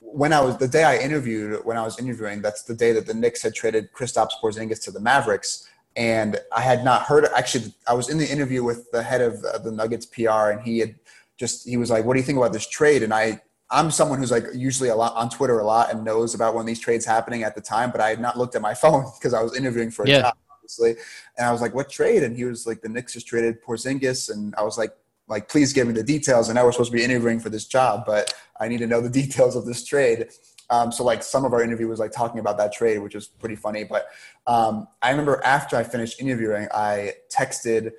when 0.01 0.33
I 0.33 0.41
was 0.41 0.57
the 0.57 0.69
day 0.69 0.85
I 0.85 0.97
interviewed, 0.97 1.65
when 1.67 1.77
I 1.77 1.83
was 1.83 1.99
interviewing, 1.99 2.41
that's 2.41 2.63
the 2.63 2.75
day 2.75 2.93
that 2.93 3.07
the 3.07 3.15
Knicks 3.15 3.43
had 3.43 3.55
traded 3.55 3.93
Kristaps 3.93 4.31
Porzingis 4.43 4.83
to 4.85 4.91
the 4.91 5.01
Mavericks, 5.01 5.69
and 5.97 6.39
I 6.51 6.63
had 6.63 6.85
not 6.85 7.03
heard. 7.03 7.27
Actually, 7.37 7.75
I 7.87 7.93
was 7.93 8.09
in 8.09 8.17
the 8.17 8.31
interview 8.31 8.65
with 8.65 8.91
the 8.91 9.03
head 9.03 9.21
of 9.21 9.43
the 9.43 9.73
Nuggets 9.73 10.07
PR, 10.07 10.51
and 10.51 10.63
he 10.63 10.79
had 10.79 10.95
just 11.37 11.69
he 11.69 11.77
was 11.77 11.91
like, 11.91 12.05
"What 12.05 12.15
do 12.15 12.21
you 12.21 12.25
think 12.25 12.39
about 12.39 12.53
this 12.53 12.67
trade?" 12.67 13.03
And 13.03 13.13
I 13.13 13.41
I'm 13.71 13.91
someone 13.91 14.19
who's 14.19 14.31
like 14.31 14.45
usually 14.55 14.91
a 14.91 14.95
lot 14.95 15.15
on 15.15 15.29
Twitter 15.29 15.59
a 15.59 15.65
lot 15.65 15.91
and 15.93 16.05
knows 16.05 16.35
about 16.35 16.55
when 16.55 16.67
these 16.67 16.79
trades 16.79 17.05
happening 17.05 17.43
at 17.43 17.55
the 17.55 17.61
time, 17.61 17.91
but 17.91 18.01
I 18.01 18.11
had 18.11 18.21
not 18.21 18.39
looked 18.39 18.55
at 18.55 18.63
my 18.63 18.75
phone 18.83 19.05
because 19.19 19.35
I 19.35 19.43
was 19.43 19.57
interviewing 19.57 19.91
for 19.91 20.05
a 20.05 20.09
yeah. 20.09 20.21
job, 20.23 20.37
obviously. 20.51 20.97
And 21.37 21.47
I 21.47 21.53
was 21.53 21.61
like, 21.61 21.75
"What 21.75 21.91
trade?" 21.91 22.23
And 22.23 22.37
he 22.37 22.45
was 22.45 22.67
like, 22.67 22.81
"The 22.81 22.89
Knicks 22.89 23.15
just 23.15 23.27
traded 23.27 23.63
Porzingis," 23.63 24.31
and 24.31 24.55
I 24.57 24.63
was 24.63 24.79
like, 24.79 24.93
"Like, 25.29 25.49
please 25.49 25.73
give 25.73 25.87
me 25.87 25.93
the 25.93 26.05
details." 26.05 26.49
And 26.49 26.59
I 26.59 26.63
know 26.63 26.67
we're 26.67 26.73
supposed 26.73 26.93
to 26.93 26.97
be 26.97 27.05
interviewing 27.05 27.41
for 27.41 27.51
this 27.51 27.67
job, 27.67 28.05
but 28.07 28.33
I 28.61 28.69
need 28.69 28.79
to 28.79 28.87
know 28.87 29.01
the 29.01 29.11
details 29.23 29.57
of 29.57 29.67
this 29.67 29.85
trade. 29.85 30.29
Um, 30.69 30.91
so 30.91 31.05
like 31.05 31.23
some 31.23 31.45
of 31.45 31.53
our 31.53 31.63
interview 31.63 31.87
was 31.89 32.01
like 32.01 32.13
talking 32.13 32.41
about 32.41 32.59
that 32.59 32.73
trade, 32.73 32.99
which 32.99 33.15
was 33.15 33.29
pretty 33.29 33.57
funny. 33.57 33.85
But 33.85 34.09
um, 34.47 34.89
I 35.01 35.11
remember 35.11 35.41
after 35.45 35.77
I 35.77 35.85
finished 35.85 36.21
interviewing, 36.21 36.69
I 36.75 37.15
texted 37.31 37.93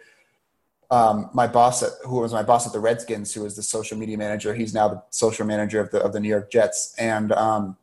um, 0.90 1.30
my 1.34 1.48
boss, 1.48 1.84
at, 1.84 1.92
who 2.06 2.22
was 2.22 2.34
my 2.34 2.44
boss 2.44 2.66
at 2.66 2.74
the 2.74 2.80
Redskins, 2.80 3.34
who 3.34 3.44
was 3.44 3.56
the 3.56 3.64
social 3.64 3.98
media 3.98 4.18
manager, 4.18 4.54
he's 4.54 4.74
now 4.74 4.88
the 4.88 5.04
social 5.10 5.46
manager 5.46 5.80
of 5.82 5.92
the 5.92 6.00
of 6.00 6.14
the 6.14 6.20
New 6.20 6.30
York 6.30 6.52
Jets, 6.52 6.96
and 6.98 7.32
um, 7.34 7.78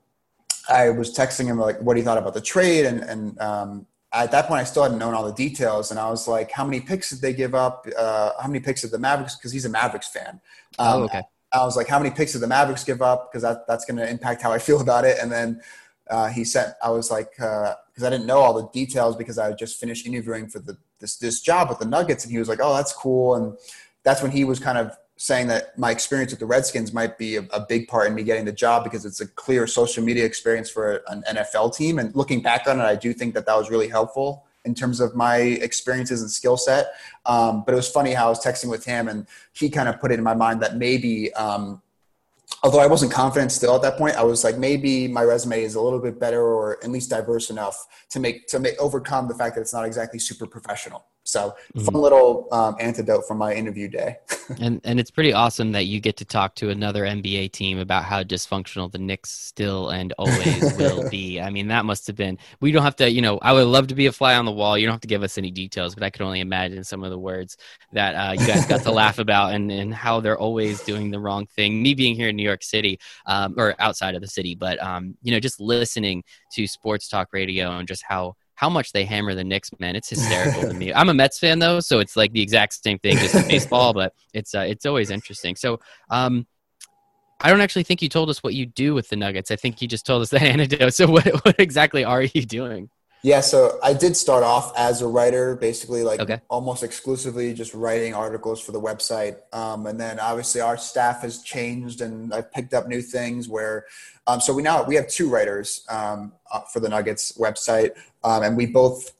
I 0.69 0.91
was 0.91 1.15
texting 1.15 1.47
him 1.47 1.59
like 1.59 1.81
what 1.81 1.97
he 1.97 2.03
thought 2.03 2.19
about 2.19 2.35
the 2.35 2.41
trade, 2.41 2.87
and 2.87 3.01
and 3.01 3.39
um, 3.41 3.87
at 4.13 4.31
that 4.31 4.47
point 4.47 4.61
I 4.61 4.65
still 4.65 4.85
hadn't 4.85 4.99
known 4.99 5.15
all 5.15 5.25
the 5.25 5.35
details, 5.35 5.91
and 5.91 6.01
I 6.01 6.09
was 6.09 6.27
like, 6.27 6.51
how 6.51 6.65
many 6.65 6.81
picks 6.81 7.11
did 7.11 7.21
they 7.21 7.35
give 7.35 7.55
up? 7.55 7.87
Uh, 7.99 8.31
how 8.41 8.49
many 8.49 8.61
picks 8.61 8.83
did 8.83 8.91
the 8.91 8.99
Mavericks? 8.99 9.37
Because 9.37 9.53
he's 9.53 9.67
a 9.67 9.71
Mavericks 9.71 10.09
fan. 10.09 10.41
oh, 10.79 11.05
okay. 11.05 11.23
I 11.53 11.65
was 11.65 11.77
like, 11.77 11.87
how 11.87 11.99
many 11.99 12.11
picks 12.11 12.33
did 12.33 12.41
the 12.41 12.49
Mavericks 12.49 12.83
give 12.83 13.01
up? 13.01 13.31
Because 13.31 13.43
that, 13.43 13.67
that's 13.69 13.85
going 13.85 13.97
to 13.97 14.09
impact 14.09 14.43
how 14.43 14.51
I 14.51 14.59
feel 14.59 14.81
about 14.81 15.05
it. 15.05 15.19
And 15.21 15.31
then 15.31 15.61
uh, 16.11 16.29
he 16.29 16.45
said, 16.45 16.75
I 16.83 16.91
was 16.91 17.13
like, 17.13 17.31
because 17.37 18.03
uh, 18.03 18.07
I 18.07 18.11
didn't 18.11 18.27
know 18.27 18.39
all 18.39 18.55
the 18.55 18.69
details 18.71 19.15
because 19.15 19.39
I 19.39 19.53
just 19.53 19.79
finished 19.79 20.05
interviewing 20.05 20.49
for 20.49 20.59
the 20.59 20.77
this 21.05 21.17
this 21.17 21.41
job 21.41 21.69
with 21.69 21.79
the 21.79 21.85
Nuggets, 21.85 22.25
and 22.25 22.33
he 22.33 22.39
was 22.39 22.49
like, 22.49 22.61
"Oh, 22.63 22.75
that's 22.75 22.93
cool." 22.93 23.35
And 23.35 23.57
that's 24.03 24.23
when 24.23 24.31
he 24.31 24.45
was 24.45 24.59
kind 24.59 24.79
of 24.79 24.97
saying 25.17 25.47
that 25.49 25.79
my 25.79 25.91
experience 25.91 26.33
with 26.33 26.41
the 26.41 26.47
Redskins 26.47 26.93
might 26.93 27.17
be 27.19 27.37
a, 27.37 27.43
a 27.53 27.61
big 27.61 27.87
part 27.87 28.09
in 28.09 28.15
me 28.15 28.25
getting 28.25 28.45
the 28.45 28.53
job 28.53 28.83
because 28.83 29.05
it's 29.05 29.21
a 29.21 29.29
clear 29.29 29.67
social 29.67 30.03
media 30.03 30.25
experience 30.25 30.69
for 30.69 31.03
an 31.09 31.23
NFL 31.29 31.77
team. 31.77 31.99
And 32.01 32.15
looking 32.17 32.43
back 32.43 32.67
on 32.67 32.81
it, 32.81 32.83
I 32.83 32.97
do 32.97 33.13
think 33.13 33.35
that 33.35 33.47
that 33.47 33.57
was 33.57 33.71
really 33.71 33.89
helpful 33.89 34.45
in 34.65 34.75
terms 34.75 34.99
of 34.99 35.15
my 35.15 35.37
experiences 35.37 36.21
and 36.23 36.31
skill 36.31 36.57
set. 36.57 36.95
Um, 37.27 37.63
but 37.65 37.73
it 37.73 37.77
was 37.77 37.89
funny 37.89 38.13
how 38.13 38.27
I 38.27 38.29
was 38.31 38.45
texting 38.45 38.71
with 38.71 38.85
him, 38.85 39.09
and 39.09 39.27
he 39.53 39.71
kind 39.71 39.89
of 39.89 40.01
put 40.01 40.11
it 40.11 40.19
in 40.19 40.25
my 40.25 40.35
mind 40.35 40.63
that 40.63 40.77
maybe. 40.77 41.33
Um, 41.35 41.81
although 42.65 42.81
I 42.81 42.87
wasn't 42.87 43.13
confident 43.13 43.53
still 43.53 43.77
at 43.77 43.83
that 43.83 43.99
point, 43.99 44.17
I 44.17 44.25
was 44.25 44.43
like, 44.43 44.57
maybe 44.57 45.07
my 45.07 45.23
resume 45.23 45.63
is 45.63 45.75
a 45.75 45.81
little 45.81 46.01
bit 46.01 46.19
better 46.19 46.43
or 46.43 46.83
at 46.83 46.91
least 46.91 47.11
diverse 47.11 47.51
enough 47.51 47.77
to 48.11 48.19
make 48.19 48.49
to 48.49 48.59
make 48.59 48.81
overcome 48.81 49.29
the 49.29 49.35
fact 49.35 49.55
that 49.55 49.61
it's 49.61 49.75
not 49.75 49.85
exactly 49.85 50.19
super 50.19 50.47
professional. 50.47 51.05
So 51.25 51.55
mm-hmm. 51.75 51.85
fun 51.85 51.95
little 51.95 52.49
um, 52.53 52.77
antidote 52.79 53.27
from 53.27 53.39
my 53.39 53.55
interview 53.55 53.89
day. 53.89 54.19
and 54.61 54.81
and 54.85 55.01
it's 55.01 55.11
pretty 55.11 55.33
awesome 55.33 55.73
that 55.73 55.87
you 55.87 55.99
get 55.99 56.17
to 56.19 56.25
talk 56.25 56.55
to 56.57 56.71
another 56.71 57.05
NBA 57.05 57.53
team 57.53 57.79
about 57.79 58.05
how 58.05 58.23
dysfunctional 58.23 58.93
the 58.93 58.99
Knicks 58.99 59.31
still 59.31 59.89
and 59.91 60.13
always 60.19 60.75
will 60.79 61.09
be. 61.09 61.41
I 61.41 61.51
mean, 61.51 61.69
that 61.69 61.85
must 61.85 62.07
have 62.07 62.17
been. 62.17 62.39
We 62.61 62.73
don't 62.73 62.83
have 62.83 62.97
to, 62.97 63.11
you 63.11 63.23
know. 63.23 63.39
I 63.39 63.53
would 63.53 63.67
love 63.67 63.87
to 63.89 63.95
be 63.95 64.07
a 64.07 64.13
fly 64.13 64.37
on 64.37 64.45
the 64.45 64.53
wall. 64.53 64.77
You 64.77 64.87
don't 64.87 64.95
have 64.95 65.01
to 65.01 65.09
give 65.09 65.23
us 65.23 65.39
any 65.39 65.51
details, 65.51 65.95
but 65.95 66.05
I 66.05 66.11
can 66.11 66.27
only 66.27 66.41
imagine 66.41 66.85
some 66.85 67.03
of 67.03 67.11
the 67.11 67.19
words 67.19 67.57
that 67.93 68.15
uh, 68.15 68.33
you 68.33 68.47
guys 68.47 68.67
got 68.67 68.83
to 68.83 68.91
laugh 68.93 69.19
about 69.19 69.55
and 69.55 69.73
and 69.73 69.95
how 69.95 70.21
they're 70.21 70.39
always 70.39 70.83
doing 70.83 71.11
the 71.11 71.19
wrong 71.19 71.47
thing. 71.47 71.83
Me 71.83 71.95
being 71.95 72.15
here 72.15 72.29
in 72.29 72.37
New 72.37 72.43
York 72.43 72.63
City 72.63 72.99
um, 73.27 73.55
or 73.57 73.75
outside 73.79 74.15
of 74.15 74.21
the 74.21 74.29
city, 74.29 74.55
but 74.55 74.81
um, 74.83 75.17
you 75.23 75.33
know, 75.33 75.41
just 75.41 75.59
listening 75.59 76.23
to 76.53 76.67
sports 76.67 77.09
talk 77.09 77.33
radio 77.33 77.79
and 77.79 77.89
just 77.89 78.05
how 78.07 78.37
how 78.55 78.71
much 78.71 78.93
they 78.93 79.05
hammer 79.05 79.35
the 79.35 79.45
Knicks, 79.45 79.71
man. 79.79 79.97
It's 79.97 80.11
hysterical 80.11 80.63
to 80.63 80.75
me. 80.75 80.93
I'm 80.93 81.09
a 81.09 81.15
Mets 81.15 81.39
fan 81.39 81.59
though, 81.59 81.81
so 81.81 81.99
it's 81.99 82.17
like 82.17 82.33
the 82.33 82.43
exact 82.43 82.83
same 82.83 82.99
thing, 82.99 83.19
just 83.19 83.35
in 83.35 83.47
baseball. 83.49 83.93
But 83.93 84.15
it's 84.33 84.55
uh, 84.55 84.61
it's 84.61 84.87
always 84.87 85.11
interesting. 85.11 85.57
So, 85.57 85.81
um, 86.11 86.47
I 87.41 87.51
don't 87.51 87.61
actually 87.61 87.83
think 87.83 88.01
you 88.01 88.09
told 88.09 88.31
us 88.31 88.43
what 88.43 88.55
you 88.55 88.67
do 88.67 88.95
with 88.95 89.09
the 89.09 89.17
Nuggets. 89.17 89.51
I 89.51 89.57
think 89.57 89.83
you 89.83 89.89
just 89.89 90.07
told 90.07 90.23
us 90.23 90.31
the 90.31 90.41
anecdote. 90.43 90.95
So, 90.95 91.11
what 91.11 91.27
what 91.45 91.59
exactly 91.59 92.05
are 92.05 92.23
you 92.23 92.45
doing? 92.45 92.91
Yeah, 93.25 93.41
so 93.41 93.79
I 93.83 93.95
did 93.95 94.19
start 94.19 94.45
off 94.45 94.77
as 94.77 95.01
a 95.01 95.09
writer, 95.09 95.57
basically 95.57 96.03
like 96.03 96.21
okay. 96.21 96.43
almost 96.51 96.83
exclusively 96.83 97.55
just 97.55 97.73
writing 97.73 98.13
articles 98.13 98.61
for 98.61 98.73
the 98.73 98.81
website. 98.81 99.39
Um, 99.51 99.87
and 99.87 99.99
then 99.99 100.21
obviously 100.21 100.61
our 100.61 100.77
staff 100.77 101.23
has 101.23 101.41
changed, 101.41 102.03
and 102.03 102.35
I've 102.35 102.53
picked 102.53 102.75
up 102.75 102.87
new 102.87 103.01
things. 103.01 103.49
Where, 103.49 103.87
um, 104.27 104.41
so 104.41 104.55
we 104.55 104.63
now 104.63 104.83
we 104.85 104.95
have 104.95 105.09
two 105.09 105.29
writers 105.29 105.85
um, 105.91 106.33
uh, 106.53 106.61
for 106.73 106.81
the 106.81 106.89
Nuggets 106.89 107.37
website, 107.39 107.91
um, 108.23 108.43
and 108.43 108.57
we 108.57 108.67
both 108.67 109.13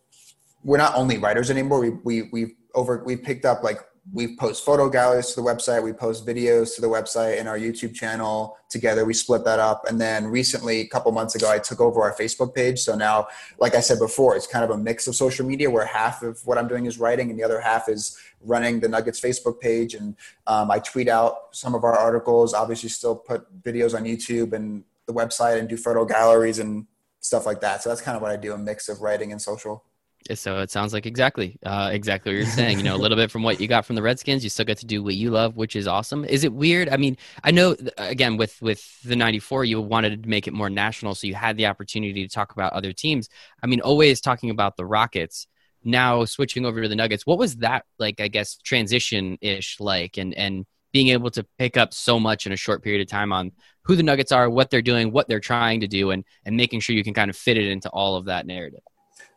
we're 0.63 0.79
not 0.79 0.95
only 0.95 1.19
writers 1.19 1.51
anymore. 1.51 1.81
We 1.81 1.91
we 1.91 2.23
we 2.33 2.57
over 2.75 3.03
we 3.05 3.17
picked 3.17 3.45
up 3.45 3.63
like 3.63 3.79
we 4.13 4.37
post 4.37 4.65
photo 4.65 4.91
galleries 4.91 5.29
to 5.29 5.37
the 5.37 5.47
website. 5.47 5.83
We 5.83 5.93
post 5.93 6.27
videos 6.27 6.75
to 6.75 6.83
the 6.83 6.89
website 6.89 7.39
and 7.39 7.49
our 7.49 7.59
youtube 7.59 7.95
channel. 7.95 8.59
Together 8.69 9.05
we 9.07 9.15
split 9.15 9.45
that 9.45 9.59
up. 9.59 9.85
And 9.89 9.99
then 9.99 10.27
recently 10.27 10.81
a 10.81 10.87
couple 10.89 11.11
months 11.13 11.35
ago 11.35 11.51
i 11.51 11.59
took 11.59 11.81
over 11.81 12.03
our 12.03 12.15
facebook 12.15 12.55
page. 12.55 12.81
So 12.81 12.95
now 12.95 13.29
like 13.59 13.75
i 13.75 13.81
said 13.81 13.99
before 13.99 14.37
it's 14.37 14.47
kind 14.47 14.63
of 14.63 14.71
a 14.71 14.77
mix 14.77 15.07
of 15.07 15.15
social 15.15 15.47
media 15.47 15.71
where 15.71 15.87
half 15.87 16.23
of 16.23 16.39
what 16.45 16.59
i'm 16.59 16.69
doing 16.69 16.85
is 16.85 16.99
writing 16.99 17.31
and 17.31 17.39
the 17.39 17.45
other 17.45 17.61
half 17.61 17.89
is 17.89 18.19
running 18.43 18.79
the 18.81 18.89
nuggets 18.89 19.21
facebook 19.21 19.59
page. 19.59 19.95
And 19.95 20.17
um, 20.47 20.71
i 20.71 20.79
tweet 20.81 21.09
out 21.09 21.37
some 21.53 21.75
of 21.75 21.83
our 21.83 21.97
articles 21.97 22.53
obviously 22.53 22.91
still 22.91 23.17
put 23.17 23.63
videos 23.63 23.95
on 23.97 24.05
youtube 24.05 24.53
and 24.53 24.85
the 25.07 25.13
website 25.13 25.59
and 25.59 25.69
do 25.69 25.77
photo 25.77 26.05
galleries 26.05 26.59
and 26.59 26.87
stuff 27.21 27.47
like 27.47 27.61
that 27.61 27.83
so 27.83 27.89
that's 27.89 28.01
kind 28.01 28.17
of 28.17 28.23
what 28.23 28.31
i 28.31 28.37
do 28.37 28.53
a 28.53 28.59
mix 28.59 28.89
of 28.89 29.01
writing 29.01 29.33
and 29.33 29.41
social 29.41 29.85
so 30.33 30.61
it 30.61 30.71
sounds 30.71 30.95
like 30.95 31.05
exactly, 31.05 31.59
uh, 31.67 31.91
exactly 31.93 32.33
what 32.33 32.39
you're 32.39 32.47
saying. 32.47 32.79
You 32.79 32.85
know, 32.85 32.97
a 32.97 32.97
little 32.97 33.17
bit 33.17 33.31
from 33.31 33.43
what 33.43 33.61
you 33.61 33.69
got 33.69 33.85
from 33.85 33.95
the 33.95 34.03
Redskins, 34.03 34.43
you 34.43 34.49
still 34.49 34.65
get 34.65 34.79
to 34.79 34.87
do 34.87 35.03
what 35.03 35.15
you 35.15 35.31
love, 35.31 35.57
which 35.57 35.77
is 35.77 35.87
awesome. 35.87 36.25
Is 36.25 36.45
it 36.45 36.53
weird? 36.53 36.89
I 36.89 36.97
mean, 36.97 37.19
I 37.43 37.51
know 37.51 37.77
again 37.99 38.39
with 38.39 38.61
with 38.63 39.03
the 39.03 39.17
'94, 39.17 39.67
you 39.67 39.81
wanted 39.83 40.23
to 40.23 40.29
make 40.29 40.47
it 40.49 40.55
more 40.55 40.71
national, 40.71 41.15
so 41.15 41.27
you 41.27 41.35
had 41.35 41.59
the 41.59 41.67
opportunity 41.67 42.27
to 42.27 42.33
talk 42.33 42.53
about 42.53 42.73
other 42.73 42.93
teams. 42.93 43.29
I 43.63 43.67
mean, 43.67 43.83
always 43.83 44.21
talking 44.21 44.51
about 44.51 44.77
the 44.77 44.87
Rockets. 44.87 45.47
Now 45.87 46.25
switching 46.25 46.65
over 46.65 46.81
to 46.81 46.89
the 46.89 46.97
Nuggets, 46.97 47.27
what 47.27 47.37
was 47.37 47.57
that 47.57 47.85
like? 47.99 48.19
I 48.19 48.29
guess 48.29 48.57
transition 48.57 49.37
ish 49.43 49.79
like, 49.79 50.17
and 50.17 50.33
and 50.33 50.65
being 50.95 51.09
able 51.09 51.29
to 51.29 51.45
pick 51.59 51.77
up 51.77 51.93
so 51.93 52.21
much 52.21 52.47
in 52.47 52.53
a 52.53 52.57
short 52.57 52.81
period 52.83 53.03
of 53.03 53.09
time 53.09 53.33
on 53.33 53.51
who 53.83 53.97
the 53.97 54.03
Nuggets 54.03 54.31
are, 54.31 54.49
what 54.49 54.71
they're 54.71 54.81
doing, 54.81 55.11
what 55.11 55.29
they're 55.29 55.41
trying 55.41 55.81
to 55.81 55.89
do, 55.89 56.13
and 56.13 56.25
and 56.47 56.57
making 56.57 56.81
sure 56.81 56.97
you 56.97 57.05
can 57.05 57.13
kind 57.13 57.29
of 57.29 57.37
fit 57.37 57.59
it 57.59 57.69
into 57.69 57.91
all 57.91 58.17
of 58.17 58.27
that 58.27 58.47
narrative. 58.47 58.81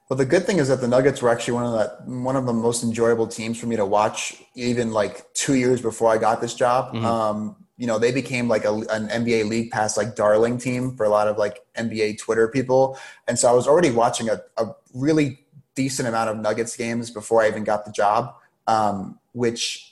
Well, 0.07 0.17
the 0.17 0.25
good 0.25 0.45
thing 0.45 0.59
is 0.59 0.69
that 0.69 0.79
the 0.79 0.87
Nuggets 0.87 1.21
were 1.21 1.29
actually 1.29 1.55
one 1.55 1.65
of 1.65 1.73
the 1.73 2.11
one 2.21 2.35
of 2.35 2.45
the 2.45 2.53
most 2.53 2.83
enjoyable 2.83 3.27
teams 3.27 3.59
for 3.59 3.65
me 3.65 3.75
to 3.75 3.85
watch, 3.85 4.35
even 4.55 4.91
like 4.91 5.33
two 5.33 5.55
years 5.55 5.81
before 5.81 6.13
I 6.13 6.17
got 6.17 6.39
this 6.39 6.53
job. 6.53 6.93
Mm-hmm. 6.93 7.05
Um, 7.05 7.55
you 7.75 7.87
know, 7.87 7.99
they 7.99 8.11
became 8.11 8.47
like 8.47 8.63
a, 8.63 8.73
an 8.73 9.09
NBA 9.09 9.49
League 9.49 9.71
Pass 9.71 9.97
like 9.97 10.15
darling 10.15 10.57
team 10.57 10.95
for 10.95 11.05
a 11.05 11.09
lot 11.09 11.27
of 11.27 11.37
like 11.37 11.59
NBA 11.75 12.19
Twitter 12.19 12.47
people, 12.47 12.97
and 13.27 13.37
so 13.37 13.49
I 13.49 13.53
was 13.53 13.67
already 13.67 13.89
watching 13.89 14.29
a, 14.29 14.41
a 14.57 14.75
really 14.93 15.39
decent 15.73 16.07
amount 16.07 16.29
of 16.29 16.37
Nuggets 16.37 16.77
games 16.77 17.09
before 17.09 17.41
I 17.41 17.47
even 17.47 17.63
got 17.63 17.83
the 17.83 17.91
job, 17.91 18.35
um, 18.67 19.19
which 19.33 19.86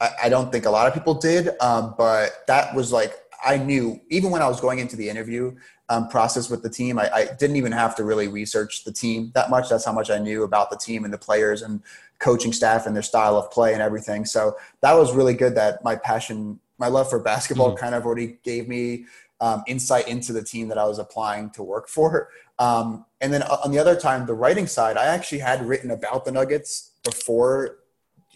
I, 0.00 0.10
I, 0.24 0.28
don't 0.28 0.50
think 0.50 0.66
a 0.66 0.70
lot 0.70 0.86
of 0.86 0.94
people 0.94 1.14
did. 1.14 1.50
Um, 1.60 1.94
but 1.96 2.46
that 2.46 2.74
was 2.74 2.92
like 2.92 3.14
I 3.44 3.56
knew 3.56 4.00
even 4.08 4.30
when 4.30 4.42
I 4.42 4.48
was 4.48 4.60
going 4.60 4.78
into 4.78 4.96
the 4.96 5.08
interview, 5.08 5.54
um, 5.90 6.08
process 6.08 6.48
with 6.48 6.62
the 6.62 6.70
team. 6.70 6.98
I, 6.98 7.10
I, 7.12 7.24
didn't 7.38 7.56
even 7.56 7.72
have 7.72 7.96
to 7.96 8.04
really 8.04 8.28
research 8.28 8.84
the 8.84 8.92
team 8.92 9.32
that 9.34 9.50
much. 9.50 9.68
That's 9.68 9.84
how 9.84 9.92
much 9.92 10.08
I 10.08 10.18
knew 10.18 10.44
about 10.44 10.70
the 10.70 10.76
team 10.76 11.04
and 11.04 11.12
the 11.12 11.18
players 11.18 11.62
and 11.62 11.82
coaching 12.20 12.52
staff 12.52 12.86
and 12.86 12.94
their 12.94 13.02
style 13.02 13.36
of 13.36 13.50
play 13.50 13.72
and 13.72 13.82
everything. 13.82 14.24
So 14.24 14.56
that 14.82 14.92
was 14.92 15.12
really 15.12 15.34
good 15.34 15.56
that 15.56 15.82
my 15.82 15.96
passion, 15.96 16.60
my 16.78 16.86
love 16.86 17.10
for 17.10 17.18
basketball 17.18 17.70
mm-hmm. 17.70 17.80
kind 17.80 17.94
of 17.96 18.06
already 18.06 18.38
gave 18.44 18.68
me 18.68 19.06
um, 19.40 19.64
insight 19.66 20.06
into 20.06 20.32
the 20.32 20.44
team 20.44 20.68
that 20.68 20.78
I 20.78 20.84
was 20.84 21.00
applying 21.00 21.50
to 21.50 21.62
work 21.64 21.88
for. 21.88 22.28
Um, 22.60 23.04
and 23.20 23.32
then 23.32 23.42
on 23.42 23.72
the 23.72 23.78
other 23.78 23.96
time, 23.98 24.26
the 24.26 24.34
writing 24.34 24.68
side, 24.68 24.96
I 24.96 25.06
actually 25.06 25.38
had 25.38 25.66
written 25.66 25.90
about 25.90 26.24
the 26.24 26.30
Nuggets 26.30 26.92
before 27.02 27.78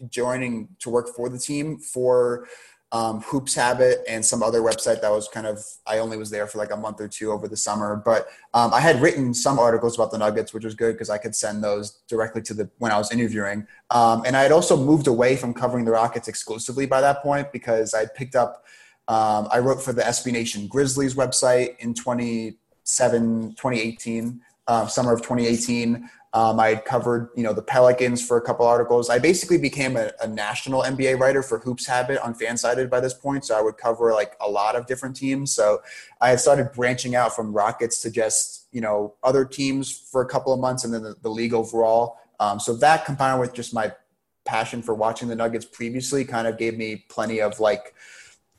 joining 0.09 0.69
to 0.81 0.91
work 0.91 1.09
for 1.15 1.29
the 1.29 1.39
team 1.39 1.79
for 1.79 2.47
um, 2.95 3.23
Hoops 3.23 3.57
Habit 3.57 4.05
and 4.09 4.25
some 4.25 4.41
other 4.41 4.61
website 4.61 5.01
that 5.01 5.11
was 5.11 5.27
kind 5.27 5.49
of 5.49 5.59
I 5.85 5.99
only 5.99 6.17
was 6.17 6.31
there 6.31 6.47
for 6.47 6.59
like 6.59 6.71
a 6.71 6.77
month 6.77 7.01
or 7.01 7.09
two 7.09 7.33
over 7.33 7.49
the 7.49 7.57
summer, 7.57 8.01
but 8.05 8.29
um, 8.55 8.73
I 8.73 8.79
had 8.79 9.03
written 9.03 9.35
some 9.35 9.59
articles 9.59 9.97
about 9.97 10.13
the 10.13 10.19
Nuggets, 10.19 10.55
which 10.55 10.65
was 10.65 10.77
good 10.77 10.93
because 10.93 11.11
I 11.11 11.19
could 11.19 11.35
send 11.35 11.65
those 11.65 12.03
directly 12.09 12.41
to 12.43 12.55
the 12.55 12.71
when 12.79 12.93
I 12.93 12.99
was 12.99 13.11
interviewing. 13.11 13.67
Um, 13.91 14.23
and 14.25 14.37
I 14.37 14.43
had 14.43 14.53
also 14.53 14.77
moved 14.77 15.09
away 15.09 15.35
from 15.35 15.53
covering 15.53 15.85
the 15.85 15.91
Rockets 15.91 16.29
exclusively 16.29 16.87
by 16.87 17.01
that 17.01 17.21
point 17.21 17.51
because 17.53 17.95
I 17.95 18.07
picked 18.07 18.37
up. 18.37 18.65
Um, 19.09 19.49
I 19.51 19.59
wrote 19.59 19.83
for 19.83 19.93
the 19.93 20.03
SB 20.03 20.33
Nation 20.33 20.69
Grizzlies 20.69 21.17
website 21.17 21.77
in 21.81 21.95
27, 21.95 23.55
2018, 23.57 24.41
uh, 24.69 24.87
summer 24.87 25.13
of 25.13 25.21
2018. 25.21 26.09
Um, 26.35 26.59
I 26.59 26.71
had 26.71 26.85
covered, 26.85 27.31
you 27.37 27.45
know, 27.45 27.53
the 27.53 27.63
Pelicans 27.63 28.27
for 28.27 28.37
a 28.37 28.41
couple 28.41 28.67
articles. 28.67 29.09
I 29.09 29.21
basically 29.21 29.57
became 29.57 29.97
a, 29.97 30.11
a, 30.21 30.27
national 30.27 30.83
NBA 30.83 31.21
writer 31.21 31.45
for 31.45 31.61
Hoops 31.61 31.87
Habit 31.87 32.19
on 32.19 32.35
Fansided 32.35 32.91
by 32.91 32.99
this 32.99 33.15
point. 33.15 33.45
So 33.45 33.57
I 33.57 33.63
would 33.63 33.77
cover 33.77 34.13
like 34.13 34.37
a 34.41 34.51
lot 34.51 34.75
of 34.75 34.89
different 34.89 35.15
teams. 35.15 35.53
So 35.53 35.81
I 36.21 36.31
had 36.31 36.41
started 36.41 36.73
branching 36.73 37.15
out 37.15 37.37
from 37.37 37.53
Rockets 37.53 38.03
to 38.03 38.11
just, 38.11 38.67
you 38.73 38.81
know, 38.81 39.15
other 39.23 39.45
teams 39.45 39.93
for 39.93 40.23
a 40.23 40.27
couple 40.27 40.53
of 40.53 40.59
months 40.59 40.83
and 40.83 40.93
then 40.93 41.05
the, 41.05 41.15
the 41.23 41.29
league 41.29 41.55
overall. 41.55 42.19
Um, 42.41 42.59
so 42.59 42.75
that 42.79 43.05
combined 43.05 43.39
with 43.39 43.55
just 43.55 43.73
my 43.73 43.93
passion 44.45 44.83
for 44.83 44.93
watching 44.93 45.29
the 45.29 45.37
Nuggets 45.37 45.65
previously 45.65 46.25
kind 46.25 46.49
of 46.49 46.59
gave 46.59 46.77
me 46.77 47.05
plenty 47.09 47.41
of 47.41 47.61
like 47.61 47.95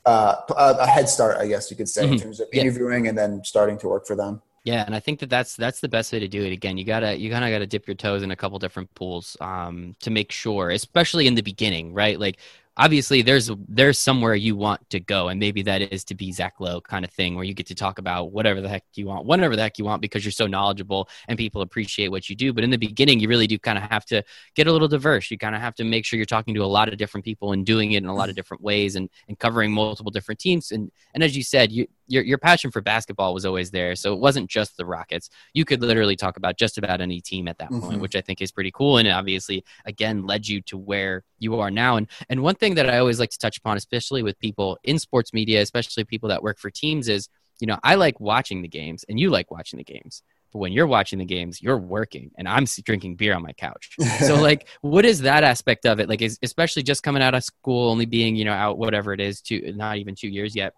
uh, 0.06 0.36
a 0.56 0.86
head 0.86 1.10
start, 1.10 1.36
I 1.36 1.46
guess 1.46 1.70
you 1.70 1.76
could 1.76 1.90
say, 1.90 2.04
mm-hmm. 2.04 2.14
in 2.14 2.20
terms 2.20 2.40
of 2.40 2.48
interviewing 2.54 3.04
yeah. 3.04 3.10
and 3.10 3.18
then 3.18 3.44
starting 3.44 3.76
to 3.78 3.88
work 3.88 4.06
for 4.06 4.16
them. 4.16 4.40
Yeah, 4.66 4.82
and 4.84 4.96
I 4.96 5.00
think 5.00 5.20
that 5.20 5.30
that's 5.30 5.54
that's 5.54 5.80
the 5.80 5.88
best 5.88 6.12
way 6.12 6.18
to 6.18 6.26
do 6.26 6.42
it. 6.42 6.52
Again, 6.52 6.76
you 6.76 6.84
gotta 6.84 7.16
you 7.16 7.30
kind 7.30 7.44
of 7.44 7.50
gotta 7.52 7.68
dip 7.68 7.86
your 7.86 7.94
toes 7.94 8.24
in 8.24 8.32
a 8.32 8.36
couple 8.36 8.58
different 8.58 8.92
pools 8.96 9.36
um, 9.40 9.94
to 10.00 10.10
make 10.10 10.32
sure, 10.32 10.70
especially 10.70 11.28
in 11.28 11.36
the 11.36 11.42
beginning, 11.42 11.94
right? 11.94 12.18
Like 12.18 12.38
obviously 12.76 13.22
there's 13.22 13.48
there's 13.68 13.96
somewhere 13.98 14.34
you 14.34 14.56
want 14.56 14.90
to 14.90 15.00
go 15.00 15.28
and 15.28 15.40
maybe 15.40 15.62
that 15.62 15.80
is 15.80 16.04
to 16.04 16.14
be 16.14 16.30
zach 16.32 16.54
lowe 16.60 16.78
kind 16.80 17.04
of 17.06 17.10
thing 17.12 17.34
where 17.34 17.44
you 17.44 17.54
get 17.54 17.66
to 17.66 17.74
talk 17.74 17.98
about 17.98 18.32
whatever 18.32 18.60
the 18.60 18.68
heck 18.68 18.84
you 18.96 19.06
want 19.06 19.24
whatever 19.24 19.56
the 19.56 19.62
heck 19.62 19.78
you 19.78 19.84
want 19.86 20.02
because 20.02 20.26
you're 20.26 20.32
so 20.32 20.46
knowledgeable 20.46 21.08
and 21.28 21.38
people 21.38 21.62
appreciate 21.62 22.08
what 22.08 22.28
you 22.28 22.36
do 22.36 22.52
but 22.52 22.62
in 22.64 22.68
the 22.70 22.76
beginning 22.76 23.18
you 23.18 23.28
really 23.28 23.46
do 23.46 23.58
kind 23.58 23.78
of 23.78 23.84
have 23.84 24.04
to 24.04 24.22
get 24.54 24.66
a 24.66 24.72
little 24.72 24.88
diverse 24.88 25.30
you 25.30 25.38
kind 25.38 25.54
of 25.54 25.62
have 25.62 25.74
to 25.74 25.84
make 25.84 26.04
sure 26.04 26.18
you're 26.18 26.26
talking 26.26 26.52
to 26.54 26.62
a 26.62 26.66
lot 26.66 26.88
of 26.88 26.98
different 26.98 27.24
people 27.24 27.52
and 27.52 27.64
doing 27.64 27.92
it 27.92 28.02
in 28.02 28.10
a 28.10 28.14
lot 28.14 28.28
of 28.28 28.36
different 28.36 28.62
ways 28.62 28.94
and, 28.96 29.08
and 29.28 29.38
covering 29.38 29.72
multiple 29.72 30.10
different 30.12 30.38
teams 30.38 30.70
and 30.70 30.92
and 31.14 31.24
as 31.24 31.34
you 31.34 31.42
said 31.42 31.72
you 31.72 31.86
your, 32.08 32.22
your 32.22 32.38
passion 32.38 32.70
for 32.70 32.80
basketball 32.80 33.34
was 33.34 33.44
always 33.44 33.70
there 33.70 33.94
so 33.94 34.12
it 34.12 34.20
wasn't 34.20 34.48
just 34.48 34.76
the 34.76 34.86
rockets 34.86 35.28
you 35.54 35.64
could 35.64 35.82
literally 35.82 36.16
talk 36.16 36.36
about 36.36 36.56
just 36.56 36.78
about 36.78 37.00
any 37.00 37.20
team 37.20 37.48
at 37.48 37.58
that 37.58 37.70
mm-hmm. 37.70 37.86
point 37.86 38.00
which 38.00 38.16
i 38.16 38.20
think 38.20 38.40
is 38.40 38.52
pretty 38.52 38.70
cool 38.72 38.98
and 38.98 39.08
obviously 39.08 39.64
again 39.84 40.26
led 40.26 40.46
you 40.46 40.60
to 40.62 40.76
where 40.76 41.22
you 41.38 41.58
are 41.58 41.70
now 41.70 41.96
and 41.96 42.06
and 42.28 42.42
one 42.42 42.54
thing 42.54 42.74
that 42.74 42.88
I 42.88 42.98
always 42.98 43.20
like 43.20 43.30
to 43.30 43.38
touch 43.38 43.58
upon, 43.58 43.76
especially 43.76 44.22
with 44.22 44.38
people 44.38 44.78
in 44.84 44.98
sports 44.98 45.32
media, 45.32 45.60
especially 45.60 46.04
people 46.04 46.28
that 46.30 46.42
work 46.42 46.58
for 46.58 46.70
teams, 46.70 47.08
is 47.08 47.28
you 47.60 47.66
know 47.66 47.78
I 47.82 47.94
like 47.94 48.20
watching 48.20 48.62
the 48.62 48.68
games, 48.68 49.04
and 49.08 49.18
you 49.18 49.30
like 49.30 49.50
watching 49.50 49.78
the 49.78 49.84
games. 49.84 50.22
But 50.52 50.60
when 50.60 50.72
you're 50.72 50.86
watching 50.86 51.18
the 51.18 51.24
games, 51.24 51.60
you're 51.60 51.78
working, 51.78 52.30
and 52.36 52.48
I'm 52.48 52.64
drinking 52.84 53.16
beer 53.16 53.34
on 53.34 53.42
my 53.42 53.52
couch. 53.52 53.96
so 54.20 54.36
like, 54.36 54.68
what 54.80 55.04
is 55.04 55.20
that 55.22 55.44
aspect 55.44 55.86
of 55.86 56.00
it? 56.00 56.08
Like, 56.08 56.22
is, 56.22 56.38
especially 56.42 56.82
just 56.82 57.02
coming 57.02 57.22
out 57.22 57.34
of 57.34 57.44
school, 57.44 57.90
only 57.90 58.06
being 58.06 58.36
you 58.36 58.44
know 58.44 58.52
out 58.52 58.78
whatever 58.78 59.12
it 59.12 59.20
is, 59.20 59.40
two 59.40 59.72
not 59.76 59.98
even 59.98 60.14
two 60.14 60.28
years 60.28 60.54
yet. 60.54 60.74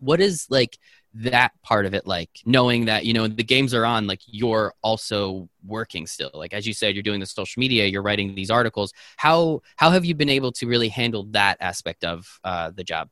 What 0.00 0.20
is 0.20 0.46
like 0.50 0.78
that 1.14 1.50
part 1.62 1.86
of 1.86 1.94
it 1.94 2.06
like 2.06 2.30
knowing 2.46 2.84
that 2.84 3.04
you 3.04 3.12
know 3.12 3.26
the 3.26 3.42
games 3.42 3.74
are 3.74 3.84
on 3.84 4.06
like 4.06 4.20
you're 4.26 4.74
also 4.82 5.48
working 5.64 6.06
still? 6.06 6.30
Like 6.34 6.52
as 6.52 6.66
you 6.66 6.74
said 6.74 6.94
you're 6.94 7.02
doing 7.02 7.20
the 7.20 7.26
social 7.26 7.60
media 7.60 7.86
you're 7.86 8.02
writing 8.02 8.34
these 8.34 8.50
articles. 8.50 8.92
How 9.16 9.62
how 9.76 9.90
have 9.90 10.04
you 10.04 10.14
been 10.14 10.28
able 10.28 10.52
to 10.52 10.66
really 10.66 10.88
handle 10.88 11.24
that 11.30 11.56
aspect 11.60 12.04
of 12.04 12.26
uh, 12.44 12.70
the 12.74 12.84
job? 12.84 13.08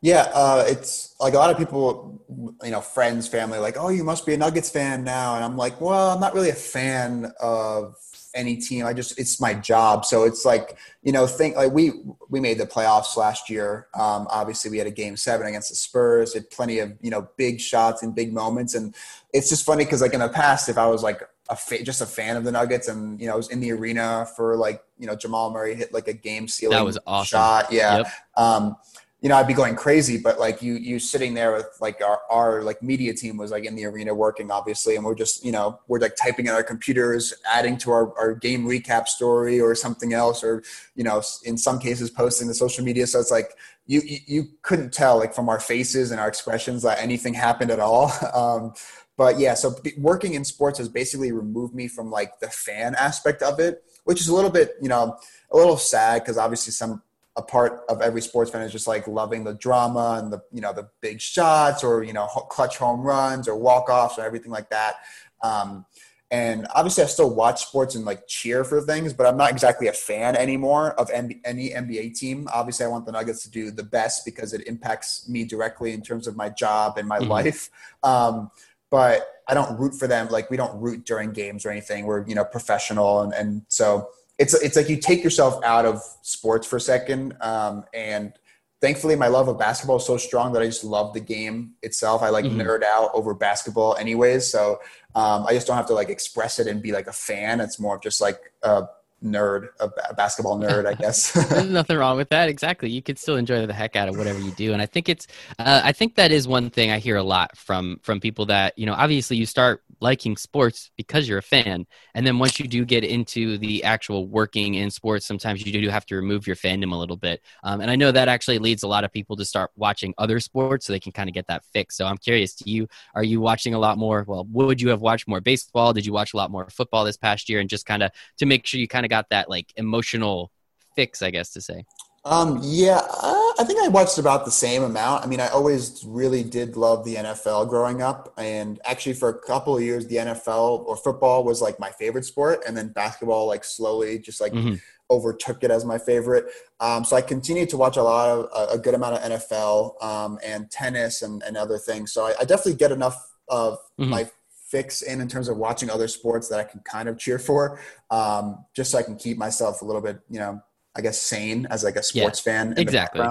Yeah 0.00 0.30
uh, 0.34 0.64
it's 0.66 1.14
like 1.20 1.34
a 1.34 1.36
lot 1.36 1.50
of 1.50 1.58
people 1.58 2.20
you 2.64 2.70
know 2.70 2.80
friends 2.80 3.28
family 3.28 3.58
like 3.58 3.76
oh 3.78 3.88
you 3.88 4.04
must 4.04 4.26
be 4.26 4.34
a 4.34 4.36
nuggets 4.36 4.70
fan 4.70 5.04
now. 5.04 5.36
And 5.36 5.44
i'm 5.44 5.56
like 5.56 5.80
well 5.80 6.10
i'm 6.10 6.20
not 6.20 6.34
really 6.34 6.50
a 6.50 6.54
fan 6.54 7.32
of 7.40 7.94
any 8.34 8.56
team. 8.56 8.86
I 8.86 8.92
just 8.92 9.18
it's 9.18 9.40
my 9.40 9.54
job. 9.54 10.04
So 10.04 10.24
it's 10.24 10.44
like 10.44 10.78
you 11.02 11.12
know 11.12 11.26
think 11.26 11.56
like 11.56 11.72
we 11.72 11.92
we 12.28 12.40
made 12.40 12.58
the 12.58 12.66
playoffs 12.66 13.16
last 13.16 13.50
year. 13.50 13.88
Um, 13.94 14.26
obviously, 14.30 14.70
we 14.70 14.78
had 14.78 14.86
a 14.86 14.92
game 14.92 15.16
seven 15.16 15.46
against 15.46 15.70
the 15.70 15.76
Spurs. 15.76 16.34
Had 16.34 16.50
plenty 16.50 16.78
of 16.78 16.92
you 17.00 17.10
know 17.10 17.28
big 17.36 17.60
shots 17.60 18.02
and 18.02 18.14
big 18.14 18.32
moments, 18.32 18.74
and 18.74 18.94
it's 19.32 19.48
just 19.48 19.64
funny 19.64 19.84
because 19.84 20.00
like 20.00 20.14
in 20.14 20.20
the 20.20 20.28
past, 20.28 20.68
if 20.68 20.78
I 20.78 20.86
was 20.86 21.02
like 21.02 21.22
a 21.48 21.56
fa- 21.56 21.82
just 21.82 22.00
a 22.00 22.06
fan 22.06 22.36
of 22.36 22.44
the 22.44 22.52
Nuggets, 22.52 22.88
and 22.88 23.20
you 23.20 23.26
know 23.26 23.34
I 23.34 23.36
was 23.36 23.50
in 23.50 23.60
the 23.60 23.72
arena 23.72 24.26
for 24.36 24.56
like 24.56 24.82
you 24.98 25.06
know 25.06 25.14
Jamal 25.14 25.50
Murray 25.50 25.74
hit 25.74 25.92
like 25.92 26.08
a 26.08 26.12
game 26.12 26.48
sealing 26.48 26.76
that 26.76 26.84
was 26.84 26.98
awesome. 27.06 27.26
shot. 27.26 27.72
Yeah. 27.72 27.98
Yep. 27.98 28.06
Um, 28.36 28.76
you 29.22 29.28
know, 29.28 29.36
I'd 29.36 29.46
be 29.46 29.54
going 29.54 29.76
crazy, 29.76 30.18
but 30.18 30.40
like 30.40 30.62
you, 30.62 30.74
you 30.74 30.98
sitting 30.98 31.32
there 31.32 31.52
with 31.52 31.68
like 31.80 32.02
our, 32.02 32.22
our 32.28 32.62
like 32.62 32.82
media 32.82 33.14
team 33.14 33.36
was 33.36 33.52
like 33.52 33.64
in 33.64 33.76
the 33.76 33.84
arena 33.84 34.12
working 34.12 34.50
obviously. 34.50 34.96
And 34.96 35.04
we're 35.04 35.14
just, 35.14 35.44
you 35.44 35.52
know, 35.52 35.78
we're 35.86 36.00
like 36.00 36.16
typing 36.16 36.46
in 36.46 36.52
our 36.52 36.64
computers, 36.64 37.32
adding 37.48 37.78
to 37.78 37.92
our, 37.92 38.18
our 38.18 38.34
game 38.34 38.66
recap 38.66 39.06
story 39.06 39.60
or 39.60 39.76
something 39.76 40.12
else, 40.12 40.42
or, 40.42 40.64
you 40.96 41.04
know, 41.04 41.22
in 41.44 41.56
some 41.56 41.78
cases 41.78 42.10
posting 42.10 42.48
the 42.48 42.54
social 42.54 42.84
media. 42.84 43.06
So 43.06 43.20
it's 43.20 43.30
like, 43.30 43.56
you, 43.86 44.00
you, 44.04 44.18
you 44.26 44.44
couldn't 44.62 44.92
tell 44.92 45.18
like 45.18 45.34
from 45.34 45.48
our 45.48 45.60
faces 45.60 46.10
and 46.10 46.20
our 46.20 46.26
expressions 46.26 46.82
that 46.82 46.98
anything 46.98 47.32
happened 47.32 47.70
at 47.70 47.80
all. 47.80 48.12
Um, 48.32 48.72
but 49.18 49.38
yeah, 49.38 49.54
so 49.54 49.76
working 49.98 50.34
in 50.34 50.44
sports 50.44 50.78
has 50.78 50.88
basically 50.88 51.32
removed 51.32 51.74
me 51.74 51.86
from 51.86 52.10
like 52.10 52.40
the 52.40 52.48
fan 52.48 52.94
aspect 52.94 53.42
of 53.42 53.60
it, 53.60 53.84
which 54.04 54.20
is 54.20 54.28
a 54.28 54.34
little 54.34 54.50
bit, 54.50 54.74
you 54.80 54.88
know, 54.88 55.16
a 55.52 55.56
little 55.56 55.76
sad 55.76 56.22
because 56.22 56.38
obviously 56.38 56.72
some 56.72 57.02
a 57.36 57.42
part 57.42 57.80
of 57.88 58.02
every 58.02 58.20
sports 58.20 58.50
fan 58.50 58.62
is 58.62 58.72
just 58.72 58.86
like 58.86 59.06
loving 59.08 59.44
the 59.44 59.54
drama 59.54 60.20
and 60.22 60.32
the 60.32 60.42
you 60.52 60.60
know 60.60 60.72
the 60.72 60.88
big 61.00 61.20
shots 61.20 61.82
or 61.82 62.02
you 62.02 62.12
know 62.12 62.26
clutch 62.26 62.76
home 62.76 63.00
runs 63.00 63.48
or 63.48 63.56
walk 63.56 63.88
offs 63.88 64.18
or 64.18 64.22
everything 64.22 64.50
like 64.50 64.68
that. 64.70 64.96
Um, 65.42 65.86
and 66.32 66.66
obviously, 66.74 67.04
I 67.04 67.08
still 67.08 67.34
watch 67.34 67.66
sports 67.66 67.94
and 67.94 68.06
like 68.06 68.26
cheer 68.26 68.64
for 68.64 68.80
things, 68.80 69.12
but 69.12 69.26
I'm 69.26 69.36
not 69.36 69.50
exactly 69.50 69.88
a 69.88 69.92
fan 69.92 70.34
anymore 70.34 70.92
of 70.92 71.10
any 71.10 71.34
NBA 71.44 72.18
team. 72.18 72.48
Obviously, 72.54 72.86
I 72.86 72.88
want 72.88 73.04
the 73.04 73.12
Nuggets 73.12 73.42
to 73.42 73.50
do 73.50 73.70
the 73.70 73.82
best 73.82 74.24
because 74.24 74.54
it 74.54 74.66
impacts 74.66 75.28
me 75.28 75.44
directly 75.44 75.92
in 75.92 76.00
terms 76.00 76.26
of 76.26 76.34
my 76.34 76.48
job 76.48 76.96
and 76.96 77.06
my 77.06 77.18
mm-hmm. 77.18 77.30
life. 77.30 77.68
Um, 78.02 78.50
but 78.90 79.26
I 79.46 79.52
don't 79.52 79.78
root 79.78 79.94
for 79.94 80.06
them. 80.06 80.28
Like 80.28 80.50
we 80.50 80.56
don't 80.56 80.80
root 80.80 81.04
during 81.04 81.32
games 81.32 81.66
or 81.66 81.70
anything. 81.70 82.06
We're 82.06 82.26
you 82.26 82.34
know 82.34 82.44
professional, 82.44 83.20
and, 83.20 83.34
and 83.34 83.62
so 83.68 84.08
it's 84.38 84.54
it's 84.54 84.76
like 84.76 84.88
you 84.88 84.96
take 84.96 85.22
yourself 85.22 85.62
out 85.64 85.84
of 85.84 86.00
sports 86.22 86.66
for 86.66 86.76
a 86.76 86.80
second 86.80 87.36
um, 87.40 87.84
and 87.94 88.32
thankfully 88.80 89.14
my 89.14 89.28
love 89.28 89.48
of 89.48 89.58
basketball 89.58 89.96
is 89.96 90.06
so 90.06 90.16
strong 90.16 90.52
that 90.52 90.62
i 90.62 90.66
just 90.66 90.84
love 90.84 91.12
the 91.14 91.20
game 91.20 91.72
itself 91.82 92.22
i 92.22 92.28
like 92.28 92.44
mm-hmm. 92.44 92.60
nerd 92.60 92.82
out 92.82 93.10
over 93.14 93.34
basketball 93.34 93.94
anyways 93.96 94.50
so 94.50 94.78
um, 95.14 95.46
i 95.46 95.52
just 95.52 95.66
don't 95.66 95.76
have 95.76 95.86
to 95.86 95.94
like 95.94 96.08
express 96.08 96.58
it 96.58 96.66
and 96.66 96.82
be 96.82 96.92
like 96.92 97.06
a 97.06 97.12
fan 97.12 97.60
it's 97.60 97.78
more 97.78 97.96
of 97.96 98.02
just 98.02 98.20
like 98.20 98.52
a 98.62 98.84
nerd 99.22 99.68
a 99.80 100.14
basketball 100.14 100.58
nerd 100.58 100.86
i 100.86 100.94
guess 100.94 101.32
there's 101.48 101.70
nothing 101.70 101.96
wrong 101.96 102.16
with 102.16 102.28
that 102.28 102.48
exactly 102.48 102.90
you 102.90 103.02
can 103.02 103.16
still 103.16 103.36
enjoy 103.36 103.64
the 103.66 103.72
heck 103.72 103.96
out 103.96 104.08
of 104.08 104.16
whatever 104.16 104.38
you 104.40 104.50
do 104.52 104.72
and 104.72 104.82
i 104.82 104.86
think 104.86 105.08
it's 105.08 105.26
uh, 105.58 105.80
i 105.84 105.92
think 105.92 106.14
that 106.14 106.32
is 106.32 106.48
one 106.48 106.70
thing 106.70 106.90
i 106.90 106.98
hear 106.98 107.16
a 107.16 107.22
lot 107.22 107.56
from 107.56 107.98
from 108.02 108.20
people 108.20 108.46
that 108.46 108.76
you 108.76 108.86
know 108.86 108.94
obviously 108.94 109.36
you 109.36 109.46
start 109.46 109.82
liking 110.02 110.36
sports 110.36 110.90
because 110.96 111.28
you're 111.28 111.38
a 111.38 111.42
fan. 111.42 111.86
And 112.14 112.26
then 112.26 112.38
once 112.38 112.58
you 112.58 112.66
do 112.66 112.84
get 112.84 113.04
into 113.04 113.56
the 113.56 113.84
actual 113.84 114.26
working 114.26 114.74
in 114.74 114.90
sports, 114.90 115.24
sometimes 115.24 115.64
you 115.64 115.72
do 115.72 115.88
have 115.88 116.04
to 116.06 116.16
remove 116.16 116.46
your 116.46 116.56
fandom 116.56 116.92
a 116.92 116.96
little 116.96 117.16
bit. 117.16 117.40
Um, 117.62 117.80
and 117.80 117.90
I 117.90 117.96
know 117.96 118.10
that 118.10 118.28
actually 118.28 118.58
leads 118.58 118.82
a 118.82 118.88
lot 118.88 119.04
of 119.04 119.12
people 119.12 119.36
to 119.36 119.44
start 119.44 119.70
watching 119.76 120.12
other 120.18 120.40
sports 120.40 120.86
so 120.86 120.92
they 120.92 121.00
can 121.00 121.12
kind 121.12 121.30
of 121.30 121.34
get 121.34 121.46
that 121.46 121.64
fix. 121.72 121.96
So 121.96 122.04
I'm 122.04 122.18
curious 122.18 122.54
to 122.56 122.68
you, 122.68 122.88
are 123.14 123.22
you 123.22 123.40
watching 123.40 123.74
a 123.74 123.78
lot 123.78 123.96
more? 123.96 124.24
Well, 124.26 124.44
would 124.50 124.80
you 124.80 124.88
have 124.88 125.00
watched 125.00 125.28
more 125.28 125.40
baseball? 125.40 125.92
Did 125.92 126.04
you 126.04 126.12
watch 126.12 126.34
a 126.34 126.36
lot 126.36 126.50
more 126.50 126.68
football 126.68 127.04
this 127.04 127.16
past 127.16 127.48
year? 127.48 127.60
And 127.60 127.70
just 127.70 127.86
kind 127.86 128.02
of 128.02 128.10
to 128.38 128.46
make 128.46 128.66
sure 128.66 128.80
you 128.80 128.88
kind 128.88 129.06
of 129.06 129.10
got 129.12 129.28
that 129.28 129.50
like 129.50 129.72
emotional 129.76 130.50
fix, 130.96 131.20
I 131.20 131.30
guess 131.30 131.50
to 131.50 131.60
say. 131.60 131.84
Um, 132.24 132.60
yeah, 132.62 133.00
uh, 133.00 133.52
I 133.58 133.64
think 133.66 133.80
I 133.82 133.88
watched 133.88 134.16
about 134.16 134.44
the 134.44 134.50
same 134.50 134.84
amount. 134.84 135.24
I 135.24 135.26
mean, 135.26 135.40
I 135.40 135.48
always 135.48 136.04
really 136.06 136.42
did 136.44 136.76
love 136.76 137.04
the 137.04 137.16
NFL 137.16 137.68
growing 137.68 138.00
up, 138.00 138.32
and 138.38 138.80
actually 138.84 139.14
for 139.14 139.28
a 139.28 139.38
couple 139.38 139.76
of 139.76 139.82
years, 139.82 140.06
the 140.06 140.16
NFL 140.16 140.84
or 140.86 140.96
football 140.96 141.44
was 141.44 141.60
like 141.60 141.78
my 141.78 141.90
favorite 141.90 142.24
sport, 142.24 142.62
and 142.66 142.76
then 142.76 142.88
basketball 142.88 143.46
like 143.46 143.64
slowly 143.64 144.18
just 144.18 144.40
like 144.40 144.52
mm-hmm. 144.52 144.76
overtook 145.10 145.62
it 145.64 145.70
as 145.70 145.84
my 145.84 145.98
favorite. 145.98 146.46
Um, 146.80 147.04
so 147.04 147.16
I 147.16 147.22
continued 147.22 147.68
to 147.70 147.76
watch 147.76 147.96
a 147.96 148.02
lot 148.02 148.30
of 148.30 148.70
a 148.70 148.78
good 148.78 148.94
amount 148.94 149.16
of 149.16 149.32
NFL 149.32 150.02
um, 150.02 150.38
and 150.44 150.70
tennis 150.70 151.22
and, 151.22 151.42
and 151.42 151.56
other 151.56 151.76
things. 151.76 152.12
So 152.12 152.26
I, 152.26 152.34
I 152.40 152.44
definitely 152.44 152.76
get 152.76 152.92
enough 152.92 153.18
of 153.48 153.78
mm-hmm. 153.98 154.10
my 154.10 154.30
fix 154.72 155.02
in 155.02 155.20
in 155.20 155.28
terms 155.28 155.48
of 155.48 155.56
watching 155.56 155.90
other 155.90 156.08
sports 156.08 156.48
that 156.48 156.58
I 156.58 156.64
can 156.64 156.80
kind 156.80 157.08
of 157.08 157.18
cheer 157.18 157.38
for, 157.38 157.78
um, 158.10 158.64
just 158.74 158.90
so 158.90 158.98
I 158.98 159.02
can 159.02 159.16
keep 159.16 159.38
myself 159.38 159.82
a 159.82 159.84
little 159.84 160.02
bit, 160.02 160.18
you 160.28 160.40
know 160.40 160.60
I 160.94 161.00
guess 161.00 161.20
sane 161.20 161.66
as 161.70 161.84
like 161.84 161.96
a 161.96 162.02
sports 162.02 162.42
yeah, 162.44 162.52
fan. 162.52 162.74
exactly. 162.76 163.26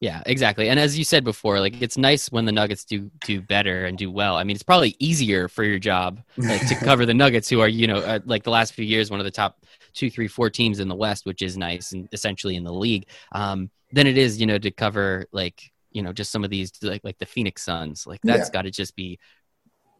Yeah, 0.00 0.22
exactly. 0.26 0.68
And 0.68 0.78
as 0.78 0.98
you 0.98 1.04
said 1.04 1.24
before, 1.24 1.58
like 1.58 1.80
it's 1.80 1.96
nice 1.96 2.30
when 2.30 2.44
the 2.44 2.52
Nuggets 2.52 2.84
do 2.84 3.10
do 3.24 3.40
better 3.40 3.86
and 3.86 3.96
do 3.96 4.10
well. 4.10 4.36
I 4.36 4.44
mean, 4.44 4.54
it's 4.54 4.62
probably 4.62 4.94
easier 4.98 5.48
for 5.48 5.64
your 5.64 5.78
job 5.78 6.20
like, 6.36 6.66
to 6.68 6.74
cover 6.74 7.06
the 7.06 7.14
Nuggets, 7.14 7.48
who 7.48 7.60
are 7.60 7.68
you 7.68 7.86
know 7.86 7.98
uh, 7.98 8.18
like 8.26 8.42
the 8.42 8.50
last 8.50 8.74
few 8.74 8.84
years 8.84 9.10
one 9.10 9.20
of 9.20 9.24
the 9.24 9.30
top 9.30 9.64
two, 9.94 10.10
three, 10.10 10.28
four 10.28 10.50
teams 10.50 10.80
in 10.80 10.88
the 10.88 10.94
West, 10.94 11.24
which 11.24 11.40
is 11.40 11.56
nice 11.56 11.92
and 11.92 12.08
essentially 12.12 12.56
in 12.56 12.64
the 12.64 12.72
league. 12.72 13.06
Um, 13.32 13.70
than 13.92 14.06
it 14.06 14.18
is 14.18 14.38
you 14.38 14.46
know 14.46 14.58
to 14.58 14.70
cover 14.70 15.26
like 15.32 15.72
you 15.92 16.02
know 16.02 16.12
just 16.12 16.30
some 16.30 16.44
of 16.44 16.50
these 16.50 16.72
like 16.82 17.02
like 17.02 17.16
the 17.16 17.24
Phoenix 17.24 17.62
Suns. 17.62 18.06
Like 18.06 18.20
that's 18.22 18.48
yeah. 18.48 18.52
got 18.52 18.62
to 18.62 18.70
just 18.70 18.96
be 18.96 19.18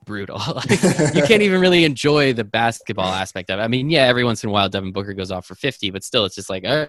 brutal. 0.06 0.38
you 0.70 1.22
can't 1.22 1.42
even 1.42 1.60
really 1.60 1.84
enjoy 1.90 2.32
the 2.32 2.44
basketball 2.44 3.12
aspect 3.12 3.50
of 3.50 3.58
it. 3.58 3.62
I 3.62 3.68
mean, 3.68 3.90
yeah, 3.90 4.04
every 4.04 4.24
once 4.24 4.42
in 4.42 4.48
a 4.48 4.52
while 4.52 4.68
Devin 4.68 4.92
Booker 4.92 5.12
goes 5.12 5.30
off 5.30 5.44
for 5.44 5.54
50, 5.54 5.90
but 5.90 6.02
still 6.02 6.24
it's 6.24 6.34
just 6.34 6.48
like 6.48 6.64
uh, 6.64 6.86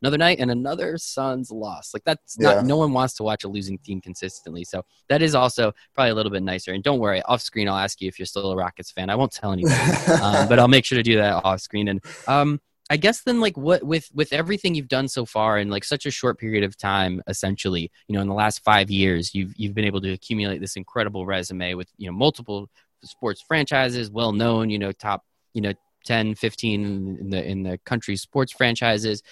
another 0.00 0.18
night 0.18 0.38
and 0.38 0.50
another 0.50 0.96
Suns 0.98 1.50
loss. 1.50 1.92
Like 1.92 2.04
that's 2.04 2.38
not 2.38 2.56
yeah. 2.56 2.62
no 2.62 2.76
one 2.76 2.92
wants 2.92 3.14
to 3.14 3.22
watch 3.24 3.44
a 3.44 3.48
losing 3.48 3.78
team 3.78 4.00
consistently. 4.00 4.62
So 4.62 4.82
that 5.08 5.22
is 5.22 5.34
also 5.34 5.72
probably 5.94 6.10
a 6.10 6.14
little 6.14 6.30
bit 6.30 6.42
nicer. 6.42 6.72
And 6.72 6.84
don't 6.84 7.00
worry, 7.00 7.22
off 7.22 7.42
screen 7.42 7.68
I'll 7.68 7.78
ask 7.78 8.00
you 8.00 8.08
if 8.08 8.18
you're 8.18 8.26
still 8.26 8.52
a 8.52 8.56
Rockets 8.56 8.92
fan. 8.92 9.10
I 9.10 9.16
won't 9.16 9.32
tell 9.32 9.52
anybody. 9.52 9.74
um, 10.22 10.48
but 10.48 10.58
I'll 10.58 10.68
make 10.68 10.84
sure 10.84 10.96
to 10.96 11.02
do 11.02 11.16
that 11.16 11.44
off 11.44 11.60
screen 11.60 11.88
and 11.88 12.04
um 12.28 12.60
I 12.90 12.96
guess 12.96 13.22
then 13.22 13.40
like 13.40 13.56
what 13.56 13.82
with 13.82 14.08
with 14.14 14.32
everything 14.32 14.74
you've 14.74 14.88
done 14.88 15.08
so 15.08 15.26
far 15.26 15.58
in 15.58 15.68
like 15.68 15.84
such 15.84 16.06
a 16.06 16.10
short 16.10 16.38
period 16.38 16.64
of 16.64 16.76
time 16.76 17.22
essentially 17.28 17.90
you 18.06 18.14
know 18.14 18.22
in 18.22 18.28
the 18.28 18.34
last 18.34 18.64
5 18.64 18.90
years 18.90 19.34
you've 19.34 19.52
you've 19.56 19.74
been 19.74 19.84
able 19.84 20.00
to 20.00 20.12
accumulate 20.12 20.60
this 20.60 20.76
incredible 20.76 21.26
resume 21.26 21.74
with 21.74 21.88
you 21.98 22.06
know 22.06 22.16
multiple 22.16 22.70
sports 23.02 23.42
franchises 23.42 24.10
well 24.10 24.32
known 24.32 24.70
you 24.70 24.78
know 24.78 24.92
top 24.92 25.22
you 25.52 25.60
know 25.60 25.72
10 26.04 26.34
15 26.34 27.18
in 27.20 27.30
the 27.30 27.44
in 27.44 27.62
the 27.62 27.78
country's 27.84 28.22
sports 28.22 28.52
franchises. 28.52 29.22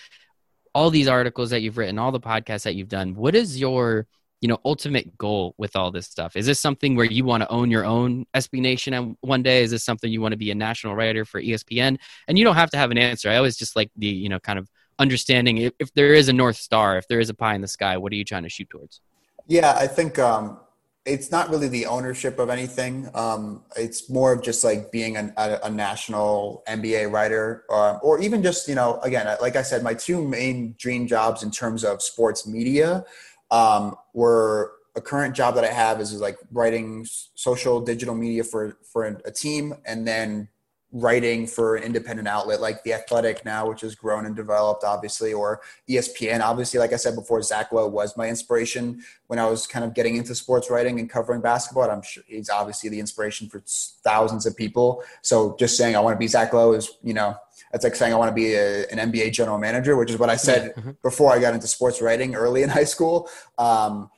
All 0.75 0.91
these 0.91 1.09
articles 1.09 1.51
that 1.51 1.63
you've 1.63 1.79
written 1.79 1.99
all 1.99 2.13
the 2.13 2.21
podcasts 2.21 2.65
that 2.65 2.75
you've 2.75 2.91
done 2.91 3.15
what 3.15 3.35
is 3.35 3.59
your 3.59 4.07
you 4.41 4.49
know 4.49 4.59
ultimate 4.65 5.17
goal 5.17 5.55
with 5.59 5.77
all 5.77 5.91
this 5.91 6.07
stuff? 6.07 6.37
Is 6.37 6.47
this 6.47 6.61
something 6.61 6.97
where 6.97 7.07
you 7.07 7.25
want 7.25 7.43
to 7.43 7.49
own 7.51 7.71
your 7.71 7.85
own 7.85 8.27
sb 8.35 8.61
nation 8.61 9.17
one 9.21 9.43
day? 9.43 9.63
Is 9.63 9.71
this 9.71 9.85
something 9.85 10.11
you 10.11 10.21
want 10.21 10.33
to 10.33 10.39
be 10.39 10.51
a 10.51 10.55
national 10.55 10.95
writer 10.95 11.25
for 11.25 11.41
espn 11.41 11.99
and 12.29 12.39
you 12.39 12.45
don't 12.45 12.57
have 12.57 12.71
to 12.71 12.77
have 12.77 12.91
an 12.91 12.99
answer. 12.99 13.31
I 13.31 13.37
always 13.37 13.57
just 13.57 13.77
like 13.77 13.91
the 13.97 14.07
you 14.07 14.29
know 14.29 14.41
kind 14.41 14.59
of 14.59 14.69
understanding 14.99 15.59
if, 15.59 15.73
if 15.79 15.93
there 15.95 16.15
is 16.15 16.29
a 16.29 16.33
north 16.33 16.57
star 16.57 16.97
if 16.97 17.07
there 17.09 17.21
is 17.21 17.29
a 17.29 17.35
pie 17.35 17.55
in 17.55 17.61
the 17.61 17.69
sky 17.69 17.99
what 17.99 18.13
are 18.13 18.17
you 18.17 18.25
trying 18.25 18.45
to 18.45 18.49
shoot 18.49 18.69
towards? 18.71 19.01
Yeah 19.47 19.75
i 19.77 19.87
think 19.87 20.19
um 20.19 20.59
it's 21.07 21.31
not 21.31 21.49
really 21.49 21.69
the 21.69 21.87
ownership 21.87 22.39
of 22.41 22.51
anything. 22.51 23.09
Um, 23.15 23.63
it's 23.77 24.11
more 24.11 24.33
of 24.33 24.43
just 24.43 24.65
like 24.65 24.91
being 24.91 25.17
a, 25.17 25.33
a, 25.37 25.61
a 25.65 25.71
national 25.71 26.65
NBA 26.69 27.13
writer, 27.13 27.65
uh, 27.71 27.99
or 28.03 28.21
even 28.21 28.43
just 28.43 28.69
you 28.69 28.75
know, 28.75 28.99
again, 29.03 29.35
like 29.41 29.55
I 29.55 29.63
said, 29.63 29.85
my 29.85 29.95
two 29.95 30.27
main 30.27 30.75
dream 30.79 31.07
jobs 31.07 31.45
in 31.45 31.53
terms 31.53 31.85
of 31.85 32.03
sports 32.03 32.47
media 32.47 33.05
um, 33.51 33.97
were 34.15 34.73
a 34.97 35.01
current 35.01 35.35
job 35.35 35.55
that 35.55 35.65
I 35.65 35.73
have 35.73 36.01
is, 36.01 36.13
is 36.13 36.21
like 36.21 36.39
writing 36.51 37.07
social 37.35 37.81
digital 37.81 38.15
media 38.15 38.45
for 38.45 38.79
for 38.93 39.05
a 39.05 39.31
team, 39.31 39.75
and 39.85 40.07
then 40.07 40.49
writing 40.93 41.47
for 41.47 41.77
an 41.77 41.83
independent 41.83 42.27
outlet 42.27 42.61
like 42.61 42.83
the 42.83 42.93
Athletic 42.95 43.45
now, 43.45 43.69
which 43.69 43.83
has 43.83 43.95
grown 43.95 44.25
and 44.25 44.35
developed, 44.35 44.85
obviously, 44.85 45.33
or 45.33 45.61
ESPN. 45.91 46.41
Obviously, 46.41 46.79
like 46.79 46.93
I 46.93 46.97
said 46.97 47.15
before, 47.15 47.43
Zach 47.43 47.73
Lowe 47.73 47.89
was 47.89 48.17
my 48.17 48.29
inspiration 48.29 49.03
when 49.27 49.39
I 49.39 49.47
was 49.47 49.67
kind 49.67 49.85
of 49.85 49.95
getting 49.95 50.17
into 50.17 50.35
sports 50.35 50.71
writing 50.71 50.99
and 50.99 51.11
covering 51.11 51.41
basketball. 51.43 51.85
And 51.85 51.93
I'm 51.93 52.03
sure 52.03 52.23
he's 52.27 52.49
obviously 52.49 52.89
the 52.89 53.01
inspiration 53.01 53.49
for 53.49 53.63
thousands 54.05 54.47
of 54.47 54.57
people. 54.57 55.03
So 55.23 55.55
just 55.59 55.77
saying 55.77 55.97
I 55.97 56.01
want 56.01 56.15
to 56.15 56.19
be 56.19 56.29
Zach 56.29 56.53
Lowe 56.53 56.73
is, 56.73 56.91
you 57.03 57.15
know, 57.15 57.37
that's 57.77 57.85
like 57.85 57.95
saying 57.95 58.15
I 58.15 58.17
want 58.17 58.31
to 58.31 58.35
be 58.35 58.55
a, 58.55 58.87
an 58.87 59.13
NBA 59.13 59.33
general 59.33 59.59
manager, 59.59 59.97
which 59.97 60.11
is 60.11 60.19
what 60.19 60.31
I 60.31 60.37
said 60.37 60.75
mm-hmm. 60.75 60.93
before 61.03 61.31
I 61.31 61.39
got 61.39 61.53
into 61.53 61.67
sports 61.67 62.01
writing 62.01 62.35
early 62.35 62.63
in 62.63 62.69
high 62.81 62.85
school. 62.85 63.29
Um, 63.59 64.11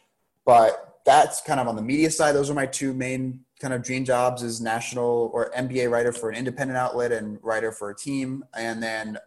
but 0.47 1.01
that's 1.05 1.41
kind 1.41 1.59
of 1.59 1.67
on 1.67 1.75
the 1.75 1.83
media 1.83 2.09
side. 2.13 2.37
Those 2.37 2.51
are 2.51 2.55
my 2.55 2.67
two 2.67 2.95
main 2.95 3.41
kind 3.61 3.75
of 3.75 3.83
dream 3.83 4.05
jobs 4.05 4.45
is 4.45 4.61
national 4.61 5.33
or 5.35 5.51
NBA 5.51 5.91
writer 5.91 6.13
for 6.13 6.31
an 6.31 6.37
independent 6.37 6.77
outlet 6.77 7.11
and 7.11 7.41
writer 7.43 7.73
for 7.73 7.91
a 7.91 7.97
team. 7.97 8.45
And 8.57 8.81
then, 8.81 9.19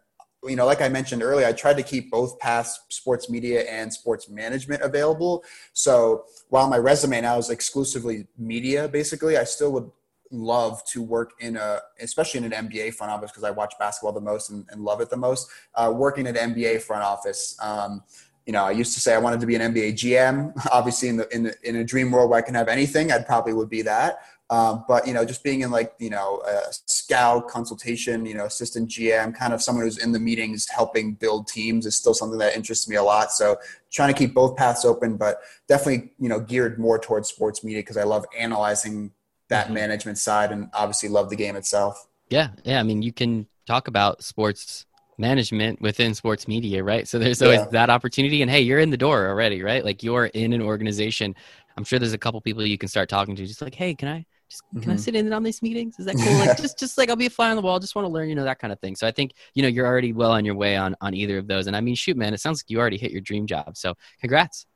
you 0.44 0.56
know, 0.56 0.64
like 0.64 0.80
I 0.80 0.88
mentioned 0.88 1.22
earlier, 1.22 1.46
I 1.46 1.52
tried 1.52 1.76
to 1.76 1.82
keep 1.82 2.10
both 2.10 2.38
paths, 2.38 2.80
sports 2.88 3.28
media 3.28 3.64
and 3.70 3.92
sports 3.92 4.30
management, 4.30 4.80
available. 4.80 5.44
So 5.74 6.24
while 6.48 6.70
my 6.70 6.78
resume 6.78 7.20
now 7.20 7.36
is 7.36 7.50
exclusively 7.50 8.28
media, 8.38 8.88
basically, 8.88 9.36
I 9.36 9.44
still 9.44 9.72
would 9.72 9.90
love 10.32 10.84
to 10.86 11.02
work 11.02 11.32
in 11.40 11.56
a, 11.56 11.80
especially 12.00 12.44
in 12.44 12.52
an 12.52 12.68
NBA 12.68 12.94
front 12.94 13.12
office 13.12 13.30
because 13.30 13.44
I 13.44 13.50
watch 13.50 13.74
basketball 13.78 14.12
the 14.12 14.20
most 14.20 14.50
and, 14.50 14.66
and 14.70 14.82
love 14.82 15.00
it 15.00 15.10
the 15.10 15.16
most. 15.16 15.50
Uh, 15.74 15.92
working 15.94 16.26
at 16.26 16.34
NBA 16.34 16.82
front 16.82 17.04
office, 17.04 17.56
um, 17.60 18.02
you 18.46 18.52
know, 18.52 18.64
I 18.64 18.72
used 18.72 18.94
to 18.94 19.00
say 19.00 19.14
I 19.14 19.18
wanted 19.18 19.40
to 19.40 19.46
be 19.46 19.54
an 19.54 19.72
NBA 19.72 19.92
GM. 19.92 20.52
Obviously, 20.72 21.08
in 21.08 21.16
the 21.16 21.28
in, 21.34 21.44
the, 21.44 21.54
in 21.62 21.76
a 21.76 21.84
dream 21.84 22.10
world 22.10 22.30
where 22.30 22.38
I 22.38 22.42
can 22.42 22.54
have 22.54 22.68
anything, 22.68 23.12
I'd 23.12 23.26
probably 23.26 23.52
would 23.52 23.70
be 23.70 23.82
that. 23.82 24.22
Um, 24.50 24.84
but 24.86 25.06
you 25.06 25.14
know, 25.14 25.24
just 25.24 25.42
being 25.42 25.60
in 25.60 25.70
like 25.70 25.94
you 25.98 26.10
know 26.10 26.42
a 26.46 26.60
scout 26.70 27.48
consultation, 27.48 28.26
you 28.26 28.34
know, 28.34 28.44
assistant 28.44 28.90
GM, 28.90 29.34
kind 29.34 29.54
of 29.54 29.62
someone 29.62 29.84
who's 29.84 29.98
in 29.98 30.12
the 30.12 30.18
meetings 30.18 30.68
helping 30.68 31.14
build 31.14 31.46
teams 31.46 31.86
is 31.86 31.96
still 31.96 32.14
something 32.14 32.38
that 32.38 32.56
interests 32.56 32.88
me 32.88 32.96
a 32.96 33.02
lot. 33.02 33.32
So 33.32 33.56
trying 33.90 34.12
to 34.12 34.18
keep 34.18 34.34
both 34.34 34.56
paths 34.56 34.84
open, 34.84 35.16
but 35.16 35.40
definitely 35.68 36.12
you 36.18 36.28
know 36.28 36.40
geared 36.40 36.78
more 36.78 36.98
towards 36.98 37.28
sports 37.28 37.62
media 37.62 37.80
because 37.80 37.96
I 37.96 38.02
love 38.02 38.26
analyzing 38.36 39.12
that 39.52 39.66
mm-hmm. 39.66 39.74
management 39.74 40.18
side 40.18 40.50
and 40.50 40.68
obviously 40.72 41.08
love 41.08 41.30
the 41.30 41.36
game 41.36 41.56
itself. 41.56 42.08
Yeah, 42.30 42.48
yeah. 42.64 42.80
I 42.80 42.82
mean, 42.82 43.02
you 43.02 43.12
can 43.12 43.46
talk 43.66 43.88
about 43.88 44.22
sports 44.24 44.86
management 45.18 45.80
within 45.80 46.14
sports 46.14 46.48
media, 46.48 46.82
right? 46.82 47.06
So 47.06 47.18
there's 47.18 47.42
always 47.42 47.60
yeah. 47.60 47.68
that 47.72 47.90
opportunity. 47.90 48.42
And 48.42 48.50
hey, 48.50 48.62
you're 48.62 48.80
in 48.80 48.90
the 48.90 48.96
door 48.96 49.28
already, 49.28 49.62
right? 49.62 49.84
Like 49.84 50.02
you're 50.02 50.26
in 50.26 50.52
an 50.52 50.62
organization. 50.62 51.34
I'm 51.76 51.84
sure 51.84 51.98
there's 51.98 52.14
a 52.14 52.18
couple 52.18 52.40
people 52.40 52.64
you 52.64 52.78
can 52.78 52.88
start 52.88 53.08
talking 53.08 53.36
to, 53.36 53.46
just 53.46 53.62
like, 53.62 53.74
hey, 53.74 53.94
can 53.94 54.08
I 54.08 54.26
just 54.50 54.62
can 54.70 54.80
mm-hmm. 54.82 54.90
I 54.92 54.96
sit 54.96 55.14
in 55.14 55.32
on 55.32 55.42
these 55.42 55.62
meetings? 55.62 55.96
Is 55.98 56.06
that 56.06 56.16
cool? 56.22 56.34
Like 56.38 56.56
just 56.56 56.78
just 56.78 56.96
like 56.96 57.10
I'll 57.10 57.16
be 57.16 57.26
a 57.26 57.30
fly 57.30 57.50
on 57.50 57.56
the 57.56 57.62
wall. 57.62 57.78
Just 57.78 57.94
want 57.94 58.06
to 58.06 58.12
learn, 58.12 58.28
you 58.28 58.34
know, 58.34 58.44
that 58.44 58.58
kind 58.58 58.72
of 58.72 58.80
thing. 58.80 58.96
So 58.96 59.06
I 59.06 59.10
think 59.10 59.32
you 59.54 59.62
know 59.62 59.68
you're 59.68 59.86
already 59.86 60.12
well 60.12 60.32
on 60.32 60.44
your 60.44 60.54
way 60.54 60.76
on 60.76 60.96
on 61.00 61.14
either 61.14 61.38
of 61.38 61.46
those. 61.46 61.66
And 61.66 61.76
I 61.76 61.80
mean, 61.80 61.94
shoot, 61.94 62.16
man, 62.16 62.32
it 62.34 62.40
sounds 62.40 62.62
like 62.62 62.70
you 62.70 62.78
already 62.80 62.98
hit 62.98 63.10
your 63.10 63.20
dream 63.20 63.46
job. 63.46 63.76
So 63.76 63.94
congrats. 64.20 64.66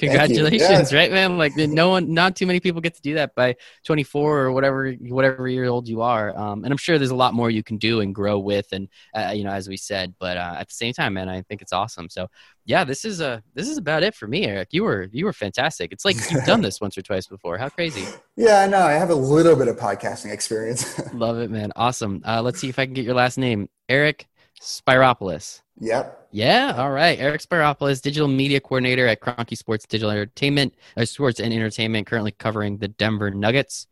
Congratulations, 0.00 0.92
yeah. 0.92 0.98
right, 0.98 1.12
man? 1.12 1.38
Like 1.38 1.56
no 1.56 1.90
one, 1.90 2.12
not 2.12 2.36
too 2.36 2.46
many 2.46 2.60
people 2.60 2.80
get 2.80 2.94
to 2.94 3.02
do 3.02 3.14
that 3.14 3.34
by 3.34 3.56
24 3.84 4.38
or 4.40 4.52
whatever, 4.52 4.92
whatever 4.92 5.46
year 5.46 5.66
old 5.66 5.88
you 5.88 6.02
are. 6.02 6.36
Um, 6.36 6.64
and 6.64 6.72
I'm 6.72 6.78
sure 6.78 6.98
there's 6.98 7.10
a 7.10 7.16
lot 7.16 7.34
more 7.34 7.50
you 7.50 7.62
can 7.62 7.76
do 7.76 8.00
and 8.00 8.14
grow 8.14 8.38
with, 8.38 8.66
and 8.72 8.88
uh, 9.14 9.32
you 9.34 9.44
know, 9.44 9.50
as 9.50 9.68
we 9.68 9.76
said. 9.76 10.14
But 10.18 10.36
uh, 10.36 10.56
at 10.58 10.68
the 10.68 10.74
same 10.74 10.92
time, 10.92 11.14
man, 11.14 11.28
I 11.28 11.42
think 11.42 11.62
it's 11.62 11.72
awesome. 11.72 12.08
So 12.08 12.28
yeah, 12.64 12.84
this 12.84 13.04
is 13.04 13.20
a 13.20 13.28
uh, 13.28 13.40
this 13.54 13.68
is 13.68 13.78
about 13.78 14.02
it 14.02 14.14
for 14.14 14.26
me, 14.26 14.46
Eric. 14.46 14.68
You 14.72 14.84
were 14.84 15.08
you 15.12 15.24
were 15.24 15.32
fantastic. 15.32 15.92
It's 15.92 16.04
like 16.04 16.16
you've 16.30 16.44
done 16.44 16.62
this 16.62 16.80
once 16.80 16.96
or 16.96 17.02
twice 17.02 17.26
before. 17.26 17.58
How 17.58 17.68
crazy? 17.68 18.06
Yeah, 18.36 18.60
I 18.60 18.66
know. 18.68 18.78
I 18.78 18.92
have 18.92 19.10
a 19.10 19.14
little 19.14 19.54
bit 19.54 19.68
of 19.68 19.76
podcasting 19.76 20.32
experience. 20.32 20.98
Love 21.12 21.40
it, 21.40 21.50
man. 21.50 21.72
Awesome. 21.76 22.22
Uh, 22.26 22.40
let's 22.40 22.58
see 22.58 22.70
if 22.70 22.78
I 22.78 22.86
can 22.86 22.94
get 22.94 23.04
your 23.04 23.12
last 23.14 23.36
name, 23.36 23.68
Eric 23.86 24.28
Spyropoulos. 24.62 25.60
Yep. 25.80 26.28
Yeah. 26.30 26.74
All 26.76 26.90
right. 26.90 27.18
Eric 27.18 27.40
Spyropoulos, 27.40 28.00
digital 28.02 28.28
media 28.28 28.60
coordinator 28.60 29.06
at 29.06 29.20
Kroenke 29.20 29.56
Sports 29.56 29.86
Digital 29.86 30.10
Entertainment, 30.10 30.74
uh, 30.96 31.04
Sports 31.04 31.40
and 31.40 31.52
Entertainment, 31.52 32.06
currently 32.06 32.32
covering 32.32 32.78
the 32.78 32.88
Denver 32.88 33.30
Nuggets, 33.30 33.86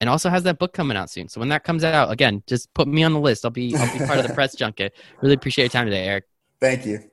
and 0.00 0.10
also 0.10 0.30
has 0.30 0.42
that 0.44 0.58
book 0.58 0.72
coming 0.72 0.96
out 0.96 1.10
soon. 1.10 1.28
So 1.28 1.38
when 1.38 1.50
that 1.50 1.62
comes 1.62 1.84
out, 1.84 2.10
again, 2.10 2.42
just 2.46 2.72
put 2.74 2.88
me 2.88 3.04
on 3.04 3.12
the 3.12 3.20
list. 3.20 3.44
I'll 3.44 3.50
be 3.50 3.76
I'll 3.76 3.98
be 3.98 4.04
part 4.04 4.18
of 4.18 4.26
the 4.26 4.34
press 4.34 4.56
junket. 4.56 4.94
Really 5.20 5.34
appreciate 5.34 5.64
your 5.64 5.70
time 5.70 5.86
today, 5.86 6.06
Eric. 6.06 6.24
Thank 6.60 6.86
you. 6.86 7.10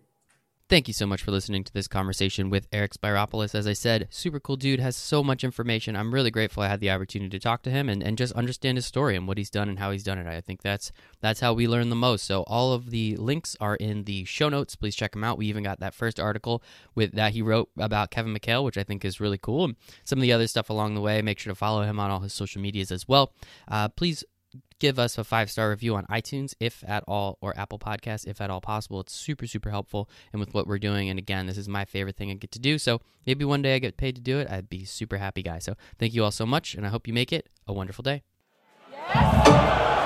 Thank 0.69 0.87
you 0.87 0.93
so 0.93 1.05
much 1.05 1.21
for 1.21 1.31
listening 1.31 1.65
to 1.65 1.73
this 1.73 1.89
conversation 1.89 2.49
with 2.49 2.69
Eric 2.71 2.93
Spyropoulos. 2.93 3.53
As 3.53 3.67
I 3.67 3.73
said, 3.73 4.07
super 4.09 4.39
cool 4.39 4.55
dude, 4.55 4.79
has 4.79 4.95
so 4.95 5.21
much 5.21 5.43
information. 5.43 5.95
I'm 5.95 6.13
really 6.13 6.31
grateful 6.31 6.63
I 6.63 6.69
had 6.69 6.79
the 6.79 6.89
opportunity 6.89 7.29
to 7.37 7.39
talk 7.39 7.63
to 7.63 7.69
him 7.69 7.89
and, 7.89 8.01
and 8.01 8.17
just 8.17 8.33
understand 8.33 8.77
his 8.77 8.85
story 8.85 9.17
and 9.17 9.27
what 9.27 9.37
he's 9.37 9.49
done 9.49 9.67
and 9.67 9.77
how 9.77 9.91
he's 9.91 10.05
done 10.05 10.17
it. 10.17 10.25
I 10.25 10.39
think 10.39 10.61
that's 10.61 10.93
that's 11.19 11.41
how 11.41 11.53
we 11.53 11.67
learn 11.67 11.89
the 11.89 11.97
most. 11.97 12.23
So 12.23 12.43
all 12.43 12.71
of 12.71 12.91
the 12.91 13.17
links 13.17 13.57
are 13.59 13.75
in 13.75 14.05
the 14.05 14.23
show 14.23 14.47
notes. 14.47 14.77
Please 14.77 14.95
check 14.95 15.11
them 15.11 15.23
out. 15.23 15.37
We 15.37 15.47
even 15.47 15.63
got 15.63 15.81
that 15.81 15.93
first 15.93 16.17
article 16.17 16.63
with 16.95 17.11
that 17.11 17.33
he 17.33 17.41
wrote 17.41 17.69
about 17.77 18.11
Kevin 18.11 18.33
McHale, 18.33 18.63
which 18.63 18.77
I 18.77 18.83
think 18.83 19.03
is 19.03 19.19
really 19.19 19.37
cool. 19.37 19.65
And 19.65 19.75
some 20.05 20.17
of 20.17 20.23
the 20.23 20.33
other 20.33 20.47
stuff 20.47 20.69
along 20.69 20.95
the 20.95 21.01
way. 21.01 21.21
Make 21.21 21.39
sure 21.39 21.51
to 21.51 21.55
follow 21.55 21.83
him 21.83 21.99
on 21.99 22.09
all 22.09 22.21
his 22.21 22.33
social 22.33 22.61
medias 22.61 22.89
as 22.89 23.05
well. 23.05 23.33
Uh, 23.67 23.89
please 23.89 24.23
give 24.79 24.99
us 24.99 25.17
a 25.17 25.23
five 25.23 25.49
star 25.49 25.69
review 25.69 25.95
on 25.95 26.05
iTunes, 26.07 26.53
if 26.59 26.83
at 26.87 27.03
all, 27.07 27.37
or 27.41 27.57
Apple 27.57 27.79
Podcasts, 27.79 28.27
if 28.27 28.41
at 28.41 28.49
all 28.49 28.61
possible. 28.61 28.99
It's 28.99 29.13
super, 29.13 29.47
super 29.47 29.69
helpful. 29.69 30.09
And 30.31 30.39
with 30.39 30.53
what 30.53 30.67
we're 30.67 30.79
doing, 30.79 31.09
and 31.09 31.17
again, 31.19 31.47
this 31.47 31.57
is 31.57 31.69
my 31.69 31.85
favorite 31.85 32.15
thing 32.15 32.31
I 32.31 32.35
get 32.35 32.51
to 32.51 32.59
do. 32.59 32.77
So 32.77 33.01
maybe 33.25 33.45
one 33.45 33.61
day 33.61 33.75
I 33.75 33.79
get 33.79 33.97
paid 33.97 34.15
to 34.15 34.21
do 34.21 34.39
it. 34.39 34.49
I'd 34.49 34.69
be 34.69 34.85
super 34.85 35.17
happy, 35.17 35.41
guy. 35.41 35.59
So 35.59 35.75
thank 35.97 36.13
you 36.13 36.23
all 36.23 36.31
so 36.31 36.45
much, 36.45 36.75
and 36.75 36.85
I 36.85 36.89
hope 36.89 37.07
you 37.07 37.13
make 37.13 37.31
it 37.31 37.49
a 37.67 37.73
wonderful 37.73 38.03
day. 38.03 38.23
Yes. 38.91 39.99